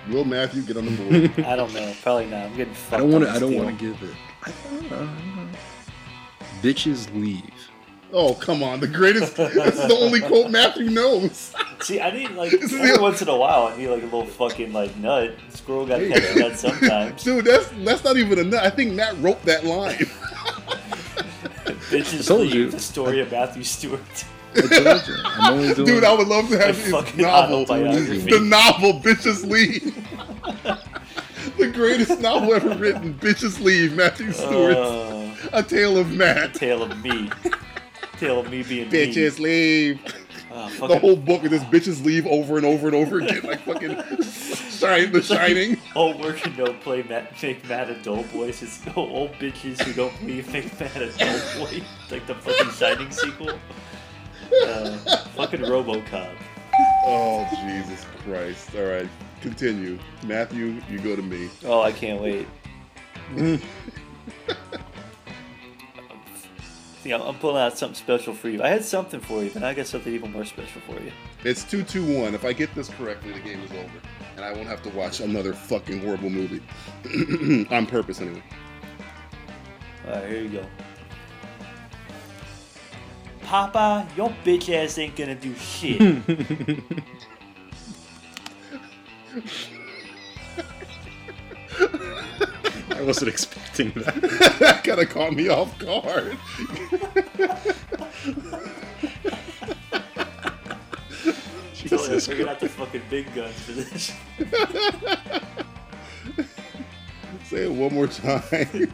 Will 0.09 0.23
Matthew 0.23 0.61
get 0.61 0.77
on 0.77 0.85
the 0.85 0.91
board? 0.91 1.45
I 1.45 1.55
don't 1.55 1.73
know. 1.73 1.93
Probably 2.01 2.27
not. 2.27 2.45
I'm 2.45 2.55
getting 2.55 2.73
fucked 2.73 2.93
I 2.93 2.97
don't 2.99 3.11
want 3.11 3.23
to. 3.25 3.31
I 3.31 3.39
don't 3.39 3.55
want 3.55 3.77
to 3.77 3.85
give 3.85 4.01
it. 4.01 4.15
I 4.43 4.53
don't 4.69 4.89
know. 4.89 5.09
Bitches 6.61 7.13
leave. 7.13 7.56
Oh, 8.13 8.33
come 8.35 8.63
on. 8.63 8.79
The 8.79 8.87
greatest. 8.87 9.35
this 9.37 9.55
is 9.55 9.87
the 9.87 9.97
only 9.99 10.21
quote 10.21 10.49
Matthew 10.51 10.89
knows. 10.89 11.53
See, 11.81 12.01
I 12.01 12.11
need 12.11 12.31
like 12.31 12.51
This 12.51 12.73
every 12.73 12.91
the- 12.95 13.01
once 13.01 13.21
in 13.21 13.27
a 13.27 13.35
while. 13.37 13.67
I 13.67 13.77
need 13.77 13.87
like 13.89 14.01
a 14.01 14.05
little 14.05 14.25
fucking 14.25 14.73
like 14.73 14.95
nut. 14.97 15.33
Squirrel 15.49 15.85
got 15.85 15.97
to 15.99 16.09
catch 16.09 16.35
a 16.35 16.39
nut 16.39 16.57
sometimes. 16.59 17.23
Dude, 17.23 17.45
that's 17.45 17.67
that's 17.83 18.03
not 18.03 18.17
even 18.17 18.39
a 18.39 18.43
nut. 18.43 18.63
I 18.65 18.69
think 18.69 18.93
Matt 18.93 19.17
wrote 19.19 19.41
that 19.45 19.63
line. 19.65 19.97
Bitches 21.89 22.27
told 22.27 22.51
you. 22.53 22.69
The 22.69 22.79
story 22.79 23.19
of 23.21 23.31
Matthew 23.31 23.63
Stewart. 23.63 24.01
I 24.55 24.61
told 24.61 25.07
you. 25.07 25.15
I'm 25.23 25.53
only 25.53 25.73
doing. 25.75 25.87
Dude, 25.87 26.03
I 26.03 26.13
would 26.13 26.27
love 26.27 26.49
to 26.49 26.57
have 26.57 26.69
A 26.69 26.73
his 26.73 26.91
fucking 26.91 27.21
novel. 27.21 27.65
The 27.65 28.39
novel, 28.43 28.99
Bitches 29.01 29.45
Leave. 29.45 29.95
the 31.57 31.67
greatest 31.67 32.19
novel 32.19 32.53
ever 32.55 32.75
written, 32.75 33.13
Bitches 33.15 33.59
Leave, 33.61 33.93
Matthew 33.95 34.31
Stewart. 34.31 34.75
Uh, 34.77 35.31
A 35.53 35.63
Tale 35.63 35.97
of 35.97 36.11
Matt. 36.11 36.55
tale 36.55 36.81
of 36.83 37.01
me. 37.03 37.29
Tale 38.17 38.39
of 38.39 38.49
me 38.49 38.63
being 38.63 38.89
Bitches 38.89 39.37
me. 39.39 39.45
Leave. 39.45 39.99
Uh, 40.51 40.87
The 40.87 40.97
whole 40.99 41.15
book 41.17 41.43
is 41.43 41.49
this 41.51 41.63
bitches 41.65 42.03
leave 42.03 42.25
over 42.25 42.57
and 42.57 42.65
over 42.65 42.87
and 42.87 42.95
over 42.95 43.19
again, 43.19 43.41
like 43.43 43.59
fucking 43.61 43.95
shine, 44.71 45.11
The 45.11 45.21
Shining. 45.21 45.77
old 45.95 46.19
working 46.21 46.53
don't 46.55 46.79
play 46.81 47.03
Matt, 47.03 47.41
make 47.43 47.67
Matt 47.67 47.89
adult 47.89 48.25
voice. 48.27 48.63
It's 48.63 48.79
old 48.95 49.33
bitches 49.33 49.81
who 49.81 49.93
don't 49.93 50.17
believe 50.19 50.51
make 50.53 50.79
Matt 50.79 50.95
adult 50.95 51.41
voice. 51.57 51.83
Like 52.11 52.25
the 52.25 52.35
fucking 52.35 52.71
Shining 52.73 53.11
sequel. 53.11 53.51
Uh, 54.65 54.97
fucking 55.35 55.59
RoboCop. 55.61 56.31
Oh 57.05 57.47
Jesus 57.65 58.05
Christ! 58.23 58.69
All 58.75 58.85
right, 58.85 59.09
continue. 59.41 59.99
Matthew, 60.23 60.81
you 60.89 60.99
go 60.99 61.15
to 61.17 61.21
me. 61.21 61.49
Oh, 61.65 61.81
I 61.81 61.91
can't 61.91 62.21
wait. 62.21 62.47
Yeah, 67.07 67.21
I'm 67.21 67.35
pulling 67.35 67.61
out 67.61 67.77
something 67.77 67.95
special 67.95 68.33
for 68.33 68.49
you. 68.49 68.61
I 68.61 68.67
had 68.67 68.83
something 68.83 69.19
for 69.19 69.43
you, 69.43 69.49
but 69.49 69.63
I 69.63 69.73
got 69.73 69.87
something 69.87 70.13
even 70.13 70.31
more 70.31 70.45
special 70.45 70.81
for 70.81 71.01
you. 71.01 71.11
It's 71.43 71.63
two 71.63 71.83
two 71.83 72.19
one. 72.19 72.35
If 72.35 72.43
I 72.43 72.53
get 72.53 72.73
this 72.75 72.89
correctly, 72.89 73.31
the 73.31 73.39
game 73.39 73.61
is 73.61 73.71
over, 73.71 73.89
and 74.35 74.43
I 74.43 74.51
won't 74.51 74.67
have 74.67 74.81
to 74.83 74.89
watch 74.89 75.21
another 75.21 75.53
fucking 75.53 76.01
horrible 76.01 76.29
movie 76.29 76.61
on 77.71 77.85
purpose 77.85 78.19
anyway. 78.19 78.43
All 80.05 80.13
right, 80.13 80.27
here 80.27 80.41
you 80.41 80.49
go. 80.49 80.65
Papa, 83.43 84.07
your 84.17 84.33
bitch 84.43 84.73
ass 84.73 84.97
ain't 84.97 85.15
gonna 85.15 85.35
do 85.35 85.55
shit. 85.55 85.99
I 92.97 93.03
wasn't 93.03 93.29
expecting 93.29 93.91
that. 93.91 94.15
that 94.59 94.83
kind 94.83 94.99
of 94.99 95.09
caught 95.09 95.33
me 95.33 95.49
off 95.49 95.77
guard. 95.77 96.35
so 101.87 102.15
I 102.15 102.19
figured 102.19 102.47
out 102.47 102.59
the 102.59 102.69
fucking 102.69 103.03
big 103.09 103.33
guns 103.35 103.59
for 103.61 103.71
this. 103.73 104.11
Say 107.45 107.65
it 107.65 107.71
one 107.71 107.93
more 107.93 108.07
time. 108.07 108.41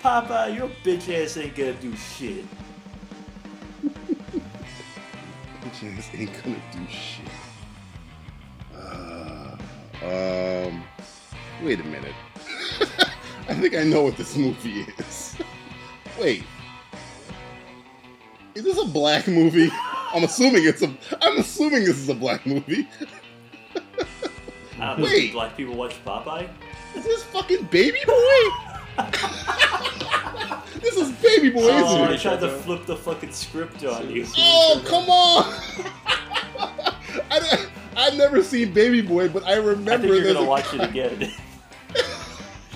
Papa, 0.00 0.54
your 0.56 0.68
bitch 0.84 1.12
ass 1.12 1.36
ain't 1.36 1.56
gonna 1.56 1.72
do 1.74 1.94
shit. 1.96 2.44
Bitch 5.60 5.98
ass 5.98 6.08
ain't 6.14 6.32
gonna 6.42 6.62
do 6.72 6.86
shit. 6.88 7.26
Uh, 8.76 9.56
um, 10.04 10.84
wait 11.64 11.80
a 11.80 11.84
minute. 11.84 12.14
I 13.48 13.54
think 13.54 13.74
I 13.74 13.84
know 13.84 14.02
what 14.02 14.16
this 14.16 14.36
movie 14.36 14.86
is. 14.98 15.36
Wait, 16.20 16.44
is 18.54 18.64
this 18.64 18.78
a 18.78 18.86
black 18.86 19.26
movie? 19.28 19.68
I'm 20.12 20.24
assuming 20.24 20.64
it's 20.66 20.82
a. 20.82 20.94
I'm 21.20 21.38
assuming 21.38 21.80
this 21.84 21.98
is 21.98 22.08
a 22.08 22.14
black 22.14 22.46
movie. 22.46 22.88
I. 24.80 25.00
Wait. 25.00 25.32
Black 25.32 25.56
people 25.56 25.74
watch 25.76 26.02
Popeye. 26.04 26.48
Is 26.94 27.04
this 27.04 27.24
fucking 27.24 27.64
Baby 27.64 27.98
Boy? 28.06 28.40
this 30.80 30.96
is 30.96 31.10
Baby 31.20 31.50
Boy, 31.50 31.68
Oh, 31.70 31.84
isn't 31.86 32.00
I 32.02 32.12
it? 32.14 32.20
tried 32.20 32.40
to 32.40 32.48
flip 32.58 32.86
the 32.86 32.96
fucking 32.96 33.32
script 33.32 33.84
on 33.84 34.08
you. 34.10 34.24
Oh, 34.38 34.80
come 34.86 35.08
on! 35.10 35.44
I, 37.30 37.66
I've 37.96 38.16
never 38.16 38.42
seen 38.44 38.72
Baby 38.72 39.00
Boy, 39.02 39.28
but 39.28 39.44
I 39.44 39.54
I 39.54 39.56
remember 39.56 40.06
think 40.08 40.24
you're 40.24 40.32
gonna 40.32 40.46
watch 40.48 40.72
it 40.72 40.80
again. 40.82 41.32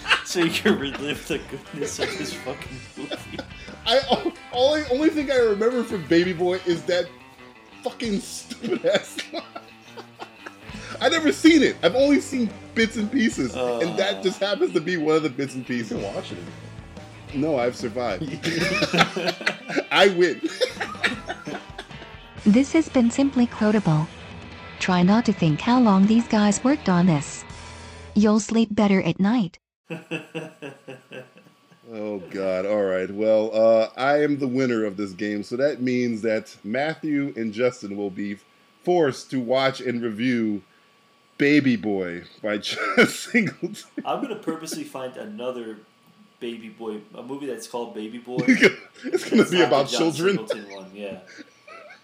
so 0.25 0.41
you 0.41 0.51
can 0.51 0.79
relive 0.79 1.27
the 1.29 1.39
goodness 1.39 1.99
of 1.99 2.09
this 2.19 2.33
fucking 2.33 2.79
movie. 2.97 3.39
I 3.87 4.01
all 4.11 4.33
only 4.53 4.85
only 4.91 5.09
thing 5.11 5.31
I 5.31 5.37
remember 5.37 5.83
from 5.83 6.07
Baby 6.07 6.33
Boy 6.33 6.61
is 6.67 6.83
that 6.85 7.09
fucking 7.83 8.21
stupid 8.21 8.85
ass. 8.87 9.19
line. 9.33 9.43
I 11.01 11.09
never 11.09 11.33
seen 11.33 11.63
it. 11.63 11.77
I've 11.83 11.95
only 11.95 12.21
seen 12.21 12.51
bits 12.75 12.97
and 12.97 13.11
pieces, 13.11 13.55
and 13.55 13.97
that 13.99 14.17
uh. 14.17 14.23
just 14.23 14.41
happens 14.41 14.73
to 14.73 14.81
be 14.81 14.97
one 14.97 15.17
of 15.17 15.23
the 15.23 15.31
bits 15.31 15.55
and 15.55 15.69
You 15.69 15.77
pieces. 15.77 16.01
can 16.01 16.15
watch 16.15 16.33
it. 16.33 16.39
No, 17.35 17.59
I've 17.59 17.77
survived. 17.77 18.25
I 19.93 20.09
win. 20.17 20.41
This 22.45 22.73
has 22.73 22.89
been 22.89 23.11
Simply 23.11 23.47
Quotable. 23.47 24.09
Try 24.79 25.03
not 25.03 25.25
to 25.27 25.33
think 25.33 25.61
how 25.61 25.79
long 25.81 26.07
these 26.07 26.27
guys 26.29 26.65
worked 26.65 26.89
on 26.89 27.07
this. 27.07 27.45
You'll 28.15 28.41
sleep 28.41 28.71
better 28.75 29.03
at 29.03 29.21
night. 29.21 29.59
Oh 31.91 32.19
God! 32.31 32.67
All 32.67 32.83
right. 32.83 33.11
Well, 33.11 33.51
uh, 33.55 33.89
I 33.97 34.23
am 34.23 34.39
the 34.39 34.47
winner 34.49 34.85
of 34.85 34.99
this 34.99 35.13
game, 35.13 35.43
so 35.43 35.57
that 35.57 35.81
means 35.81 36.21
that 36.23 36.55
Matthew 36.63 37.33
and 37.35 37.53
Justin 37.53 37.97
will 37.97 38.11
be 38.11 38.39
forced 38.85 39.31
to 39.31 39.41
watch 39.41 39.81
and 39.81 40.03
review 40.03 40.63
Baby 41.39 41.77
Boy 41.77 42.25
by 42.43 42.59
Just 42.59 43.31
Singleton. 43.31 43.77
I'm 44.05 44.21
gonna 44.21 44.37
purposely 44.37 44.85
find 44.85 45.17
another 45.17 45.79
baby 46.41 46.69
boy, 46.69 47.01
a 47.15 47.23
movie 47.23 47.47
that's 47.47 47.67
called 47.67 47.95
Baby 47.95 48.19
Boy. 48.19 48.39
it's 48.47 49.25
going 49.25 49.31
to 49.31 49.37
That's 49.37 49.51
be 49.51 49.63
about 49.63 49.89
children. 49.89 50.37
Singleton 50.37 50.71
one, 50.71 50.91
yeah. 50.95 51.21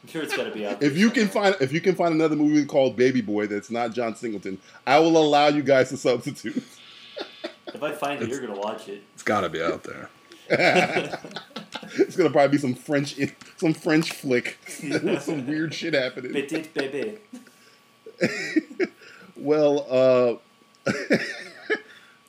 I'm 0.02 0.08
sure 0.08 0.22
it's 0.22 0.36
gotta 0.36 0.50
be 0.50 0.66
out. 0.66 0.82
If 0.82 0.96
you 0.96 1.10
can 1.10 1.28
find 1.28 1.56
if 1.60 1.72
you 1.72 1.80
can 1.80 1.94
find 1.94 2.14
another 2.14 2.36
movie 2.36 2.64
called 2.66 2.96
Baby 2.96 3.20
Boy 3.20 3.46
that's 3.46 3.70
not 3.70 3.92
John 3.92 4.14
Singleton, 4.14 4.58
I 4.86 4.98
will 4.98 5.16
allow 5.16 5.48
you 5.48 5.62
guys 5.62 5.88
to 5.90 5.96
substitute. 5.96 6.62
if 7.68 7.82
I 7.82 7.92
find 7.92 8.22
it, 8.22 8.28
you're 8.28 8.40
gonna 8.40 8.58
watch 8.58 8.88
it. 8.88 9.02
It's 9.14 9.22
got 9.22 9.40
to 9.42 9.48
be 9.48 9.62
out 9.62 9.84
there. 9.84 10.10
It's 11.96 12.16
gonna 12.16 12.30
probably 12.30 12.56
be 12.56 12.58
some 12.58 12.74
French 12.74 13.16
some 13.56 13.74
French 13.74 14.10
flick 14.12 14.58
with 14.82 15.22
some 15.22 15.46
weird 15.46 15.74
shit 15.74 15.94
happening. 15.94 16.32
Petit 16.32 16.68
bébé. 16.74 17.18
Well, 19.36 20.40
uh, 20.86 20.90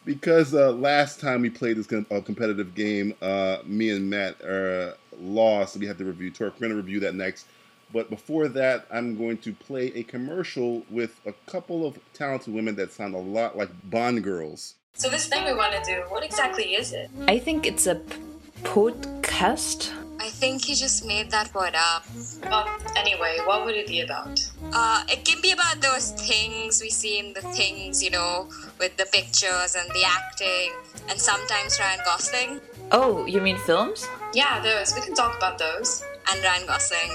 because 0.06 0.54
uh, 0.54 0.72
last 0.72 1.20
time 1.20 1.42
we 1.42 1.50
played 1.50 1.78
this 1.78 1.88
com- 1.88 2.06
uh, 2.12 2.20
competitive 2.22 2.74
game, 2.74 3.14
uh, 3.22 3.60
me 3.66 3.92
and 3.92 4.10
Matt 4.10 4.44
uh, 4.44 4.94
lost. 5.18 5.78
We 5.78 5.86
have 5.88 5.98
to 6.00 6.06
review. 6.06 6.32
We're 6.40 6.50
going 6.50 6.72
to 6.72 6.76
review 6.76 7.00
that 7.02 7.16
next. 7.16 7.46
But 7.94 8.10
before 8.10 8.48
that, 8.50 8.88
I'm 8.92 9.16
going 9.16 9.38
to 9.40 9.54
play 9.54 9.92
a 9.94 10.04
commercial 10.04 10.84
with 10.90 11.20
a 11.26 11.34
couple 11.50 11.86
of 11.86 12.00
talented 12.14 12.54
women 12.54 12.76
that 12.76 12.92
sound 12.92 13.14
a 13.14 13.20
lot 13.20 13.56
like 13.56 13.70
Bond 13.90 14.24
girls. 14.24 14.76
So 14.96 15.10
this 15.10 15.28
thing 15.28 15.44
we 15.46 15.54
want 15.54 15.74
to 15.74 15.82
do, 15.84 16.04
what 16.10 16.24
exactly 16.24 16.76
is 16.76 16.94
it? 16.94 17.10
I 17.28 17.38
think 17.38 17.66
it's 17.68 17.86
a 17.86 17.96
p- 17.96 18.18
podcast. 18.64 19.92
I 20.20 20.30
think 20.30 20.36
think 20.36 20.66
he 20.66 20.74
just 20.76 21.06
made 21.06 21.30
that 21.32 21.54
word 21.54 21.76
up. 21.76 22.04
Well, 22.50 22.68
anyway, 22.98 23.38
what 23.46 23.64
would 23.66 23.76
it 23.76 23.88
be 23.88 24.02
about? 24.02 24.40
Uh, 24.74 25.04
it 25.08 25.24
can 25.24 25.40
be 25.42 25.52
about 25.52 25.82
those 25.82 26.12
things 26.12 26.82
we 26.82 26.90
see 26.90 27.20
in 27.20 27.34
the 27.34 27.42
things, 27.42 28.04
you 28.04 28.10
know, 28.10 28.48
with 28.80 28.96
the 28.98 29.06
pictures 29.06 29.76
and 29.76 29.88
the 29.92 30.04
acting, 30.06 30.72
and 31.10 31.20
sometimes 31.20 31.80
Ryan 31.80 32.00
Gosling 32.06 32.62
Oh, 32.92 33.26
you 33.26 33.40
mean 33.42 33.58
films? 33.58 34.08
Yeah, 34.34 34.60
those. 34.62 34.94
We 34.96 35.02
can 35.02 35.14
talk 35.14 35.38
about 35.38 35.58
those. 35.58 36.04
and 36.32 36.44
Ryan 36.44 36.66
Gosling. 36.68 37.12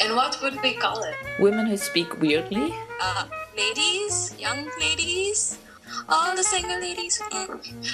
And 0.00 0.16
what 0.16 0.40
would 0.42 0.60
we 0.62 0.74
call 0.74 1.02
it? 1.04 1.14
Women 1.38 1.66
who 1.66 1.76
speak 1.76 2.20
weirdly? 2.20 2.74
Uh, 3.00 3.26
ladies, 3.56 4.34
young 4.38 4.68
ladies, 4.80 5.58
all 6.08 6.34
the 6.36 6.42
single 6.42 6.80
ladies. 6.80 7.20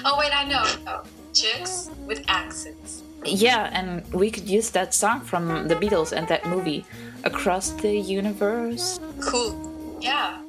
Oh, 0.05 0.17
wait, 0.19 0.33
I 0.35 0.45
know. 0.45 0.65
Oh, 0.87 1.03
chicks 1.33 1.91
with 2.07 2.25
accents. 2.29 3.03
Yeah, 3.25 3.69
and 3.73 4.03
we 4.13 4.31
could 4.31 4.49
use 4.49 4.71
that 4.71 4.95
song 4.95 5.21
from 5.21 5.69
the 5.69 5.77
Beatles 5.77 6.13
and 6.13 6.27
that 6.29 6.47
movie, 6.47 6.87
Across 7.25 7.73
the 7.83 7.93
Universe. 7.93 8.99
Cool. 9.21 9.99
Yeah. 10.01 10.41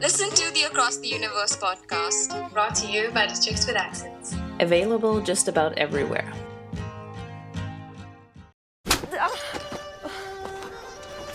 Listen 0.00 0.30
to 0.30 0.52
the 0.52 0.64
Across 0.64 0.98
the 0.98 1.08
Universe 1.08 1.56
podcast. 1.56 2.52
Brought 2.52 2.74
to 2.76 2.86
you 2.86 3.10
by 3.10 3.26
the 3.26 3.34
Chicks 3.34 3.66
with 3.66 3.76
Accents. 3.76 4.34
Available 4.60 5.20
just 5.20 5.48
about 5.48 5.76
everywhere. 5.78 6.30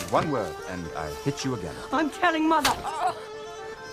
One 0.09 0.31
word, 0.31 0.55
and 0.69 0.87
I 0.95 1.09
hit 1.25 1.43
you 1.43 1.55
again. 1.55 1.75
I'm 1.91 2.09
telling 2.09 2.47
Mother. 2.47 2.71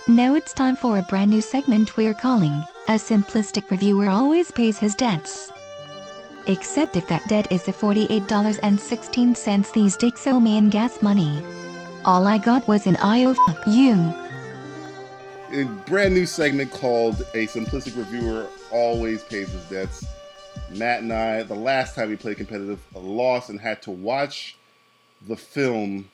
Now 0.07 0.35
it's 0.35 0.53
time 0.53 0.75
for 0.75 0.99
a 0.99 1.01
brand 1.01 1.31
new 1.31 1.41
segment 1.41 1.97
we're 1.97 2.13
calling 2.13 2.63
A 2.87 2.91
Simplistic 2.91 3.71
Reviewer 3.71 4.07
Always 4.07 4.51
Pays 4.51 4.77
His 4.77 4.93
Debts. 4.93 5.51
Except 6.45 6.95
if 6.95 7.07
that 7.07 7.27
debt 7.27 7.51
is 7.51 7.63
the 7.63 7.73
$48.16 7.73 9.73
these 9.73 9.97
dicks 9.97 10.27
owe 10.27 10.39
me 10.39 10.59
in 10.59 10.69
gas 10.69 11.01
money. 11.01 11.41
All 12.05 12.27
I 12.27 12.37
got 12.37 12.67
was 12.67 12.85
an 12.85 12.97
IO 12.97 13.33
fuck 13.33 13.65
you. 13.65 13.93
a 15.51 15.63
brand 15.87 16.13
new 16.13 16.27
segment 16.27 16.69
called 16.69 17.21
A 17.33 17.47
Simplistic 17.47 17.97
Reviewer 17.97 18.45
Always 18.71 19.23
Pays 19.23 19.49
His 19.49 19.63
Debts. 19.69 20.05
Matt 20.69 21.01
and 21.01 21.11
I, 21.11 21.41
the 21.41 21.55
last 21.55 21.95
time 21.95 22.09
we 22.09 22.15
played 22.15 22.37
competitive, 22.37 22.79
lost 22.93 23.49
and 23.49 23.59
had 23.59 23.81
to 23.81 23.89
watch 23.89 24.55
the 25.27 25.35
film. 25.35 26.07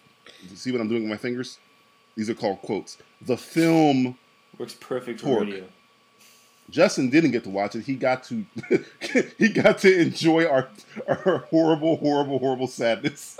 See 0.55 0.71
what 0.71 0.79
I'm 0.79 0.87
doing 0.87 1.03
with 1.03 1.11
my 1.11 1.17
fingers? 1.17 1.57
These 2.21 2.29
are 2.29 2.35
called 2.35 2.61
quotes. 2.61 2.99
The 3.19 3.35
film. 3.35 4.15
Works 4.59 4.75
perfect 4.79 5.21
for 5.21 5.25
Pork. 5.25 5.39
radio. 5.45 5.63
Justin 6.69 7.09
didn't 7.09 7.31
get 7.31 7.43
to 7.45 7.49
watch 7.49 7.75
it. 7.75 7.83
He 7.85 7.95
got 7.95 8.23
to 8.25 8.45
he 9.39 9.49
got 9.49 9.79
to 9.79 9.99
enjoy 9.99 10.45
our 10.45 10.69
our 11.07 11.39
horrible, 11.49 11.97
horrible, 11.97 12.37
horrible 12.37 12.67
sadness. 12.67 13.39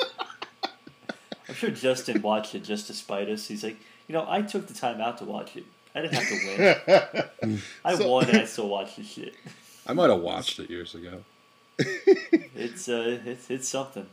I'm 1.48 1.54
sure 1.54 1.70
Justin 1.70 2.24
watched 2.24 2.56
it 2.56 2.64
just 2.64 2.88
to 2.88 2.94
spite 2.96 3.30
us. 3.30 3.48
He's 3.48 3.64
like, 3.64 3.78
you 4.08 4.14
know, 4.14 4.26
I 4.28 4.42
took 4.42 4.66
the 4.66 4.74
time 4.74 5.00
out 5.00 5.20
to 5.20 5.26
watch 5.26 5.56
it. 5.56 5.66
I 5.94 6.02
didn't 6.02 6.16
have 6.16 6.28
to 6.28 7.28
win. 7.44 7.62
I 7.86 7.96
So- 7.96 8.10
won 8.10 8.30
and 8.30 8.38
I 8.40 8.46
still 8.46 8.68
watched 8.68 8.96
the 8.98 9.04
shit. 9.04 9.36
I 9.86 9.94
might 9.94 10.10
have 10.10 10.22
watched 10.22 10.58
it 10.58 10.72
years 10.72 10.96
ago. 10.96 11.24
It's 11.78 12.90
uh, 12.90 13.20
it's 13.28 13.52
it's 13.52 13.70
something. 13.70 14.08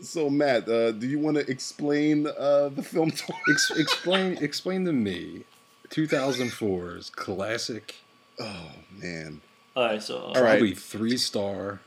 So 0.00 0.28
Matt, 0.30 0.68
uh, 0.68 0.92
do 0.92 1.06
you 1.06 1.18
want 1.18 1.36
to 1.36 1.48
explain 1.50 2.26
uh, 2.26 2.70
the 2.70 2.82
film? 2.82 3.10
To 3.16 3.32
Ex- 3.50 3.70
explain 3.76 4.36
explain 4.38 4.84
to 4.86 4.92
me 4.92 5.44
2004's 5.90 7.10
classic, 7.10 7.96
oh 8.40 8.70
man, 8.98 9.40
All 9.76 9.84
right, 9.84 10.02
so 10.02 10.16
uh, 10.18 10.20
All 10.20 10.26
right. 10.34 10.42
probably 10.58 10.74
three 10.74 11.16
star 11.16 11.80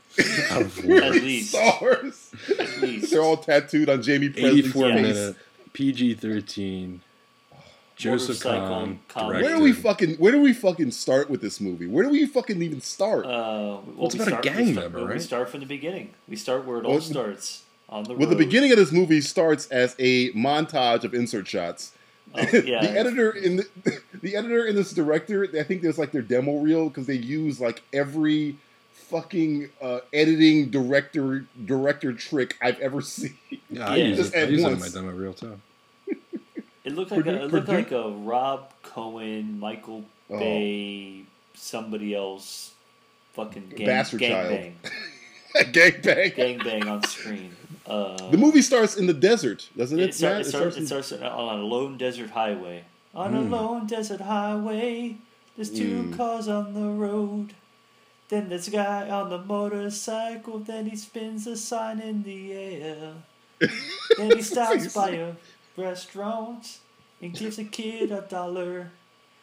out 0.50 0.62
of 0.62 0.78
at 0.78 0.84
four, 0.84 0.94
least, 1.10 1.50
stars. 1.50 2.30
at 2.58 2.80
least. 2.80 3.10
They're 3.10 3.22
all 3.22 3.36
tattooed 3.36 3.88
on 3.88 4.02
Jaime 4.02 4.28
Pressly's 4.30 4.66
84 4.66 4.82
face. 4.92 4.94
minute, 5.02 5.36
PG 5.72 6.14
13. 6.14 7.00
Joseph 7.96 8.44
Motorcycle 8.44 8.98
Kahn 9.06 9.28
Where 9.28 9.56
do 9.56 9.62
we 9.62 9.72
fucking 9.72 10.16
Where 10.16 10.32
do 10.32 10.40
we 10.40 10.52
fucking 10.52 10.90
start 10.90 11.30
with 11.30 11.40
this 11.40 11.60
movie? 11.60 11.86
Where 11.86 12.02
do 12.04 12.10
we 12.10 12.26
fucking 12.26 12.60
even 12.60 12.80
start? 12.80 13.24
Uh, 13.24 13.78
well, 13.94 14.06
it's 14.06 14.16
we 14.16 14.20
about 14.22 14.44
a 14.44 14.48
gang 14.48 14.66
we 14.66 14.72
start, 14.72 14.92
member, 14.92 15.12
We 15.14 15.20
start 15.20 15.48
from 15.48 15.60
the 15.60 15.66
beginning. 15.66 16.10
We 16.28 16.34
start 16.34 16.64
where 16.66 16.78
it 16.78 16.84
all 16.86 16.92
Well, 16.92 17.00
starts 17.00 17.62
on 17.62 17.64
the 17.88 18.14
well, 18.14 18.28
the 18.28 18.36
beginning 18.36 18.72
of 18.72 18.78
this 18.78 18.92
movie 18.92 19.20
starts 19.20 19.66
as 19.68 19.94
a 19.98 20.32
montage 20.32 21.04
of 21.04 21.14
insert 21.14 21.46
shots. 21.46 21.92
Oh, 22.34 22.40
yeah. 22.52 22.80
the 22.80 22.90
editor 22.98 23.30
in 23.30 23.56
the, 23.56 23.66
the 24.22 24.34
editor 24.36 24.64
in 24.66 24.74
this 24.74 24.92
director, 24.92 25.46
I 25.58 25.62
think 25.62 25.82
there's 25.82 25.98
like 25.98 26.10
their 26.12 26.22
demo 26.22 26.58
reel 26.58 26.88
because 26.88 27.06
they 27.06 27.14
use 27.14 27.60
like 27.60 27.82
every 27.92 28.56
fucking 28.92 29.68
uh, 29.80 30.00
editing 30.12 30.70
director 30.70 31.46
director 31.64 32.12
trick 32.12 32.56
I've 32.60 32.80
ever 32.80 33.00
seen. 33.02 33.36
Yeah, 33.70 33.88
I 33.88 33.96
Yeah. 33.96 34.04
use 34.06 34.16
Just 34.18 34.34
it, 34.34 34.38
I 34.48 34.50
use 34.50 34.62
it 34.64 34.72
in 34.72 34.80
my 34.80 34.88
demo 34.88 35.12
reel 35.12 35.34
too. 35.34 35.60
It 36.84 36.94
looked 36.94 37.12
like 37.12 37.20
Produ- 37.24 37.40
a, 37.40 37.44
it 37.44 37.52
looked 37.52 37.68
produ- 37.68 37.74
like 37.74 37.92
a 37.92 38.08
Rob 38.10 38.70
Cohen, 38.82 39.58
Michael 39.60 40.04
Oh. 40.30 40.38
Bay, 40.38 41.24
somebody 41.54 42.14
else, 42.14 42.72
fucking 43.34 43.68
gang, 43.76 43.86
Bastard 43.86 44.20
gang 44.20 44.30
child. 44.32 44.50
bang, 44.50 45.72
Gangbang. 45.72 46.34
gang 46.34 46.58
bang 46.58 46.88
on 46.88 47.02
screen. 47.04 47.54
Uh, 47.86 48.30
The 48.30 48.38
movie 48.38 48.62
starts 48.62 48.96
in 48.96 49.06
the 49.06 49.12
desert, 49.12 49.68
doesn't 49.76 49.98
it? 49.98 50.10
it, 50.10 50.14
start, 50.14 50.40
it, 50.40 50.46
starts, 50.46 50.76
it 50.76 50.80
in- 50.80 50.86
starts 50.86 51.12
on 51.12 51.58
a 51.60 51.62
lone 51.62 51.98
desert 51.98 52.30
highway. 52.30 52.84
On 53.14 53.34
a 53.34 53.42
Hmm. 53.42 53.52
lone 53.52 53.86
desert 53.86 54.22
highway, 54.22 55.16
there's 55.56 55.70
two 55.70 56.04
Mm. 56.04 56.16
cars 56.16 56.48
on 56.48 56.74
the 56.74 56.88
road. 56.88 57.54
Then 58.28 58.48
there's 58.48 58.66
a 58.68 58.70
guy 58.72 59.08
on 59.10 59.28
the 59.28 59.38
motorcycle. 59.38 60.58
Then 60.60 60.86
he 60.86 60.96
spins 60.96 61.46
a 61.46 61.56
sign 61.56 62.00
in 62.00 62.22
the 62.22 62.52
air. 62.52 63.12
then 64.18 64.30
he 64.36 64.42
stops 64.42 64.92
by 64.94 65.10
a 65.10 65.32
restaurant 65.76 66.78
and 67.20 67.34
gives 67.34 67.58
a 67.58 67.64
kid 67.64 68.10
a 68.10 68.22
dollar. 68.22 68.90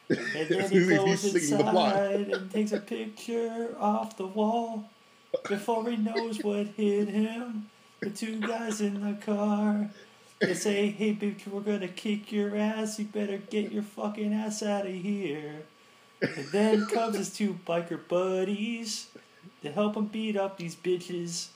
And 0.10 0.50
then 0.50 0.70
he 0.70 0.86
goes 0.96 1.22
the 1.32 1.40
inside 1.40 2.28
and 2.34 2.52
takes 2.52 2.72
a 2.74 2.80
picture 2.80 3.76
off 3.80 4.18
the 4.18 4.28
wall. 4.28 4.90
Before 5.48 5.90
he 5.90 5.96
knows 5.96 6.44
what 6.44 6.68
hit 6.76 7.08
him, 7.08 7.70
the 8.02 8.10
two 8.10 8.40
guys 8.40 8.82
in 8.82 9.02
the 9.02 9.14
car. 9.24 9.90
They 10.40 10.56
say, 10.56 10.90
hey, 10.90 11.14
bitch, 11.14 11.48
we're 11.48 11.62
gonna 11.62 11.88
kick 11.88 12.32
your 12.32 12.58
ass. 12.58 12.98
You 12.98 13.06
better 13.06 13.38
get 13.38 13.72
your 13.72 13.84
fucking 13.84 14.34
ass 14.34 14.64
out 14.64 14.88
of 14.88 14.94
here. 14.94 15.64
And 16.22 16.48
then 16.48 16.88
comes 16.88 17.18
his 17.18 17.32
two 17.32 17.60
biker 17.68 18.00
buddies 18.08 19.08
to 19.62 19.72
help 19.72 19.96
him 19.96 20.06
beat 20.06 20.36
up 20.36 20.58
these 20.58 20.76
bitches. 20.76 21.50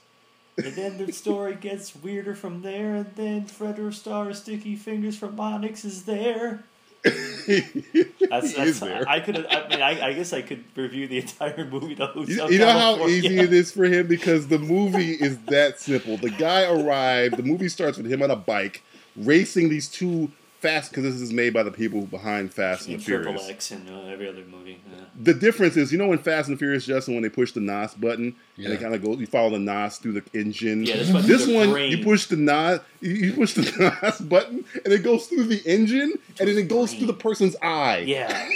And 0.58 0.74
then 0.76 0.98
the 1.04 1.12
story 1.12 1.56
gets 1.56 1.96
weirder 1.96 2.36
from 2.36 2.62
there. 2.62 2.96
And 2.96 3.16
then 3.16 3.46
Fredro 3.46 3.92
Starr 3.92 4.34
Sticky 4.34 4.78
Fingaz 4.78 5.16
from 5.16 5.40
Onyx 5.40 5.84
is 5.84 6.06
there. 6.06 6.64
That's, 8.30 8.56
that's 8.56 8.80
there. 8.80 9.08
I 9.08 9.20
could. 9.20 9.46
I 9.46 9.68
mean, 9.68 9.82
I, 9.82 10.08
I 10.08 10.14
guess 10.14 10.34
I 10.34 10.42
could 10.42 10.64
review 10.76 11.08
the 11.08 11.20
entire 11.20 11.66
movie. 11.72 11.94
The 11.94 12.12
You, 12.16 12.50
you 12.50 12.58
know 12.58 12.72
how 12.72 13.08
easy 13.08 13.38
it 13.38 13.54
is 13.54 13.72
for 13.72 13.86
him 13.86 14.08
because 14.08 14.48
the 14.48 14.58
movie 14.58 15.12
is 15.12 15.38
that 15.46 15.80
simple. 15.80 16.18
The 16.18 16.32
guy 16.32 16.64
arrived. 16.64 17.38
The 17.38 17.44
movie 17.44 17.70
starts 17.70 17.98
with 17.98 18.12
him 18.12 18.24
on 18.24 18.32
a 18.32 18.36
bike 18.36 18.82
racing 19.16 19.70
these 19.70 19.88
two 19.88 20.32
fast 20.66 20.92
because 20.92 21.04
this 21.04 21.22
is 21.22 21.32
made 21.34 21.54
by 21.54 21.64
the 21.64 21.72
people 21.72 22.02
behind 22.02 22.54
Fast 22.54 22.86
and 22.86 22.94
In 22.96 23.00
the 23.00 23.06
Triple 23.06 23.34
Furious. 23.34 23.50
X 23.50 23.72
and 23.72 23.90
uh, 23.90 24.02
every 24.12 24.28
other 24.28 24.44
movie. 24.46 24.82
Yeah. 24.92 25.06
The 25.22 25.34
difference 25.34 25.78
is, 25.78 25.92
you 25.92 25.98
know, 25.98 26.12
in 26.12 26.20
Fast 26.20 26.48
and 26.50 26.58
the 26.58 26.60
Furious, 26.60 26.86
Justin, 26.86 27.14
when 27.14 27.24
they 27.24 27.30
push 27.30 27.52
the 27.52 27.60
NOS 27.60 27.94
button 27.94 28.36
and 28.58 28.66
they 28.66 28.78
kind 28.78 28.94
of 28.96 29.04
go, 29.04 29.14
you 29.16 29.28
follow 29.28 29.52
the 29.52 29.60
NOS 29.60 29.98
through 30.00 30.14
the 30.14 30.24
engine. 30.40 30.84
Yeah, 30.86 30.98
this 30.98 31.12
one 31.12 31.28
this 31.28 31.44
through 31.46 31.54
the 31.54 31.60
one, 31.60 31.72
brain. 31.72 31.92
you 31.92 32.04
push 32.04 32.26
the 32.28 32.36
NOS, 32.38 32.80
you- 33.02 33.12
you 33.14 33.34
push 33.34 33.54
the 33.54 33.96
NOS 34.04 34.22
button, 34.22 34.66
and 34.84 34.94
it 34.94 35.04
goes 35.04 35.28
through 35.28 35.46
the 35.46 35.62
engine, 35.66 36.14
and 36.40 36.50
then 36.50 36.58
it 36.58 36.68
goes 36.68 36.94
through 36.94 37.08
the 37.08 37.14
person's 37.14 37.56
eye. 37.62 38.00
Yeah. 38.08 38.50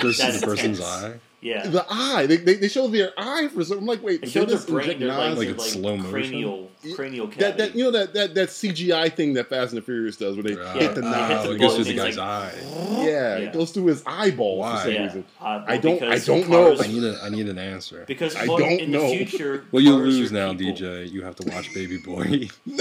Goes 0.00 0.16
to 0.18 0.22
That's 0.22 0.40
the 0.40 0.46
person's 0.46 0.78
intense. 0.80 0.80
eye. 1.04 1.14
Yeah. 1.42 1.66
The 1.66 1.84
eye. 1.90 2.26
They, 2.26 2.36
they, 2.36 2.54
they 2.54 2.68
show 2.68 2.86
their 2.86 3.10
eye 3.18 3.48
for 3.52 3.64
some. 3.64 3.78
I'm 3.78 3.86
like, 3.86 4.00
wait, 4.02 4.20
They 4.20 4.26
did 4.26 4.32
showed 4.32 4.48
they 4.48 4.54
their 4.54 4.64
brain, 4.66 4.90
inject 4.92 5.00
their 5.00 5.08
like, 5.08 5.36
Like 5.36 5.48
like 5.58 5.60
slow 5.60 5.96
motion? 5.96 6.10
cranial, 6.12 6.70
cranial 6.94 7.26
That, 7.26 7.36
cavity. 7.38 7.58
that 7.64 7.74
you 7.76 7.84
know 7.84 7.90
that, 7.90 8.14
that 8.14 8.34
that 8.36 8.48
CGI 8.50 9.12
thing 9.12 9.34
that 9.34 9.48
Fast 9.48 9.72
and 9.72 9.82
the 9.82 9.84
Furious 9.84 10.16
does, 10.16 10.36
where 10.36 10.44
they 10.44 10.50
hit 10.78 10.94
the 10.94 11.04
uh, 11.04 11.10
knob. 11.10 11.30
hit 11.30 11.42
the 11.48 11.54
it 11.54 11.58
goes 11.58 11.74
through 11.74 11.84
the 11.84 11.94
guy's 11.94 12.16
like- 12.16 12.26
eye. 12.26 12.54
yeah, 12.62 13.02
Yeah. 13.04 13.36
it 13.38 13.52
goes 13.52 13.72
through 13.72 13.86
his 13.86 14.04
eyeball 14.06 14.58
Why? 14.58 14.76
for 14.76 14.82
some 14.84 14.92
yeah. 14.92 15.02
reason. 15.02 15.24
Uh, 15.40 15.42
well, 15.42 15.64
I 15.66 15.76
don't- 15.78 16.02
I 16.04 16.18
don't 16.18 16.48
know. 16.48 16.76
I 16.80 16.86
need 16.86 17.02
a, 17.04 17.18
I 17.24 17.28
need 17.28 17.48
an 17.48 17.58
answer. 17.58 18.04
Because 18.06 18.36
I 18.36 18.46
don't 18.46 18.62
in 18.62 18.90
know. 18.92 19.00
the 19.10 19.24
future, 19.24 19.64
Well, 19.72 19.82
you 19.82 19.94
lose 19.96 20.30
now, 20.30 20.54
people. 20.54 20.74
DJ. 20.80 21.10
You 21.10 21.22
have 21.24 21.34
to 21.36 21.50
watch 21.52 21.74
Baby 21.74 21.98
Boy. 21.98 22.48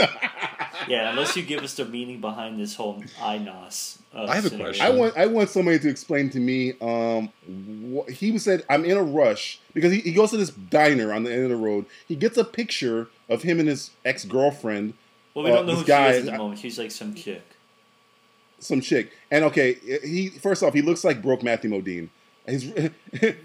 Yeah, 0.88 1.09
unless 1.11 1.36
you 1.36 1.43
give 1.43 1.63
us 1.63 1.75
the 1.75 1.86
meaning 1.86 2.21
behind 2.21 2.59
this 2.59 2.75
whole 2.75 3.01
INOS. 3.19 3.99
Uh, 4.13 4.25
I 4.25 4.36
have 4.36 4.45
a 4.45 4.49
question. 4.55 4.86
I 4.86 4.89
want 4.89 5.17
I 5.17 5.25
want 5.25 5.49
somebody 5.49 5.79
to 5.79 5.89
explain 5.89 6.29
to 6.32 6.39
me. 6.39 6.73
Um, 6.82 7.29
wh- 7.95 8.09
he 8.11 8.38
said 8.38 8.63
I'm 8.69 8.84
in 8.86 8.97
a 8.97 9.03
rush 9.03 9.59
because 9.73 9.91
he, 9.91 9.99
he 9.99 10.13
goes 10.13 10.32
to 10.32 10.38
this 10.38 10.49
diner 10.49 11.13
on 11.13 11.23
the 11.23 11.32
end 11.34 11.43
of 11.43 11.49
the 11.49 11.55
road. 11.55 11.86
He 12.07 12.15
gets 12.15 12.38
a 12.38 12.43
picture 12.43 13.07
of 13.29 13.43
him 13.43 13.59
and 13.59 13.69
his 13.69 13.91
ex 14.03 14.25
girlfriend, 14.25 14.95
Well, 15.34 15.45
we 15.45 15.51
uh, 15.51 15.55
don't 15.55 15.65
know 15.67 15.71
this 15.73 15.82
who 15.82 15.88
guy- 15.88 16.11
she 16.11 16.17
is 16.19 16.27
at 16.27 16.32
the 16.34 16.38
moment. 16.38 16.59
She's 16.59 16.77
like 16.77 16.91
some 16.91 17.13
chick. 17.13 17.43
some 18.59 18.82
chick, 18.82 19.11
and 19.29 19.45
okay, 19.45 19.73
he 20.03 20.29
first 20.29 20.61
off 20.63 20.73
he 20.73 20.82
looks 20.82 21.03
like 21.03 21.21
broke 21.21 21.41
Matthew 21.43 21.69
Modine. 21.71 22.09
His 22.46 22.74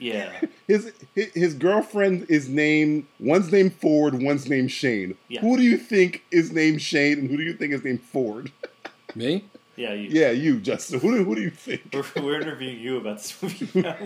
Yeah. 0.01 0.33
his 0.67 0.93
his 1.15 1.33
his 1.35 1.55
girlfriend 1.55 2.27
is 2.29 2.49
named 2.49 3.07
one's 3.21 3.53
named 3.53 3.75
Ford, 3.75 4.23
one's 4.23 4.49
named 4.49 4.73
Shane. 4.73 5.17
Yeah. 5.29 5.41
Who 5.41 5.57
do 5.57 5.63
you 5.63 5.77
think 5.77 6.25
is 6.31 6.53
named 6.53 6.81
Shane, 6.83 7.19
and 7.19 7.31
who 7.31 7.37
do 7.37 7.43
you 7.43 7.53
think 7.55 7.73
is 7.73 7.85
named 7.85 8.03
Ford? 8.03 8.53
Me? 9.15 9.45
Yeah, 9.77 9.93
you. 9.93 10.09
Yeah, 10.11 10.31
you, 10.31 10.59
Justin. 10.59 11.01
Who 11.01 11.19
do, 11.19 11.25
who 11.25 11.35
do 11.35 11.43
you 11.43 11.51
think? 11.51 11.83
We're, 11.93 12.05
we're 12.23 12.41
interviewing 12.41 12.79
you 12.81 12.97
about 12.97 13.19
this 13.19 13.43
movie 13.43 13.69
now. 13.83 13.97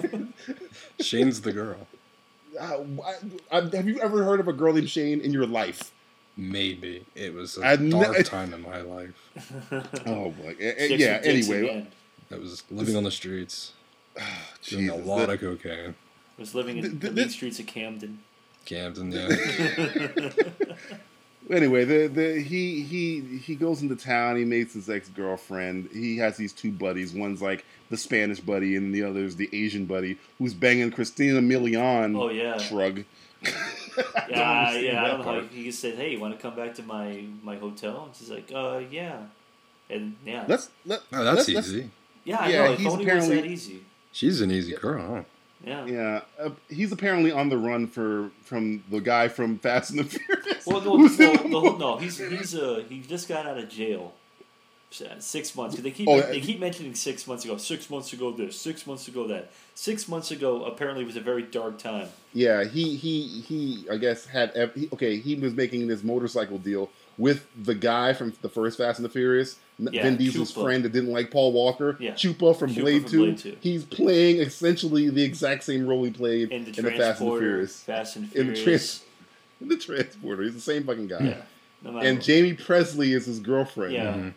Shane's 1.01 1.41
the 1.43 1.53
girl. 1.53 1.87
Uh, 2.61 2.81
I, 3.05 3.59
I, 3.59 3.61
have 3.77 3.87
you 3.89 4.01
ever 4.01 4.25
heard 4.25 4.41
of 4.41 4.49
a 4.49 4.53
girl 4.53 4.73
named 4.73 4.91
Shane 4.91 5.21
in 5.21 5.33
your 5.33 5.47
life? 5.47 5.93
Maybe 6.37 7.05
it 7.15 7.33
was 7.35 7.57
a 7.59 7.65
I've 7.67 7.81
ne- 7.81 7.91
dark 8.01 8.25
time 8.25 8.53
in 8.53 8.63
my 8.63 8.81
life. 8.81 9.15
Oh 10.07 10.31
boy. 10.33 10.57
Eh, 10.59 10.73
eh, 10.77 10.85
Sticks 10.87 11.01
yeah. 11.03 11.21
Anyway, 11.23 11.59
again. 11.69 11.87
I 12.33 12.37
was 12.37 12.65
living 12.71 12.97
on 12.97 13.05
the 13.05 13.11
streets, 13.13 13.73
doing 14.69 14.89
a 14.89 14.93
Jesus, 14.93 15.07
lot 15.07 15.19
that- 15.27 15.31
of 15.31 15.41
cocaine. 15.41 15.95
was 16.39 16.55
living 16.55 16.79
in 16.79 16.83
Th- 16.85 16.95
the 16.95 17.01
th- 17.09 17.15
mean 17.15 17.29
streets 17.31 17.59
of 17.61 17.67
Camden. 17.67 18.21
Camden, 18.67 19.11
yeah. 19.13 19.29
anyway, 21.51 21.85
the, 21.85 22.07
the 22.09 22.41
he 22.41 22.83
he 22.83 23.21
he 23.39 23.55
goes 23.55 23.83
into 23.83 23.97
town. 23.97 24.37
He 24.37 24.45
meets 24.45 24.75
his 24.75 24.89
ex 24.91 25.09
girlfriend. 25.09 25.89
He 25.93 26.19
has 26.19 26.37
these 26.37 26.53
two 26.53 26.71
buddies. 26.71 27.13
One's 27.13 27.43
like 27.43 27.65
the 27.91 27.97
Spanish 27.97 28.41
buddy, 28.41 28.77
and 28.77 28.95
the 28.95 29.03
other's 29.03 29.37
the 29.37 29.49
Asian 29.53 29.87
buddy 29.87 30.19
who's 30.39 30.55
banging 30.55 30.91
Christina 30.91 31.41
Milian. 31.41 32.19
Oh, 32.19 32.31
yeah. 32.31 32.59
shrug. 32.59 33.05
Yeah, 33.43 33.51
understand 33.51 34.29
yeah. 34.85 35.05
I 35.05 35.09
don't 35.09 35.19
know. 35.19 35.25
How 35.25 35.33
part. 35.41 35.45
he 35.51 35.65
just 35.65 35.81
said, 35.81 35.95
"Hey, 35.95 36.13
you 36.13 36.21
want 36.21 36.35
to 36.37 36.41
come 36.41 36.55
back 36.55 36.75
to 36.75 36.83
my 36.83 37.25
my 37.43 37.57
hotel?" 37.57 38.05
And 38.07 38.15
she's 38.17 38.31
like, 38.31 38.51
"Uh, 38.55 38.83
yeah." 38.91 39.23
And 39.89 40.15
yeah, 40.25 40.45
Let's 40.47 40.69
let. 40.87 41.01
Oh, 41.13 41.25
that's 41.25 41.49
let's- 41.49 41.55
let's- 41.55 41.69
easy. 41.69 41.91
yeah, 42.25 42.37
I 42.39 42.49
yeah, 42.51 42.65
know. 42.67 42.73
If 42.75 42.87
only 42.87 43.07
it 43.07 43.15
was 43.15 43.27
that 43.29 43.33
apparently- 43.33 43.53
easy. 43.53 43.81
She's 44.13 44.41
an 44.41 44.51
easy 44.51 44.75
girl, 44.75 45.07
huh? 45.17 45.23
Yeah. 45.65 45.85
Yeah, 45.87 46.21
uh, 46.39 46.51
he's 46.71 46.91
apparently 46.91 47.31
on 47.33 47.49
the 47.51 47.59
run 47.59 47.87
for 47.87 48.31
from 48.45 48.83
the 48.91 49.01
guy 49.01 49.29
from 49.29 49.59
Fast 49.59 49.91
and 49.91 50.01
the 50.01 50.05
Furious. 50.05 50.67
Well, 50.67 50.81
no, 50.81 50.97
who's 50.97 51.21
in 51.21 51.33
no, 51.51 51.61
the 51.63 51.71
no, 51.71 51.77
no, 51.77 51.97
he's 51.99 52.17
he's 52.19 52.55
uh 52.55 52.83
he 52.89 53.01
just 53.01 53.29
got 53.29 53.47
out 53.47 53.59
of 53.59 53.69
jail. 53.69 54.15
S- 54.91 55.03
Six 55.25 55.55
months. 55.55 55.77
'Cause 55.77 55.85
they 55.85 55.91
keep 55.91 56.09
Oh, 56.09 56.21
they 56.21 56.41
keep 56.41 56.59
mentioning 56.59 56.95
six 56.95 57.27
months 57.27 57.45
ago. 57.45 57.59
Six 57.59 57.91
months 57.91 58.13
ago 58.13 58.33
this. 58.33 58.59
Six 58.59 58.87
months 58.87 59.07
ago 59.07 59.27
that. 59.29 59.53
Six 59.75 60.09
months 60.09 60.31
ago 60.31 60.65
apparently 60.65 61.05
was 61.05 61.17
a 61.17 61.21
very 61.21 61.43
dark 61.43 61.79
time. 61.79 62.09
Yeah, 62.33 62.65
he 62.65 62.97
he 62.97 63.29
he. 63.43 63.87
I 63.91 63.99
guess 63.99 64.27
had 64.27 64.51
ev- 64.57 64.77
okay. 64.95 65.19
He 65.19 65.35
was 65.37 65.53
making 65.53 65.87
this 65.89 66.03
motorcycle 66.03 66.59
deal 66.59 66.91
with 67.19 67.47
the 67.63 67.75
guy 67.75 68.15
from 68.15 68.33
the 68.41 68.49
first 68.49 68.79
Fast 68.79 68.99
and 68.99 69.05
the 69.05 69.11
Furious, 69.11 69.53
N- 69.55 69.59
Yeah, 69.93 70.03
Vin 70.03 70.17
Diesel's 70.17 70.53
Chupa. 70.53 70.63
friend 70.65 70.85
that 70.85 70.93
didn't 70.93 71.11
like 71.11 71.31
Paul 71.31 71.53
Walker. 71.53 71.97
Yeah. 72.01 72.13
Chupa 72.13 72.57
from, 72.59 72.71
Chupa 72.75 72.81
Blade, 72.81 73.03
from 73.03 73.11
2. 73.11 73.19
Blade 73.19 73.39
2. 73.39 73.57
He's 73.61 73.85
playing 73.85 74.41
essentially 74.41 75.09
the 75.09 75.23
exact 75.23 75.65
same 75.65 75.87
role 75.87 76.03
he 76.05 76.11
played 76.11 76.51
In 76.51 76.65
the 76.65 76.79
in 76.79 76.85
the 76.85 76.91
Fast 76.93 77.21
and 77.21 77.31
the 77.33 77.39
Furious. 77.39 77.83
Fast 77.83 78.17
and 78.17 78.33
In 78.35 78.47
the 78.49 78.63
trans- 78.63 79.03
In 79.61 79.69
the 79.69 79.77
transporter, 79.77 80.43
he's 80.43 80.55
the 80.55 80.61
same 80.61 80.85
fucking 80.85 81.07
guy. 81.09 81.19
Yeah. 81.21 81.43
No 81.83 81.99
And 81.99 82.19
what. 82.19 82.27
Jaime 82.27 82.55
Pressly 82.57 83.15
is 83.15 83.27
his 83.27 83.41
girlfriend. 83.41 83.93
Yeah. 83.95 84.13
Mm-hmm. 84.15 84.29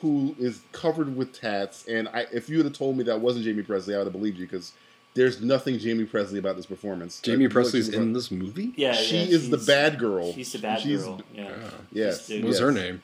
Who 0.00 0.36
is 0.38 0.60
covered 0.72 1.16
with 1.16 1.32
tats, 1.32 1.86
and 1.86 2.08
I, 2.08 2.26
if 2.30 2.50
you 2.50 2.58
would 2.58 2.66
have 2.66 2.74
told 2.74 2.98
me 2.98 3.04
that 3.04 3.20
wasn't 3.20 3.46
Jaime 3.46 3.62
Pressly, 3.62 3.94
I 3.94 3.98
would 3.98 4.06
have 4.06 4.12
believed 4.12 4.36
you 4.38 4.44
because 4.44 4.72
there's 5.14 5.40
nothing 5.40 5.78
Jaime 5.80 6.04
Pressly 6.04 6.38
about 6.38 6.56
this 6.56 6.66
performance. 6.66 7.20
Jamie 7.22 7.46
Like, 7.46 7.54
Presley's 7.54 7.88
like- 7.88 7.96
in 7.96 8.12
this 8.12 8.30
movie? 8.30 8.74
Yeah, 8.76 8.92
she 8.92 9.16
yeah, 9.16 9.22
is 9.34 9.48
the 9.48 9.56
bad 9.56 9.98
girl. 9.98 10.34
She's 10.34 10.52
the 10.52 10.58
bad 10.58 10.80
She's- 10.82 11.02
girl. 11.04 11.22
Yeah. 11.34 11.50
Ah. 11.64 11.70
Yes. 11.90 12.26
She's 12.26 12.42
the- 12.42 12.46
What's 12.46 12.58
her 12.58 12.70
name? 12.70 13.00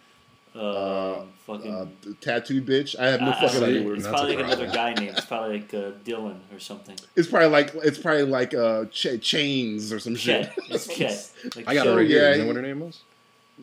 Uh, 0.54 1.22
fucking. 1.46 1.74
Uh, 1.74 1.86
tattooed 2.20 2.64
bitch. 2.66 2.96
I 2.98 3.06
have 3.08 3.20
no 3.20 3.28
I- 3.28 3.30
I 3.30 3.40
fucking 3.40 3.60
don't 3.60 3.68
idea. 3.70 3.82
what 3.82 3.92
It's 3.98 4.00
it- 4.06 4.10
That's 4.10 4.14
probably 4.20 4.36
like 4.36 4.44
another 4.44 4.64
problem. 4.66 4.94
guy 4.94 5.00
name. 5.00 5.08
It's 5.16 5.26
probably 5.26 5.56
like 5.58 5.74
uh, 5.74 5.90
Dylan 6.04 6.38
or 6.54 6.60
something. 6.60 6.96
It's 7.16 7.28
probably 7.28 7.48
like 7.48 7.74
it's 7.82 7.98
probably 7.98 8.22
like 8.24 8.54
uh 8.54 8.84
Ch- 8.86 9.20
chains 9.20 9.92
or 9.92 9.98
some 9.98 10.14
shit. 10.14 10.44
Chet. 10.54 10.58
It's 10.70 10.86
Chet. 10.96 11.30
Like 11.56 11.68
I 11.68 11.74
got 11.74 11.86
it 11.86 11.90
Chet. 11.90 11.96
right 11.96 12.06
here. 12.06 12.22
yeah, 12.22 12.34
You 12.36 12.42
know 12.42 12.46
what 12.46 12.56
her 12.56 12.62
name 12.62 12.80
was? 12.80 13.00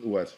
What? 0.02 0.34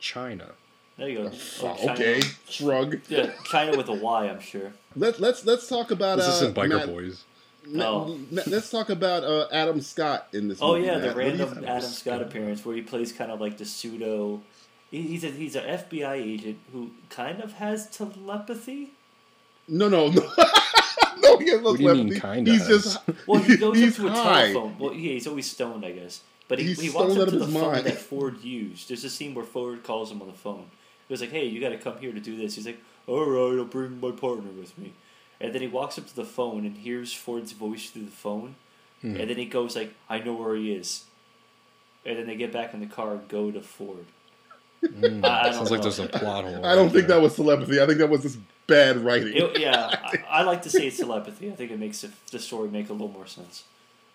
China. 0.00 0.50
There 0.96 1.08
you 1.10 1.18
go. 1.24 1.30
Fuck, 1.30 1.76
Oh, 1.82 1.90
okay. 1.90 2.22
Shrug. 2.48 2.98
Yeah, 3.08 3.30
China 3.44 3.76
with 3.76 3.88
a 3.88 3.92
Y, 3.92 4.28
I'm 4.30 4.40
sure. 4.40 4.72
Let 4.96 5.20
let's 5.20 5.44
let's 5.44 5.68
talk 5.68 5.90
about 5.90 6.16
This 6.16 6.26
uh, 6.26 6.30
isn't 6.32 6.54
Biker 6.56 6.68
Matt- 6.70 6.86
Boys. 6.86 7.24
Ma- 7.68 7.84
Oh. 7.84 8.18
ma- 8.30 8.42
let's 8.46 8.70
talk 8.70 8.88
about 8.90 9.24
uh, 9.24 9.48
Adam 9.52 9.80
Scott 9.82 10.28
in 10.32 10.48
this. 10.48 10.58
Oh 10.62 10.72
movie, 10.74 10.86
yeah, 10.86 10.92
Matt. 10.92 11.00
the 11.02 11.08
What 11.08 11.16
random 11.16 11.48
think? 11.54 11.66
Adam 11.66 11.82
Scott 11.90 12.22
appearance 12.22 12.64
where 12.64 12.74
he 12.76 12.80
plays 12.82 13.12
kind 13.12 13.30
of 13.30 13.40
like 13.42 13.58
the 13.58 13.64
pseudo. 13.66 14.40
He- 15.02 15.08
He's 15.08 15.24
a 15.24 15.28
he's 15.28 15.56
an 15.56 15.64
FBI 15.64 16.14
agent 16.14 16.58
who 16.72 16.90
kind 17.10 17.40
of 17.40 17.54
has 17.54 17.88
telepathy. 17.90 18.90
No, 19.68 19.88
no, 19.88 20.08
no. 20.08 20.22
no, 21.18 21.38
he 21.38 21.50
has 21.50 21.60
no 21.60 21.70
What 21.70 21.76
do 21.78 21.82
you 21.82 21.94
mean, 21.94 22.08
telepathy. 22.20 22.20
kinda 22.20 22.50
He's 22.52 22.66
has? 22.68 22.84
just 22.84 22.98
Well, 23.26 23.42
he 23.42 23.56
goes 23.56 23.76
he's 23.76 23.98
up 23.98 24.06
to 24.06 24.08
a 24.08 24.10
high. 24.10 24.52
telephone. 24.52 24.76
Well, 24.78 24.92
yeah, 24.94 25.12
he's 25.12 25.26
always 25.26 25.50
stoned, 25.50 25.84
I 25.84 25.92
guess. 25.92 26.22
But 26.48 26.60
he, 26.60 26.66
He's 26.66 26.80
he 26.80 26.90
walks 26.90 27.12
stoned 27.12 27.22
up 27.22 27.28
to 27.30 27.38
the 27.38 27.44
his 27.46 27.54
phone 27.54 27.72
mind. 27.72 27.86
that 27.86 27.98
Ford 27.98 28.40
used. 28.42 28.88
There's 28.88 29.02
a 29.04 29.10
scene 29.10 29.34
where 29.34 29.44
Ford 29.44 29.82
calls 29.82 30.12
him 30.12 30.20
on 30.22 30.28
the 30.28 30.32
phone. 30.34 30.66
He 31.08 31.12
goes 31.12 31.20
like, 31.20 31.30
"Hey, 31.32 31.44
you 31.46 31.60
got 31.60 31.70
to 31.70 31.78
come 31.78 31.98
here 31.98 32.12
to 32.12 32.20
do 32.20 32.36
this." 32.36 32.54
He's 32.54 32.66
like, 32.66 32.80
"All 33.08 33.24
right, 33.24 33.58
I'll 33.58 33.64
bring 33.64 33.98
my 34.00 34.12
partner 34.12 34.50
with 34.56 34.76
me." 34.78 34.92
And 35.40 35.52
then 35.52 35.60
he 35.62 35.66
walks 35.68 35.98
up 35.98 36.06
to 36.06 36.14
the 36.14 36.24
phone 36.24 36.64
and 36.64 36.76
hears 36.76 37.12
Ford's 37.12 37.50
voice 37.52 37.90
through 37.90 38.04
the 38.04 38.10
phone. 38.12 38.54
Hmm. 39.02 39.16
And 39.16 39.28
then 39.30 39.36
he 39.38 39.46
goes 39.46 39.74
like, 39.74 39.92
"I 40.08 40.20
know 40.20 40.34
where 40.34 40.54
he 40.54 40.72
is." 40.72 41.04
And 42.04 42.16
then 42.16 42.26
they 42.28 42.36
get 42.36 42.52
back 42.52 42.72
in 42.72 42.78
the 42.80 42.86
car 42.86 43.14
and 43.14 43.26
go 43.28 43.50
to 43.50 43.60
Ford. 43.60 44.06
Mm, 44.84 45.24
I- 45.24 45.40
I 45.40 45.42
don't 45.44 45.54
sounds 45.54 45.70
like 45.70 45.78
know. 45.80 45.82
there's 45.84 45.98
a 45.98 46.06
plot 46.08 46.44
hole. 46.44 46.64
I 46.64 46.74
don't 46.74 46.84
right 46.86 46.92
think 46.92 47.06
there. 47.08 47.16
that 47.16 47.22
was 47.22 47.34
telepathy. 47.36 47.80
I 47.80 47.86
think 47.86 47.98
that 47.98 48.08
was 48.10 48.22
just 48.22 48.38
bad 48.66 48.98
writing. 48.98 49.32
It- 49.36 49.58
yeah, 49.60 49.88
I, 50.30 50.40
I 50.40 50.42
like 50.42 50.62
to 50.62 50.70
say 50.70 50.86
it's 50.86 50.96
telepathy. 50.98 51.50
I 51.50 51.54
think 51.56 51.70
it 51.70 51.78
makes 51.78 52.04
it, 52.04 52.10
the 52.30 52.38
story 52.38 52.68
make 52.68 52.88
a 52.88 52.92
little 52.92 53.08
more 53.08 53.26
sense. 53.26 53.64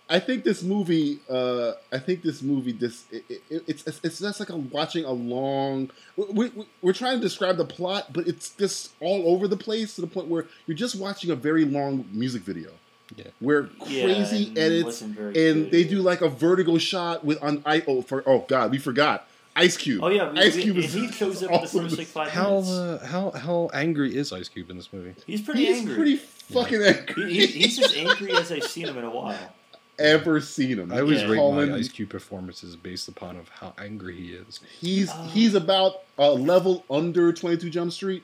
I 0.09 0.19
think 0.19 0.43
this 0.43 0.61
movie. 0.61 1.19
Uh, 1.29 1.71
I 1.91 1.97
think 1.99 2.21
this 2.21 2.41
movie. 2.41 2.73
This 2.73 3.05
it, 3.11 3.23
it, 3.29 3.63
it's 3.65 3.87
it's 3.87 3.99
it's 4.03 4.19
just 4.19 4.39
like 4.41 4.49
a 4.49 4.57
watching 4.57 5.05
a 5.05 5.11
long. 5.11 5.89
We, 6.17 6.49
we, 6.49 6.65
we're 6.81 6.91
trying 6.93 7.15
to 7.17 7.21
describe 7.21 7.55
the 7.55 7.63
plot, 7.65 8.11
but 8.11 8.27
it's 8.27 8.49
just 8.49 8.91
all 8.99 9.23
over 9.33 9.47
the 9.47 9.55
place 9.55 9.95
to 9.95 10.01
the 10.01 10.07
point 10.07 10.27
where 10.27 10.47
you're 10.67 10.75
just 10.77 10.95
watching 10.95 11.31
a 11.31 11.35
very 11.35 11.63
long 11.63 12.05
music 12.11 12.41
video. 12.41 12.71
Yeah. 13.15 13.25
Where 13.39 13.69
Yeah, 13.87 14.03
crazy 14.05 14.51
edits 14.57 15.01
and 15.01 15.15
good, 15.15 15.71
they 15.71 15.83
do 15.85 16.01
like 16.01 16.21
a 16.21 16.29
vertigo 16.29 16.77
shot 16.77 17.23
with 17.25 17.41
on 17.41 17.61
I 17.65 17.81
oh 17.87 18.01
for 18.01 18.23
oh 18.25 18.45
god 18.49 18.71
we 18.71 18.77
forgot 18.79 19.27
Ice 19.55 19.75
Cube. 19.77 20.01
Oh 20.03 20.07
yeah, 20.09 20.31
Ice 20.35 20.55
Cube 20.57 20.77
and 20.77 20.85
is 20.85 20.93
he 20.93 21.11
shows 21.11 21.43
up 21.43 21.49
in 21.51 21.55
the 21.57 21.63
awesome. 21.63 21.83
first 21.83 21.97
like 21.97 22.07
five 22.07 22.29
How 22.29 22.49
minutes. 22.61 22.69
uh, 22.71 23.05
how 23.09 23.31
how 23.31 23.69
angry 23.73 24.15
is 24.15 24.31
Ice 24.31 24.47
Cube 24.49 24.69
in 24.69 24.77
this 24.77 24.91
movie? 24.93 25.13
He's 25.27 25.41
pretty 25.41 25.67
angry. 25.67 25.75
He's 25.75 25.81
angry. 25.81 25.95
pretty 25.95 26.15
fucking 26.17 26.81
angry. 26.81 27.33
He, 27.33 27.45
he, 27.47 27.59
he's 27.63 27.79
as 27.83 27.93
angry 27.95 28.31
as 28.33 28.51
I've 28.51 28.63
seen 28.63 28.87
him 28.87 28.97
in 28.97 29.03
a 29.03 29.09
while. 29.09 29.37
Ever 29.99 30.39
seen 30.41 30.79
him? 30.79 30.91
I 30.91 31.01
always 31.01 31.21
Yeah. 31.21 31.27
rate 31.29 31.37
Colin- 31.37 31.69
my 31.71 31.77
Ice 31.77 31.89
Cube 31.89 32.09
performances 32.09 32.75
based 32.75 33.07
upon 33.07 33.35
of 33.37 33.49
how 33.49 33.73
angry 33.77 34.15
he 34.15 34.29
is. 34.33 34.59
He's 34.79 35.09
Uh. 35.11 35.27
he's 35.27 35.53
about 35.53 35.95
a 36.17 36.31
level 36.31 36.85
under 36.89 37.31
Twenty 37.33 37.57
Two 37.57 37.69
Jump 37.69 37.91
Street. 37.91 38.23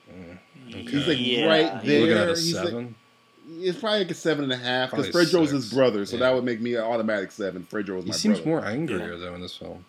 He's 0.65 1.07
like 1.07 1.17
Yeah, 1.19 1.45
right 1.45 1.81
he- 1.83 1.87
there. 1.89 2.01
Looking 2.01 2.17
at 2.17 2.29
a 2.29 2.35
He's 2.35 2.53
like- 2.55 2.87
it's 3.59 3.79
probably 3.79 3.99
like 3.99 4.11
a 4.11 4.13
seven 4.13 4.43
and 4.45 4.51
a 4.53 4.57
half 4.57 4.91
because 4.91 5.09
Probably 5.09 5.25
Fredro's 5.29 5.51
his 5.51 5.71
brother, 5.73 6.05
so 6.05 6.15
Yeah. 6.17 6.23
that 6.23 6.35
would 6.35 6.43
make 6.43 6.59
me 6.59 6.75
an 6.75 6.83
automatic 6.83 7.31
seven. 7.31 7.65
Fredro 7.71 7.95
was 7.95 8.03
He 8.05 8.11
my 8.11 8.15
seems 8.17 8.39
brother. 8.39 8.49
more 8.49 8.65
angrier 8.65 9.13
Yeah. 9.13 9.19
though 9.19 9.35
in 9.35 9.41
this 9.41 9.55
film. 9.55 9.85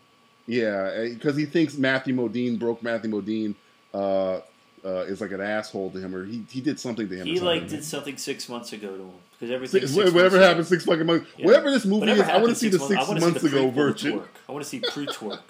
Yeah, 0.49 1.07
because 1.13 1.37
he 1.37 1.45
thinks 1.45 1.77
Matthew 1.77 2.15
Modine 2.15 2.59
broke 2.59 2.83
Matthew 2.83 3.11
Modine 3.11 3.55
uh, 3.93 4.41
uh, 4.85 5.05
is 5.07 5.21
like 5.21 5.31
an 5.33 5.43
asshole 5.43 5.91
to 5.91 5.99
him, 5.99 6.15
or 6.15 6.25
he, 6.25 6.43
he 6.51 6.63
did 6.63 6.81
something 6.81 7.07
to 7.09 7.15
him. 7.15 7.27
He 7.27 7.39
like 7.39 7.69
did 7.69 7.85
something 7.85 8.17
six 8.17 8.49
months 8.49 8.73
ago 8.73 8.97
to 8.97 9.03
him 9.03 9.11
because 9.33 9.53
everything. 9.55 9.83
Six- 9.83 9.93
six 9.93 10.11
whatever 10.11 10.37
months 10.37 10.47
happened 10.47 10.61
ago- 10.61 10.69
six 10.69 10.85
fucking 10.87 11.07
months. 11.07 11.27
Yeah. 11.37 11.47
Whatever 11.47 11.71
this 11.71 11.85
movie 11.85 12.01
Whatever 12.01 12.23
is, 12.23 12.29
I 12.29 12.37
want 12.39 12.49
to 12.49 12.55
see 12.55 12.69
the 12.71 12.79
six 12.79 13.07
wanna 13.07 13.21
months 13.21 13.45
ago 13.45 13.71
version. 13.71 14.23
I 14.49 14.53
want 14.53 14.65
to 14.65 14.69
see 14.69 14.81
pre-twerk. 14.81 15.41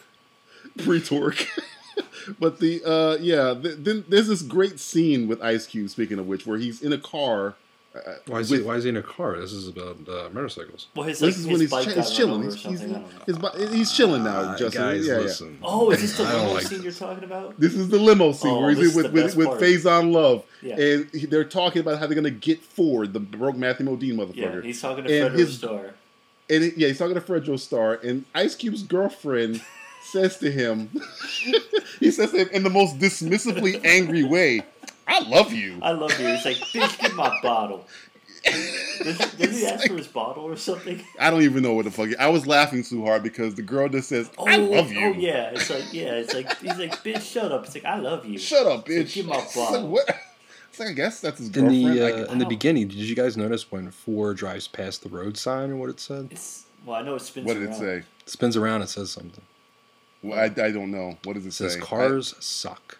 pre-torque. 0.78 1.46
but 2.40 2.58
the 2.58 2.82
uh, 2.84 3.16
yeah, 3.20 3.54
th- 3.54 3.76
then 3.78 4.04
there's 4.08 4.28
this 4.28 4.42
great 4.42 4.78
scene 4.80 5.28
with 5.28 5.40
Ice 5.42 5.66
Cube. 5.66 5.88
Speaking 5.90 6.18
of 6.18 6.26
which, 6.26 6.46
where 6.46 6.58
he's 6.58 6.82
in 6.82 6.92
a 6.92 6.98
car. 6.98 7.54
Uh, 7.94 8.00
Why 8.26 8.40
is 8.40 8.50
with- 8.50 8.60
he 8.60 8.66
why 8.66 8.74
is 8.74 8.84
he 8.84 8.90
in 8.90 8.96
a 8.98 9.02
car? 9.02 9.38
This 9.40 9.52
is 9.52 9.66
about 9.66 9.96
uh, 10.08 10.28
motorcycles. 10.32 10.88
Well, 10.94 11.06
his 11.06 11.22
like 11.22 11.28
this 11.30 11.38
is 11.38 11.44
his 11.46 11.52
when 11.72 11.84
he's, 11.86 11.94
ch- 11.94 11.96
he's 11.96 12.10
chilling. 12.16 12.40
over 12.42 12.44
He's, 12.44 12.54
he's, 12.62 12.80
something. 12.80 12.94
I 12.94 12.98
don't 13.26 13.42
know. 13.42 13.50
his, 13.66 13.72
he's 13.72 13.92
chilling 13.92 14.24
now, 14.24 14.40
Ah, 14.40 14.56
Justin. 14.58 14.82
guys, 14.82 15.06
yeah, 15.06 15.20
yeah. 15.20 15.56
Oh, 15.62 15.90
is 15.90 16.02
this 16.02 16.16
the 16.18 16.22
limo 16.36 16.52
like 16.52 16.62
scene 16.66 16.82
this. 16.82 16.84
you're 17.00 17.08
talking 17.08 17.24
about? 17.24 17.58
This 17.58 17.74
is 17.74 17.88
the 17.88 17.98
limo 17.98 18.32
scene 18.32 18.50
Oh, 18.50 18.60
where 18.60 18.70
he's 18.74 18.94
with 18.94 19.06
the 19.06 19.10
with, 19.12 19.36
with. 19.36 19.48
Faizon 19.60 20.12
Love, 20.12 20.44
Yeah. 20.62 20.78
and 20.78 21.10
he, 21.10 21.24
they're 21.26 21.44
talking 21.44 21.80
about 21.80 21.98
how 21.98 22.06
they're 22.06 22.14
gonna 22.14 22.30
get 22.30 22.60
Ford, 22.62 23.14
the 23.14 23.20
broke 23.20 23.56
Matthew 23.56 23.86
Modine 23.86 24.14
motherfucker. 24.16 24.36
Yeah, 24.36 24.60
he's 24.60 24.80
talking 24.82 25.04
to 25.04 25.20
And 25.22 25.34
Fredro 25.34 25.38
his- 25.38 25.56
Starr. 25.56 25.94
And 26.50 26.64
it, 26.64 26.76
yeah, 26.76 26.88
he's 26.88 26.98
talking 26.98 27.14
to 27.14 27.20
Fredro 27.22 27.58
Starr, 27.58 27.94
and 28.04 28.24
Ice 28.34 28.54
Cube's 28.54 28.82
girlfriend 28.82 29.62
says 30.02 30.36
to 30.38 30.50
him, 30.50 30.90
he 32.00 32.10
says 32.10 32.30
to 32.32 32.38
him 32.38 32.48
in 32.52 32.62
the 32.62 32.70
most 32.70 32.98
dismissively 32.98 33.82
angry 33.84 34.24
way, 34.24 34.62
"I 35.08 35.20
love 35.28 35.52
you." 35.52 35.78
I 35.82 35.92
love 35.92 36.18
you. 36.20 36.26
It's 36.28 36.44
like, 36.44 36.56
bitch, 36.56 36.98
give 37.00 37.14
my 37.14 37.36
bottle. 37.42 37.86
Did, 38.44 39.18
did 39.36 39.50
he 39.50 39.66
ask 39.66 39.86
for 39.88 39.96
his 39.96 40.06
bottle 40.06 40.44
or 40.44 40.56
something? 40.56 41.02
I 41.18 41.30
don't 41.30 41.42
even 41.42 41.62
know 41.62 41.74
what 41.74 41.84
the 41.86 41.90
fuck. 41.90 42.10
I 42.18 42.28
was 42.28 42.46
laughing 42.46 42.82
too 42.84 43.04
hard 43.04 43.22
because 43.22 43.54
the 43.56 43.62
girl 43.62 43.88
just 43.88 44.08
says, 44.08 44.30
Oh, 44.38 44.46
"I 44.46 44.56
love 44.56 44.92
you." 44.92 45.00
Oh 45.06 45.12
yeah, 45.12 45.50
it's 45.52 45.68
like 45.70 45.92
yeah, 45.92 46.12
it's 46.12 46.34
like 46.34 46.56
he's 46.58 46.78
like, 46.78 47.02
bitch, 47.02 47.22
shut 47.22 47.50
up. 47.52 47.64
It's 47.66 47.74
like 47.74 47.84
I 47.84 47.98
love 47.98 48.24
you. 48.26 48.38
Shut 48.38 48.66
up, 48.66 48.88
It's 48.88 48.96
like, 48.96 49.06
bitch. 49.06 49.14
give 49.14 49.26
my 49.26 49.34
bottle. 49.36 49.44
It's 49.46 49.56
like, 49.56 49.70
bottle. 49.72 49.88
what? 49.88 50.10
I 50.80 50.92
guess 50.92 51.20
that's 51.20 51.38
his 51.38 51.48
In 51.48 51.52
girlfriend. 51.54 51.86
the 51.98 52.02
uh, 52.06 52.16
guess- 52.24 52.32
in 52.32 52.38
the 52.38 52.46
beginning, 52.46 52.86
did 52.86 52.98
you 52.98 53.16
guys 53.16 53.36
notice 53.36 53.70
when 53.72 53.90
four 53.90 54.32
drives 54.34 54.68
past 54.68 55.02
the 55.02 55.08
road 55.08 55.36
sign 55.36 55.72
or 55.72 55.76
what 55.76 55.90
it 55.90 55.98
said? 55.98 56.28
It's 56.30 56.66
well, 56.86 56.96
I 56.96 57.02
know 57.02 57.16
it 57.16 57.22
spins. 57.22 57.44
what 57.46 57.54
did 57.54 57.64
it 57.64 57.70
around. 57.70 57.74
say? 57.80 58.02
spins 58.26 58.56
around, 58.56 58.82
it 58.82 58.88
says 58.88 59.10
something. 59.10 59.42
Well, 60.22 60.38
I, 60.38 60.44
I 60.44 60.70
don't 60.70 60.92
know. 60.92 61.18
What 61.24 61.34
does 61.34 61.44
it, 61.44 61.48
It 61.48 61.52
says 61.54 61.74
say? 61.74 61.80
cars 61.80 62.34
suck. 62.38 62.98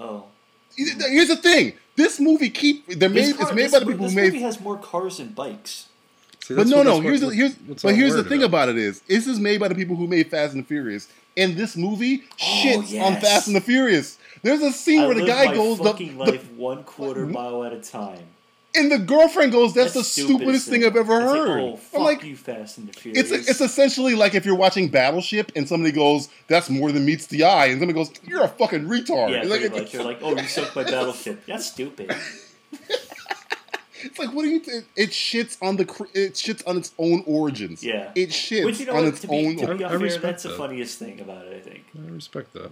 Oh, 0.00 0.24
I- 0.26 0.33
here's 0.76 1.28
the 1.28 1.36
thing. 1.36 1.74
This 1.96 2.18
movie 2.18 2.50
keep 2.50 2.86
they're 2.88 3.08
made. 3.08 3.36
car- 3.36 3.46
it's 3.46 3.54
made 3.54 3.64
this 3.64 3.72
by 3.72 3.78
the 3.80 3.86
people 3.86 4.08
who 4.08 4.14
made. 4.14 4.24
This 4.24 4.32
movie 4.32 4.42
has 4.44 4.60
more 4.60 4.78
cars 4.78 5.18
than 5.18 5.28
bikes. 5.28 5.88
See, 6.42 6.54
But 6.54 6.66
no, 6.66 6.82
no. 6.82 7.00
Here's 7.00 7.22
what- 7.22 7.30
the 7.30 7.36
here's 7.36 7.54
what's 7.54 7.82
but 7.82 7.90
all 7.92 7.94
here's 7.94 8.14
the 8.14 8.24
thing 8.24 8.42
about 8.42 8.68
it 8.68 8.76
is 8.76 9.00
this 9.02 9.26
is 9.26 9.38
made 9.40 9.60
by 9.60 9.68
the 9.68 9.74
people 9.74 9.96
who 9.96 10.06
made 10.06 10.30
Fast 10.30 10.54
and 10.54 10.62
the 10.62 10.66
Furious, 10.66 11.08
and 11.36 11.56
this 11.56 11.76
movie 11.76 12.24
oh, 12.32 12.44
shits 12.44 12.78
on 12.78 13.12
yes. 13.12 13.22
Fast 13.22 13.46
and 13.46 13.56
the 13.56 13.60
Furious. 13.60 14.18
There's 14.42 14.60
a 14.60 14.72
scene 14.72 15.02
I 15.02 15.06
where 15.06 15.14
the 15.14 15.26
guy 15.26 15.46
my 15.46 15.54
goes 15.54 15.78
the, 15.78 15.84
fucking 15.84 16.18
the 16.18 16.38
one 16.56 16.84
quarter 16.84 17.26
mile 17.26 17.64
at 17.64 17.72
a 17.72 17.80
time. 17.80 18.26
And 18.74 18.90
the 18.92 18.98
girlfriend 18.98 19.52
goes, 19.52 19.72
"That's, 19.74 19.94
the 19.94 20.02
stupidest 20.04 20.38
stupidest 20.38 20.68
thing 20.68 20.84
I've 20.84 20.96
ever 20.96 21.20
It's 21.20 21.24
like, 21.30 21.38
heard." 21.38 21.60
oh, 21.60 21.76
fuck 21.76 21.98
I'm 22.00 22.04
like, 22.04 22.24
you, 22.24 22.36
Fast 22.36 22.78
and 22.78 22.88
the 22.88 22.92
Furious. 22.92 23.30
it's 23.30 23.48
it's 23.50 23.60
essentially 23.60 24.14
like 24.14 24.34
if 24.34 24.44
you're 24.44 24.54
watching 24.56 24.88
Battleship 24.88 25.52
and 25.56 25.68
somebody 25.68 25.92
goes, 25.92 26.28
"That's 26.48 26.68
more 26.70 26.90
than 26.92 27.04
meets 27.04 27.26
the 27.26 27.44
eye," 27.44 27.66
and 27.66 27.80
somebody 27.80 27.92
goes, 27.94 28.10
"You're 28.24 28.42
a 28.44 28.48
fucking 28.48 28.84
retard." 28.86 29.30
yeah, 29.30 29.42
like, 29.48 29.70
much. 29.72 29.92
You're 29.94 30.02
like, 30.04 30.18
oh, 30.22 30.36
you 30.36 30.46
sunk 30.48 30.74
my 30.76 30.82
battleship. 30.94 31.44
That's 31.46 31.66
stupid. 31.66 32.14
It's 34.06 34.18
like, 34.18 34.34
what 34.34 34.42
do 34.42 34.48
you? 34.50 34.60
It, 34.66 34.84
it 34.96 35.10
shits 35.10 35.56
on 35.62 35.76
the. 35.76 35.86
cr- 35.86 36.04
It 36.12 36.34
shits 36.34 36.62
on 36.66 36.76
its 36.76 36.92
own 36.98 37.22
origins. 37.26 37.82
Yeah. 37.82 38.10
It 38.14 38.30
shits 38.30 38.64
Which 38.66 38.80
you 38.80 38.86
know 38.86 38.92
on 38.96 39.04
what? 39.04 39.08
its 39.14 39.20
To 39.22 39.28
be, 39.28 39.46
own. 39.46 39.56
to 39.56 39.74
be 39.76 39.84
I 39.84 39.86
unfair, 39.88 39.98
respect 39.98 40.22
that's 40.22 40.42
the 40.42 40.50
funniest 40.50 40.98
thing 40.98 41.20
about 41.20 41.46
it. 41.46 41.56
I 41.56 41.60
think. 41.60 41.84
I 41.96 42.10
respect 42.10 42.52
that. 42.52 42.70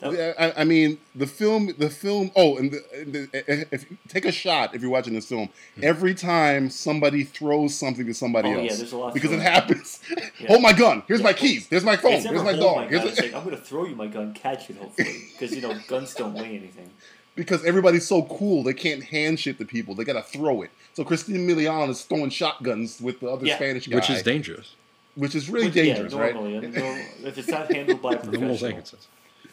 That- 0.00 0.12
Yeah, 0.12 0.32
I, 0.56 0.62
I 0.62 0.64
mean, 0.64 0.98
the 1.14 1.26
film, 1.26 1.72
the 1.78 1.90
film. 1.90 2.30
Oh, 2.36 2.56
and, 2.56 2.70
the, 2.72 2.78
the, 3.04 3.28
eh, 3.34 3.42
eh, 3.48 3.64
if 3.72 3.86
take 4.08 4.24
a 4.24 4.32
shot 4.32 4.74
if 4.74 4.82
you're 4.82 4.90
watching 4.90 5.14
this 5.14 5.26
film, 5.26 5.48
hmm. 5.76 5.80
every 5.84 6.14
time 6.14 6.70
somebody 6.70 7.24
throws 7.24 7.74
something 7.74 8.06
to 8.06 8.14
somebody 8.14 8.48
Oh, 8.48 8.52
yeah, 8.62 8.70
else, 8.70 8.78
there's 8.78 8.92
a 8.92 8.96
lot 8.98 9.14
because 9.14 9.32
it 9.32 9.40
happens. 9.40 10.00
Yeah. 10.38 10.48
Hold 10.48 10.62
my 10.62 10.72
gun. 10.72 11.02
Here's 11.06 11.20
Yeah. 11.20 11.24
my 11.24 11.32
keys. 11.32 11.68
There's 11.68 11.84
my 11.84 11.96
phone. 11.96 12.14
It's 12.14 12.24
Here's 12.26 12.42
my 12.42 12.52
dog. 12.56 12.76
my 12.76 12.86
Here's 12.86 13.00
gun. 13.02 13.08
It's 13.08 13.20
like 13.20 13.34
I'm 13.34 13.44
gonna 13.44 13.56
throw 13.56 13.84
you 13.84 13.94
my 13.94 14.06
gun, 14.06 14.32
catch 14.34 14.70
it 14.70 14.76
hopefully, 14.76 15.14
because 15.32 15.54
you 15.54 15.60
know 15.62 15.74
guns 15.88 16.14
don't 16.14 16.34
weigh 16.34 16.56
anything. 16.56 16.90
because 17.36 17.64
everybody's 17.64 18.06
so 18.06 18.22
cool, 18.24 18.62
they 18.62 18.74
can't 18.74 19.02
hand 19.04 19.38
shit 19.40 19.58
to 19.58 19.64
people. 19.64 19.94
They 19.94 20.04
gotta 20.04 20.22
throw 20.22 20.62
it. 20.62 20.70
So 20.94 21.04
Christine 21.04 21.46
Milian 21.46 21.88
is 21.88 22.02
throwing 22.02 22.30
shotguns 22.30 23.00
with 23.00 23.20
the 23.20 23.28
other 23.28 23.46
Yeah. 23.46 23.56
Spanish 23.56 23.86
guy, 23.86 23.96
Which 23.96 24.10
is 24.10 24.22
dangerous. 24.22 24.74
which 25.14 25.34
is 25.34 25.48
really 25.48 25.66
Which- 25.66 25.74
dangerous, 25.74 26.12
yeah, 26.12 26.20
right? 26.20 26.34
normally, 26.34 26.56
and 26.56 26.74
normal- 26.74 27.04
if 27.24 27.38
it's 27.38 27.48
not 27.48 27.72
handled 27.72 28.02
by 28.02 28.12
a 28.12 28.14
Normal 28.24 28.30
professional, 28.30 28.56
seconds. 28.58 28.96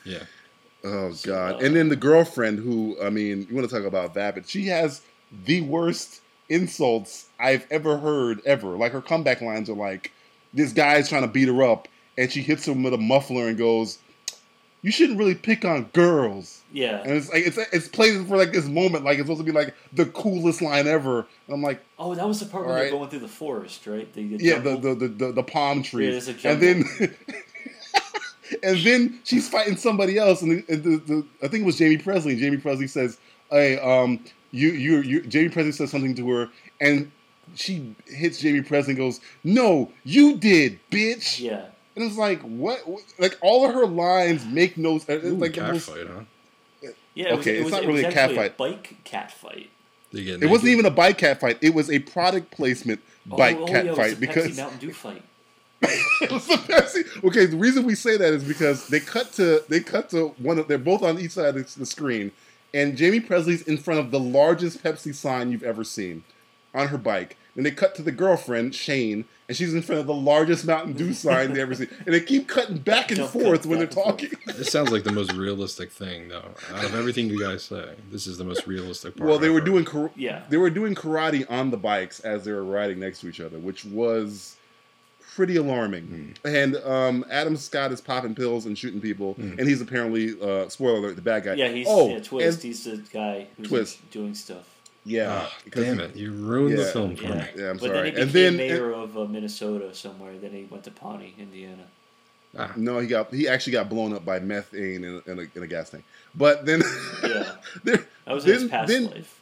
Yeah. 0.07 0.23
Oh 0.83 1.11
So, 1.11 1.29
God! 1.31 1.55
uh, 1.55 1.65
and 1.65 1.75
then 1.75 1.89
the 1.89 1.95
girlfriend, 1.95 2.59
who 2.59 2.97
I 3.03 3.09
mean, 3.09 3.45
you 3.49 3.55
want 3.55 3.69
to 3.69 3.75
talk 3.75 3.85
about 3.85 4.13
that, 4.13 4.35
but 4.35 4.47
she 4.47 4.67
has 4.67 5.01
the 5.45 5.61
worst 5.61 6.21
insults 6.49 7.27
I've 7.39 7.65
ever 7.69 7.97
heard 7.97 8.41
ever. 8.45 8.69
Like 8.77 8.91
her 8.93 9.01
comeback 9.01 9.41
lines 9.41 9.69
are 9.69 9.75
like, 9.75 10.11
"This 10.53 10.71
guy's 10.73 11.09
trying 11.09 11.23
to 11.23 11.27
beat 11.27 11.47
her 11.47 11.63
up," 11.63 11.87
and 12.17 12.31
she 12.31 12.41
hits 12.41 12.67
him 12.67 12.83
with 12.83 12.93
a 12.93 12.97
muffler 12.97 13.47
and 13.47 13.57
goes, 13.57 13.97
"You 14.81 14.91
shouldn't 14.91 15.19
really 15.19 15.35
pick 15.35 15.65
on 15.65 15.85
girls." 15.93 16.61
yeah. 16.71 17.01
And 17.01 17.11
it's 17.13 17.31
like 17.33 17.45
it's 17.47 17.57
it's 17.57 17.87
played 17.87 18.27
for 18.27 18.37
like 18.37 18.51
this 18.53 18.65
moment, 18.67 19.03
like 19.03 19.17
it's 19.17 19.27
supposed 19.27 19.39
to 19.39 19.45
be 19.45 19.51
like 19.57 19.73
the 19.93 20.05
coolest 20.05 20.61
line 20.61 20.85
ever. 20.87 21.19
And 21.47 21.53
I'm 21.55 21.61
like, 21.61 21.83
Oh, 21.97 22.13
that 22.13 22.27
was 22.27 22.39
the 22.39 22.45
part 22.45 22.65
where 22.65 22.73
Alright. 22.75 22.91
they're 22.91 22.97
going 22.99 23.09
through 23.09 23.19
the 23.19 23.27
forest, 23.27 23.87
right? 23.87 24.11
The, 24.13 24.37
the 24.37 24.43
yeah, 24.43 24.59
the 24.59 24.77
the, 24.77 25.07
the 25.07 25.31
the 25.31 25.43
palm 25.43 25.81
trees, 25.81 26.27
a 26.27 26.49
and 26.49 26.61
then 26.61 26.83
and 28.63 28.77
then 28.79 29.19
she's 29.23 29.47
fighting 29.49 29.75
somebody 29.77 30.17
else, 30.17 30.41
and, 30.41 30.51
the, 30.51 30.73
and 30.73 30.83
the, 30.83 30.97
the, 30.97 31.25
I 31.43 31.47
think 31.47 31.63
it 31.63 31.65
was 31.65 31.79
Jaime 31.79 31.97
Pressly. 31.97 32.31
And 32.33 32.41
Jaime 32.41 32.57
Pressly 32.57 32.89
says, 32.89 33.17
"Hey, 33.51 33.77
um, 33.79 34.19
you 34.51 34.69
you 34.71 35.01
you." 35.01 35.21
Jaime 35.31 35.49
Pressly 35.49 35.73
says 35.73 35.91
something 35.91 36.15
to 36.15 36.29
her, 36.29 36.49
and 36.81 37.11
she 37.55 37.95
hits 38.05 38.41
Jaime 38.41 38.61
Pressly 38.61 38.89
and 38.89 38.97
goes, 38.97 39.19
"No, 39.43 39.91
you 40.03 40.37
did, 40.37 40.79
bitch." 40.91 41.39
yeah. 41.39 41.65
And 41.95 42.05
it's 42.05 42.15
like, 42.17 42.39
what? 42.41 42.87
what- 42.87 43.01
Like 43.17 43.37
all 43.41 43.67
of 43.67 43.73
her 43.73 43.87
lines 43.87 44.45
make 44.45 44.77
no 44.77 44.99
sense. 44.99 45.23
Ooh, 45.23 45.31
It's 45.33 45.41
like 45.41 45.53
cat 45.53 45.73
most- 45.73 45.89
fight, 45.89 46.05
huh? 46.07 46.89
Yeah, 47.15 47.29
it 47.29 47.31
was, 47.31 47.39
Okay, 47.39 47.55
it 47.55 47.55
it's 47.55 47.63
was, 47.63 47.71
not 47.71 47.83
it 47.83 47.87
really 47.87 48.03
was 48.03 48.13
a 48.13 48.15
cat 48.15 48.29
actually 48.29 48.37
fight. 48.37 48.57
bike 48.57 48.95
cat 49.03 49.31
fight. 49.31 49.69
They 50.11 50.23
get 50.23 50.43
It 50.43 50.45
wasn't 50.47 50.69
even 50.69 50.85
a 50.85 50.91
bike 50.91 51.17
cat 51.17 51.39
fight. 51.39 51.57
It 51.61 51.73
was 51.73 51.89
a 51.89 51.97
product 51.97 52.51
placement 52.51 52.99
bike 53.25 53.57
oh, 53.59 53.63
oh, 53.63 53.65
cat 53.65 53.85
yeah, 53.85 53.91
it 53.93 53.97
was 53.97 53.97
fight 53.97 54.19
the 54.19 54.27
because 54.27 54.51
Pepsi 54.51 54.57
Mountain 54.57 54.77
Dew 54.79 54.93
fight. 54.93 55.23
It 55.81 56.31
was 56.31 56.47
the 56.47 56.55
Pepsi. 56.55 57.23
Okay, 57.23 57.45
the 57.45 57.57
reason 57.57 57.85
we 57.85 57.93
say 57.95 58.17
that 58.17 58.33
is 58.33 58.43
because 58.43 58.87
they 58.87 58.99
cut 58.99 59.31
to 59.33 59.63
they 59.69 59.79
cut 59.79 60.09
to 60.09 60.29
one 60.39 60.57
of 60.57 60.67
they're 60.67 60.77
both 60.77 61.03
on 61.03 61.19
each 61.19 61.31
side 61.31 61.55
of 61.55 61.75
the 61.75 61.85
screen, 61.85 62.31
and 62.73 62.99
Jaime 62.99 63.19
Pressly's 63.19 63.61
in 63.63 63.77
front 63.77 63.99
of 63.99 64.09
the 64.11 64.19
largest 64.19 64.83
Pepsi 64.83 65.13
sign 65.13 65.51
you've 65.51 65.63
ever 65.63 65.83
seen 65.83 66.23
on 66.73 66.87
her 66.87 66.97
bike. 66.97 67.37
Then 67.55 67.63
they 67.63 67.71
cut 67.71 67.95
to 67.95 68.03
the 68.03 68.11
girlfriend 68.11 68.75
Shane, 68.75 69.25
and 69.47 69.57
she's 69.57 69.73
in 69.73 69.81
front 69.81 69.99
of 70.01 70.05
the 70.07 70.13
largest 70.13 70.65
Mountain 70.65 70.93
Dew 70.93 71.11
sign 71.13 71.53
they 71.53 71.61
ever 71.61 71.73
seen. 71.73 71.87
And 72.05 72.13
they 72.13 72.19
keep 72.21 72.47
cutting 72.47 72.77
back 72.77 73.09
and 73.09 73.17
Jump 73.17 73.31
forth 73.31 73.65
when 73.65 73.79
they're 73.79 73.87
back 73.87 73.97
and 73.97 74.19
forth. 74.19 74.19
talking. 74.45 74.53
This 74.57 74.71
sounds 74.71 74.91
like 74.91 75.03
the 75.03 75.11
most 75.11 75.33
realistic 75.33 75.91
thing, 75.91 76.27
though. 76.27 76.51
Out 76.75 76.85
of 76.85 76.93
everything 76.93 77.29
you 77.31 77.39
guys 77.41 77.63
say, 77.63 77.95
this 78.11 78.27
is 78.27 78.37
the 78.37 78.43
most 78.43 78.67
realistic 78.67 79.15
part. 79.15 79.27
Well, 79.27 79.39
they 79.39 79.47
I've 79.47 79.53
were 79.55 79.61
doing 79.61 79.85
kar- 79.85 80.11
Yeah. 80.15 80.43
they 80.49 80.57
were 80.57 80.69
doing 80.69 80.93
karate 80.93 81.49
on 81.49 81.71
the 81.71 81.77
bikes 81.77 82.19
as 82.19 82.45
they 82.45 82.51
were 82.51 82.63
riding 82.63 82.99
next 82.99 83.21
to 83.21 83.27
each 83.29 83.39
other, 83.39 83.57
which 83.57 83.85
was 83.85 84.55
pretty 85.37 85.55
alarming. 85.55 86.03
Hmm. 86.43 86.47
And 86.47 86.75
um, 86.77 87.23
Adam 87.29 87.55
Scott 87.55 87.91
is 87.91 88.01
popping 88.01 88.33
pills 88.35 88.65
and 88.65 88.75
shooting 88.77 88.99
people, 88.99 89.35
Hmm. 89.35 89.57
and 89.59 89.67
he's 89.69 89.79
apparently 89.81 90.33
uh, 90.41 90.67
spoiler 90.67 90.97
alert 90.97 91.15
the 91.15 91.21
bad 91.21 91.43
guy. 91.45 91.53
Yeah, 91.53 91.69
he's 91.69 91.85
oh 91.87 92.09
yeah, 92.09 92.19
Twist. 92.19 92.57
and- 92.57 92.63
He's 92.63 92.83
the 92.83 92.97
guy 93.13 93.47
who's 93.55 93.67
Twist. 93.69 94.11
doing 94.11 94.33
stuff. 94.33 94.65
yeah, 95.05 95.43
Ah, 95.45 95.57
damn 95.69 95.99
he- 95.99 96.03
it! 96.05 96.15
You 96.15 96.31
ruined 96.33 96.77
the 96.77 96.81
Yeah. 96.83 96.91
film 96.91 97.15
for 97.15 97.23
Yeah. 97.25 97.35
me. 97.35 97.43
Yeah, 97.55 97.69
I'm 97.69 97.77
but 97.77 97.81
sorry. 97.85 97.93
then 97.93 98.05
he 98.05 98.11
became 98.11 98.23
And 98.23 98.31
then- 98.33 98.57
mayor 98.57 98.91
of 98.91 99.15
uh, 99.17 99.25
Minnesota 99.25 99.93
somewhere. 99.93 100.33
Then 100.41 100.51
he 100.51 100.63
went 100.69 100.83
to 100.85 100.91
Pawnee, 100.91 101.35
Indiana. 101.39 101.83
Ah, 102.57 102.73
No, 102.75 102.97
he 102.99 103.07
got 103.07 103.31
he 103.31 103.47
actually 103.47 103.73
got 103.73 103.89
blown 103.89 104.13
up 104.13 104.25
by 104.25 104.39
methane 104.39 105.03
in, 105.03 105.21
in, 105.27 105.37
a, 105.39 105.41
in 105.55 105.61
a 105.63 105.67
gas 105.67 105.91
tank. 105.91 106.03
But 106.33 106.65
then, 106.65 106.81
Yeah. 107.23 107.51
there, 107.83 108.05
That 108.25 108.33
was 108.33 108.43
then, 108.43 108.61
his 108.61 108.69
past 108.71 108.87
then 108.87 109.05
life. 109.05 109.36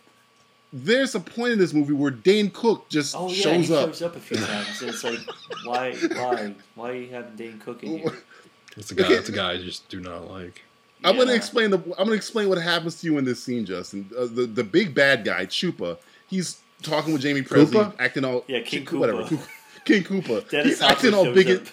There's 0.77 1.15
a 1.15 1.21
point 1.21 1.53
in 1.53 1.59
this 1.59 1.73
movie 1.73 1.93
where 1.93 2.11
Dane 2.11 2.49
Cook 2.51 2.89
just 2.89 3.15
Oh 3.15 3.29
yeah, 3.29 3.33
shows 3.35 3.67
he 3.69 3.75
up. 3.75 3.85
shows 3.87 4.01
up 4.01 4.15
a 4.17 4.19
few 4.19 4.35
times. 4.35 4.81
It's 4.81 5.03
like, 5.05 5.19
why, 5.63 5.93
why, 6.11 6.53
why 6.75 6.89
are 6.89 6.95
you 6.95 7.07
having 7.11 7.35
Dane 7.37 7.59
Cook 7.63 7.81
in 7.83 7.99
here? 7.99 8.17
it's 8.75 8.91
a 8.91 8.95
guy. 8.95 9.05
Okay. 9.05 9.13
It's 9.13 9.29
a 9.29 9.31
guy 9.31 9.53
I 9.53 9.57
just 9.57 9.87
do 9.87 10.01
not 10.01 10.29
like. 10.29 10.63
I'm 11.03 11.15
gonna 11.17 11.33
explain 11.33 11.69
the. 11.71 11.77
I'm 11.77 12.05
gonna 12.05 12.11
explain 12.13 12.49
what 12.49 12.57
happens 12.57 12.99
to 13.01 13.07
you 13.07 13.17
in 13.17 13.23
this 13.23 13.41
scene, 13.41 13.63
Justin. 13.65 14.09
Uh, 14.17 14.25
the 14.25 14.45
the 14.47 14.63
big 14.65 14.93
bad 14.93 15.23
guy, 15.23 15.45
Chupa. 15.45 15.97
He's 16.27 16.59
talking 16.81 17.13
with 17.13 17.23
Jaime 17.23 17.41
Pressly, 17.41 17.67
Koopa? 17.71 17.93
acting 17.99 18.25
all 18.25 18.43
Yeah, 18.47 18.59
King 18.61 18.85
Ch- 18.85 18.91
whatever. 18.93 19.23
Koopa. 19.23 19.37
Koopa- 19.37 19.85
King 19.85 20.03
Koopa. 20.03 20.49
Dennis 20.49 20.67
He's 20.67 20.81
acting 20.81 21.13
all 21.13 21.23
shows 21.25 21.35
big. 21.35 21.49
up. 21.61 21.67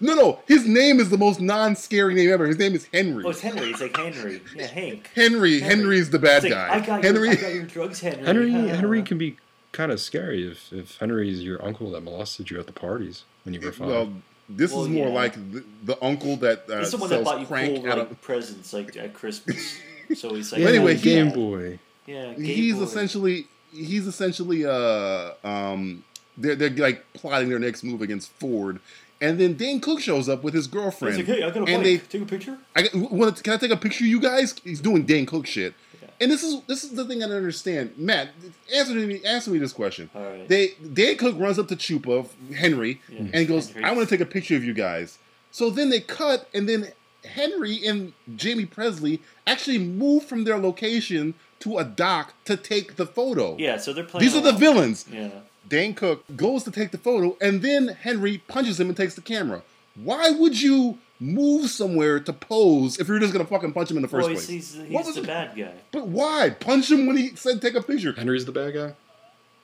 No, 0.00 0.14
no, 0.14 0.38
his 0.46 0.66
name 0.66 1.00
is 1.00 1.10
the 1.10 1.18
most 1.18 1.40
non-scary 1.40 2.14
name 2.14 2.30
ever. 2.32 2.46
His 2.46 2.58
name 2.58 2.74
is 2.74 2.86
Henry. 2.92 3.24
Oh, 3.24 3.30
it's 3.30 3.40
Henry. 3.40 3.70
It's 3.70 3.80
like 3.80 3.96
Henry. 3.96 4.40
Yeah, 4.54 4.66
Hank. 4.68 5.10
Henry. 5.14 5.60
Henry. 5.60 5.76
Henry's 5.76 6.10
the 6.10 6.18
bad 6.18 6.44
It's 6.44 6.52
like, 6.54 6.68
guy. 6.68 6.74
I 6.74 6.80
got, 6.80 7.04
Henry. 7.04 7.28
your, 7.28 7.38
I 7.38 7.40
got 7.40 7.54
your 7.54 7.62
drugs, 7.64 8.00
Henry. 8.00 8.24
Henry. 8.24 8.50
Henry 8.68 9.02
can 9.02 9.18
be 9.18 9.36
kind 9.72 9.92
of 9.92 10.00
scary 10.00 10.46
if 10.50 10.72
if 10.72 10.98
Henry's 10.98 11.42
your 11.42 11.64
uncle 11.64 11.90
that 11.92 12.00
molested 12.02 12.50
you 12.50 12.58
at 12.60 12.66
the 12.66 12.72
parties 12.72 13.24
when 13.44 13.54
you 13.54 13.60
were 13.60 13.72
five. 13.72 13.88
well, 13.88 14.12
this 14.48 14.72
Well, 14.72 14.82
is 14.82 14.88
more 14.88 15.08
yeah. 15.08 15.14
like 15.14 15.34
the, 15.52 15.64
the 15.84 16.04
uncle 16.04 16.36
that 16.38 16.68
uh, 16.70 16.78
He's 16.80 16.90
the 16.90 16.96
one 16.96 17.08
that 17.10 17.24
sells 17.24 17.24
bought 17.24 17.40
you 17.40 17.46
cool 17.80 17.90
out 17.90 17.98
like 17.98 18.10
of. 18.10 18.20
presents 18.20 18.72
like 18.72 18.96
at 18.96 19.12
Christmas. 19.14 19.78
So 20.16 20.34
he's 20.34 20.50
like, 20.50 20.60
yeah, 20.62 20.68
anyway, 20.70 20.96
he- 20.96 21.02
Game 21.02 21.28
yeah. 21.28 21.34
Boy. 21.34 21.78
Yeah, 22.04 22.32
Game 22.34 22.42
He's 22.44 22.74
Boy. 22.74 22.82
essentially 22.82 23.46
he's 23.72 24.08
essentially 24.08 24.66
uh 24.66 25.34
um 25.44 26.02
they're 26.36 26.56
they're 26.56 26.70
like 26.70 27.04
plotting 27.12 27.48
their 27.48 27.60
next 27.60 27.84
move 27.84 28.02
against 28.02 28.30
Ford, 28.32 28.80
and 29.20 29.38
then 29.38 29.56
Dan 29.56 29.80
Cook 29.80 30.00
shows 30.00 30.28
up 30.28 30.42
with 30.42 30.54
his 30.54 30.66
girlfriend. 30.66 31.16
Like, 31.16 31.26
hey, 31.26 31.42
I 31.42 31.50
got 31.50 31.56
a 31.68 31.72
and 31.72 31.82
bike. 31.82 31.84
they 31.84 31.98
Take 31.98 32.22
a 32.22 32.26
picture. 32.26 32.58
I 32.76 32.88
want 32.94 33.36
to, 33.36 33.42
can 33.42 33.52
I 33.54 33.56
take 33.56 33.70
a 33.70 33.76
picture 33.76 34.04
of 34.04 34.08
you 34.08 34.20
guys? 34.20 34.54
He's 34.64 34.80
doing 34.80 35.04
Dan 35.04 35.26
Cook 35.26 35.46
shit. 35.46 35.74
And 36.22 36.30
this 36.30 36.42
is 36.42 36.60
this 36.66 36.84
is 36.84 36.90
the 36.90 37.06
thing 37.06 37.22
I 37.22 37.28
don't 37.28 37.36
understand. 37.38 37.94
Matt, 37.96 38.28
answer 38.74 38.92
me 38.94 39.24
answer 39.24 39.50
me 39.50 39.58
this 39.58 39.72
question. 39.72 40.10
All 40.14 40.22
right. 40.22 40.46
They 40.46 40.72
Dane 40.92 41.16
Cook 41.16 41.36
runs 41.38 41.58
up 41.58 41.68
to 41.68 41.76
Chupa, 41.76 42.28
Henry, 42.54 43.00
Yeah. 43.08 43.20
and 43.32 43.48
goes, 43.48 43.70
Henry. 43.70 43.84
I 43.88 43.92
want 43.92 44.06
to 44.06 44.14
take 44.14 44.20
a 44.20 44.30
picture 44.30 44.54
of 44.54 44.62
you 44.62 44.74
guys. 44.74 45.18
So 45.50 45.70
then 45.70 45.88
they 45.88 46.00
cut 46.00 46.46
and 46.52 46.68
then 46.68 46.88
Henry 47.24 47.86
and 47.86 48.12
Jaime 48.42 48.66
Pressly 48.66 49.20
actually 49.46 49.78
move 49.78 50.24
from 50.26 50.44
their 50.44 50.58
location 50.58 51.32
to 51.60 51.78
a 51.78 51.84
dock 51.84 52.34
to 52.44 52.56
take 52.56 52.96
the 52.96 53.06
photo. 53.06 53.56
Yeah, 53.58 53.78
so 53.78 53.92
they're 53.94 54.04
playing. 54.04 54.22
These 54.26 54.36
are 54.36 54.42
the 54.42 54.52
villains. 54.52 55.06
Yeah. 55.10 55.30
Dane 55.70 55.94
Cook 55.94 56.24
goes 56.36 56.64
to 56.64 56.70
take 56.70 56.90
the 56.90 56.98
photo, 56.98 57.36
and 57.40 57.62
then 57.62 57.88
Henry 57.88 58.38
punches 58.46 58.78
him 58.78 58.88
and 58.88 58.96
takes 58.96 59.14
the 59.14 59.22
camera. 59.22 59.62
Why 59.94 60.28
would 60.30 60.60
you 60.60 60.98
move 61.18 61.70
somewhere 61.70 62.20
to 62.20 62.32
pose 62.32 62.98
if 62.98 63.08
you're 63.08 63.18
just 63.18 63.32
gonna 63.32 63.44
fucking 63.46 63.72
punch 63.72 63.90
him 63.90 63.96
in 63.96 64.02
the 64.02 64.08
first 64.08 64.26
Well, 64.26 64.34
place? 64.34 64.48
he's, 64.48 64.74
he's, 64.74 64.90
What 64.92 65.06
was 65.06 65.14
the 65.14 65.22
it? 65.22 65.26
bad 65.26 65.56
guy. 65.56 65.72
But 65.92 66.08
why 66.08 66.50
punch 66.50 66.90
him 66.90 67.06
when 67.06 67.16
he 67.16 67.34
said 67.36 67.60
take 67.62 67.74
a 67.74 67.82
picture? 67.82 68.12
Henry's 68.12 68.44
the 68.44 68.52
bad 68.52 68.74
guy. 68.74 68.92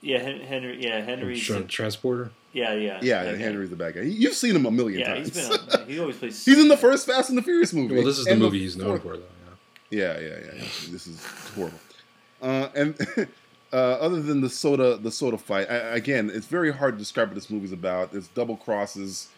Yeah, 0.01 0.19
Henry. 0.19 0.83
Yeah, 0.83 1.01
Henry's. 1.01 1.41
Tra- 1.43 1.63
transporter. 1.63 2.29
yeah, 2.53 2.73
yeah. 2.73 2.99
Yeah, 3.01 3.23
that. 3.23 3.39
Henry's 3.39 3.71
the 3.71 3.75
bad 3.75 3.95
guy. 3.95 4.01
You've 4.01 4.35
seen 4.35 4.55
him 4.55 4.65
a 4.67 4.71
million 4.71 4.99
Yeah, 4.99 5.15
times. 5.15 5.35
he's 5.35 5.49
been. 5.49 5.59
On, 5.81 5.87
he 5.87 5.99
always 5.99 6.17
plays. 6.17 6.45
He's 6.45 6.59
in 6.59 6.67
the 6.67 6.77
first 6.77 7.07
Fast 7.07 7.29
and 7.29 7.37
the 7.37 7.41
Furious 7.41 7.73
movie. 7.73 7.95
Well, 7.95 8.03
this 8.05 8.19
is 8.19 8.25
the 8.25 8.31
And 8.31 8.39
movie 8.39 8.59
he's 8.59 8.77
known 8.77 8.99
for, 8.99 9.17
though. 9.17 9.23
Yeah. 9.89 10.13
Yeah, 10.13 10.19
yeah, 10.19 10.27
yeah. 10.27 10.51
yeah. 10.55 10.63
This 10.91 11.07
is 11.07 11.25
horrible. 11.55 11.79
Uh, 12.41 12.69
and 12.75 12.95
uh, 13.73 13.75
other 13.75 14.21
than 14.21 14.41
the 14.41 14.49
soda, 14.49 14.97
the 14.97 15.11
soda 15.11 15.37
fight, 15.37 15.69
I, 15.69 15.75
again, 15.95 16.31
it's 16.33 16.47
very 16.47 16.71
hard 16.71 16.95
to 16.95 16.99
describe 16.99 17.29
what 17.29 17.35
this 17.35 17.49
movie's 17.49 17.71
about. 17.71 18.11
There's 18.11 18.27
double 18.29 18.57
crosses. 18.57 19.29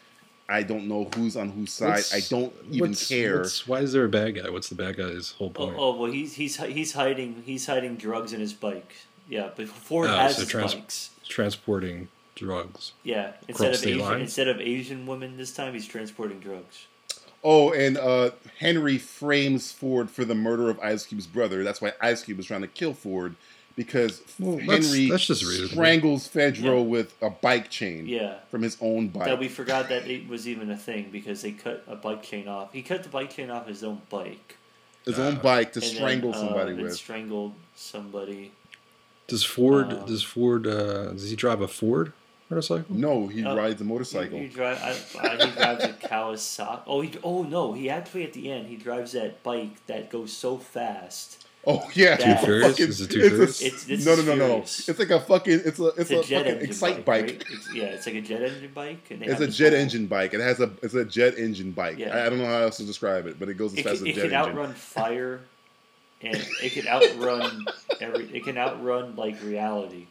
I 0.48 0.64
don't 0.64 0.88
know 0.88 1.10
who's 1.16 1.38
on 1.38 1.50
whose 1.50 1.72
side. 1.72 1.90
What's- 1.90 2.14
I 2.14 2.22
don't 2.28 2.54
even 2.72 2.90
what's- 2.92 3.08
care. 3.08 3.38
what's- 3.40 3.68
why 3.68 3.80
is 3.82 3.94
there 3.94 4.06
a 4.06 4.10
bad 4.10 4.36
guy? 4.36 4.50
What's 4.50 4.70
the 4.70 4.76
bad 4.76 4.98
guy's 4.98 5.32
whole 5.32 5.52
Oh, 5.56 5.66
point? 5.66 5.76
oh 5.78 5.96
well, 5.96 6.12
he's 6.12 6.34
he's 6.34 6.58
he's 6.58 6.94
hiding 6.94 7.44
he's 7.46 7.66
hiding 7.68 7.98
drugs 7.98 8.34
in 8.34 8.40
his 8.40 8.54
bike. 8.54 8.94
Yeah, 9.30 9.50
but 9.56 9.68
Ford 9.70 10.10
Oh, 10.10 10.18
has 10.18 10.38
so 10.38 10.46
trans- 10.46 10.74
bikes. 10.74 11.12
transporting 11.28 12.08
drugs. 12.36 12.94
Yeah, 13.04 13.34
instead 13.48 13.68
Across 13.68 13.82
of 13.84 13.88
Asian, 13.90 14.00
line? 14.00 14.22
instead 14.22 14.48
of 14.48 14.60
Asian 14.60 15.06
women 15.06 15.38
this 15.38 15.52
time, 15.52 15.74
he's 15.74 15.86
transporting 15.88 16.40
drugs. 16.40 16.86
Oh, 17.44 17.72
and 17.72 17.98
uh, 17.98 18.32
Henry 18.60 18.98
frames 18.98 19.72
Ford 19.72 20.10
for 20.10 20.26
the 20.26 20.36
murder 20.36 20.70
of 20.70 20.80
Ice 20.80 21.06
Cube's 21.06 21.28
brother. 21.28 21.64
That's 21.64 21.80
why 21.80 21.94
Ice 22.02 22.24
Cube 22.24 22.38
was 22.38 22.48
trying 22.48 22.62
to 22.62 22.68
kill 22.68 22.94
Ford 22.94 23.36
because 23.80 24.22
Well, 24.38 24.58
that's- 24.58 24.88
Henry 24.92 25.10
that's 25.10 25.26
just 25.26 25.42
reasonable. 25.46 25.72
strangles 25.72 26.28
Fredro 26.28 26.64
Yeah. 26.64 26.82
with 26.82 27.14
a 27.22 27.30
bike 27.30 27.70
chain 27.70 28.08
Yeah. 28.08 28.36
from 28.52 28.62
his 28.62 28.76
own 28.82 29.08
bike. 29.08 29.24
That 29.26 29.40
we 29.40 29.48
forgot 29.48 29.88
that 29.88 30.06
it 30.06 30.28
was 30.28 30.50
even 30.50 30.70
a 30.70 30.76
thing 30.78 31.08
because 31.14 31.42
they 31.44 31.52
cut 31.54 31.84
a 31.88 31.96
bike 31.96 32.22
chain 32.22 32.50
off. 32.50 32.74
He 32.74 32.82
cut 32.82 33.04
the 33.04 33.10
bike 33.10 33.30
chain 33.34 33.50
off 33.50 33.68
his 33.68 33.82
own 33.84 34.02
bike. 34.10 34.58
his 35.06 35.18
own 35.18 35.38
bike 35.38 35.72
to 35.74 35.80
and 35.80 35.88
then, 35.90 35.96
strangle 35.96 36.34
somebody 36.34 36.72
uh, 36.72 36.74
and 36.76 36.84
with. 36.84 36.96
strangled 36.96 37.54
somebody. 37.76 38.52
Does 39.28 39.44
Ford? 39.46 39.94
Uh, 39.94 40.06
does 40.06 40.24
Ford? 40.24 40.68
Uh, 40.68 41.12
does 41.14 41.30
he 41.30 41.36
drive 41.38 41.62
a 41.62 41.68
Ford 41.70 42.12
motorcycle? 42.50 42.94
No, 42.96 43.28
he 43.28 43.44
Uh, 43.46 43.56
rides 43.56 43.80
a 43.80 43.86
motorcycle. 43.86 44.38
He, 44.40 44.48
he, 44.48 44.50
drive, 44.50 44.78
I, 44.84 44.90
I, 45.26 45.46
he 45.46 45.52
drives 45.52 45.84
a 45.86 45.94
Kawasaki. 45.94 46.82
Oh, 46.86 47.02
he, 47.02 47.12
oh 47.24 47.44
no, 47.44 47.72
he 47.74 47.90
actually 47.90 48.24
at 48.26 48.34
the 48.34 48.52
end 48.52 48.68
he 48.68 48.76
drives 48.76 49.14
that 49.14 49.42
bike 49.42 49.84
that 49.88 50.10
goes 50.12 50.34
so 50.34 50.58
fast. 50.58 51.46
Oh 51.68 51.88
yeah, 51.94 52.16
Too 52.16 52.36
Furious? 52.46 52.68
Fucking- 52.72 52.88
Is 52.88 53.02
it 53.02 53.12
Too 53.12 53.20
it's 53.20 53.62
a- 53.62 53.66
It's- 53.66 53.90
it's 53.90 54.06
no, 54.06 54.16
no, 54.16 54.22
no, 54.24 54.36
no. 54.36 54.58
It's 54.62 54.88
like 54.98 55.10
a 55.10 55.20
fucking. 55.20 55.62
It's 55.66 55.78
a. 55.80 55.88
It's, 55.88 56.00
It's 56.00 56.12
a 56.12 56.20
a, 56.20 56.24
jet 56.24 56.38
fucking 56.38 56.52
engine 56.54 56.70
excite 56.70 56.96
bike. 57.06 57.06
bike. 57.06 57.22
right? 57.26 57.46
It's, 57.52 57.74
yeah, 57.76 57.84
it's 57.86 58.06
like 58.06 58.16
a 58.16 58.22
jet 58.22 58.42
engine 58.44 58.72
bike, 58.74 59.12
and 59.12 59.24
It's 59.24 59.42
a 59.42 59.48
jet 59.48 59.74
whole- 59.74 59.82
engine 59.82 60.08
bike. 60.08 60.34
It 60.34 60.40
has 60.40 60.60
a. 60.62 60.72
It's 60.82 60.94
a 60.94 61.04
jet 61.06 61.38
engine 61.38 61.72
bike. 61.72 61.98
Yeah. 61.98 62.16
I, 62.16 62.26
I 62.26 62.30
don't 62.30 62.40
know 62.40 62.46
how 62.46 62.60
else 62.60 62.78
to 62.78 62.84
describe 62.86 63.26
it, 63.28 63.38
but 63.40 63.50
it 63.50 63.56
goes 63.56 63.74
as 63.74 63.80
It 63.80 63.84
fast 63.84 63.98
can, 64.00 64.08
as 64.08 64.18
it 64.18 64.20
a 64.20 64.22
jet 64.22 64.30
can 64.30 64.36
outrun 64.36 64.74
fire, 64.74 65.42
and 66.22 66.48
it 66.64 66.72
can 66.72 66.88
outrun 66.88 67.66
every. 68.00 68.30
It 68.34 68.46
can 68.46 68.58
outrun 68.58 69.16
like 69.18 69.36
reality. 69.44 70.06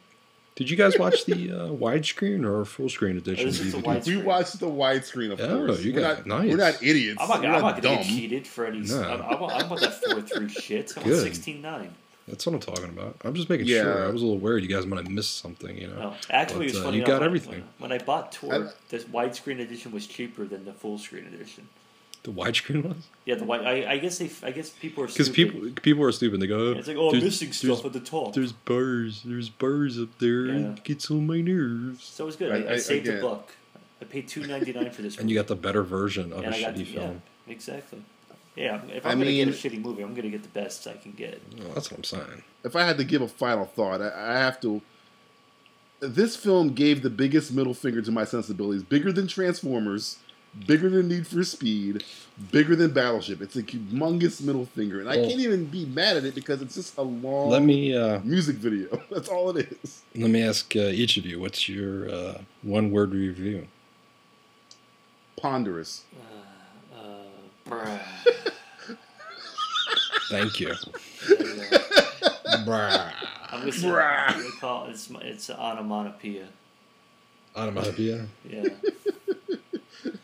Did 0.59 0.69
you 0.69 0.75
guys 0.75 0.99
watch 0.99 1.23
the 1.23 1.51
uh, 1.51 1.55
widescreen 1.69 2.45
or 2.45 2.65
full 2.65 2.89
screen 2.89 3.15
edition? 3.17 3.45
this 3.47 3.61
DVD? 3.61 4.05
We 4.07 4.17
watched 4.17 4.59
the 4.59 4.65
widescreen, 4.67 5.31
of 5.31 5.39
Oh, 5.39 5.65
course. 5.67 5.81
you 5.81 5.93
we're 5.93 6.01
got- 6.01 6.27
not, 6.27 6.41
nice. 6.41 6.49
We're 6.51 6.57
not 6.57 6.83
idiots. 6.83 7.17
I'm 7.21 7.29
not, 7.29 7.39
we're 7.39 7.45
I'm 7.45 7.51
not, 7.53 7.61
not 7.61 7.81
gonna 7.81 7.95
dumb. 7.95 8.03
get 8.03 8.05
cheated 8.07 8.45
for 8.45 8.65
any. 8.65 8.79
No. 8.81 9.01
I'm, 9.01 9.21
I'm, 9.21 9.43
I'm 9.45 9.65
about 9.67 9.79
that 9.79 10.03
four 10.03 10.21
through 10.21 10.49
shit. 10.49 10.91
I'm 10.97 11.03
Good. 11.03 11.23
sixteen 11.23 11.61
nine. 11.61 11.95
That's 12.27 12.45
what 12.45 12.53
I'm 12.55 12.59
talking 12.59 12.89
about. 12.89 13.15
I'm 13.23 13.33
just 13.35 13.49
making 13.49 13.67
Yeah. 13.67 13.83
sure. 13.83 14.05
I 14.05 14.09
was 14.11 14.21
a 14.21 14.25
little 14.25 14.37
worried 14.37 14.63
you 14.63 14.69
guys 14.69 14.85
might 14.85 14.97
have 14.97 15.09
missed 15.09 15.37
something. 15.37 15.77
You 15.77 15.87
know. 15.87 15.95
No, 15.95 16.15
actually, 16.29 16.57
But, 16.57 16.61
it 16.65 16.73
was 16.73 16.77
uh, 16.81 16.83
funny. 16.83 16.97
you 16.97 17.05
got 17.05 17.19
when- 17.21 17.23
everything. 17.27 17.51
When, 17.79 17.89
when 17.89 17.91
I 17.93 18.03
bought 18.03 18.33
Torque, 18.33 18.53
And- 18.53 18.73
this 18.89 19.05
widescreen 19.05 19.61
edition 19.61 19.93
was 19.93 20.07
cheaper 20.07 20.43
than 20.45 20.65
the 20.65 20.73
full 20.73 20.97
screen 20.97 21.25
edition. 21.25 21.69
The 22.23 22.31
widescreen 22.31 22.83
was 22.83 23.07
Yeah, 23.25 23.35
the 23.35 23.45
white. 23.45 23.61
I, 23.61 23.91
I 23.93 23.97
guess 23.97 24.17
they. 24.17 24.29
I 24.43 24.51
guess 24.51 24.69
people 24.69 25.03
are 25.03 25.07
because 25.07 25.29
people 25.29 25.69
people 25.81 26.03
are 26.03 26.11
stupid. 26.11 26.41
They 26.41 26.47
go, 26.47 26.71
It's 26.73 26.87
like, 26.87 26.97
oh, 26.97 27.11
I'm 27.13 27.19
missing 27.19 27.53
stuff 27.53 27.81
there's- 27.81 27.85
at 27.85 27.93
the 27.93 27.99
top. 28.01 28.33
There's 28.33 28.51
bars. 28.51 29.21
There's 29.23 29.47
bars 29.49 29.97
up 29.99 30.09
there. 30.19 30.45
Yeah. 30.47 30.73
It 30.73 30.83
gets 30.83 31.09
on 31.09 31.25
my 31.27 31.39
nerves. 31.41 32.03
So 32.03 32.25
it 32.25 32.27
was 32.27 32.35
good. 32.35 32.51
I- 32.51 32.67
I, 32.67 32.71
I, 32.71 32.73
I- 32.73 32.77
saved 32.77 33.07
again- 33.07 33.19
a 33.19 33.21
buck. 33.21 33.53
I 34.01 34.05
paid 34.05 34.27
two 34.27 34.45
ninety 34.45 34.73
nine 34.73 34.91
for 34.91 35.01
this. 35.01 35.17
And 35.19 35.29
you 35.29 35.35
got 35.35 35.47
the 35.47 35.55
better 35.55 35.83
version 35.83 36.31
of 36.33 36.43
and 36.43 36.53
a 36.53 36.57
I 36.57 36.61
got 36.61 36.75
shitty 36.75 36.87
film. 36.87 37.21
Yeah, 37.47 37.53
exactly. 37.53 38.01
Yeah, 38.55 38.81
if 38.93 39.05
I 39.05 39.11
I'm 39.11 39.19
gonna 39.19 39.29
mean- 39.31 39.45
get 39.47 39.55
a 39.55 39.69
shitty 39.69 39.81
movie, 39.81 40.01
I'm 40.03 40.13
gonna 40.13 40.29
get 40.29 40.43
the 40.43 40.49
best 40.49 40.85
I 40.87 40.93
can 40.93 41.13
get. 41.13 41.41
Well, 41.57 41.69
that's 41.73 41.89
what 41.89 41.97
I'm 41.99 42.03
saying. 42.03 42.43
if 42.65 42.75
I 42.75 42.83
had 42.83 42.97
to 42.97 43.03
give 43.05 43.21
a 43.21 43.27
final 43.29 43.65
thought, 43.65 44.01
I, 44.01 44.11
I 44.33 44.37
have 44.39 44.59
to. 44.61 44.81
This 46.01 46.35
film 46.35 46.69
gave 46.73 47.01
the 47.01 47.09
biggest 47.09 47.51
middle 47.53 47.73
finger 47.73 48.01
to 48.01 48.11
my 48.11 48.23
sensibilities, 48.25 48.83
bigger 48.83 49.11
than 49.11 49.27
Transformers, 49.27 50.17
bigger 50.67 50.89
than 50.89 51.07
Need 51.07 51.27
for 51.27 51.43
Speed, 51.43 52.03
bigger 52.51 52.75
than 52.75 52.91
Battleship. 52.91 53.41
It's 53.41 53.55
a 53.55 53.63
humongous 53.63 54.41
middle 54.41 54.65
finger, 54.65 54.99
and 54.99 55.09
I 55.09 55.17
Well- 55.17 55.27
can't 55.29 55.39
even 55.41 55.65
be 55.65 55.85
mad 55.85 56.17
at 56.17 56.25
it 56.25 56.35
because 56.35 56.61
it's 56.61 56.75
just 56.75 56.97
a 56.97 57.01
long 57.01 57.49
Let 57.49 57.61
me 57.63 57.95
uh, 57.95 58.19
music 58.23 58.55
video. 58.57 59.01
That's 59.11 59.27
all 59.29 59.55
it 59.55 59.71
is. 59.83 60.01
let 60.15 60.29
me 60.29 60.41
ask 60.43 60.75
uh, 60.75 60.79
each 60.79 61.17
of 61.17 61.25
you. 61.25 61.39
What's 61.39 61.67
your 61.69 62.09
uh, 62.09 62.41
one 62.61 62.91
word 62.91 63.11
review? 63.13 63.67
Ponderous. 65.37 66.03
Uh, 66.93 67.69
bruh. 67.69 67.99
Thank 70.29 70.59
you. 70.59 70.73
There 71.27 71.37
you. 71.47 71.63
Bruh. 72.65 73.11
I'm 73.51 73.59
gonna 73.61 73.71
Bruh. 73.71 74.23
I'm 74.27 74.37
gonna 74.41 74.51
call 74.59 74.85
it, 74.85 74.91
it's 74.91 75.09
it's 75.21 75.49
onomatopoeia. 75.49 76.47
Onomatopoeia. 77.55 78.27
Yeah. 78.47 78.67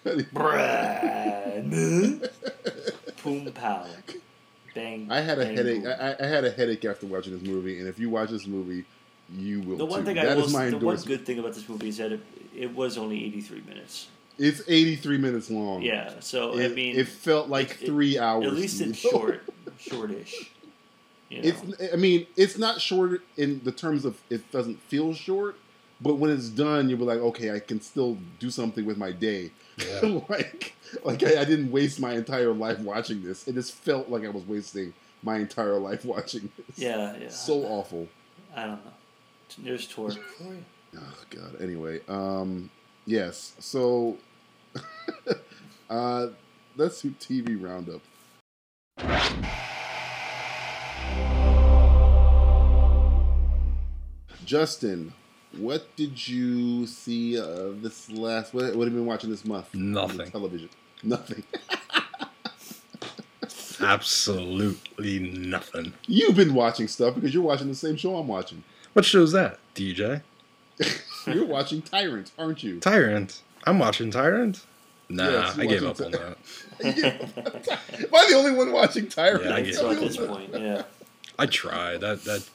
Bruh. 0.06 2.30
Poom 3.18 3.52
pow. 3.54 3.86
Bang. 4.74 5.08
I 5.10 5.22
had 5.22 5.40
a 5.40 5.46
bang, 5.46 5.56
headache. 5.58 5.86
I, 5.86 6.16
I 6.20 6.26
had 6.28 6.44
a 6.46 6.52
headache 6.52 6.84
after 6.86 7.08
watching 7.08 7.34
this 7.38 7.48
movie, 7.48 7.80
and 7.80 7.88
if 7.88 7.98
you 7.98 8.10
watch 8.10 8.30
this 8.30 8.46
movie, 8.46 8.84
you 9.34 9.62
will. 9.62 9.78
The 9.78 9.86
one 9.86 10.02
too. 10.02 10.06
thing 10.08 10.20
I 10.20 10.26
That 10.26 10.38
will, 10.38 10.46
is 10.46 10.54
my 10.54 10.70
the 10.70 10.78
one 10.78 10.98
good 10.98 11.26
thing 11.26 11.40
about 11.40 11.54
this 11.54 11.68
movie 11.70 11.90
is 11.90 11.98
that 11.98 12.12
it, 12.12 12.20
it 12.56 12.76
was 12.76 12.98
only 12.98 13.24
83 13.26 13.62
minutes. 13.68 14.08
It's 14.38 14.62
83 14.68 15.18
minutes 15.18 15.50
long. 15.50 15.82
Yeah, 15.82 16.16
so 16.20 16.58
It, 16.58 16.72
I 16.72 16.76
mean, 16.76 16.98
it 16.98 17.08
felt 17.08 17.48
like 17.48 17.72
it- 17.82 17.86
three 17.86 18.20
hours. 18.20 18.48
at 18.48 18.54
least 18.54 18.82
it's 18.82 18.98
short, 19.00 19.44
shortish. 19.80 20.52
You 21.30 21.42
know? 21.42 21.50
It's. 21.80 21.94
I 21.94 21.96
mean, 21.96 22.28
it's 22.36 22.58
not 22.58 22.82
short 22.82 23.22
in 23.38 23.62
the 23.64 23.72
terms 23.72 24.04
of 24.04 24.18
it 24.30 24.52
doesn't 24.52 24.82
feel 24.84 25.14
short, 25.14 25.56
but 26.02 26.16
when 26.16 26.32
it's 26.32 26.50
done, 26.50 26.90
you'll 26.90 27.00
be 27.00 27.06
like, 27.06 27.20
okay, 27.20 27.56
I 27.56 27.60
can 27.60 27.80
still 27.80 28.18
do 28.40 28.50
something 28.50 28.84
with 28.86 28.98
my 28.98 29.14
day. 29.14 29.52
Yeah. 29.78 30.20
like, 30.30 30.76
like 31.04 31.24
I, 31.24 31.42
I 31.42 31.46
didn't 31.46 31.72
waste 31.72 32.00
my 32.00 32.14
entire 32.14 32.54
life 32.54 32.80
watching 32.80 33.24
this. 33.24 33.48
It 33.48 33.56
just 33.56 33.74
felt 33.74 34.10
like 34.10 34.24
I 34.24 34.30
was 34.30 34.44
wasting 34.48 34.94
my 35.24 35.38
entire 35.38 35.80
life 35.80 36.06
watching 36.06 36.52
this. 36.58 36.80
yeah, 36.80 37.16
yeah. 37.20 37.30
So 37.30 37.64
awful. 37.64 38.08
I 38.56 38.66
don't 38.66 38.86
know. 38.86 38.92
There's 39.60 39.88
torque 39.88 40.14
for 40.14 40.44
you. 40.44 40.66
Oh 40.98 41.18
god. 41.30 41.62
Anyway, 41.62 42.00
um, 42.08 42.70
yes. 43.06 43.54
So, 43.60 44.18
uh, 45.90 46.28
let's 46.78 47.02
do 47.02 47.12
TV 47.12 47.62
roundup. 47.62 48.02
Justin, 54.46 55.12
what 55.58 55.96
did 55.96 56.28
you 56.28 56.86
see 56.88 57.40
uh, 57.40 57.70
this 57.82 58.10
last? 58.12 58.54
What, 58.54 58.76
what 58.76 58.86
have 58.86 58.94
you 58.94 59.00
been 59.00 59.06
watching 59.06 59.30
this 59.30 59.46
month? 59.46 59.74
Nothing. 59.74 60.30
Television. 60.32 60.70
Nothing. 61.04 61.44
Absolutely 63.80 65.20
nothing. 65.20 65.94
You've 66.08 66.36
been 66.36 66.54
watching 66.54 66.88
stuff 66.88 67.16
because 67.16 67.34
you're 67.34 67.44
watching 67.44 67.68
the 67.68 67.76
same 67.76 67.96
show 67.98 68.16
I'm 68.18 68.28
watching. 68.28 68.64
What 68.94 69.06
show's 69.06 69.32
that, 69.34 69.60
DJ? 69.76 70.22
You're 71.28 71.46
watching 71.46 71.82
Tyrant, 71.82 72.32
aren't 72.38 72.64
you? 72.64 72.80
Tyrant. 72.80 73.42
I'm 73.66 73.80
watching 73.80 74.12
Tyrant. 74.12 74.64
Nah, 75.10 75.30
Yes, 75.30 75.58
I 75.60 75.66
gave 75.68 75.84
up 75.84 76.00
watching 76.00 76.06
on 76.06 76.12
that. 76.12 76.38
Am 76.84 78.06
I 78.14 78.28
the 78.30 78.36
only 78.36 78.52
one 78.52 78.72
watching 78.72 79.08
Tyrant? 79.08 79.44
Yeah, 79.44 79.50
I 79.50 79.54
Right, 79.56 79.66
get 79.66 79.76
so 79.76 79.92
at 79.92 80.00
this 80.00 80.18
point, 80.18 80.52
yeah. 80.54 80.84
I 81.38 81.46
tried. 81.46 82.02
That 82.02 82.24
that 82.24 82.48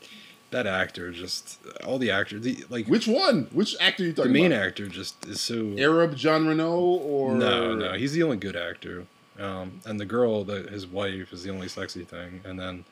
that 0.50 0.66
actor 0.66 1.10
just 1.12 1.58
all 1.84 1.98
the 1.98 2.10
actors 2.10 2.42
the, 2.42 2.64
like 2.70 2.86
Which 2.86 3.06
one? 3.06 3.48
Which 3.52 3.76
actor 3.80 4.02
are 4.02 4.06
you 4.06 4.12
talking 4.12 4.30
about? 4.30 4.34
the 4.34 4.42
main 4.42 4.52
about? 4.52 4.66
actor 4.66 4.88
just 4.88 5.24
is 5.26 5.40
so 5.40 5.74
Arab 5.78 6.16
John 6.16 6.46
Renault 6.46 7.00
or 7.04 7.34
no 7.34 7.74
no 7.74 7.92
he's 7.94 8.12
the 8.12 8.22
only 8.22 8.36
good 8.36 8.56
actor 8.56 9.06
um, 9.38 9.80
and 9.86 9.98
the 9.98 10.04
girl 10.06 10.44
that 10.44 10.70
his 10.70 10.86
wife 10.86 11.32
is 11.32 11.42
the 11.42 11.50
only 11.50 11.68
sexy 11.68 12.04
thing 12.04 12.40
and 12.44 12.58
then 12.58 12.84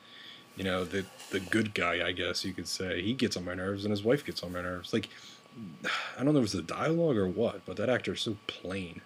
you 0.55 0.63
know 0.63 0.83
the 0.83 1.05
the 1.31 1.39
good 1.39 1.73
guy 1.73 2.05
I 2.07 2.11
guess 2.11 2.43
you 2.45 2.53
could 2.53 2.67
say 2.67 3.01
he 3.01 3.13
gets 3.13 3.37
on 3.37 3.45
my 3.45 3.53
nerves 3.53 3.85
and 3.85 3.91
his 3.91 4.03
wife 4.03 4.25
gets 4.25 4.41
on 4.43 4.51
my 4.53 4.61
nerves 4.61 4.93
like 4.93 5.09
I 6.17 6.23
don't 6.23 6.33
know 6.33 6.39
if 6.39 6.45
it's 6.45 6.53
the 6.53 6.61
dialogue 6.61 7.17
or 7.17 7.27
what 7.27 7.65
but 7.65 7.77
that 7.77 7.89
actor 7.89 8.13
is 8.13 8.21
so 8.21 8.37
plain 8.47 9.01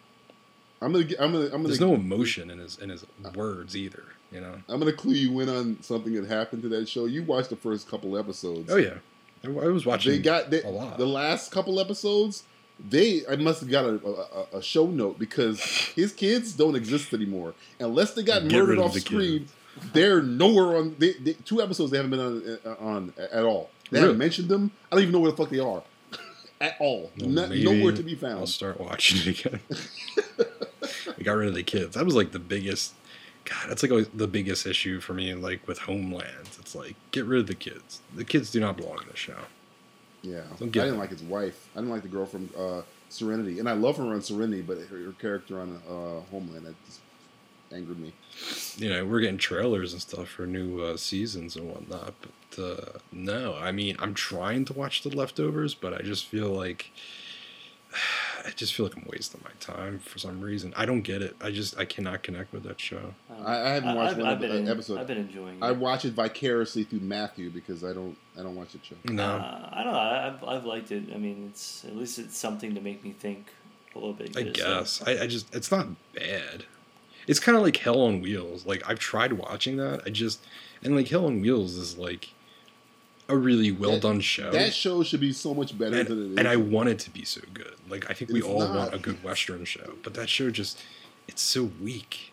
I'm 0.81 0.91
gonna 0.91 1.05
I'm 1.19 1.31
gonna 1.31 1.45
I'm 1.45 1.51
gonna 1.51 1.67
there's 1.67 1.79
no 1.79 1.95
emotion 1.95 2.49
in 2.49 2.59
his 2.59 2.77
in 2.77 2.89
his 2.89 3.05
words 3.33 3.75
either 3.75 4.03
you 4.33 4.41
know 4.41 4.55
I'm 4.67 4.79
gonna 4.79 4.93
clue 4.93 5.13
you 5.13 5.39
in 5.41 5.49
on 5.49 5.77
something 5.81 6.13
that 6.15 6.25
happened 6.27 6.63
to 6.63 6.69
that 6.69 6.89
show. 6.89 7.05
You 7.05 7.23
watched 7.23 7.49
the 7.49 7.55
first 7.55 7.89
couple 7.89 8.17
episodes. 8.17 8.71
oh 8.71 8.77
yeah 8.77 8.95
I, 9.45 9.47
I 9.49 9.67
was 9.67 9.85
watching 9.85 10.11
They 10.13 10.19
got 10.19 10.49
they, 10.49 10.61
a 10.63 10.69
lot 10.69 10.97
the 10.97 11.05
last 11.05 11.51
couple 11.51 11.79
episodes. 11.79 12.43
They 12.89 13.21
I 13.29 13.35
must 13.35 13.59
have 13.61 13.69
got 13.69 13.85
a, 13.85 13.99
a, 14.53 14.57
a 14.57 14.61
show 14.63 14.87
note 14.87 15.19
because 15.19 15.61
his 15.95 16.11
kids 16.11 16.53
don't 16.53 16.75
exist 16.75 17.13
anymore 17.13 17.53
unless 17.79 18.13
they 18.13 18.23
got 18.23 18.47
Get 18.47 18.51
murdered 18.59 18.79
off 18.79 18.93
the 18.93 18.99
screen. 19.01 19.47
They're 19.91 20.21
nowhere 20.21 20.77
on. 20.77 20.95
They, 20.99 21.13
they, 21.13 21.33
two 21.33 21.61
episodes 21.61 21.91
they 21.91 21.97
haven't 21.97 22.11
been 22.11 22.19
on 22.19 22.59
uh, 22.65 22.75
on 22.79 23.13
at 23.31 23.43
all. 23.43 23.69
They 23.89 23.97
Really? 23.97 24.07
haven't 24.07 24.17
mentioned 24.19 24.49
them. 24.49 24.71
I 24.91 24.95
don't 24.95 25.01
even 25.03 25.13
know 25.13 25.19
where 25.19 25.31
the 25.31 25.37
fuck 25.37 25.49
they 25.49 25.59
are 25.59 25.81
at 26.61 26.75
all. 26.79 27.11
Well, 27.19 27.29
No- 27.29 27.47
nowhere 27.47 27.91
to 27.93 28.03
be 28.03 28.13
found. 28.15 28.39
I'll 28.39 28.45
start 28.47 28.79
watching 28.79 29.19
it 29.31 29.45
again. 29.45 29.59
we 31.17 31.23
got 31.23 31.33
rid 31.33 31.47
of 31.49 31.55
the 31.55 31.63
kids. 31.63 31.95
That 31.95 32.05
was 32.05 32.15
like 32.15 32.31
the 32.31 32.39
biggest 32.39 32.93
God, 33.45 33.69
that's 33.69 33.83
like 33.83 33.91
always 33.91 34.07
the 34.09 34.27
biggest 34.27 34.65
issue 34.65 34.99
for 34.99 35.13
me. 35.13 35.33
Like 35.33 35.67
with 35.67 35.79
Homeland, 35.79 36.49
it's 36.59 36.75
like 36.75 36.95
get 37.11 37.25
rid 37.25 37.41
of 37.41 37.47
the 37.47 37.55
kids. 37.55 37.99
The 38.15 38.23
kids 38.23 38.51
do 38.51 38.59
not 38.59 38.77
belong 38.77 38.99
in 39.01 39.09
the 39.09 39.17
show. 39.17 39.37
Yeah, 40.21 40.43
I 40.55 40.65
didn't 40.65 40.77
it. 40.77 40.91
like 40.93 41.09
his 41.09 41.23
wife. 41.23 41.67
I 41.75 41.79
didn't 41.79 41.91
like 41.91 42.03
the 42.03 42.07
girl 42.07 42.25
from 42.25 42.49
uh, 42.57 42.81
Serenity, 43.09 43.59
and 43.59 43.67
I 43.67 43.73
love 43.73 43.97
her 43.97 44.03
on 44.05 44.21
Serenity, 44.21 44.61
but 44.61 44.77
her, 44.87 44.97
her 44.97 45.11
character 45.19 45.59
on 45.59 45.81
uh, 45.87 46.21
Homeland 46.31 46.65
that 46.65 46.75
just 46.85 47.01
angered 47.73 47.99
me. 47.99 48.13
You 48.77 48.89
know, 48.89 49.05
we're 49.05 49.19
getting 49.19 49.37
trailers 49.37 49.91
and 49.91 50.01
stuff 50.01 50.29
for 50.29 50.45
new 50.45 50.81
uh, 50.81 50.95
seasons 50.95 51.57
and 51.57 51.69
whatnot, 51.69 52.13
but 52.21 52.63
uh, 52.63 52.99
no, 53.11 53.55
I 53.55 53.73
mean, 53.73 53.97
I'm 53.99 54.13
trying 54.13 54.63
to 54.65 54.73
watch 54.73 55.03
the 55.03 55.09
leftovers, 55.09 55.73
but 55.73 55.93
I 55.93 56.01
just 56.01 56.25
feel 56.25 56.49
like 56.49 56.91
I 58.45 58.49
just 58.51 58.73
feel 58.73 58.85
like 58.85 58.95
I'm 58.97 59.07
wasting 59.11 59.41
my 59.43 59.51
time 59.59 59.99
for 59.99 60.19
some 60.19 60.41
reason. 60.41 60.73
I 60.75 60.85
don't 60.85 61.01
get 61.01 61.21
it. 61.21 61.35
I 61.41 61.51
just 61.51 61.77
I 61.77 61.85
cannot 61.85 62.23
connect 62.23 62.51
with 62.53 62.63
that 62.63 62.79
show. 62.79 63.13
I, 63.45 63.55
I 63.55 63.69
haven't 63.69 63.95
watched 63.95 64.11
I've, 64.11 64.17
one 64.17 64.27
I've 64.27 64.33
of 64.33 64.39
been 64.41 64.51
the 64.51 64.57
en- 64.57 64.67
episode. 64.67 64.99
I've 64.99 65.07
been 65.07 65.17
enjoying 65.17 65.57
it. 65.57 65.63
I 65.63 65.71
watch 65.71 66.03
it 66.05 66.13
vicariously 66.13 66.83
through 66.83 66.99
Matthew 66.99 67.49
because 67.49 67.83
I 67.83 67.93
don't 67.93 68.17
I 68.37 68.43
don't 68.43 68.55
watch 68.55 68.73
the 68.73 68.79
show. 68.83 68.95
No, 69.05 69.23
Uh, 69.23 69.69
I 69.71 69.83
don't 69.83 69.93
know. 69.93 69.99
I, 69.99 70.27
I've, 70.27 70.43
I've 70.43 70.65
liked 70.65 70.91
it. 70.91 71.03
I 71.13 71.17
mean, 71.17 71.47
it's 71.51 71.85
at 71.85 71.95
least 71.95 72.19
it's 72.19 72.37
something 72.37 72.75
to 72.75 72.81
make 72.81 73.03
me 73.03 73.11
think 73.11 73.47
a 73.95 73.97
little 73.99 74.13
bit. 74.13 74.35
I 74.35 74.43
guess 74.43 75.01
I, 75.05 75.19
I 75.23 75.27
just 75.27 75.53
it's 75.55 75.71
not 75.71 75.87
bad. 76.13 76.65
It's 77.27 77.39
kind 77.39 77.55
of 77.55 77.63
like 77.63 77.77
Hell 77.77 78.01
on 78.01 78.19
Wheels. 78.21 78.65
Like 78.65 78.83
I've 78.89 78.99
tried 78.99 79.33
watching 79.33 79.77
that. 79.77 80.01
I 80.05 80.09
just 80.09 80.43
and 80.83 80.95
like 80.95 81.07
Hell 81.07 81.25
on 81.27 81.39
Wheels 81.41 81.75
is 81.75 81.97
like 81.97 82.29
a 83.29 83.37
really 83.37 83.71
well 83.71 83.91
That- 83.91 84.01
done 84.01 84.21
show. 84.21 84.51
That 84.51 84.73
show 84.73 85.03
should 85.03 85.19
be 85.21 85.31
so 85.33 85.53
much 85.53 85.77
better 85.77 85.97
and, 85.99 86.07
than 86.07 86.19
it 86.25 86.31
is. 86.33 86.37
and 86.37 86.47
I 86.47 86.55
want 86.57 86.89
it 86.89 86.99
to 86.99 87.09
be 87.09 87.23
so 87.25 87.41
good. 87.53 87.75
Like 87.89 88.09
I 88.09 88.13
think 88.13 88.31
we 88.31 88.41
all 88.41 88.59
not. 88.59 88.75
want 88.75 88.93
a 88.93 88.97
good 88.97 89.23
Western 89.23 89.65
show, 89.65 89.93
but 90.03 90.13
that 90.15 90.29
show 90.29 90.49
just 90.49 90.79
it's 91.27 91.41
so 91.41 91.63
weak. 91.81 92.31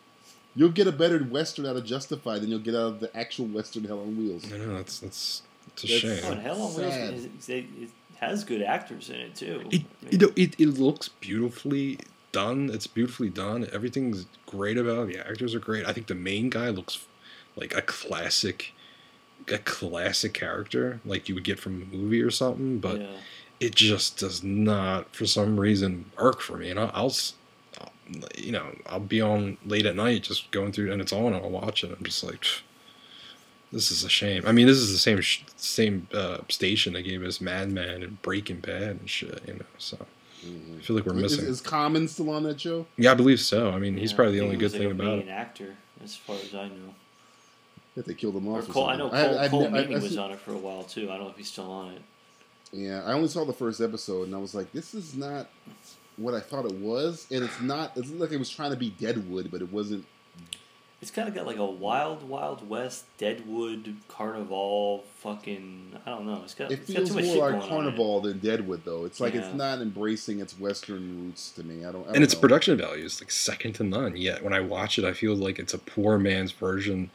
You'll 0.57 0.71
get 0.71 0.87
a 0.89 0.93
better 0.93 1.19
Western 1.21 1.65
out 1.67 1.77
of 1.77 1.85
Justified 1.85 2.43
than 2.43 2.51
you'll 2.51 2.59
get 2.59 2.75
out 2.75 2.89
of 2.89 3.01
the 3.01 3.17
actual 3.17 3.47
Western 3.47 3.85
Hell 3.85 4.01
on 4.01 4.17
Wheels. 4.17 4.53
I 4.53 4.57
know 4.59 4.77
that's 4.77 4.99
that's 4.99 5.43
it's 5.69 5.85
a 5.85 5.87
That's- 5.87 6.21
shame. 6.25 6.33
Oh, 6.33 6.41
Hell 6.41 6.62
on 6.62 6.75
Wheels 6.75 6.93
Sad. 6.93 7.15
is, 7.15 7.25
is- 7.27 7.49
it, 7.49 7.65
it 7.81 7.91
has 8.19 8.43
good 8.45 8.61
actors 8.62 9.09
in 9.11 9.17
it 9.17 9.35
too. 9.37 9.62
It, 9.71 9.83
I 10.03 10.05
mean, 10.05 10.11
you 10.11 10.19
know, 10.19 10.33
it, 10.37 10.59
it 10.61 10.69
looks 10.79 11.09
beautifully 11.09 11.99
done. 12.33 12.69
It's 12.73 12.87
beautifully 12.89 13.31
done. 13.31 13.67
Everything's 13.73 14.27
great 14.47 14.77
about 14.77 15.09
it. 15.09 15.15
The 15.15 15.27
actors 15.29 15.55
are 15.55 15.61
great. 15.61 15.87
I 15.87 15.93
think 15.93 16.09
the 16.09 16.15
main 16.17 16.51
guy 16.51 16.69
looks 16.71 16.99
like 17.57 17.75
a 17.75 17.83
classic, 17.83 18.73
a 19.49 19.59
classic 19.59 20.35
character, 20.35 21.01
like 21.05 21.29
you 21.29 21.35
would 21.35 21.45
get 21.45 21.59
from 21.59 21.83
a 21.83 21.97
movie 21.97 22.23
or 22.23 22.31
something. 22.31 22.79
But 22.79 23.01
yeah. 23.01 23.07
it 23.61 23.75
just 23.75 24.19
does 24.19 24.43
not, 24.43 25.15
for 25.15 25.27
some 25.27 25.59
reason, 25.59 26.07
work 26.19 26.41
for 26.41 26.57
me. 26.57 26.71
And 26.71 26.79
I'll, 26.79 26.91
I'll, 26.95 27.12
you 28.37 28.53
know, 28.53 28.75
I'll 28.87 29.01
be 29.01 29.21
on 29.21 29.59
late 29.65 29.87
at 29.87 29.97
night 29.97 30.25
just 30.25 30.51
going 30.51 30.73
through, 30.73 30.93
and 30.93 31.01
it's 31.01 31.12
on, 31.12 31.33
and 31.33 31.37
I'll 31.37 31.51
watch 31.51 31.85
it. 31.85 31.97
I'm 31.97 32.05
just 32.05 32.25
like. 32.25 32.45
This 33.73 33.93
is 33.93 34.03
a 34.03 34.09
shame. 34.09 34.43
I 34.47 34.51
mean, 34.51 34.67
this 34.67 34.79
is 34.79 34.91
the 34.91 34.99
same 34.99 35.21
sh- 35.21 35.45
same 35.55 36.09
uh, 36.12 36.39
station 36.49 36.95
that 36.95 37.03
gave 37.03 37.23
us 37.23 37.41
Mad 37.41 37.71
Men 37.71 38.03
and 38.03 38.21
Breaking 38.21 38.59
Bad 38.59 38.99
and 38.99 39.09
shit, 39.09 39.41
you 39.47 39.55
know. 39.55 39.65
So 39.79 39.97
I 40.43 40.81
feel 40.83 40.97
like 40.97 41.07
we're 41.07 41.15
missing. 41.15 41.45
is 41.45 41.61
Common 41.61 42.09
still 42.09 42.31
on 42.31 42.43
that 42.43 42.61
show? 42.61 42.87
Yeah, 42.97 43.12
I 43.12 43.15
believe 43.15 43.39
so. 43.39 43.71
I 43.71 43.79
mean, 43.79 43.97
he's 43.97 44.12
probably 44.12 44.41
the 44.41 44.45
only 44.45 44.57
good 44.57 44.73
he 44.73 44.79
thing 44.79 44.89
like, 44.89 44.99
a 44.99 45.03
about 45.03 45.19
main 45.19 45.29
it. 45.29 45.31
actor, 45.31 45.77
as 46.03 46.17
far 46.17 46.35
as 46.35 46.53
I 46.53 46.67
know. 46.67 46.95
That 47.97 48.07
they 48.07 48.15
killed 48.15 48.37
him 48.37 48.47
off. 48.49 48.69
or 48.69 48.73
Cole, 48.73 48.87
I 48.89 48.97
know 48.97 49.11
something. 49.11 49.29
Cole, 49.31 49.39
I've 49.39 49.51
Cole 49.51 49.61
ne- 49.71 49.79
I've- 49.79 49.89
Meaney 49.93 49.97
I've 49.97 50.03
was 50.03 50.11
seen- 50.12 50.19
on 50.21 50.31
it 50.31 50.39
for 50.41 50.53
a 50.53 50.59
while 50.59 50.85
too. 50.85 51.11
I 51.11 51.15
don't 51.17 51.25
know 51.25 51.31
if 51.31 51.37
he's 51.37 51.49
still 51.51 51.71
on 51.71 51.93
it. 51.95 52.03
Yeah, 52.73 53.03
I 53.05 53.12
only 53.15 53.29
saw 53.29 53.45
the 53.45 53.53
first 53.53 53.81
episode 53.81 54.27
and 54.29 54.35
I 54.35 54.39
was 54.39 54.55
like, 54.55 54.73
this 54.73 54.95
is 54.95 55.17
not 55.17 55.49
what 56.17 56.35
I 56.35 56.41
thought 56.41 56.67
it 56.67 56.75
was, 56.77 57.27
and 57.33 57.43
it's 57.43 57.61
not. 57.61 57.97
It 57.97 58.07
looked 58.07 58.21
like 58.21 58.31
it 58.33 58.37
was 58.39 58.49
trying 58.51 58.71
to 58.71 58.77
be 58.77 58.91
Deadwood, 58.91 59.51
but 59.51 59.61
it 59.61 59.73
wasn't. 59.73 60.05
It's 61.03 61.11
kind 61.11 61.27
of 61.27 61.35
got 61.35 61.47
like 61.47 61.57
a 61.57 61.65
wild, 61.65 62.29
wild 62.29 62.69
west 62.69 63.07
Deadwood 63.17 63.97
Carnival. 64.07 65.05
Fucking, 65.21 65.97
I 66.05 66.11
don't 66.11 66.27
know. 66.27 66.43
It's 66.45 66.55
got. 66.55 66.71
It 66.71 66.81
it's 66.81 66.91
got 66.91 66.97
feels 66.99 67.09
too 67.09 67.15
much 67.17 67.25
more 67.25 67.37
like 67.37 67.53
going 67.53 67.55
on 67.55 67.62
in 67.62 67.62
it. 67.65 67.69
Carnival 67.97 68.21
than 68.21 68.39
Deadwood, 68.39 68.83
though. 68.85 69.05
It's 69.07 69.19
like 69.19 69.33
Yeah. 69.35 69.41
it's 69.47 69.55
not 69.55 69.81
embracing 69.81 70.41
its 70.41 70.59
Western 70.59 71.25
roots 71.25 71.51
to 71.53 71.65
me. 71.65 71.85
I 71.87 71.91
don't. 71.91 72.03
I 72.03 72.07
And 72.09 72.15
don't 72.17 72.23
its 72.23 72.35
know. 72.35 72.41
production 72.41 72.77
value 72.77 73.05
is 73.05 73.21
like 73.21 73.31
second 73.31 73.73
to 73.77 73.83
none. 73.83 74.17
Yet 74.17 74.45
when 74.45 74.53
I 74.53 74.61
watch 74.61 74.99
it, 74.99 75.05
I 75.07 75.15
feel 75.15 75.35
like 75.35 75.59
it's 75.59 75.73
a 75.75 75.79
poor 75.79 76.19
man's 76.19 76.53
version 76.53 77.11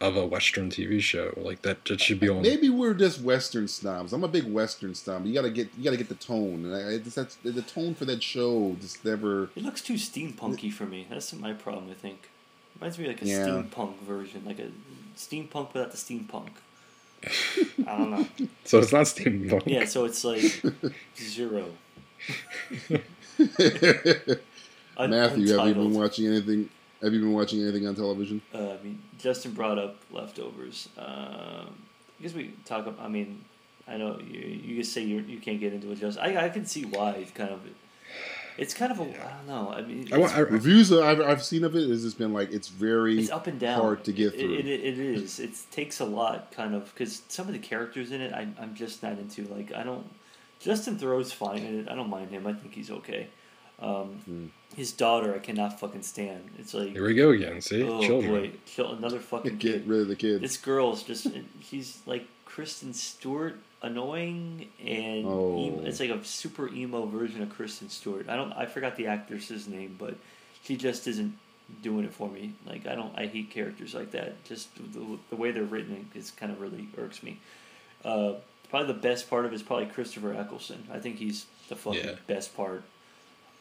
of 0.00 0.16
a 0.16 0.24
Western 0.26 0.70
TV 0.70 1.00
show. 1.00 1.32
Like 1.36 1.62
that, 1.62 1.84
that 1.86 2.00
should 2.00 2.20
be 2.20 2.28
on. 2.28 2.42
Maybe 2.42 2.68
we're 2.70 2.94
just 2.94 3.20
Western 3.20 3.66
snobs. 3.68 4.12
I'm 4.12 4.22
a 4.24 4.28
big 4.28 4.44
Western 4.44 4.94
snob. 4.94 5.26
You 5.26 5.34
gotta 5.34 5.50
get 5.50 5.68
you 5.76 5.84
gotta 5.84 5.96
get 5.96 6.08
the 6.08 6.14
tone, 6.14 6.64
and 6.64 6.74
I, 6.74 6.94
I 6.94 6.98
just, 6.98 7.16
that's, 7.16 7.36
the 7.36 7.62
tone 7.62 7.94
for 7.94 8.04
that 8.04 8.22
show 8.22 8.76
just 8.80 9.04
never. 9.04 9.50
It 9.56 9.62
looks 9.64 9.82
too 9.82 9.94
steampunky 9.94 10.72
for 10.72 10.86
me. 10.86 11.06
That's 11.10 11.32
my 11.32 11.52
problem. 11.52 11.90
I 11.90 11.94
think. 11.94 12.28
Reminds 12.80 12.98
me 12.98 13.06
of 13.06 13.10
like 13.12 13.22
a 13.22 13.26
Yeah. 13.26 13.46
steampunk 13.46 13.98
version, 14.00 14.42
like 14.46 14.60
a 14.60 14.68
steampunk 15.16 15.72
without 15.74 15.90
the 15.90 15.96
steampunk. 15.96 16.50
I 17.86 17.98
don't 17.98 18.10
know. 18.12 18.26
So 18.64 18.78
it's 18.78 18.92
not 18.92 19.06
steampunk. 19.06 19.62
Yeah, 19.66 19.84
so 19.86 20.04
it's 20.04 20.22
like 20.24 20.62
zero. 21.16 21.64
Un- 24.96 25.10
Matthew, 25.10 25.48
have 25.56 25.66
you 25.68 25.74
been 25.74 25.94
watching 25.94 26.26
anything? 26.26 26.68
Have 27.02 27.12
you 27.12 27.20
been 27.20 27.32
watching 27.32 27.62
anything 27.62 27.86
on 27.86 27.94
television? 27.94 28.42
Uh, 28.52 28.72
I 28.72 28.82
mean, 28.82 29.00
Justin 29.18 29.52
brought 29.52 29.78
up 29.78 29.96
leftovers. 30.10 30.88
Um, 30.98 31.06
I 32.18 32.22
guess 32.22 32.34
we 32.34 32.54
talk. 32.64 32.86
About, 32.86 33.04
I 33.04 33.08
mean, 33.08 33.44
I 33.86 33.96
know 33.96 34.18
you. 34.18 34.40
You 34.40 34.76
just 34.78 34.92
say 34.92 35.02
you 35.02 35.20
you 35.20 35.38
can't 35.38 35.60
get 35.60 35.72
into 35.72 35.90
it. 35.92 36.00
Just 36.00 36.18
I 36.18 36.46
I 36.46 36.48
can 36.48 36.66
see 36.66 36.84
why. 36.84 37.10
It's 37.12 37.30
kind 37.30 37.50
of. 37.50 37.60
It's 38.56 38.74
kind 38.74 38.90
of 38.90 38.98
a. 38.98 39.04
I 39.04 39.36
don't 39.36 39.46
know. 39.46 39.72
I 39.72 39.82
mean, 39.82 40.08
I, 40.12 40.18
wa- 40.18 40.24
it's, 40.26 40.34
I, 40.34 40.40
Reviews 40.40 40.88
that 40.88 41.04
I've, 41.04 41.20
I've 41.20 41.44
seen 41.44 41.62
of 41.62 41.76
it 41.76 41.88
has 41.88 42.02
just 42.02 42.18
been 42.18 42.32
like 42.32 42.50
it's 42.50 42.66
very 42.66 43.20
it's 43.20 43.30
up 43.30 43.46
and 43.46 43.60
down. 43.60 43.80
hard 43.80 44.02
to 44.02 44.12
get 44.12 44.34
through. 44.34 44.54
It, 44.54 44.66
it, 44.66 44.80
it 44.84 44.98
is. 44.98 45.38
It 45.38 45.52
takes 45.70 46.00
a 46.00 46.04
lot, 46.04 46.50
kind 46.50 46.74
of, 46.74 46.92
because 46.92 47.22
some 47.28 47.46
of 47.46 47.52
the 47.52 47.60
characters 47.60 48.10
in 48.10 48.20
it, 48.20 48.32
I, 48.32 48.48
I'm 48.60 48.74
just 48.74 49.00
not 49.04 49.12
into. 49.12 49.44
Like, 49.44 49.72
I 49.72 49.84
don't. 49.84 50.04
Justin 50.58 50.98
Theroux's 50.98 51.32
fine 51.32 51.58
in 51.58 51.78
it. 51.78 51.88
I 51.88 51.94
don't 51.94 52.10
mind 52.10 52.30
him. 52.32 52.48
I 52.48 52.52
think 52.52 52.74
he's 52.74 52.90
okay. 52.90 53.28
Um, 53.80 54.20
Hmm. 54.24 54.46
His 54.76 54.92
daughter, 54.92 55.34
I 55.34 55.38
cannot 55.38 55.80
fucking 55.80 56.02
stand. 56.02 56.50
It's 56.58 56.72
like, 56.74 56.90
here 56.92 57.04
we 57.06 57.14
go 57.14 57.30
again. 57.30 57.60
See, 57.60 57.82
oh 57.82 58.00
children. 58.02 58.32
boy, 58.32 58.50
kill 58.66 58.92
another 58.92 59.18
fucking 59.18 59.56
get 59.58 59.72
kid. 59.72 59.88
rid 59.88 60.00
of 60.02 60.08
the 60.08 60.14
kids. 60.16 60.40
This 60.40 60.56
girl's 60.56 61.02
just 61.02 61.26
she's 61.62 62.00
like 62.06 62.26
Kristen 62.44 62.92
Stewart, 62.92 63.56
annoying 63.82 64.68
and 64.84 65.26
Oh. 65.26 65.58
emo, 65.58 65.80
it's 65.84 65.98
like 66.00 66.10
a 66.10 66.22
super 66.24 66.68
emo 66.72 67.06
version 67.06 67.42
of 67.42 67.50
Kristen 67.50 67.88
Stewart. 67.88 68.28
I 68.28 68.36
don't 68.36 68.52
I 68.52 68.66
forgot 68.66 68.96
the 68.96 69.06
actress's 69.08 69.66
name, 69.66 69.96
but 69.98 70.14
she 70.62 70.76
just 70.76 71.06
isn't 71.08 71.36
doing 71.82 72.04
it 72.04 72.12
for 72.12 72.28
me. 72.28 72.52
Like 72.66 72.86
I 72.86 72.94
don't 72.94 73.12
I 73.18 73.26
hate 73.26 73.50
characters 73.50 73.94
like 73.94 74.12
that. 74.12 74.44
Just 74.44 74.68
the, 74.76 75.18
the 75.30 75.36
way 75.36 75.50
they're 75.50 75.64
written 75.64 76.08
is 76.14 76.30
kind 76.30 76.52
of 76.52 76.60
really 76.60 76.88
irks 76.96 77.22
me. 77.22 77.38
Uh, 78.04 78.34
probably 78.70 78.88
the 78.88 79.00
best 79.00 79.28
part 79.28 79.44
of 79.44 79.52
it 79.52 79.56
is 79.56 79.62
probably 79.62 79.86
Christopher 79.86 80.34
Eccleston. 80.34 80.86
I 80.92 80.98
think 80.98 81.16
he's 81.16 81.46
the 81.68 81.74
fucking 81.74 82.04
Yeah. 82.04 82.14
best 82.28 82.56
part 82.56 82.84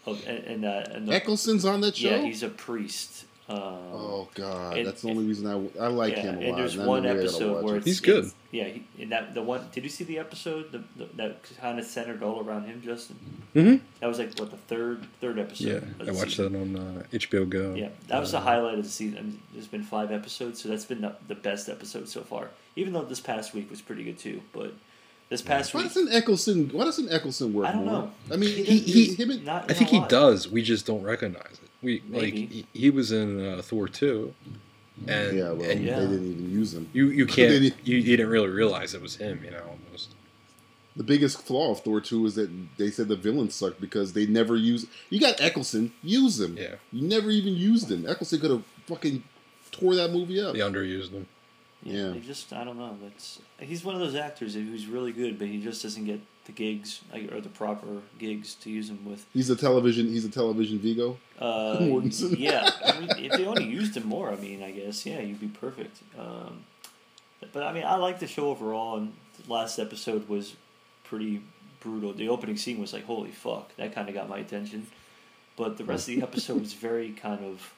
of 0.08 0.26
and 0.28 0.44
and, 0.46 0.66
uh, 0.66 0.84
and 0.92 1.08
the, 1.08 1.16
Eccleston's 1.16 1.66
on 1.66 1.82
that 1.82 1.96
show. 1.98 2.10
yeah 2.10 2.18
he's 2.22 2.44
a 2.44 2.50
priest. 2.50 3.26
Um, 3.50 3.58
oh 3.60 4.28
God, 4.36 4.78
and- 4.78 4.86
that's 4.86 5.04
the 5.04 5.10
only 5.10 5.24
reason 5.26 5.48
I, 5.48 5.84
I 5.86 5.88
like 5.88 6.18
yeah, 6.18 6.24
him 6.24 6.36
a 6.36 6.40
and 6.40 6.48
lot. 6.50 6.58
there's 6.58 6.74
and 6.74 6.84
I 6.84 6.86
one 6.86 7.04
know 7.04 7.10
I 7.12 7.14
gotta 7.14 7.24
episode 7.28 7.64
where 7.64 7.76
it's, 7.78 7.86
He's 7.86 8.02
good. 8.02 8.18
it's- 8.26 8.34
yeah, 8.52 8.66
he, 8.66 8.84
and 9.02 9.12
that 9.14 9.34
the 9.34 9.42
one. 9.42 9.68
Did 9.72 9.84
you 9.86 9.90
see 9.90 10.04
the 10.04 10.20
episode 10.20 10.72
the, 10.74 10.84
the, 10.98 11.10
that 11.16 11.44
kind 11.62 11.80
of 11.80 11.86
centered 11.86 12.24
all 12.24 12.44
around 12.46 12.66
him, 12.66 12.82
Justin? 12.82 13.16
Mhm. 13.56 13.80
That 14.02 14.08
was 14.08 14.20
like 14.20 14.38
what 14.38 14.52
the 14.52 14.58
third 14.58 15.06
third 15.22 15.40
episode. 15.40 15.66
Yeah, 15.68 15.76
of 15.78 15.98
the 16.00 16.08
I 16.10 16.12
watched 16.12 16.32
season. 16.32 16.74
that 16.74 16.82
on 16.82 16.98
uh, 16.98 17.04
HBO 17.14 17.48
Go. 17.48 17.74
Yeah, 17.74 17.90
that 18.08 18.20
was 18.20 18.32
the 18.34 18.40
highlight 18.42 18.80
of 18.80 18.84
the 18.84 18.90
season. 18.90 19.18
I 19.18 19.22
mean, 19.22 19.42
there's 19.54 19.68
been 19.68 19.84
five 19.84 20.12
episodes, 20.12 20.62
so 20.62 20.68
that's 20.70 20.84
been 20.86 21.00
the, 21.02 21.16
the 21.30 21.36
best 21.36 21.70
episode 21.70 22.10
so 22.10 22.22
far. 22.24 22.50
Even 22.76 22.92
though 22.94 23.04
this 23.04 23.22
past 23.22 23.54
week 23.54 23.70
was 23.70 23.82
pretty 23.82 24.04
good 24.04 24.20
too, 24.20 24.42
but 24.54 24.74
this 25.30 25.42
past 25.42 25.74
Why 25.74 25.82
week, 25.84 25.94
doesn't 25.94 26.14
Eccleston? 26.14 26.70
Why 26.70 26.86
doesn't 26.86 27.12
Eccleston 27.12 27.54
work 27.54 27.68
I 27.68 27.72
don't 27.74 27.86
more? 27.86 27.94
know. 28.04 28.12
I 28.32 28.38
mean, 28.38 28.50
He 28.66 28.80
he, 28.80 29.06
he, 29.06 29.14
him 29.16 29.30
and- 29.32 29.46
not 29.46 29.70
I 29.70 29.74
think 29.74 29.90
he 29.90 30.00
does. 30.08 30.48
We 30.50 30.62
just 30.62 30.86
don't 30.86 31.04
recognize 31.04 31.54
it. 31.54 31.70
We 31.82 32.02
like 32.10 32.34
he, 32.34 32.66
he 32.74 32.90
was 32.90 33.12
in 33.12 33.46
uh, 33.46 33.62
Thor 33.62 33.88
two, 33.88 34.34
and 35.08 35.38
yeah, 35.38 35.52
well, 35.52 35.70
and 35.70 35.84
Yeah. 35.84 36.00
they 36.00 36.08
didn't 36.08 36.32
even 36.32 36.50
use 36.52 36.74
him. 36.74 36.90
you 36.94 37.10
you 37.10 37.26
can't 37.36 37.52
didn't- 37.52 37.76
you, 37.88 37.98
you 37.98 38.18
didn't 38.18 38.30
really 38.32 38.48
realize 38.50 38.94
it 38.94 39.02
was 39.02 39.16
him. 39.18 39.42
You 39.44 39.52
know, 39.52 39.62
almost. 39.86 40.14
The 40.96 41.04
biggest 41.04 41.44
flaw 41.44 41.70
of 41.74 41.82
Thor 41.82 42.02
2 42.02 42.26
is 42.26 42.34
that 42.36 42.50
they 42.80 42.90
said 42.90 43.08
the 43.08 43.16
villain 43.16 43.52
sucked 43.52 43.80
because 43.80 44.14
they 44.14 44.26
never 44.26 44.56
use. 44.56 44.88
You 45.12 45.20
got 45.20 45.40
Eccleston, 45.40 45.92
use 46.02 46.40
him. 46.40 46.58
Yeah. 46.58 46.76
You 46.92 47.08
never 47.08 47.30
even 47.30 47.54
used 47.56 47.92
him. 47.92 48.08
Eccleston 48.10 48.40
could 48.40 48.50
have 48.50 48.64
fucking 48.88 49.22
tore 49.70 49.94
that 49.94 50.12
movie 50.12 50.42
up. 50.42 50.54
They 50.54 50.60
underused 50.62 51.12
him. 51.12 51.28
Yeah, 51.84 52.14
he 52.14 52.20
just 52.20 52.52
I 52.54 52.64
don't 52.64 52.78
know. 52.78 52.98
That's 53.02 53.40
he's 53.60 53.84
one 53.84 53.96
of 53.96 54.02
those 54.02 54.16
actors 54.16 54.56
who's 54.56 54.88
really 54.88 55.12
good, 55.12 55.38
but 55.38 55.48
he 55.48 55.62
just 55.62 55.84
doesn't 55.84 56.06
get 56.06 56.20
the 56.46 56.52
gigs 56.52 57.02
like, 57.14 57.32
or 57.32 57.40
the 57.42 57.50
proper 57.50 58.02
gigs 58.18 58.56
to 58.56 58.70
use 58.70 58.90
him 58.90 59.06
with. 59.06 59.26
He's 59.34 59.50
a 59.50 59.56
television. 59.56 60.08
He's 60.08 60.26
a 60.26 60.30
television 60.30 60.80
Viggo. 60.80 61.18
Uh, 61.40 61.78
Mortensen. 61.82 62.38
yeah, 62.40 62.70
I 62.86 63.00
mean, 63.00 63.10
if 63.18 63.34
they 63.34 63.46
only 63.46 63.66
used 63.66 63.96
him 63.96 64.08
more, 64.08 64.32
I 64.32 64.36
mean, 64.38 64.64
I 64.64 64.72
guess 64.72 65.06
yeah, 65.06 65.20
you'd 65.20 65.40
be 65.40 65.48
perfect. 65.48 66.00
Um, 66.18 66.64
but 67.54 67.64
I 67.64 67.74
mean, 67.74 67.84
I 67.84 67.96
like 67.96 68.20
the 68.20 68.28
show 68.28 68.50
overall, 68.50 68.98
and 68.98 69.14
the 69.44 69.52
last 69.52 69.78
episode 69.78 70.28
was 70.28 70.56
pretty 71.04 71.42
brutal. 71.80 72.14
The 72.14 72.30
opening 72.30 72.58
scene 72.58 72.80
was 72.80 72.92
like, 72.92 73.06
holy 73.06 73.32
fuck, 73.32 73.76
that 73.78 73.94
kind 73.94 74.10
of 74.10 74.16
got 74.16 74.28
my 74.28 74.40
attention. 74.40 74.88
But 75.56 75.78
the 75.78 75.86
rest 75.86 76.10
of 76.10 76.16
the 76.16 76.22
episode 76.24 76.60
was 76.62 76.74
very 76.74 77.12
kind 77.12 77.44
of 77.44 77.74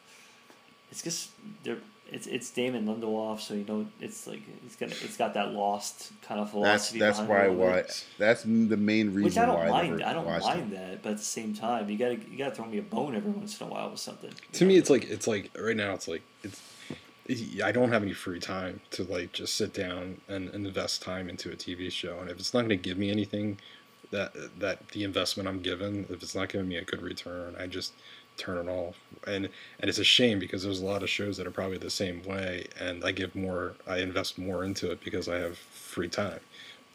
it's 0.91 1.01
just 1.01 1.29
they're 1.63 1.77
it's 2.11 2.27
it's 2.27 2.49
Damon 2.51 2.85
Lindelof, 2.85 3.39
so 3.39 3.53
you 3.53 3.65
know 3.65 3.85
it's 4.01 4.27
like 4.27 4.41
it's 4.65 4.75
got 4.75 4.89
it's 4.89 5.17
got 5.17 5.33
that 5.35 5.51
lost 5.53 6.11
kind 6.21 6.39
of 6.39 6.47
That's 6.47 6.51
philosophy. 6.51 6.99
that's 6.99 7.19
behind 7.19 7.29
why 7.29 7.43
it 7.45 7.47
a 7.47 7.51
little 7.51 7.67
why 7.73 7.83
that's 8.17 8.43
the 8.43 8.77
main 8.77 9.07
reason 9.13 9.23
Which 9.23 9.37
I 9.37 9.45
don't 9.45 9.55
why 9.55 9.69
mind. 9.69 9.97
never 9.97 10.09
I 10.09 10.13
don't 10.13 10.25
mind 10.27 10.73
it. 10.73 10.75
that, 10.77 11.03
but 11.03 11.11
at 11.13 11.17
the 11.17 11.23
same 11.23 11.53
time, 11.53 11.89
you 11.89 11.97
gotta 11.97 12.15
you 12.29 12.37
gotta 12.37 12.55
throw 12.55 12.65
me 12.65 12.77
a 12.77 12.81
bone 12.81 13.15
every 13.15 13.31
once 13.31 13.59
in 13.61 13.67
a 13.67 13.69
while 13.69 13.89
with 13.91 13.99
something. 13.99 14.31
to 14.53 14.65
me 14.65 14.77
it's 14.77 14.89
like 14.89 15.09
it's 15.09 15.27
like 15.27 15.51
right 15.59 15.75
now 15.77 15.93
it's 15.93 16.07
like 16.07 16.21
it's 16.43 16.61
i 17.63 17.71
don't 17.71 17.91
have 17.91 18.01
any 18.01 18.13
free 18.13 18.39
time 18.39 18.81
to 18.89 19.03
like 19.03 19.31
just 19.31 19.55
sit 19.55 19.71
down 19.73 20.19
and, 20.27 20.49
and 20.49 20.65
invest 20.65 21.01
time 21.03 21.29
into 21.29 21.51
a 21.51 21.55
tv 21.55 21.91
show 21.91 22.19
and 22.19 22.29
if 22.29 22.39
it's 22.39 22.53
not 22.55 22.61
going 22.61 22.69
to 22.69 22.75
give 22.75 22.97
me 22.97 23.11
anything 23.11 23.59
that 24.09 24.33
that 24.59 24.87
the 24.89 25.03
investment 25.03 25.47
i'm 25.47 25.59
given 25.61 26.07
if 26.09 26.23
it's 26.23 26.33
not 26.33 26.49
giving 26.49 26.67
me 26.67 26.75
a 26.77 26.83
good 26.83 27.03
return 27.03 27.55
i 27.59 27.67
just 27.67 27.93
turn 28.39 28.57
it 28.57 28.71
off 28.71 28.95
and 29.27 29.49
and 29.79 29.89
it's 29.89 29.99
a 29.99 30.03
shame 30.03 30.39
because 30.39 30.63
there's 30.63 30.81
a 30.81 30.85
lot 30.85 31.03
of 31.03 31.09
shows 31.09 31.37
that 31.37 31.45
are 31.45 31.51
probably 31.51 31.77
the 31.77 31.89
same 31.89 32.23
way 32.23 32.65
and 32.79 33.03
i 33.03 33.11
give 33.11 33.35
more 33.35 33.73
i 33.87 33.97
invest 33.99 34.37
more 34.39 34.63
into 34.63 34.89
it 34.91 34.99
because 35.03 35.27
i 35.29 35.35
have 35.37 35.57
free 35.57 36.07
time 36.09 36.39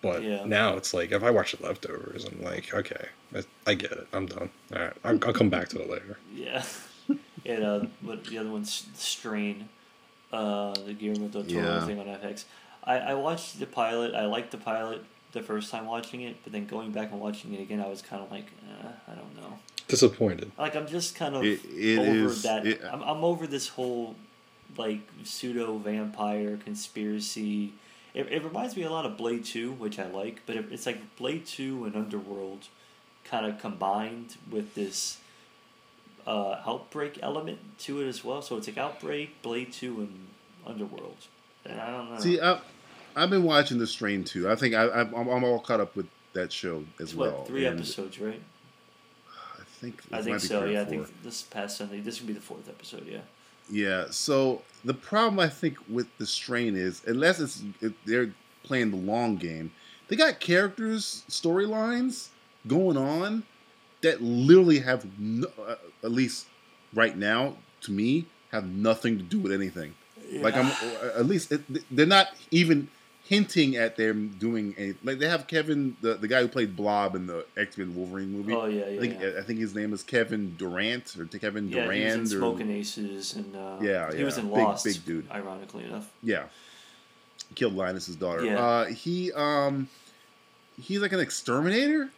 but 0.03 0.23
Yeah. 0.23 0.45
now 0.45 0.77
it's 0.77 0.95
like 0.95 1.13
if 1.13 1.23
i 1.23 1.31
watch 1.31 1.53
the 1.53 1.63
leftovers 1.65 2.25
i'm 2.25 2.43
like 2.43 2.73
okay 2.75 3.07
I, 3.35 3.45
I 3.67 3.75
get 3.75 3.93
it 3.93 4.07
i'm 4.13 4.27
done 4.27 4.51
all 4.75 4.83
right 4.83 4.93
I'll, 5.05 5.19
I'll 5.27 5.33
come 5.33 5.51
back 5.51 5.69
to 5.71 5.81
it 5.83 5.91
later 5.91 6.19
Yeah, 6.35 6.65
and 7.47 7.65
uh, 7.65 7.81
what 8.03 8.25
the 8.25 8.39
other 8.39 8.51
one's 8.51 8.87
Strain, 8.95 9.69
uh, 10.33 10.73
the 10.87 10.95
Guillermo 10.95 11.29
del 11.29 11.45
Toro 11.45 11.63
Yeah. 11.75 11.81
thing 11.81 11.99
on 11.99 12.07
FX. 12.07 12.45
I, 12.85 12.99
I 12.99 13.15
watched 13.15 13.59
the 13.59 13.67
pilot. 13.67 14.15
I 14.15 14.27
liked 14.27 14.51
the 14.51 14.59
pilot 14.59 15.05
the 15.33 15.43
first 15.43 15.71
time 15.71 15.87
watching 15.87 16.23
it, 16.23 16.37
but 16.45 16.53
then 16.53 16.67
going 16.67 16.91
back 16.93 17.11
and 17.13 17.21
watching 17.21 17.55
it 17.55 17.61
again, 17.61 17.81
I 17.81 17.89
was 17.89 18.03
kind 18.03 18.23
of 18.23 18.31
like, 18.31 18.47
eh, 18.69 18.89
I 19.09 19.15
don't 19.15 19.35
know. 19.37 19.59
Disappointed 19.89 20.51
Like 20.59 20.75
I'm 20.77 20.87
just 20.87 21.15
kind 21.15 21.35
of 21.35 21.45
It- 21.45 21.61
it 21.67 21.99
over 21.99 22.11
is- 22.31 22.43
that. 22.43 22.67
it- 22.67 22.83
I'm, 22.85 23.03
I'm 23.03 23.25
over 23.25 23.47
this 23.47 23.69
whole 23.69 24.15
like 24.77 25.01
pseudo 25.25 25.79
vampire 25.79 26.57
conspiracy. 26.57 27.73
It, 28.15 28.27
it 28.31 28.43
reminds 28.45 28.77
me 28.77 28.83
a 28.85 28.91
lot 28.91 29.05
of 29.07 29.17
Blade 29.17 29.45
Two, 29.45 29.73
which 29.73 29.99
I 29.99 30.07
like, 30.07 30.41
but 30.47 30.57
it, 30.57 30.67
it's 30.71 30.87
like 30.87 31.17
Blade 31.17 31.47
Two 31.47 31.85
and 31.85 31.95
Underworld 31.97 32.67
kind 33.25 33.47
of 33.47 33.59
combined 33.61 34.37
with 34.51 34.75
this 34.75 35.19
uh, 36.27 36.61
outbreak 36.67 37.19
element 37.23 37.59
to 37.81 38.01
it 38.01 38.09
as 38.09 38.25
well. 38.25 38.41
So 38.43 38.57
it's 38.57 38.67
like 38.67 38.79
Outbreak, 38.79 39.43
Blade 39.43 39.73
Two, 39.73 40.01
and 40.01 40.27
Underworld. 40.67 41.17
And 41.65 41.81
I 41.81 41.91
don't 41.91 42.13
know. 42.13 42.19
See, 42.21 42.41
I, 42.41 42.59
I've 43.17 43.31
been 43.31 43.45
watching 43.45 43.79
the 43.79 43.87
Strain 43.87 44.25
too. 44.25 44.51
I 44.51 44.55
think 44.57 44.75
I, 44.75 44.89
I'm, 44.89 45.15
I'm 45.15 45.45
all 45.45 45.61
caught 45.61 45.81
up 45.81 45.95
with 45.97 46.07
that 46.33 46.53
show 46.53 46.85
as 46.99 47.11
it's 47.11 47.15
well. 47.15 47.39
what 47.39 47.47
three 47.47 47.67
and 47.67 47.79
episodes, 47.79 48.19
right? 48.19 48.43
I 49.85 49.91
think 49.91 50.03
I 50.13 50.23
think 50.23 50.41
so. 50.41 50.65
Yeah, 50.65 50.83
I 50.83 50.85
think 50.85 51.23
this 51.23 51.43
past 51.43 51.77
Sunday. 51.77 52.01
This 52.01 52.21
would 52.21 52.27
be 52.27 52.33
the 52.33 52.41
fourth 52.41 52.69
episode. 52.69 53.07
Yeah. 53.07 53.19
Yeah. 53.71 54.07
So 54.11 54.63
the 54.85 54.95
problem 54.95 55.39
I 55.41 55.49
think 55.49 55.79
with 55.89 56.07
the 56.19 56.27
strain 56.27 56.77
is, 56.77 57.03
unless 57.07 57.41
it's 57.41 57.63
they're 58.05 58.33
playing 58.63 58.91
the 58.91 58.97
long 58.97 59.37
game, 59.37 59.73
they 60.09 60.17
got 60.17 60.41
characters, 60.41 61.25
storylines 61.29 62.29
going 62.67 62.97
on 62.97 63.45
that 64.03 64.23
literally 64.23 64.81
have, 64.81 65.07
no, 65.19 65.49
uh, 65.67 65.77
at 66.03 66.13
least 66.13 66.47
right 66.95 67.17
now, 67.17 67.57
to 67.83 67.93
me, 67.93 68.27
have 68.53 68.67
nothing 68.67 69.19
to 69.19 69.23
do 69.23 69.39
with 69.39 69.53
anything. 69.53 69.95
Like 70.33 70.57
I'm, 70.57 70.71
at 71.17 71.27
least 71.27 71.53
it, 71.53 71.63
they're 71.95 72.07
not 72.07 72.29
even 72.51 72.89
hinting 73.27 73.75
at 73.77 73.97
them 73.97 74.37
doing 74.39 74.75
a 74.79 74.95
like 75.03 75.19
they 75.19 75.29
have 75.29 75.47
Kevin 75.47 75.97
the, 76.03 76.15
the 76.15 76.29
guy 76.29 76.43
who 76.43 76.49
played 76.49 76.77
Blob 76.77 77.15
in 77.15 77.27
the 77.27 77.45
X 77.57 77.79
Men 77.79 77.95
Wolverine 77.97 78.31
movie. 78.33 78.53
Oh, 78.53 78.67
yeah, 78.67 78.87
yeah, 78.87 78.97
I 78.97 79.01
think 79.01 79.21
yeah. 79.21 79.31
I 79.39 79.43
think 79.43 79.59
his 79.59 79.75
name 79.75 79.93
is 79.93 80.03
Kevin 80.03 80.55
Durant 80.59 81.17
or 81.19 81.25
Kevin 81.27 81.69
Yeah, 81.71 81.85
Durand 81.85 82.03
he 82.15 82.21
was 82.21 82.33
in 82.33 82.39
Smoking 82.39 82.71
Aces, 82.71 83.35
and 83.35 83.57
uh, 83.57 83.77
Yeah, 83.81 84.13
he 84.15 84.25
was 84.25 84.37
in 84.39 84.49
big- 84.49 84.59
Lost. 84.59 84.85
big 84.85 85.05
dude. 85.05 85.31
Ironically 85.31 85.85
enough. 85.85 86.11
Yeah. 86.23 86.45
Killed 87.55 87.75
Linus's 87.75 88.17
daughter. 88.17 88.45
Yeah. 88.45 88.59
Uh, 88.61 88.85
he 88.87 89.33
um 89.33 89.89
he's 90.81 91.01
like 91.01 91.13
an 91.13 91.21
exterminator. 91.21 92.11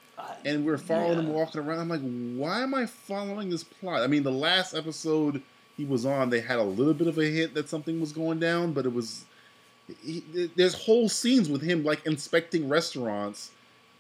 And 0.46 0.64
we're 0.64 0.78
following 0.78 1.18
him 1.18 1.28
walking 1.28 1.60
around. 1.60 1.78
I'm 1.78 1.88
like, 1.90 2.00
why 2.00 2.62
am 2.62 2.72
I 2.74 2.86
following 2.86 3.50
this 3.50 3.62
plot? 3.62 4.00
I 4.00 4.06
mean, 4.06 4.22
the 4.22 4.32
last 4.32 4.74
episode 4.74 5.42
he 5.76 5.84
was 5.84 6.06
on, 6.06 6.30
they 6.30 6.40
had 6.40 6.58
a 6.58 6.62
little 6.62 6.94
bit 6.94 7.06
of 7.06 7.18
a 7.18 7.24
hint 7.26 7.52
that 7.52 7.68
something 7.68 8.00
was 8.00 8.12
going 8.12 8.38
down, 8.40 8.72
but 8.72 8.86
it 8.86 8.94
was 8.94 9.26
he, 10.02 10.50
there's 10.56 10.74
whole 10.74 11.08
scenes 11.08 11.48
with 11.48 11.62
him 11.62 11.84
like 11.84 12.04
inspecting 12.06 12.68
restaurants 12.68 13.50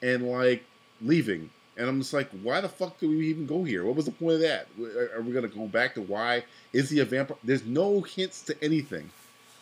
and 0.02 0.28
like 0.28 0.64
leaving. 1.00 1.50
And 1.76 1.88
I'm 1.88 2.00
just 2.00 2.12
like, 2.12 2.30
why 2.42 2.60
the 2.60 2.68
fuck 2.68 2.98
do 2.98 3.08
we 3.08 3.28
even 3.28 3.46
go 3.46 3.62
here? 3.62 3.84
What 3.84 3.96
was 3.96 4.06
the 4.06 4.12
point 4.12 4.34
of 4.34 4.40
that? 4.40 4.66
Are 5.14 5.20
we 5.20 5.32
gonna 5.32 5.48
go 5.48 5.66
back 5.66 5.94
to 5.94 6.02
why 6.02 6.44
is 6.72 6.90
he 6.90 7.00
a 7.00 7.04
vampire? 7.04 7.36
There's 7.44 7.64
no 7.64 8.00
hints 8.00 8.42
to 8.42 8.64
anything. 8.64 9.10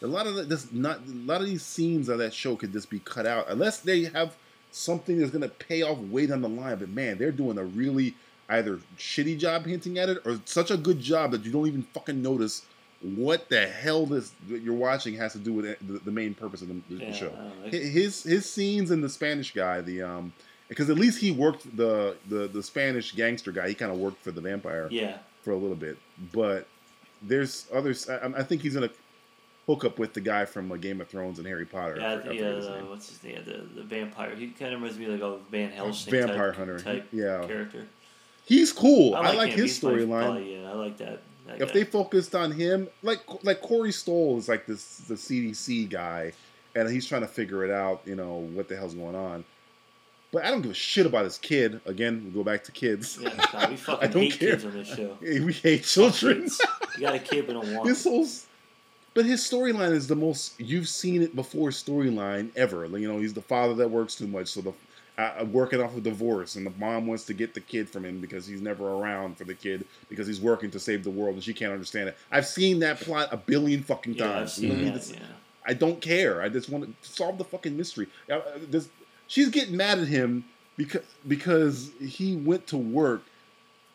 A 0.03 0.07
lot 0.07 0.27
of 0.27 0.49
this 0.49 0.71
not 0.73 1.01
a 1.07 1.13
lot 1.13 1.41
of 1.41 1.47
these 1.47 1.63
scenes 1.63 2.09
of 2.09 2.19
that 2.19 2.33
show 2.33 2.57
could 2.57 2.73
just 2.73 2.91
be 2.91 3.01
cut 3.01 3.27
out 3.27 3.47
unless 3.49 3.81
they 3.81 4.05
have 4.05 4.37
something 4.71 5.19
that's 5.19 5.31
gonna 5.31 5.49
pay 5.49 5.83
off 5.83 5.99
way 5.99 6.27
down 6.27 6.43
the 6.43 6.49
line. 6.49 6.79
But 6.79 6.91
man, 6.91 7.19
they're 7.19 7.33
doing 7.33 7.59
a 7.59 7.65
really 7.65 8.15
either 8.49 8.79
shitty 8.99 9.39
job 9.39 9.65
hinting 9.65 9.99
at 9.99 10.09
it 10.09 10.19
or 10.25 10.39
such 10.45 10.71
a 10.71 10.77
good 10.77 11.01
job 11.01 11.33
that 11.33 11.45
you 11.45 11.51
don't 11.51 11.67
even 11.67 11.83
fucking 11.83 12.23
notice 12.23 12.63
what 13.17 13.49
the 13.51 13.67
hell 13.67 14.07
this 14.07 14.33
that 14.49 14.63
you're 14.63 14.75
watching 14.75 15.15
has 15.17 15.33
to 15.33 15.39
do 15.39 15.53
with 15.53 15.65
the, 15.87 15.99
the 15.99 16.11
main 16.11 16.33
purpose 16.35 16.63
of 16.63 16.69
the, 16.69 16.81
the 16.89 17.05
Yeah, 17.05 17.13
show. 17.13 17.27
I 17.27 17.31
don't 17.43 17.65
know. 17.65 17.71
Hi- 17.71 17.77
His 17.87 18.23
his 18.23 18.51
scenes 18.51 18.91
in 18.91 19.01
the 19.03 19.09
Spanish 19.11 19.53
guy, 19.53 19.81
the 19.83 20.03
um, 20.03 20.33
because 20.69 20.89
at 20.91 20.97
least 20.97 21.19
he 21.21 21.31
worked 21.31 21.77
the 21.77 22.17
the 22.29 22.49
the 22.49 22.63
Spanish 22.63 23.13
gangster 23.15 23.53
guy. 23.53 23.69
He 23.69 23.75
kind 23.75 23.93
of 23.93 23.99
worked 23.99 24.23
for 24.23 24.31
the 24.33 24.41
vampire 24.41 24.89
Yeah. 24.91 25.19
for 25.43 25.51
a 25.53 25.57
little 25.57 25.77
bit, 25.77 25.99
but 26.33 26.67
there's 27.23 27.67
others. 27.73 28.09
I, 28.09 28.27
I 28.39 28.43
think 28.43 28.63
he's 28.63 28.75
gonna 28.75 28.91
hook 29.67 29.85
up 29.85 29.99
with 29.99 30.13
the 30.15 30.21
guy 30.21 30.45
from 30.47 30.71
uh, 30.73 30.77
Game 30.77 31.01
of 31.01 31.09
Thrones 31.09 31.39
and 31.39 31.47
Harry 31.47 31.65
Potter. 31.67 31.97
Yeah, 31.99 32.07
I 32.07 32.13
I 32.29 32.33
yeah, 32.33 32.55
his 32.55 32.67
the, 32.67 32.73
what's 32.89 33.09
his 33.11 33.23
name? 33.23 33.43
The, 33.45 33.81
the 33.81 33.83
vampire. 33.83 34.35
He 34.35 34.49
kind 34.49 34.73
of 34.75 34.81
reminds 34.81 34.99
me 34.99 35.07
like 35.07 35.21
a 35.21 35.39
Van 35.51 35.71
Helsing 35.71 36.11
Vampire 36.11 36.49
type, 36.53 36.57
hunter. 36.57 36.79
type 36.81 37.09
Yeah. 37.13 37.47
character. 37.47 37.87
He's 38.47 38.73
cool. 38.73 39.15
I 39.15 39.33
like, 39.33 39.53
him. 39.53 39.61
his 39.61 39.81
storyline. 39.81 40.63
Yeah, 40.63 40.71
I 40.71 40.75
like 40.75 40.99
that. 40.99 41.23
That 41.47 41.61
If 41.61 41.69
guy. 41.69 41.75
they 41.75 41.85
focused 41.85 42.35
on 42.35 42.53
him, 42.53 42.89
like 43.03 43.21
like 43.43 43.61
Corey 43.61 43.93
Stoll 43.93 44.39
is 44.39 44.49
like 44.49 44.67
this 44.67 44.99
the 45.09 45.15
CDC 45.15 45.89
guy, 45.91 46.33
and 46.75 46.89
he's 46.91 47.07
trying 47.07 47.23
to 47.23 47.29
figure 47.29 47.65
it 47.65 47.71
out. 47.71 48.03
You 48.05 48.17
know 48.17 48.49
what 48.55 48.69
the 48.69 48.77
hell's 48.77 48.95
going 48.95 49.15
on. 49.15 49.45
But 50.33 50.45
I 50.45 50.51
don't 50.51 50.63
give 50.63 50.73
a 50.73 50.75
shit 50.75 51.07
about 51.07 51.25
his 51.25 51.39
kid. 51.39 51.81
Again, 51.87 52.23
we 52.25 52.31
go 52.33 52.43
back 52.43 52.65
to 52.65 52.73
kids. 52.73 53.19
Yeah, 53.21 53.31
God, 53.53 53.69
we 53.69 53.75
I 53.75 53.77
fucking 53.77 54.11
don't 54.11 54.23
hate 54.23 54.41
care. 54.41 54.51
kids 54.51 54.65
on 54.65 54.73
this 54.73 54.89
show. 54.89 55.17
we 55.23 55.53
hate 55.53 55.85
children. 55.85 56.49
You 56.97 57.01
got 57.03 57.15
a 57.15 57.21
kid, 57.21 57.47
but 57.47 57.53
don't 57.53 57.73
want. 57.73 57.87
This 57.87 58.03
whole, 58.03 58.27
but 59.15 59.25
his 59.25 59.41
storyline 59.43 59.93
is 59.93 60.09
the 60.09 60.17
most 60.17 60.59
you've 60.61 60.89
seen 60.89 61.23
it 61.23 61.37
before 61.37 61.71
storyline 61.71 62.51
ever. 62.57 62.89
Like, 62.89 63.01
You 63.01 63.07
know, 63.13 63.21
he's 63.21 63.33
the 63.35 63.43
father 63.43 63.75
that 63.75 63.89
works 63.91 64.17
too 64.17 64.27
much, 64.27 64.49
so 64.49 64.61
the 64.61 64.73
uh, 65.17 65.45
working 65.51 65.81
off 65.81 65.97
a 65.97 66.01
divorce, 66.01 66.57
and 66.57 66.67
the 66.67 66.73
mom 66.79 67.07
wants 67.07 67.25
to 67.27 67.35
get 67.35 67.55
the 67.55 67.61
kid 67.61 67.89
from 67.89 68.05
him 68.05 68.21
because 68.21 68.47
he's 68.47 68.61
never 68.61 68.89
around 68.89 69.37
for 69.39 69.45
the 69.45 69.55
kid 69.55 69.87
because 70.09 70.27
he's 70.27 70.41
working 70.41 70.71
to 70.73 70.81
save 70.81 71.05
the 71.05 71.11
world, 71.11 71.35
and 71.35 71.45
she 71.45 71.55
can't 71.55 71.73
understand 71.73 72.09
it. 72.09 72.17
I've 72.33 72.47
seen 72.47 72.81
that 72.81 73.01
plot 73.01 73.29
a 73.31 73.37
billion 73.37 73.83
fucking 73.83 74.15
Yeah, 74.15 74.27
times. 74.27 74.59
You 74.59 74.73
know, 74.73 74.91
that. 74.93 75.09
Yeah. 75.11 75.19
I 75.67 75.73
don't 75.75 76.01
care. 76.01 76.43
I 76.43 76.49
just 76.49 76.69
want 76.69 76.85
to 77.03 77.09
solve 77.09 77.39
the 77.39 77.45
fucking 77.45 77.77
mystery. 77.77 78.09
Uh, 78.31 78.41
this- 78.69 78.89
she's 79.29 79.49
getting 79.49 79.77
mad 79.77 79.99
at 79.99 80.09
him 80.09 80.45
because 80.77 81.03
because 81.29 81.91
he 82.01 82.37
went 82.37 82.67
to 82.69 82.77
work. 82.77 83.23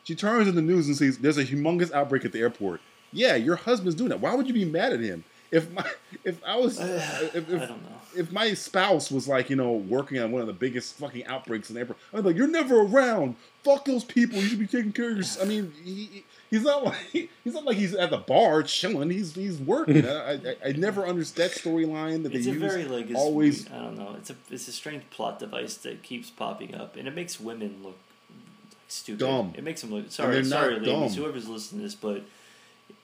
She 0.05 0.15
turns 0.15 0.47
in 0.47 0.55
the 0.55 0.61
news 0.61 0.87
and 0.87 0.95
sees 0.97 1.17
there's 1.19 1.37
a 1.37 1.45
humongous 1.45 1.91
outbreak 1.91 2.25
at 2.25 2.31
the 2.31 2.39
airport. 2.39 2.81
Yeah, 3.11 3.35
your 3.35 3.55
husband's 3.57 3.95
doing 3.95 4.09
that. 4.09 4.19
Why 4.21 4.33
would 4.33 4.47
you 4.47 4.53
be 4.53 4.65
mad 4.65 4.93
at 4.93 4.99
him? 5.01 5.23
If 5.51 5.71
my 5.71 5.85
if 6.23 6.43
I 6.45 6.57
was 6.57 6.80
if, 6.80 7.35
if, 7.35 7.47
I 7.49 7.65
don't 7.65 7.69
know. 7.69 7.99
if 8.15 8.31
my 8.31 8.53
spouse 8.53 9.11
was 9.11 9.27
like 9.27 9.49
you 9.49 9.55
know 9.55 9.71
working 9.71 10.19
on 10.19 10.31
one 10.31 10.41
of 10.41 10.47
the 10.47 10.53
biggest 10.53 10.95
fucking 10.95 11.26
outbreaks 11.26 11.69
in 11.69 11.77
April, 11.77 11.97
I'd 12.13 12.17
be 12.17 12.30
like, 12.30 12.35
you're 12.35 12.47
never 12.47 12.81
around. 12.81 13.35
Fuck 13.63 13.85
those 13.85 14.03
people. 14.03 14.38
You 14.39 14.47
should 14.47 14.59
be 14.59 14.67
taking 14.67 14.93
care 14.93 15.11
of 15.11 15.17
yourself. 15.17 15.45
I 15.45 15.49
mean, 15.49 15.73
he, 15.84 16.23
he's 16.49 16.63
not 16.63 16.84
like 16.84 16.95
he's 17.11 17.53
not 17.53 17.65
like 17.65 17.77
he's 17.77 17.95
at 17.95 18.09
the 18.09 18.17
bar 18.17 18.63
chilling. 18.63 19.09
He's 19.09 19.34
he's 19.34 19.57
working. 19.57 20.05
I, 20.07 20.34
I, 20.34 20.55
I 20.67 20.71
never 20.73 21.05
understood 21.05 21.49
that 21.49 21.57
storyline 21.57 22.23
that 22.23 22.34
It's 22.34 22.45
they 22.45 22.51
a 22.51 22.53
use. 22.55 22.61
very 22.61 22.85
like 22.85 23.07
always 23.15 23.69
I 23.71 23.77
don't 23.80 23.97
know. 23.97 24.15
It's 24.17 24.30
a 24.30 24.35
it's 24.51 24.67
a 24.67 24.71
strange 24.71 25.03
plot 25.09 25.39
device 25.39 25.76
that 25.77 26.03
keeps 26.03 26.30
popping 26.30 26.76
up, 26.76 26.95
and 26.95 27.07
it 27.07 27.15
makes 27.15 27.39
women 27.39 27.77
look 27.81 27.97
like 28.30 28.77
stupid. 28.88 29.19
Dumb. 29.19 29.53
It 29.57 29.63
makes 29.63 29.81
them 29.81 29.91
look 29.91 30.11
sorry. 30.11 30.43
Sorry, 30.43 30.76
ladies, 30.80 30.88
dumb. 30.88 31.09
whoever's 31.09 31.47
listening 31.49 31.81
to 31.81 31.85
this, 31.88 31.95
but 31.95 32.23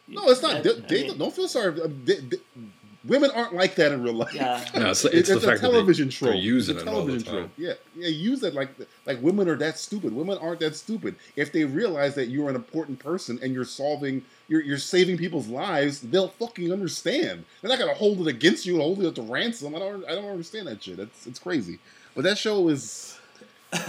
no, 0.08 0.30
it's 0.30 0.42
not. 0.42 0.64
that- 0.64 0.88
They, 0.88 1.06
I 1.06 1.08
mean, 1.10 1.18
don't 1.18 1.34
feel 1.36 1.48
sorry. 1.48 1.80
Uh, 1.82 1.88
they- 2.04 2.20
they- 2.20 2.38
women 3.06 3.30
aren't 3.36 3.54
like 3.54 3.76
that 3.76 3.92
in 3.92 4.02
real 4.02 4.14
life. 4.14 4.34
Yeah. 4.34 4.66
No, 4.74 4.80
it's- 4.92 5.06
it's 5.06 5.30
the 5.30 5.36
a 5.38 5.40
fact 5.40 5.62
that 5.62 5.68
they- 5.68 5.74
television 5.74 6.08
they're 6.10 6.32
trope. 6.32 6.36
using 6.44 6.76
it's 6.76 6.86
a 6.86 6.88
it 6.88 6.92
all 6.92 7.06
the 7.06 7.12
television 7.14 7.34
trope. 7.34 7.52
Yeah, 7.58 7.74
yeah, 7.96 8.08
use 8.08 8.42
it 8.44 8.54
like 8.56 8.70
like 9.06 9.22
women 9.22 9.48
are 9.48 9.56
that 9.58 9.78
stupid. 9.78 10.12
Women 10.14 10.38
aren't 10.40 10.60
that 10.62 10.76
stupid. 10.76 11.16
If 11.36 11.52
they 11.52 11.66
realize 11.66 12.16
that 12.16 12.30
you're 12.30 12.50
an 12.50 12.56
important 12.56 12.98
person 13.00 13.38
and 13.44 13.54
you're 13.54 13.64
solving, 13.66 14.24
you're 14.48 14.62
you're 14.62 14.78
saving 14.80 15.18
people's 15.18 15.48
lives, 15.48 16.00
they'll 16.02 16.30
fucking 16.30 16.72
understand. 16.74 17.46
They're 17.62 17.70
not 17.70 17.78
gonna 17.80 17.94
hold 17.94 18.22
it 18.22 18.28
against 18.28 18.66
you 18.66 18.74
and 18.74 18.82
hold 18.82 19.04
it 19.04 19.08
up 19.08 19.16
to 19.16 19.22
ransom. 19.22 19.76
I 19.76 19.80
don't 19.80 20.04
I 20.06 20.16
don't 20.16 20.26
understand 20.26 20.68
that 20.68 20.84
shit. 20.84 20.98
It's 21.00 21.28
it's 21.28 21.40
crazy. 21.40 21.78
But 22.16 22.24
that 22.24 22.38
show 22.40 22.70
is 22.70 23.18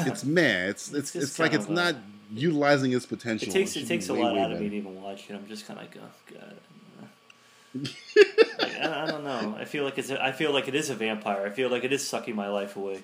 it's 0.01 0.25
mad. 0.25 0.71
It's 0.71 0.93
it's 0.93 1.13
just 1.13 1.25
it's, 1.29 1.39
like 1.39 1.55
it's 1.55 1.67
a- 1.69 1.73
not 1.73 1.95
utilizing 2.31 2.93
its 2.93 3.07
potential. 3.07 3.49
it 3.49 3.53
takes 3.53 3.77
it 3.77 3.87
takes 3.87 4.09
a 4.09 4.15
way, 4.15 4.21
lot 4.21 4.35
way 4.35 4.41
out 4.41 4.53
of 4.53 4.61
me 4.61 4.69
to 4.69 4.77
even 4.77 5.01
watch 5.03 5.29
it. 5.29 5.35
I'm 5.35 5.47
just 5.47 5.67
kind 5.67 5.81
of 5.81 5.87
like, 5.87 5.97
oh 6.03 6.35
god. 6.35 6.57
Like, 8.59 8.81
I, 8.81 9.03
I 9.03 9.07
don't 9.07 9.25
know. 9.25 9.55
I 9.59 9.67
feel 9.67 9.85
like 9.85 9.99
it's. 9.99 10.09
A, 10.09 10.23
I 10.23 10.33
feel 10.33 10.51
like 10.51 10.67
it 10.67 10.75
is 10.75 10.89
a 10.89 10.95
vampire. 10.95 11.47
I 11.47 11.51
feel 11.51 11.69
like 11.69 11.85
it 11.85 11.93
is 11.93 12.07
sucking 12.07 12.35
my 12.35 12.49
life 12.49 12.77
away. 12.77 13.03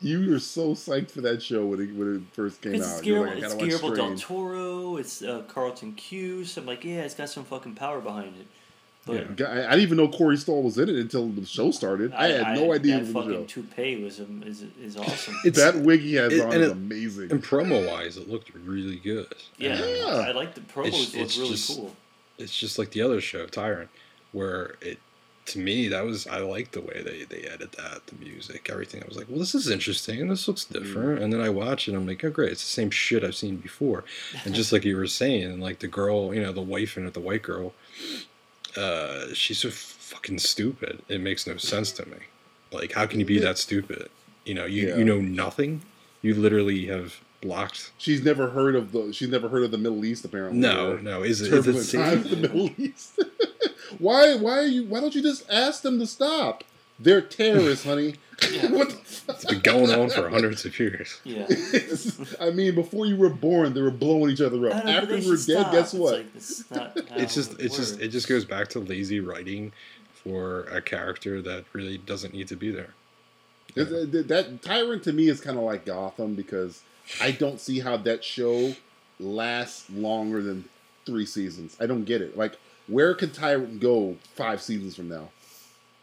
You 0.00 0.30
were 0.30 0.38
so 0.38 0.74
psyched 0.74 1.10
for 1.10 1.22
that 1.22 1.42
show 1.42 1.66
when 1.66 1.80
it, 1.80 1.94
when 1.94 2.16
it 2.16 2.22
first 2.34 2.60
came 2.60 2.80
out. 2.82 3.02
Guillermo, 3.02 3.34
like, 3.34 3.42
it's 3.42 3.54
Guillermo 3.54 3.94
del. 3.94 4.16
Toro. 4.16 4.96
It's 4.96 5.22
uh, 5.22 5.42
Carlton 5.48 5.94
Cuse. 5.94 6.52
So 6.52 6.60
I'm 6.60 6.66
like, 6.66 6.84
yeah, 6.84 7.00
it's 7.00 7.14
got 7.14 7.30
some 7.30 7.44
fucking 7.44 7.74
power 7.74 8.00
behind 8.00 8.36
it. 8.36 8.46
But 9.06 9.40
I, 9.40 9.66
I 9.66 9.70
didn't 9.70 9.80
even 9.80 9.96
know 9.98 10.08
Corey 10.08 10.36
Stoll 10.36 10.62
was 10.64 10.76
in 10.78 10.88
it 10.88 10.96
until 10.96 11.28
the 11.28 11.46
show 11.46 11.70
started. 11.70 12.12
I, 12.12 12.28
had 12.28 12.56
no 12.58 12.72
idea 12.74 12.98
that 12.98 13.06
he 13.06 13.12
was 13.12 13.24
in 13.26 13.30
the 13.30 13.34
fucking 13.38 13.46
toupee 13.46 14.02
was 14.04 14.20
um, 14.20 14.42
is 14.44 14.64
is 14.82 14.96
awesome. 14.96 15.34
It's- 15.44 15.56
That 15.72 15.80
wig 15.82 16.00
he 16.00 16.14
has 16.14 16.32
it- 16.32 16.40
on 16.40 16.52
is 16.52 16.68
it- 16.68 16.72
amazing. 16.72 17.30
And 17.30 17.42
promo 17.42 17.88
wise, 17.88 18.16
it 18.16 18.28
looked 18.28 18.52
really 18.54 18.96
good. 18.96 19.28
yeah, 19.58 19.82
Yeah. 19.82 20.04
I 20.28 20.32
like 20.32 20.54
the 20.54 20.60
promos. 20.60 20.88
It's- 20.88 21.14
it's 21.14 21.36
really 21.38 21.50
just- 21.52 21.76
cool. 21.76 21.94
It's 22.38 22.58
just 22.58 22.78
like 22.78 22.90
the 22.90 23.00
other 23.00 23.20
show, 23.22 23.46
Tyrant, 23.46 23.88
where 24.32 24.74
it 24.82 24.98
to 25.46 25.60
me 25.60 25.86
that 25.86 26.04
was 26.04 26.26
I 26.26 26.38
liked 26.40 26.72
the 26.72 26.80
way 26.80 27.02
they 27.04 27.22
they 27.22 27.46
edited 27.46 27.72
that, 27.78 28.04
the 28.08 28.16
music, 28.16 28.68
everything. 28.68 29.02
I 29.02 29.06
was 29.06 29.16
like, 29.16 29.28
well, 29.28 29.38
this 29.38 29.54
is 29.54 29.70
interesting 29.70 30.20
and 30.20 30.28
this 30.28 30.48
looks 30.48 30.64
different. 30.64 31.22
And 31.22 31.32
then 31.32 31.40
I 31.40 31.48
watch 31.48 31.86
it, 31.86 31.92
and 31.92 32.00
I'm 32.00 32.06
like, 32.08 32.24
oh 32.24 32.30
great, 32.30 32.50
it's 32.50 32.62
the 32.64 32.68
same 32.68 32.90
shit 32.90 33.22
I've 33.22 33.36
seen 33.36 33.56
before. 33.58 34.02
And 34.44 34.52
just 34.56 34.72
like 34.72 34.84
you 34.84 34.96
were 34.96 35.06
saying, 35.06 35.60
like 35.60 35.78
the 35.78 35.86
girl, 35.86 36.34
you 36.34 36.42
know, 36.42 36.50
the 36.52 36.60
wife 36.60 36.96
and 36.96 37.10
the 37.12 37.20
white 37.20 37.42
girl, 37.42 37.72
uh, 38.76 39.32
she's 39.34 39.58
so 39.58 39.70
fucking 39.70 40.38
stupid. 40.38 41.02
It 41.08 41.20
makes 41.20 41.46
no 41.46 41.56
sense 41.56 41.92
to 41.92 42.06
me. 42.06 42.16
Like, 42.72 42.92
how 42.92 43.06
can 43.06 43.20
you 43.20 43.26
be 43.26 43.38
that 43.38 43.58
stupid? 43.58 44.08
You 44.44 44.54
know, 44.54 44.64
you 44.64 44.88
Yeah. 44.88 44.96
you 44.96 45.04
know 45.04 45.20
nothing. 45.20 45.82
You 46.22 46.34
literally 46.34 46.86
have 46.86 47.20
blocked. 47.40 47.92
She's 47.98 48.22
never 48.24 48.50
heard 48.50 48.74
of 48.74 48.92
the. 48.92 49.12
She's 49.12 49.28
never 49.28 49.48
heard 49.48 49.62
of 49.64 49.70
the 49.70 49.78
Middle 49.78 50.04
East. 50.04 50.24
Apparently, 50.24 50.58
No, 50.58 50.96
no. 50.96 51.22
Is 51.22 51.40
it, 51.40 51.52
is 51.52 51.66
it 51.66 51.82
safe? 51.84 52.24
the 52.30 52.36
Middle 52.36 52.70
East. 52.78 53.20
why? 53.98 54.34
Why 54.36 54.58
are 54.58 54.66
you? 54.66 54.84
Why 54.84 55.00
don't 55.00 55.14
you 55.14 55.22
just 55.22 55.48
ask 55.50 55.82
them 55.82 55.98
to 55.98 56.06
stop? 56.06 56.64
They're 56.98 57.20
terrorists, 57.20 57.84
honey. 57.84 58.14
what? 58.68 58.90
the 58.90 59.32
It's 59.32 59.44
been 59.46 59.60
going 59.60 59.90
on 59.92 60.10
for 60.10 60.28
hundreds 60.28 60.64
of 60.64 60.78
years. 60.78 61.20
Yeah. 61.24 61.46
I 62.40 62.50
mean, 62.50 62.74
before 62.74 63.06
you 63.06 63.16
were 63.16 63.30
born, 63.30 63.72
they 63.74 63.80
were 63.82 63.90
blowing 63.90 64.30
each 64.30 64.40
other 64.42 64.56
I 64.68 64.72
up. 64.72 64.84
know, 64.84 64.92
but 64.92 64.94
After 64.94 65.06
they 65.06 65.20
we 65.20 65.30
were 65.30 65.36
should 65.36 65.46
dead, 65.46 65.60
stop. 65.62 65.72
guess 65.72 65.92
It's 65.92 65.94
what? 65.94 66.12
like, 66.14 66.26
it's 66.36 66.70
not 66.70 66.80
how 67.10 67.16
it's 67.16 67.34
just 67.34 67.52
it 67.52 67.60
it's 67.60 67.76
just 67.76 67.92
works. 67.94 68.04
it 68.04 68.08
just 68.08 68.28
goes 68.28 68.44
back 68.44 68.68
to 68.68 68.78
lazy 68.80 69.20
writing 69.20 69.72
for 70.14 70.62
a 70.64 70.82
character 70.82 71.40
that 71.42 71.64
really 71.72 71.98
doesn't 71.98 72.34
need 72.34 72.48
to 72.48 72.56
be 72.56 72.70
there. 72.70 72.90
That, 73.74 74.10
that- 74.12 74.28
that 74.28 74.62
Tyrant 74.62 75.02
to 75.04 75.12
me 75.12 75.28
is 75.28 75.40
kind 75.40 75.56
of 75.58 75.64
like 75.64 75.84
Gotham 75.86 76.34
because 76.34 76.82
I 77.20 77.30
don't 77.30 77.60
see 77.60 77.80
how 77.80 77.96
that 77.98 78.22
show 78.24 78.74
lasts 79.20 79.88
longer 79.90 80.42
than 80.42 80.64
three 81.06 81.26
seasons. 81.26 81.76
I 81.80 81.86
don't 81.86 82.04
get 82.04 82.20
it. 82.22 82.36
Like, 82.36 82.56
where 82.86 83.14
could 83.14 83.32
Tyrant 83.34 83.80
go 83.80 84.16
five 84.34 84.60
seasons 84.62 84.96
from 84.96 85.08
now? 85.08 85.28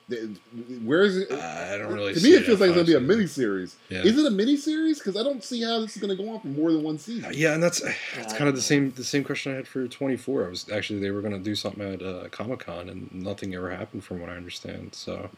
The- 0.10 0.36
Where 0.84 1.04
is 1.04 1.16
it? 1.18 1.32
I 1.32 1.78
don't 1.78 1.94
really. 1.94 2.14
to 2.14 2.20
see 2.20 2.32
me, 2.32 2.36
it 2.38 2.46
feels 2.46 2.60
like 2.60 2.70
it's 2.70 2.76
gonna 2.76 2.86
be 2.86 2.94
a 2.94 3.00
seasons. 3.00 3.08
mini 3.18 3.28
series. 3.28 3.76
Yeah. 3.90 4.02
Is 4.04 4.18
it 4.18 4.26
a 4.26 4.30
mini 4.32 4.58
series? 4.58 5.00
Because 5.00 5.16
I 5.16 5.24
don't 5.24 5.44
see 5.44 5.62
how 5.64 5.80
this 5.80 5.96
is 5.96 6.02
gonna 6.02 6.16
go 6.16 6.30
on 6.30 6.42
for 6.42 6.48
more 6.48 6.72
than 6.74 6.84
one 6.84 6.98
season. 6.98 7.32
Yeah, 7.34 7.54
and 7.54 7.64
that's 7.64 7.82
it's 8.18 8.34
kind 8.34 8.50
of 8.50 8.56
the 8.56 8.62
same 8.62 8.92
the 8.92 9.04
same 9.04 9.24
question 9.24 9.54
I 9.54 9.56
had 9.56 9.68
for 9.68 9.88
24. 9.88 10.46
I 10.46 10.50
was 10.50 10.70
actually 10.70 11.00
they 11.00 11.12
were 11.12 11.22
going 11.22 11.34
to 11.34 11.40
do 11.40 11.56
something 11.56 11.82
at 11.94 12.02
uh, 12.02 12.28
Comic 12.30 12.60
Con 12.60 12.90
and 12.90 13.14
nothing 13.14 13.56
ever 13.56 13.70
happened 13.72 14.04
from 14.04 14.20
what 14.20 14.30
I 14.30 14.36
understand. 14.36 14.94
So 14.94 15.30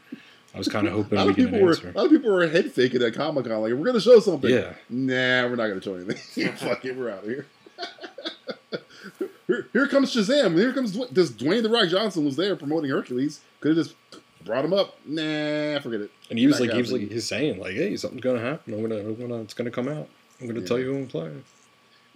I 0.54 0.58
was 0.58 0.68
kind 0.68 0.88
of 0.88 0.94
hoping. 0.98 1.20
A 1.20 1.22
lot 1.22 1.30
of 1.30 1.36
people 1.36 1.56
an 1.56 1.62
were 1.64 1.70
answer. 1.70 1.90
a 1.90 1.98
lot 1.98 2.06
of 2.06 2.12
people 2.12 2.32
were 2.34 2.48
head 2.48 2.72
faking 2.72 3.04
at 3.04 3.14
Comic 3.14 3.46
Con. 3.46 3.62
Like, 3.62 3.74
we're 3.74 3.86
gonna 3.86 4.02
show 4.02 4.20
something. 4.20 4.50
Yeah. 4.50 4.74
Nah, 4.90 5.48
we're 5.48 5.58
not 5.58 5.68
gonna 5.68 5.82
show 5.82 5.94
anything. 5.96 6.54
Fuck 6.58 6.86
it, 6.86 6.98
we're 6.98 7.12
out 7.12 7.20
of 7.24 7.30
here. 7.30 7.46
here. 9.48 9.68
Here 9.74 9.88
comes 9.88 10.14
Shazam. 10.16 10.58
Here 10.58 10.74
comes 10.74 10.96
Dwayne. 10.98 11.10
This 11.12 11.30
Dwayne 11.32 11.62
the 11.64 11.70
Rock 11.70 11.90
Johnson 11.90 12.26
was 12.26 12.36
there 12.36 12.56
promoting 12.56 12.90
Hercules. 12.90 13.42
Could 13.60 13.78
have 13.78 13.86
just 13.86 13.96
brought 14.46 14.64
him 14.64 14.74
up. 14.74 14.96
Nah, 15.06 15.80
forget 15.80 16.02
it. 16.02 16.12
And 16.30 16.40
he 16.40 16.48
was 16.48 16.60
Not 16.60 16.68
like 16.68 16.76
he 16.76 16.82
was 16.82 16.92
like 16.92 17.02
he's 17.12 17.28
saying 17.28 17.60
like, 17.60 17.74
hey, 17.74 17.96
something's 17.98 18.22
going 18.24 18.40
to 18.40 18.46
happen. 18.46 18.74
I'm 18.74 18.82
gonna, 18.82 18.98
I'm 19.02 19.16
gonna 19.16 19.42
it's 19.42 19.54
going 19.54 19.66
to 19.66 19.72
come 19.72 19.88
out. 19.90 20.08
I'm 20.40 20.48
going 20.48 20.56
to 20.56 20.62
Yeah. 20.62 20.68
tell 20.68 20.80
you 20.80 20.94
who 20.94 20.98
I'm 21.00 21.08
playing. 21.08 21.44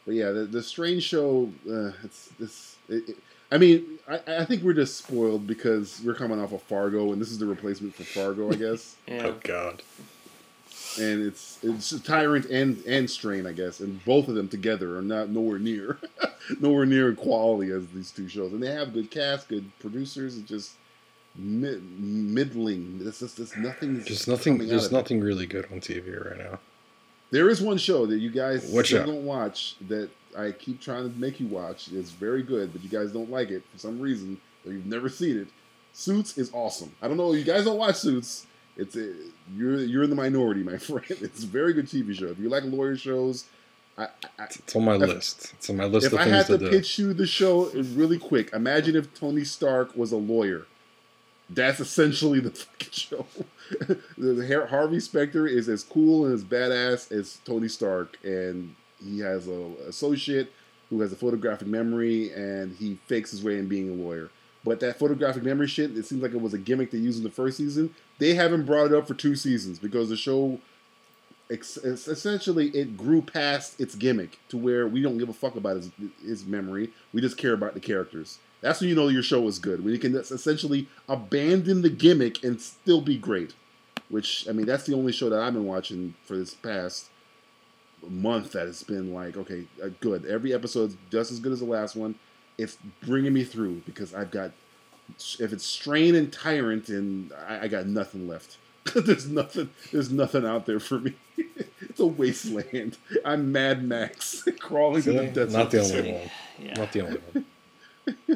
But 0.06 0.16
yeah, 0.16 0.32
the, 0.32 0.46
the 0.46 0.64
Strain 0.64 1.00
show. 1.00 1.50
Uh, 1.70 1.92
it's 2.04 2.30
this. 2.40 2.78
It, 2.88 3.10
it, 3.10 3.18
I 3.52 3.58
mean, 3.58 3.98
I, 4.08 4.20
I 4.42 4.46
think 4.46 4.62
we're 4.64 4.74
just 4.74 4.98
spoiled 4.98 5.48
because 5.48 6.02
we're 6.06 6.14
coming 6.14 6.40
off 6.40 6.52
of 6.52 6.62
Fargo, 6.64 7.12
and 7.12 7.22
this 7.22 7.32
is 7.32 7.40
the 7.40 7.46
replacement 7.48 7.96
for 7.96 8.04
Fargo, 8.04 8.52
I 8.52 8.56
guess. 8.56 8.96
yeah. 9.08 9.26
Oh 9.28 9.36
God. 9.44 9.82
and 11.00 11.22
it's 11.26 11.58
it's 11.64 12.00
Tyrant 12.02 12.46
and 12.46 12.84
and 12.86 13.10
Strain, 13.10 13.46
I 13.48 13.52
guess, 13.54 13.80
and 13.80 14.04
both 14.06 14.28
of 14.28 14.36
them 14.36 14.48
together 14.50 14.98
are 14.98 15.02
not 15.02 15.30
nowhere 15.30 15.60
near 15.60 15.98
nowhere 16.60 16.86
near 16.86 17.14
quality 17.14 17.72
as 17.72 17.88
these 17.88 18.12
two 18.12 18.28
shows, 18.30 18.54
and 18.54 18.62
they 18.62 18.72
have 18.72 18.94
good 18.94 19.10
cast, 19.12 19.48
good 19.48 19.70
producers. 19.80 20.38
It's 20.38 20.48
just 20.50 20.72
mid, 21.40 21.82
middling. 22.00 23.00
There's 23.00 23.20
just 23.20 23.38
there's 23.38 23.56
nothing. 23.58 24.04
Just 24.04 24.28
nothing. 24.28 24.58
There's 24.60 24.86
of 24.86 24.92
it. 24.92 24.96
nothing 24.96 25.22
really 25.22 25.46
good 25.46 25.66
on 25.72 25.80
TV 25.80 26.30
right 26.30 26.38
now. 26.38 26.60
There 27.32 27.50
is 27.50 27.62
one 27.62 27.78
show 27.78 28.06
that 28.08 28.18
you 28.18 28.32
guys 28.32 28.70
What 28.72 28.86
still 28.88 29.02
show? 29.02 29.06
don't 29.06 29.24
watch 29.26 29.76
that 29.88 30.10
I 30.38 30.52
keep 30.52 30.82
trying 30.82 31.12
to 31.12 31.20
make 31.20 31.40
you 31.40 31.48
watch. 31.48 31.90
It's 31.92 32.12
very 32.12 32.42
good, 32.44 32.74
but 32.74 32.84
you 32.84 32.90
guys 32.90 33.12
don't 33.12 33.30
like 33.30 33.50
it 33.50 33.64
for 33.72 33.78
some 33.78 34.00
reason, 34.00 34.40
or 34.66 34.72
you've 34.74 34.86
never 34.88 35.10
seen 35.10 35.38
it. 35.38 35.48
Suits 35.94 36.38
is 36.38 36.52
awesome. 36.54 36.92
I 37.02 37.08
don't 37.08 37.18
know. 37.18 37.34
You 37.34 37.44
guys 37.44 37.66
don't 37.66 37.78
watch 37.78 37.96
Suits. 37.98 38.46
It's 38.78 38.96
a, 38.96 39.14
you're 39.56 39.78
you're 39.80 40.04
in 40.04 40.10
the 40.10 40.16
minority, 40.16 40.64
my 40.64 40.78
friend. 40.78 41.04
It's 41.10 41.44
a 41.44 41.48
very 41.48 41.74
good 41.74 41.86
TV 41.88 42.16
show. 42.16 42.28
If 42.28 42.40
you 42.40 42.50
like 42.50 42.64
lawyer 42.64 42.96
shows, 42.96 43.46
I, 43.98 44.04
I, 44.40 44.46
It's 44.46 44.76
on 44.76 44.86
my 44.86 44.96
If- 44.96 45.02
list. 45.02 45.54
It's 45.58 45.70
on 45.70 45.78
my 45.78 45.86
list 45.86 46.08
if 46.08 46.14
I 46.14 46.26
had 46.26 46.46
to 46.48 46.58
to 46.58 46.70
pitch 46.70 46.98
you 46.98 47.14
the 47.14 47.28
show 47.28 47.66
really 47.74 48.18
quick, 48.18 48.54
imagine 48.54 48.96
if 48.96 49.14
Tony 49.14 49.44
Stark 49.44 49.96
was 49.96 50.12
a 50.12 50.18
lawyer. 50.18 50.66
That's 51.50 51.80
essentially 51.80 52.40
the 52.40 52.52
fucking 52.52 52.92
show. 52.92 53.26
the 54.18 54.68
Harvey 54.70 55.00
Specter 55.00 55.48
is 55.48 55.70
as 55.70 55.84
cool 55.84 56.26
and 56.26 56.34
as 56.34 56.44
badass 56.44 57.12
as 57.12 57.40
Tony 57.46 57.68
Stark, 57.68 58.18
and 58.24 58.76
he 59.04 59.20
has 59.20 59.48
a 59.48 59.72
associate 59.88 60.52
who 60.90 61.02
has 61.02 61.12
a 61.12 61.16
photographic 61.16 61.68
memory, 61.68 62.32
and 62.34 62.76
he 62.76 62.98
fakes 63.08 63.32
his 63.32 63.44
way 63.44 63.58
in 63.58 63.68
being 63.68 63.90
a 63.90 63.94
lawyer. 63.94 64.30
But 64.64 64.80
that 64.82 65.00
photographic 65.00 65.44
memory 65.44 65.68
shit, 65.68 65.96
it 65.96 66.06
seems 66.06 66.22
like 66.22 66.34
it 66.34 66.42
was 66.42 66.54
a 66.54 66.58
gimmick 66.58 66.92
they 66.92 66.98
used 66.98 67.20
in 67.20 67.24
the 67.24 67.30
first 67.30 67.58
season. 67.58 67.94
They 68.18 68.34
haven't 68.34 68.66
brought 68.66 68.88
it 68.88 68.94
up 68.94 69.08
for 69.08 69.14
two 69.14 69.36
seasons 69.36 69.80
because 69.80 70.10
the 70.10 70.18
show 70.18 70.60
es- 71.50 71.78
essentially 71.78 72.68
it 72.70 72.98
grew 72.98 73.22
past 73.22 73.80
its 73.80 73.96
gimmick 73.96 74.40
to 74.50 74.58
where 74.58 74.88
we 74.88 75.02
don't 75.02 75.18
give 75.18 75.30
a 75.30 75.34
fuck 75.34 75.56
about 75.56 75.78
his 75.78 75.92
his 76.24 76.46
memory. 76.46 76.90
We 77.14 77.22
just 77.22 77.38
care 77.38 77.54
about 77.54 77.74
the 77.74 77.80
characters. 77.80 78.40
That's 78.62 78.82
when 78.82 78.90
you 78.90 78.96
know 78.96 79.08
your 79.08 79.24
show 79.24 79.48
is 79.48 79.60
good. 79.60 79.84
When 79.84 79.94
you 79.94 80.00
can 80.00 80.16
essentially 80.16 80.88
abandon 81.08 81.82
the 81.82 81.90
gimmick 81.90 82.44
and 82.44 82.60
still 82.60 83.02
be 83.02 83.18
great. 83.18 83.54
Which 84.10 84.48
I 84.50 84.54
mean, 84.54 84.66
that's 84.66 84.86
the 84.86 84.96
only 84.96 85.12
show 85.12 85.30
that 85.30 85.40
I've 85.40 85.54
been 85.54 85.66
watching 85.66 86.16
for 86.26 86.36
this 86.36 86.54
past 86.54 87.10
month 88.08 88.54
that 88.54 88.66
has 88.66 88.84
been 88.84 89.14
like, 89.14 89.38
okay, 89.38 89.66
uh, 89.84 89.90
good. 90.00 90.26
Every 90.26 90.54
episode's 90.54 90.96
just 91.12 91.32
as 91.32 91.40
good 91.40 91.52
as 91.52 91.60
the 91.60 91.66
last 91.66 91.96
one. 91.96 92.16
It's 92.58 92.78
bringing 93.06 93.34
me 93.34 93.44
through 93.44 93.84
because 93.86 94.14
I've 94.14 94.32
got 94.32 94.52
if 95.40 95.54
it's 95.54 95.66
strain 95.66 96.16
and 96.16 96.32
tyrant 96.32 96.90
and 96.90 97.32
I, 97.48 97.62
I 97.62 97.68
got 97.68 97.86
nothing 97.88 98.28
left. 98.28 98.58
there's 98.96 99.28
nothing. 99.28 99.70
There's 99.92 100.12
nothing 100.12 100.46
out 100.46 100.66
there 100.66 100.80
for 100.80 101.00
me. 101.00 101.14
it's 101.82 102.00
a 102.00 102.06
wasteland. 102.06 102.98
I'm 103.24 103.52
Mad 103.52 103.84
Max 103.84 104.44
crawling 104.60 105.04
to 105.04 105.14
the 105.14 105.28
See? 105.28 105.34
desert. 105.34 105.58
Not 105.58 105.72
the 105.72 105.82
only 105.82 106.12
one. 106.14 106.32
Yeah. 106.60 106.74
Not 106.74 106.92
the 106.92 107.02
only 107.02 107.22
one. 107.34 107.46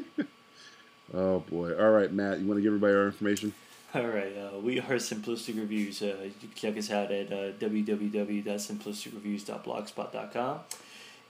Oh 1.14 1.42
boy! 1.42 1.78
All 1.78 1.92
right, 1.92 2.12
Matt. 2.12 2.40
You 2.40 2.48
want 2.48 2.58
to 2.58 2.64
give 2.64 2.70
everybody 2.70 2.96
our 2.96 3.06
information? 3.06 3.54
All 3.94 4.08
right, 4.08 4.36
uh, 4.36 4.58
we 4.58 4.80
are 4.80 4.96
Simplistic 4.96 5.60
Reviews. 5.60 6.02
Uh, 6.02 6.16
you 6.24 6.34
can 6.40 6.50
check 6.56 6.76
us 6.76 6.90
out 6.90 7.12
at 7.12 7.32
uh, 7.32 7.52
www.simplisticreviews.blogspot.com. 7.60 10.60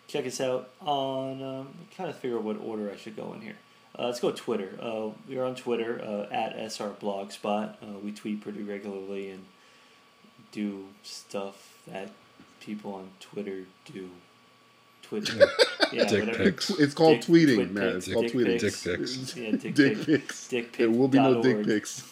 Check 0.07 0.25
us 0.25 0.39
out 0.39 0.69
on. 0.79 1.43
Um, 1.43 1.67
trying 1.93 2.07
to 2.07 2.13
figure 2.13 2.37
out 2.37 2.43
what 2.43 2.61
order 2.61 2.89
I 2.89 2.95
should 2.95 3.17
go 3.17 3.33
in 3.33 3.41
here. 3.41 3.57
Uh, 3.99 4.05
let's 4.05 4.21
go 4.21 4.31
Twitter. 4.31 4.79
Uh, 4.81 5.09
we 5.27 5.37
are 5.37 5.43
on 5.43 5.55
Twitter 5.55 6.01
uh, 6.01 6.27
at 6.33 6.55
srblogspot. 6.55 7.75
Uh, 7.81 7.99
we 8.01 8.13
tweet 8.13 8.39
pretty 8.39 8.63
regularly 8.63 9.31
and 9.31 9.43
do 10.53 10.85
stuff 11.03 11.77
that 11.87 12.09
people 12.61 12.93
on 12.93 13.09
Twitter 13.19 13.65
do. 13.91 14.09
Twitter. 15.21 15.47
Yeah, 15.91 16.05
Dick 16.05 16.25
whatever. 16.25 16.43
pics. 16.45 16.69
It's 16.71 16.93
called 16.93 17.19
Dick- 17.21 17.29
tweeting, 17.29 17.55
twit 17.55 17.71
Matt. 17.71 17.83
pics, 17.93 18.05
It's 18.07 18.13
called 18.13 18.25
dick 18.25 18.33
tweeting. 18.33 18.61
pics. 18.61 18.83
Dick 18.83 18.97
pics. 18.99 19.35
Yeah, 19.37 19.51
dick, 19.51 19.75
Dick 19.75 19.97
pic. 19.97 20.05
pics. 20.05 20.47
Dick 20.47 20.77
There 20.77 20.89
will 20.89 21.07
be 21.07 21.19
no 21.19 21.41
dick 21.43 21.57
pic.org. 21.57 21.65
pics. 21.67 22.09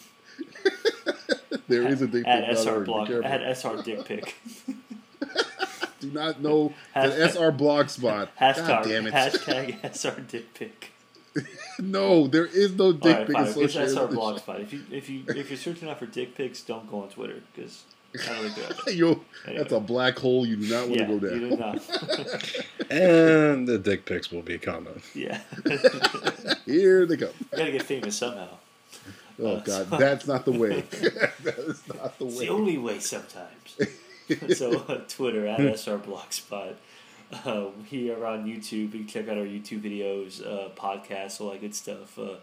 there 1.67 1.87
is 1.87 2.01
a 2.01 2.07
dick 2.07 2.27
at 2.27 2.45
pic. 2.47 2.57
SR 2.57 2.79
Be 2.79 2.85
blog 2.85 3.11
at 3.11 3.57
SR 3.57 3.81
dick 3.81 4.05
pic. 4.05 4.35
Do 5.99 6.09
not 6.11 6.41
know 6.41 6.73
Has- 6.93 7.15
the 7.15 7.29
SR 7.29 7.51
blog 7.51 7.89
spot. 7.89 8.29
God 8.39 8.55
Hashtag 8.55 8.83
damn 8.85 9.07
it! 9.07 9.13
hashtag 9.13 9.79
SR 9.95 10.19
dick 10.21 10.53
pic. 10.55 10.91
no, 11.79 12.27
there 12.27 12.45
is 12.45 12.73
no 12.73 12.91
dick 12.91 13.05
Alright, 13.05 13.27
pic 13.27 13.35
fine. 13.35 13.63
It's 13.63 13.73
SR 13.75 14.07
blog 14.07 14.39
spot. 14.39 14.61
If 14.61 14.73
you 14.73 14.81
if 14.91 15.09
you 15.09 15.23
if 15.29 15.49
you're 15.49 15.57
searching 15.57 15.89
out 15.89 15.99
for 15.99 16.07
dick 16.07 16.35
pics, 16.35 16.61
don't 16.61 16.89
go 16.89 17.03
on 17.03 17.09
Twitter 17.09 17.41
because 17.55 17.83
I 18.13 18.17
don't 18.33 18.43
think 18.43 18.55
they're 18.55 18.65
out 18.65 18.85
there. 18.85 18.93
Yo, 18.93 19.21
that's 19.45 19.71
a 19.71 19.79
black 19.79 20.17
hole 20.19 20.45
you 20.45 20.55
do 20.57 20.67
not 20.73 20.87
want 20.87 20.99
Yeah, 20.99 21.07
to 21.07 21.19
go 21.19 21.29
down. 21.29 21.41
you 21.41 21.49
do 21.49 21.55
not. 21.57 22.65
And 22.91 23.67
the 23.67 23.77
dick 23.77 24.05
pics 24.05 24.31
will 24.31 24.41
be 24.41 24.57
coming. 24.57 25.01
yeah. 25.15 25.39
Here 26.65 27.05
they 27.05 27.17
come. 27.17 27.29
You 27.53 27.57
gotta 27.57 27.71
get 27.71 27.83
famous 27.83 28.17
somehow. 28.17 28.49
Oh 29.41 29.45
Uh, 29.55 29.59
God, 29.61 29.89
so- 29.89 29.97
that's 29.97 30.27
not 30.27 30.45
the 30.45 30.51
way. 30.51 30.81
that 30.81 31.55
is 31.57 31.81
not 31.87 32.17
the 32.19 32.25
It's 32.25 32.37
way. 32.39 32.45
the 32.45 32.51
only 32.51 32.77
way 32.77 32.99
sometimes. 32.99 33.77
so 34.57 34.79
uh, 34.87 35.01
Twitter 35.07 35.47
at 35.47 35.59
SR 35.59 35.97
Blogspot. 35.99 36.75
Uh, 37.45 37.67
we 37.89 38.11
are 38.11 38.25
on 38.25 38.45
YouTube. 38.45 38.71
You 38.93 39.05
can 39.05 39.07
check 39.07 39.29
out 39.29 39.37
our 39.37 39.45
YouTube 39.45 39.81
videos, 39.81 40.45
uh, 40.45 40.69
podcasts, 40.75 41.39
all 41.39 41.51
that 41.51 41.61
good 41.61 41.73
stuff. 41.75 42.19
Uh, 42.19 42.35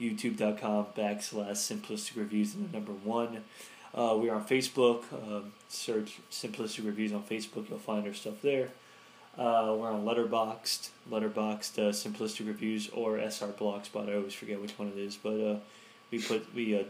YouTube.com 0.00 0.86
backslash 0.96 1.52
simplistic 1.52 2.16
reviews 2.16 2.54
and 2.56 2.68
the 2.68 2.72
number 2.76 2.90
one. 2.92 3.44
Uh, 3.94 4.16
we 4.18 4.30
are 4.30 4.36
on 4.36 4.44
Facebook. 4.44 5.04
Um, 5.12 5.52
search 5.68 6.18
simplistic 6.30 6.86
reviews 6.86 7.12
on 7.12 7.22
Facebook. 7.22 7.68
You'll 7.68 7.78
find 7.78 8.06
our 8.06 8.14
stuff 8.14 8.40
there. 8.42 8.68
Uh, 9.36 9.74
we're 9.78 9.90
on 9.90 10.04
Letterboxed, 10.04 10.90
Letterboxd 11.10 11.78
uh, 11.78 11.92
simplistic 11.92 12.46
reviews 12.46 12.90
or 12.90 13.18
SR 13.18 13.48
Blogspot. 13.48 14.10
I 14.10 14.16
always 14.16 14.34
forget 14.34 14.60
which 14.60 14.78
one 14.78 14.88
it 14.88 14.98
is, 14.98 15.16
but 15.16 15.40
uh, 15.40 15.56
we 16.10 16.18
put 16.18 16.54
we 16.54 16.78
uh, 16.78 16.84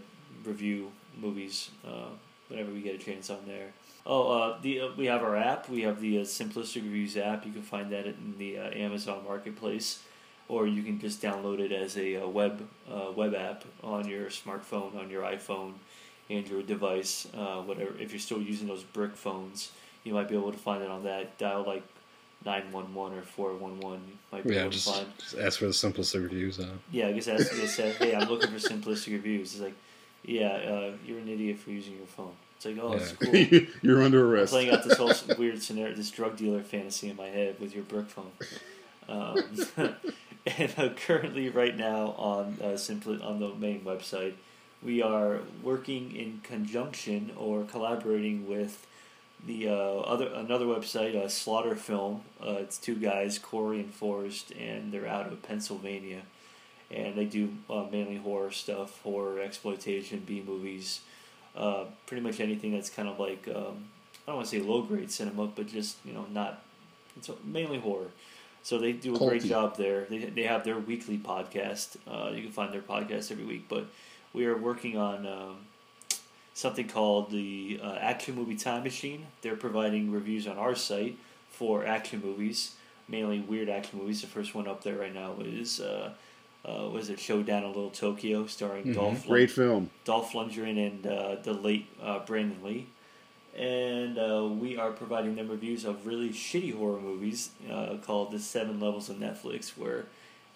review 0.44 0.90
movies 1.20 1.70
uh, 1.86 2.08
whenever 2.48 2.72
we 2.72 2.80
get 2.80 2.96
a 2.96 2.98
chance 2.98 3.30
on 3.30 3.38
there. 3.46 3.68
Oh, 4.04 4.32
uh, 4.32 4.58
the 4.60 4.90
we 4.96 5.06
have 5.06 5.22
our 5.22 5.36
app. 5.36 5.68
We 5.68 5.82
have 5.82 6.00
the 6.00 6.16
Simplistic 6.22 6.82
Reviews 6.82 7.16
app. 7.16 7.46
You 7.46 7.52
can 7.52 7.62
find 7.62 7.92
that 7.92 8.06
in 8.06 8.34
the 8.38 8.58
Amazon 8.58 9.22
Marketplace, 9.24 10.02
or 10.48 10.66
you 10.66 10.82
can 10.82 11.00
just 11.00 11.22
download 11.22 11.60
it 11.60 11.70
as 11.70 11.96
a 11.96 12.24
web 12.26 12.66
web 13.14 13.34
app 13.36 13.64
on 13.84 14.08
your 14.08 14.26
smartphone, 14.26 14.96
on 14.96 15.10
your 15.10 15.22
iPhone, 15.22 15.74
Android 16.36 16.66
device, 16.66 17.26
uh, 17.36 17.62
whatever. 17.62 17.92
If 17.98 18.12
you're 18.12 18.20
still 18.20 18.40
using 18.40 18.68
those 18.68 18.82
brick 18.82 19.16
phones, 19.16 19.72
you 20.04 20.14
might 20.14 20.28
be 20.28 20.34
able 20.36 20.52
to 20.52 20.58
find 20.58 20.82
it 20.82 20.90
on 20.90 21.04
that. 21.04 21.38
Dial 21.38 21.64
like 21.66 21.82
nine 22.44 22.70
one 22.72 22.92
one 22.94 23.12
or 23.12 23.22
four 23.22 23.54
one 23.54 23.78
one. 23.80 24.00
Might 24.32 24.44
be 24.44 24.54
Yeah, 24.54 24.60
able 24.62 24.70
to 24.70 24.76
just, 24.76 24.94
find. 24.94 25.06
just 25.18 25.38
ask 25.38 25.58
for 25.58 25.66
the 25.66 25.72
simplest 25.72 26.14
reviews. 26.14 26.58
Uh, 26.58 26.66
Yeah, 26.90 27.08
I 27.08 27.12
guess 27.12 27.26
they 27.26 27.66
said. 27.66 27.94
Hey, 27.98 28.14
I'm 28.14 28.28
looking 28.28 28.50
for 28.50 28.58
simplistic 28.58 29.12
reviews. 29.12 29.52
It's 29.54 29.62
like, 29.62 29.74
yeah, 30.24 30.48
uh, 30.48 30.92
you're 31.06 31.18
an 31.18 31.28
idiot 31.28 31.58
for 31.58 31.70
using 31.70 31.96
your 31.96 32.06
phone. 32.06 32.32
It's 32.56 32.64
like, 32.66 32.78
oh, 32.80 32.92
it's 32.92 33.12
cool. 33.12 33.34
You're 33.82 34.02
under 34.04 34.24
I'm 34.24 34.30
arrest. 34.32 34.52
playing 34.52 34.70
out 34.70 34.84
this 34.84 34.96
whole 34.96 35.12
weird 35.38 35.60
scenario, 35.60 35.96
this 35.96 36.12
drug 36.12 36.36
dealer 36.36 36.62
fantasy 36.62 37.10
in 37.10 37.16
my 37.16 37.26
head 37.26 37.56
with 37.58 37.74
your 37.74 37.82
brick 37.82 38.06
phone. 38.08 38.30
Um, 39.08 39.36
and 40.46 40.72
uh, 40.76 40.90
currently, 40.90 41.48
right 41.48 41.76
now 41.76 42.14
on 42.16 42.58
uh, 42.62 42.76
simply 42.76 43.20
on 43.20 43.40
the 43.40 43.52
main 43.54 43.80
website, 43.80 44.34
we 44.82 45.02
are 45.02 45.40
working 45.62 46.14
in 46.14 46.40
conjunction 46.42 47.32
or 47.36 47.64
collaborating 47.64 48.48
with 48.48 48.86
the 49.46 49.68
uh, 49.68 49.72
other 49.72 50.26
another 50.34 50.66
website, 50.66 51.16
uh, 51.16 51.28
Slaughter 51.28 51.74
Film. 51.74 52.22
Uh, 52.40 52.56
it's 52.60 52.78
two 52.78 52.94
guys, 52.94 53.38
Corey 53.38 53.80
and 53.80 53.92
Forrest, 53.92 54.52
and 54.52 54.92
they're 54.92 55.06
out 55.06 55.26
of 55.32 55.42
Pennsylvania, 55.42 56.22
and 56.90 57.16
they 57.16 57.24
do 57.24 57.50
uh, 57.68 57.84
mainly 57.90 58.16
horror 58.16 58.50
stuff, 58.50 59.00
horror 59.02 59.40
exploitation, 59.40 60.22
B 60.26 60.42
movies, 60.46 61.00
uh, 61.56 61.84
pretty 62.06 62.22
much 62.22 62.40
anything 62.40 62.72
that's 62.72 62.90
kind 62.90 63.08
of 63.08 63.18
like 63.18 63.48
um, 63.48 63.86
I 64.26 64.30
don't 64.30 64.36
want 64.36 64.48
to 64.48 64.58
say 64.58 64.62
low 64.62 64.82
grade 64.82 65.10
cinema, 65.10 65.46
but 65.46 65.66
just 65.66 65.96
you 66.04 66.12
know 66.12 66.26
not 66.30 66.62
it's 67.16 67.30
mainly 67.44 67.78
horror. 67.78 68.10
So 68.64 68.78
they 68.78 68.92
do 68.92 69.16
a 69.16 69.18
great 69.18 69.42
job 69.42 69.76
there. 69.76 70.06
They, 70.08 70.18
they 70.18 70.44
have 70.44 70.62
their 70.62 70.78
weekly 70.78 71.18
podcast. 71.18 71.96
Uh, 72.06 72.30
you 72.32 72.42
can 72.42 72.52
find 72.52 72.72
their 72.72 72.80
podcast 72.80 73.32
every 73.32 73.44
week. 73.44 73.64
But 73.68 73.86
we 74.32 74.46
are 74.46 74.56
working 74.56 74.96
on 74.96 75.26
um, 75.26 75.56
something 76.54 76.88
called 76.88 77.30
the 77.30 77.80
uh, 77.82 77.94
Action 77.94 78.34
Movie 78.34 78.56
Time 78.56 78.82
Machine. 78.82 79.26
They're 79.42 79.56
providing 79.56 80.10
reviews 80.10 80.46
on 80.46 80.58
our 80.58 80.74
site 80.74 81.16
for 81.50 81.86
action 81.86 82.20
movies, 82.24 82.74
mainly 83.08 83.40
weird 83.40 83.68
action 83.68 83.98
movies. 83.98 84.20
The 84.20 84.26
first 84.26 84.54
one 84.54 84.66
up 84.66 84.82
there 84.82 84.96
right 84.96 85.14
now 85.14 85.36
is 85.40 85.80
uh, 85.80 86.12
uh, 86.64 86.88
was 86.92 87.10
it 87.10 87.18
Showdown 87.18 87.64
in 87.64 87.68
Little 87.68 87.90
Tokyo, 87.90 88.46
starring 88.46 88.92
Dolph 88.92 89.26
Great 89.26 89.50
film. 89.50 89.90
Dolph 90.04 90.32
Lundgren 90.32 90.86
and 90.86 91.06
uh, 91.06 91.36
the 91.42 91.52
late 91.52 91.86
uh, 92.02 92.20
Brandon 92.20 92.62
Lee. 92.62 92.86
And 93.56 94.16
uh, 94.16 94.48
we 94.50 94.78
are 94.78 94.92
providing 94.92 95.34
them 95.34 95.48
reviews 95.48 95.84
of 95.84 96.06
really 96.06 96.30
shitty 96.30 96.74
horror 96.74 97.00
movies 97.00 97.50
uh, 97.70 97.96
called 98.02 98.32
The 98.32 98.38
Seven 98.38 98.80
Levels 98.80 99.10
of 99.10 99.16
Netflix, 99.16 99.76
where 99.76 100.06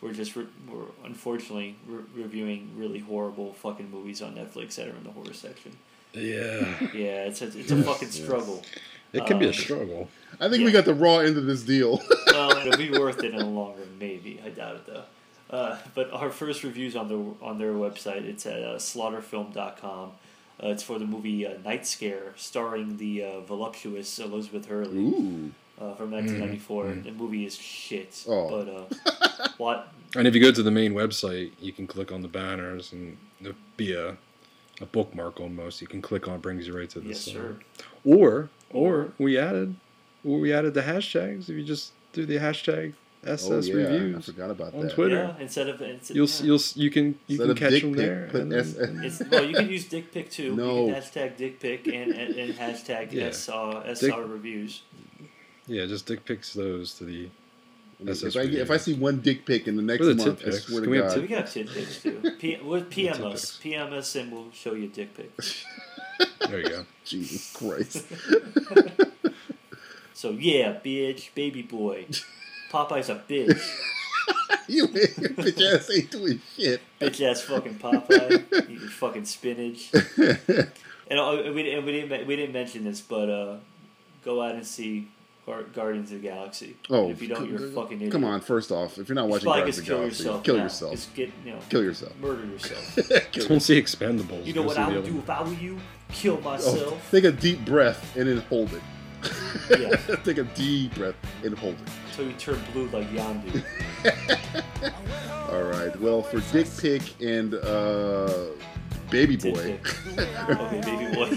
we're 0.07 0.13
just 0.15 0.37
re- 0.37 0.47
we're 0.71 0.85
unfortunately 1.05 1.75
re- 1.89 2.05
reviewing 2.15 2.71
really 2.77 3.01
horrible 3.01 3.53
fucking 3.55 3.91
movies 3.91 4.23
on 4.23 4.35
Netflix 4.35 4.77
that 4.77 4.87
are 4.87 4.97
in 4.97 5.03
the 5.05 5.11
horror 5.11 5.33
section. 5.35 5.73
yeah, 6.13 6.65
Yeah, 6.95 7.25
it's 7.29 7.43
a, 7.43 7.47
it's 7.59 7.71
a 7.73 7.83
fucking 7.83 8.11
struggle. 8.11 8.63
it 9.13 9.27
can 9.27 9.39
be 9.39 9.47
a 9.47 9.49
Um, 9.49 9.55
struggle. 9.55 10.09
I 10.41 10.49
think 10.49 10.61
Yeah. 10.61 10.67
we 10.67 10.73
got 10.73 10.85
the 10.85 10.95
raw 10.95 11.19
end 11.19 11.37
of 11.37 11.47
this 11.47 11.63
deal. 11.63 12.01
well, 12.29 12.51
it'll 12.59 12.77
be 12.79 12.91
worth 12.91 13.23
it 13.25 13.33
in 13.33 13.39
the 13.39 13.45
long 13.45 13.75
run, 13.79 13.89
maybe. 13.99 14.41
I 14.45 14.51
doubt 14.51 14.77
it 14.77 14.87
though. 14.87 15.05
Uh, 15.49 15.79
but 15.95 16.11
our 16.13 16.31
first 16.31 16.63
reviews 16.65 16.95
on 16.97 17.09
the 17.09 17.19
on 17.45 17.59
their 17.59 17.73
website. 17.73 18.25
It's 18.25 18.47
at 18.47 18.63
uh, 18.63 18.77
slaughterfilm.com. 18.79 20.11
Uh, 20.63 20.69
it's 20.69 20.83
for 20.83 20.99
the 20.99 21.05
movie 21.07 21.47
uh, 21.47 21.55
Nightscare, 21.65 22.37
starring 22.37 22.97
the 22.97 23.23
uh, 23.23 23.41
voluptuous 23.41 24.19
Elizabeth 24.19 24.67
Hurley 24.67 24.99
Ooh. 24.99 25.53
Uh, 25.81 25.95
from 25.95 26.11
1994. 26.11 26.95
The 27.05 27.13
movie 27.13 27.45
is 27.45 27.57
shit. 27.57 28.25
Oh. 28.29 28.49
But 28.51 28.69
uh, 28.69 29.49
what? 29.59 29.89
And 30.15 30.27
if 30.27 30.35
you 30.35 30.41
go 30.41 30.51
to 30.53 30.63
the 30.63 30.71
main 30.71 30.95
website, 30.95 31.53
you 31.61 31.73
can 31.73 31.87
click 31.87 32.13
on 32.13 32.23
the 32.23 32.29
banners 32.29 32.93
and 32.93 33.17
there'll 33.41 33.57
be 33.77 33.93
a, 33.93 34.17
a 34.81 34.87
bookmark 34.87 35.41
almost. 35.41 35.81
You 35.81 35.87
can 35.87 36.01
click 36.01 36.27
on, 36.29 36.37
it 36.37 36.43
brings 36.43 36.67
you 36.67 36.77
right 36.77 36.89
to 36.91 37.01
Yes, 37.01 37.25
this. 37.25 37.35
sir. 37.35 37.57
Or 38.05 38.49
or 38.71 39.13
we 39.19 39.39
added, 39.39 39.77
or 40.25 40.39
we 40.41 40.53
added 40.53 40.75
the 40.75 40.83
hashtags. 40.83 41.43
If 41.49 41.51
you 41.51 41.65
just 41.65 41.93
do 42.13 42.25
the 42.27 42.37
hashtag 42.37 42.95
SS 43.25 43.49
Oh, 43.51 43.61
yeah. 43.61 43.75
I 43.89 43.91
reviews 43.93 44.25
forgot 44.27 44.51
about 44.51 44.75
on 44.75 44.83
that. 44.87 44.95
Twitter, 44.95 45.35
Yeah, 45.37 45.43
instead 45.43 45.69
of 45.69 45.81
it's, 45.81 46.11
you'll 46.11 46.29
yeah. 46.29 46.43
you'll 46.45 46.61
you 46.77 46.91
can 46.91 47.19
you 47.27 47.43
Instead 47.43 47.47
can 47.49 47.57
catch 47.57 47.71
dick 47.73 47.83
them 47.83 47.91
pic, 47.95 47.99
there. 48.01 48.29
put 48.31 48.41
and 48.43 48.53
then- 48.53 48.61
S- 48.61 48.77
It's, 49.21 49.31
well, 49.31 49.45
you 49.45 49.55
can 49.55 49.69
use 49.69 49.85
dick 49.89 50.13
pic 50.13 50.31
too. 50.31 50.55
No. 50.57 50.87
You 50.87 50.95
can 50.95 51.03
hashtag 51.03 51.37
dick 51.37 51.61
pic 51.61 51.87
and, 51.89 52.13
and, 52.13 52.35
and 52.37 52.55
hashtag 52.55 53.13
Yeah. 53.13 53.25
S, 53.25 53.49
uh, 53.49 53.83
Dick- 53.87 53.97
SR 54.13 54.25
reviews. 54.25 54.83
Yeah, 55.67 55.87
just 55.87 56.07
dick 56.07 56.25
pics 56.25 56.53
those 56.55 56.95
to 56.95 57.05
the. 57.05 57.29
SS 58.07 58.37
if, 58.37 58.37
I, 58.37 58.41
if 58.43 58.71
I 58.71 58.77
see 58.77 58.93
one 58.93 59.21
dick 59.21 59.47
pic 59.47 59.67
in 59.67 59.75
the 59.77 59.83
next 59.83 60.03
Or 60.03 60.13
the 60.13 60.15
month, 60.17 60.39
tit 60.41 60.49
I 60.49 60.51
pics. 60.51 60.65
swear 60.67 60.81
Can 60.83 60.85
to 60.85 60.91
we 60.91 60.97
have 60.99 61.11
So 61.13 61.17
God. 61.21 61.23
we 61.23 61.35
got 61.35 61.47
tidbits 61.47 62.03
too. 62.03 62.33
P- 62.39 62.57
with 62.63 62.91
PM 62.91 63.13
us, 63.13 63.19
tidbits. 63.23 63.57
PM 63.57 63.93
us, 63.95 64.15
and 64.17 64.33
we'll 64.33 64.51
show 64.53 64.75
you 64.75 64.89
dick 64.89 65.15
pics. 65.17 65.65
There 66.49 66.61
you 66.61 66.69
go. 66.69 66.87
Jesus 67.05 67.53
Christ. 67.53 68.07
So 70.15 70.31
yeah, 70.31 70.73
bitch, 70.83 71.35
baby 71.35 71.61
boy, 71.63 72.07
Popeye's 72.71 73.11
a 73.11 73.17
bitch, 73.17 73.61
you 74.67 74.89
bitch 74.89 75.75
ass 75.75 75.91
ain't 75.95 76.11
doing 76.11 76.41
shit. 76.57 76.81
bitch 76.99 77.21
ass 77.31 77.43
fucking 77.43 77.75
Popeye, 77.75 78.45
eating 78.71 78.89
fucking 78.89 79.27
spinach. 79.27 79.93
And 79.93 81.21
uh, 81.21 81.53
we, 81.55 81.71
and 81.71 81.85
we 81.85 81.93
didn't 81.93 82.27
we 82.27 82.35
didn't 82.37 82.55
mention 82.55 82.85
this, 82.85 83.03
but 83.03 83.29
uh, 83.29 83.57
go 84.25 84.41
out 84.43 84.55
and 84.55 84.67
see 84.67 85.01
Gar- 85.01 85.16
Guardians 85.47 86.11
of 86.13 86.21
the 86.23 86.29
Galaxy. 86.29 86.77
Oh, 86.91 87.05
And 87.05 87.13
if 87.13 87.23
you 87.23 87.29
don't, 87.29 87.49
you're 87.49 87.65
a 87.67 87.71
fucking 87.71 87.99
idiot. 87.99 88.13
Come 88.13 88.25
on, 88.25 88.41
first 88.41 88.73
off, 88.73 88.99
if 88.99 89.09
you're 89.09 89.15
not 89.15 89.29
You 89.29 89.39
should 89.39 89.47
watching 89.47 89.63
probably 89.65 89.73
Guardians 89.73 89.77
just 89.77 89.79
of 89.79 89.85
the 89.85 89.85
kill 89.85 89.97
Galaxy, 89.99 90.25
yourself. 90.25 90.45
kill 90.45 90.57
now. 90.57 90.63
yourself. 90.65 90.93
Just 90.93 91.15
get 91.15 91.31
you 91.45 91.53
know, 91.53 91.59
Kill 91.69 91.83
yourself. 91.83 92.17
murder 92.21 92.45
yourself. 92.47 92.99
Kill 93.33 93.47
Don't 93.49 93.61
see 93.61 93.81
Expendables. 93.81 94.45
You 94.45 94.53
know 94.55 94.63
what 94.63 94.77
I 94.79 94.89
would 94.89 95.05
do 95.05 95.19
if 95.19 95.31
I 95.31 95.43
were 95.43 95.53
you? 95.55 95.79
Kill 96.13 96.39
Oh, 96.39 96.41
myself. 96.41 97.09
take 97.11 97.25
a 97.25 97.33
deep 97.33 97.65
breath 97.65 98.17
and 98.17 98.29
then 98.29 98.39
hold 98.49 98.73
it. 98.73 98.83
Yeah. 99.81 99.97
take 100.25 100.39
a 100.39 100.45
deep 100.45 100.95
breath 100.95 101.15
and 101.45 101.57
hold 101.59 101.75
it. 101.75 101.89
So 102.15 102.23
you 102.23 102.33
turn 102.35 102.61
blue 102.73 102.87
like 102.89 103.09
Yondu. 103.11 103.63
All 105.53 105.63
right. 105.63 105.99
Well, 106.01 106.23
for 106.23 106.41
Dick 106.53 106.67
Pic 106.81 107.03
and 107.23 107.55
uh, 107.55 108.47
Baby 109.11 109.37
Boy, 109.37 109.79
okay, 110.19 110.81
baby 110.85 111.15
boy. 111.15 111.29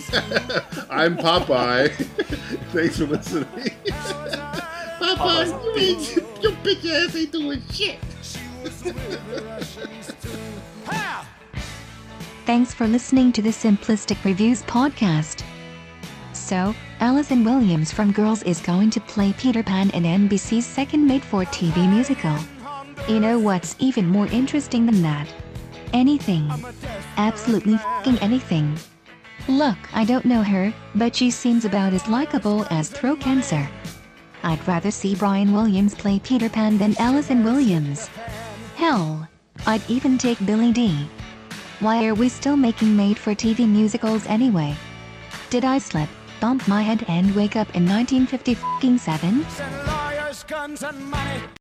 I'm 0.89 1.15
Popeye. 1.17 1.89
Thanks 2.73 2.97
for 2.97 3.05
listening. 3.05 3.45
Popeye's 4.99 5.51
Popeye, 5.51 5.63
you 5.63 5.95
bitch. 5.95 6.17
ain't, 6.17 6.43
your 6.43 6.51
bitch 6.53 7.07
ass 7.07 7.15
ain't 7.15 7.31
doing 7.31 7.61
shit. 7.71 7.99
Thanks 12.45 12.73
for 12.73 12.87
listening 12.87 13.31
to 13.33 13.41
the 13.43 13.49
Simplistic 13.49 14.23
Reviews 14.25 14.63
podcast. 14.63 15.43
So, 16.33 16.73
Allison 16.99 17.43
Williams 17.43 17.91
from 17.91 18.11
Girls 18.11 18.41
is 18.43 18.59
going 18.59 18.89
to 18.89 18.99
play 18.99 19.33
Peter 19.33 19.61
Pan 19.61 19.91
in 19.91 20.03
NBC's 20.03 20.65
second 20.65 21.05
made 21.05 21.23
for 21.23 21.43
TV 21.45 21.87
musical. 21.87 22.35
You 23.07 23.19
know 23.19 23.37
what's 23.37 23.75
even 23.77 24.07
more 24.07 24.25
interesting 24.27 24.87
than 24.87 25.03
that? 25.03 25.27
Anything. 25.93 26.51
Absolutely 27.17 27.77
fing 28.03 28.17
anything. 28.19 28.77
Look, 29.47 29.77
I 29.93 30.05
don't 30.05 30.25
know 30.25 30.43
her, 30.43 30.73
but 30.95 31.15
she 31.15 31.31
seems 31.31 31.65
about 31.65 31.93
as 31.93 32.07
likable 32.07 32.65
as 32.69 32.89
throat 32.89 33.19
cancer. 33.19 33.67
I'd 34.43 34.65
rather 34.67 34.91
see 34.91 35.15
Brian 35.15 35.53
Williams 35.53 35.95
play 35.95 36.19
Peter 36.19 36.49
Pan 36.49 36.77
than 36.77 36.95
Allison 36.99 37.43
Williams. 37.43 38.09
Hell, 38.75 39.27
I'd 39.65 39.81
even 39.89 40.17
take 40.17 40.45
Billy 40.45 40.71
Dee 40.71 41.07
Why 41.79 42.05
are 42.05 42.15
we 42.15 42.29
still 42.29 42.55
making 42.55 42.95
made 42.95 43.17
for 43.17 43.35
TV 43.35 43.67
musicals 43.67 44.25
anyway? 44.27 44.75
Did 45.49 45.65
I 45.65 45.79
slip? 45.79 46.09
bump 46.39 46.67
my 46.67 46.81
head 46.81 47.05
and 47.07 47.35
wake 47.35 47.55
up 47.55 47.75
in 47.75 47.87
1957? 47.87 49.45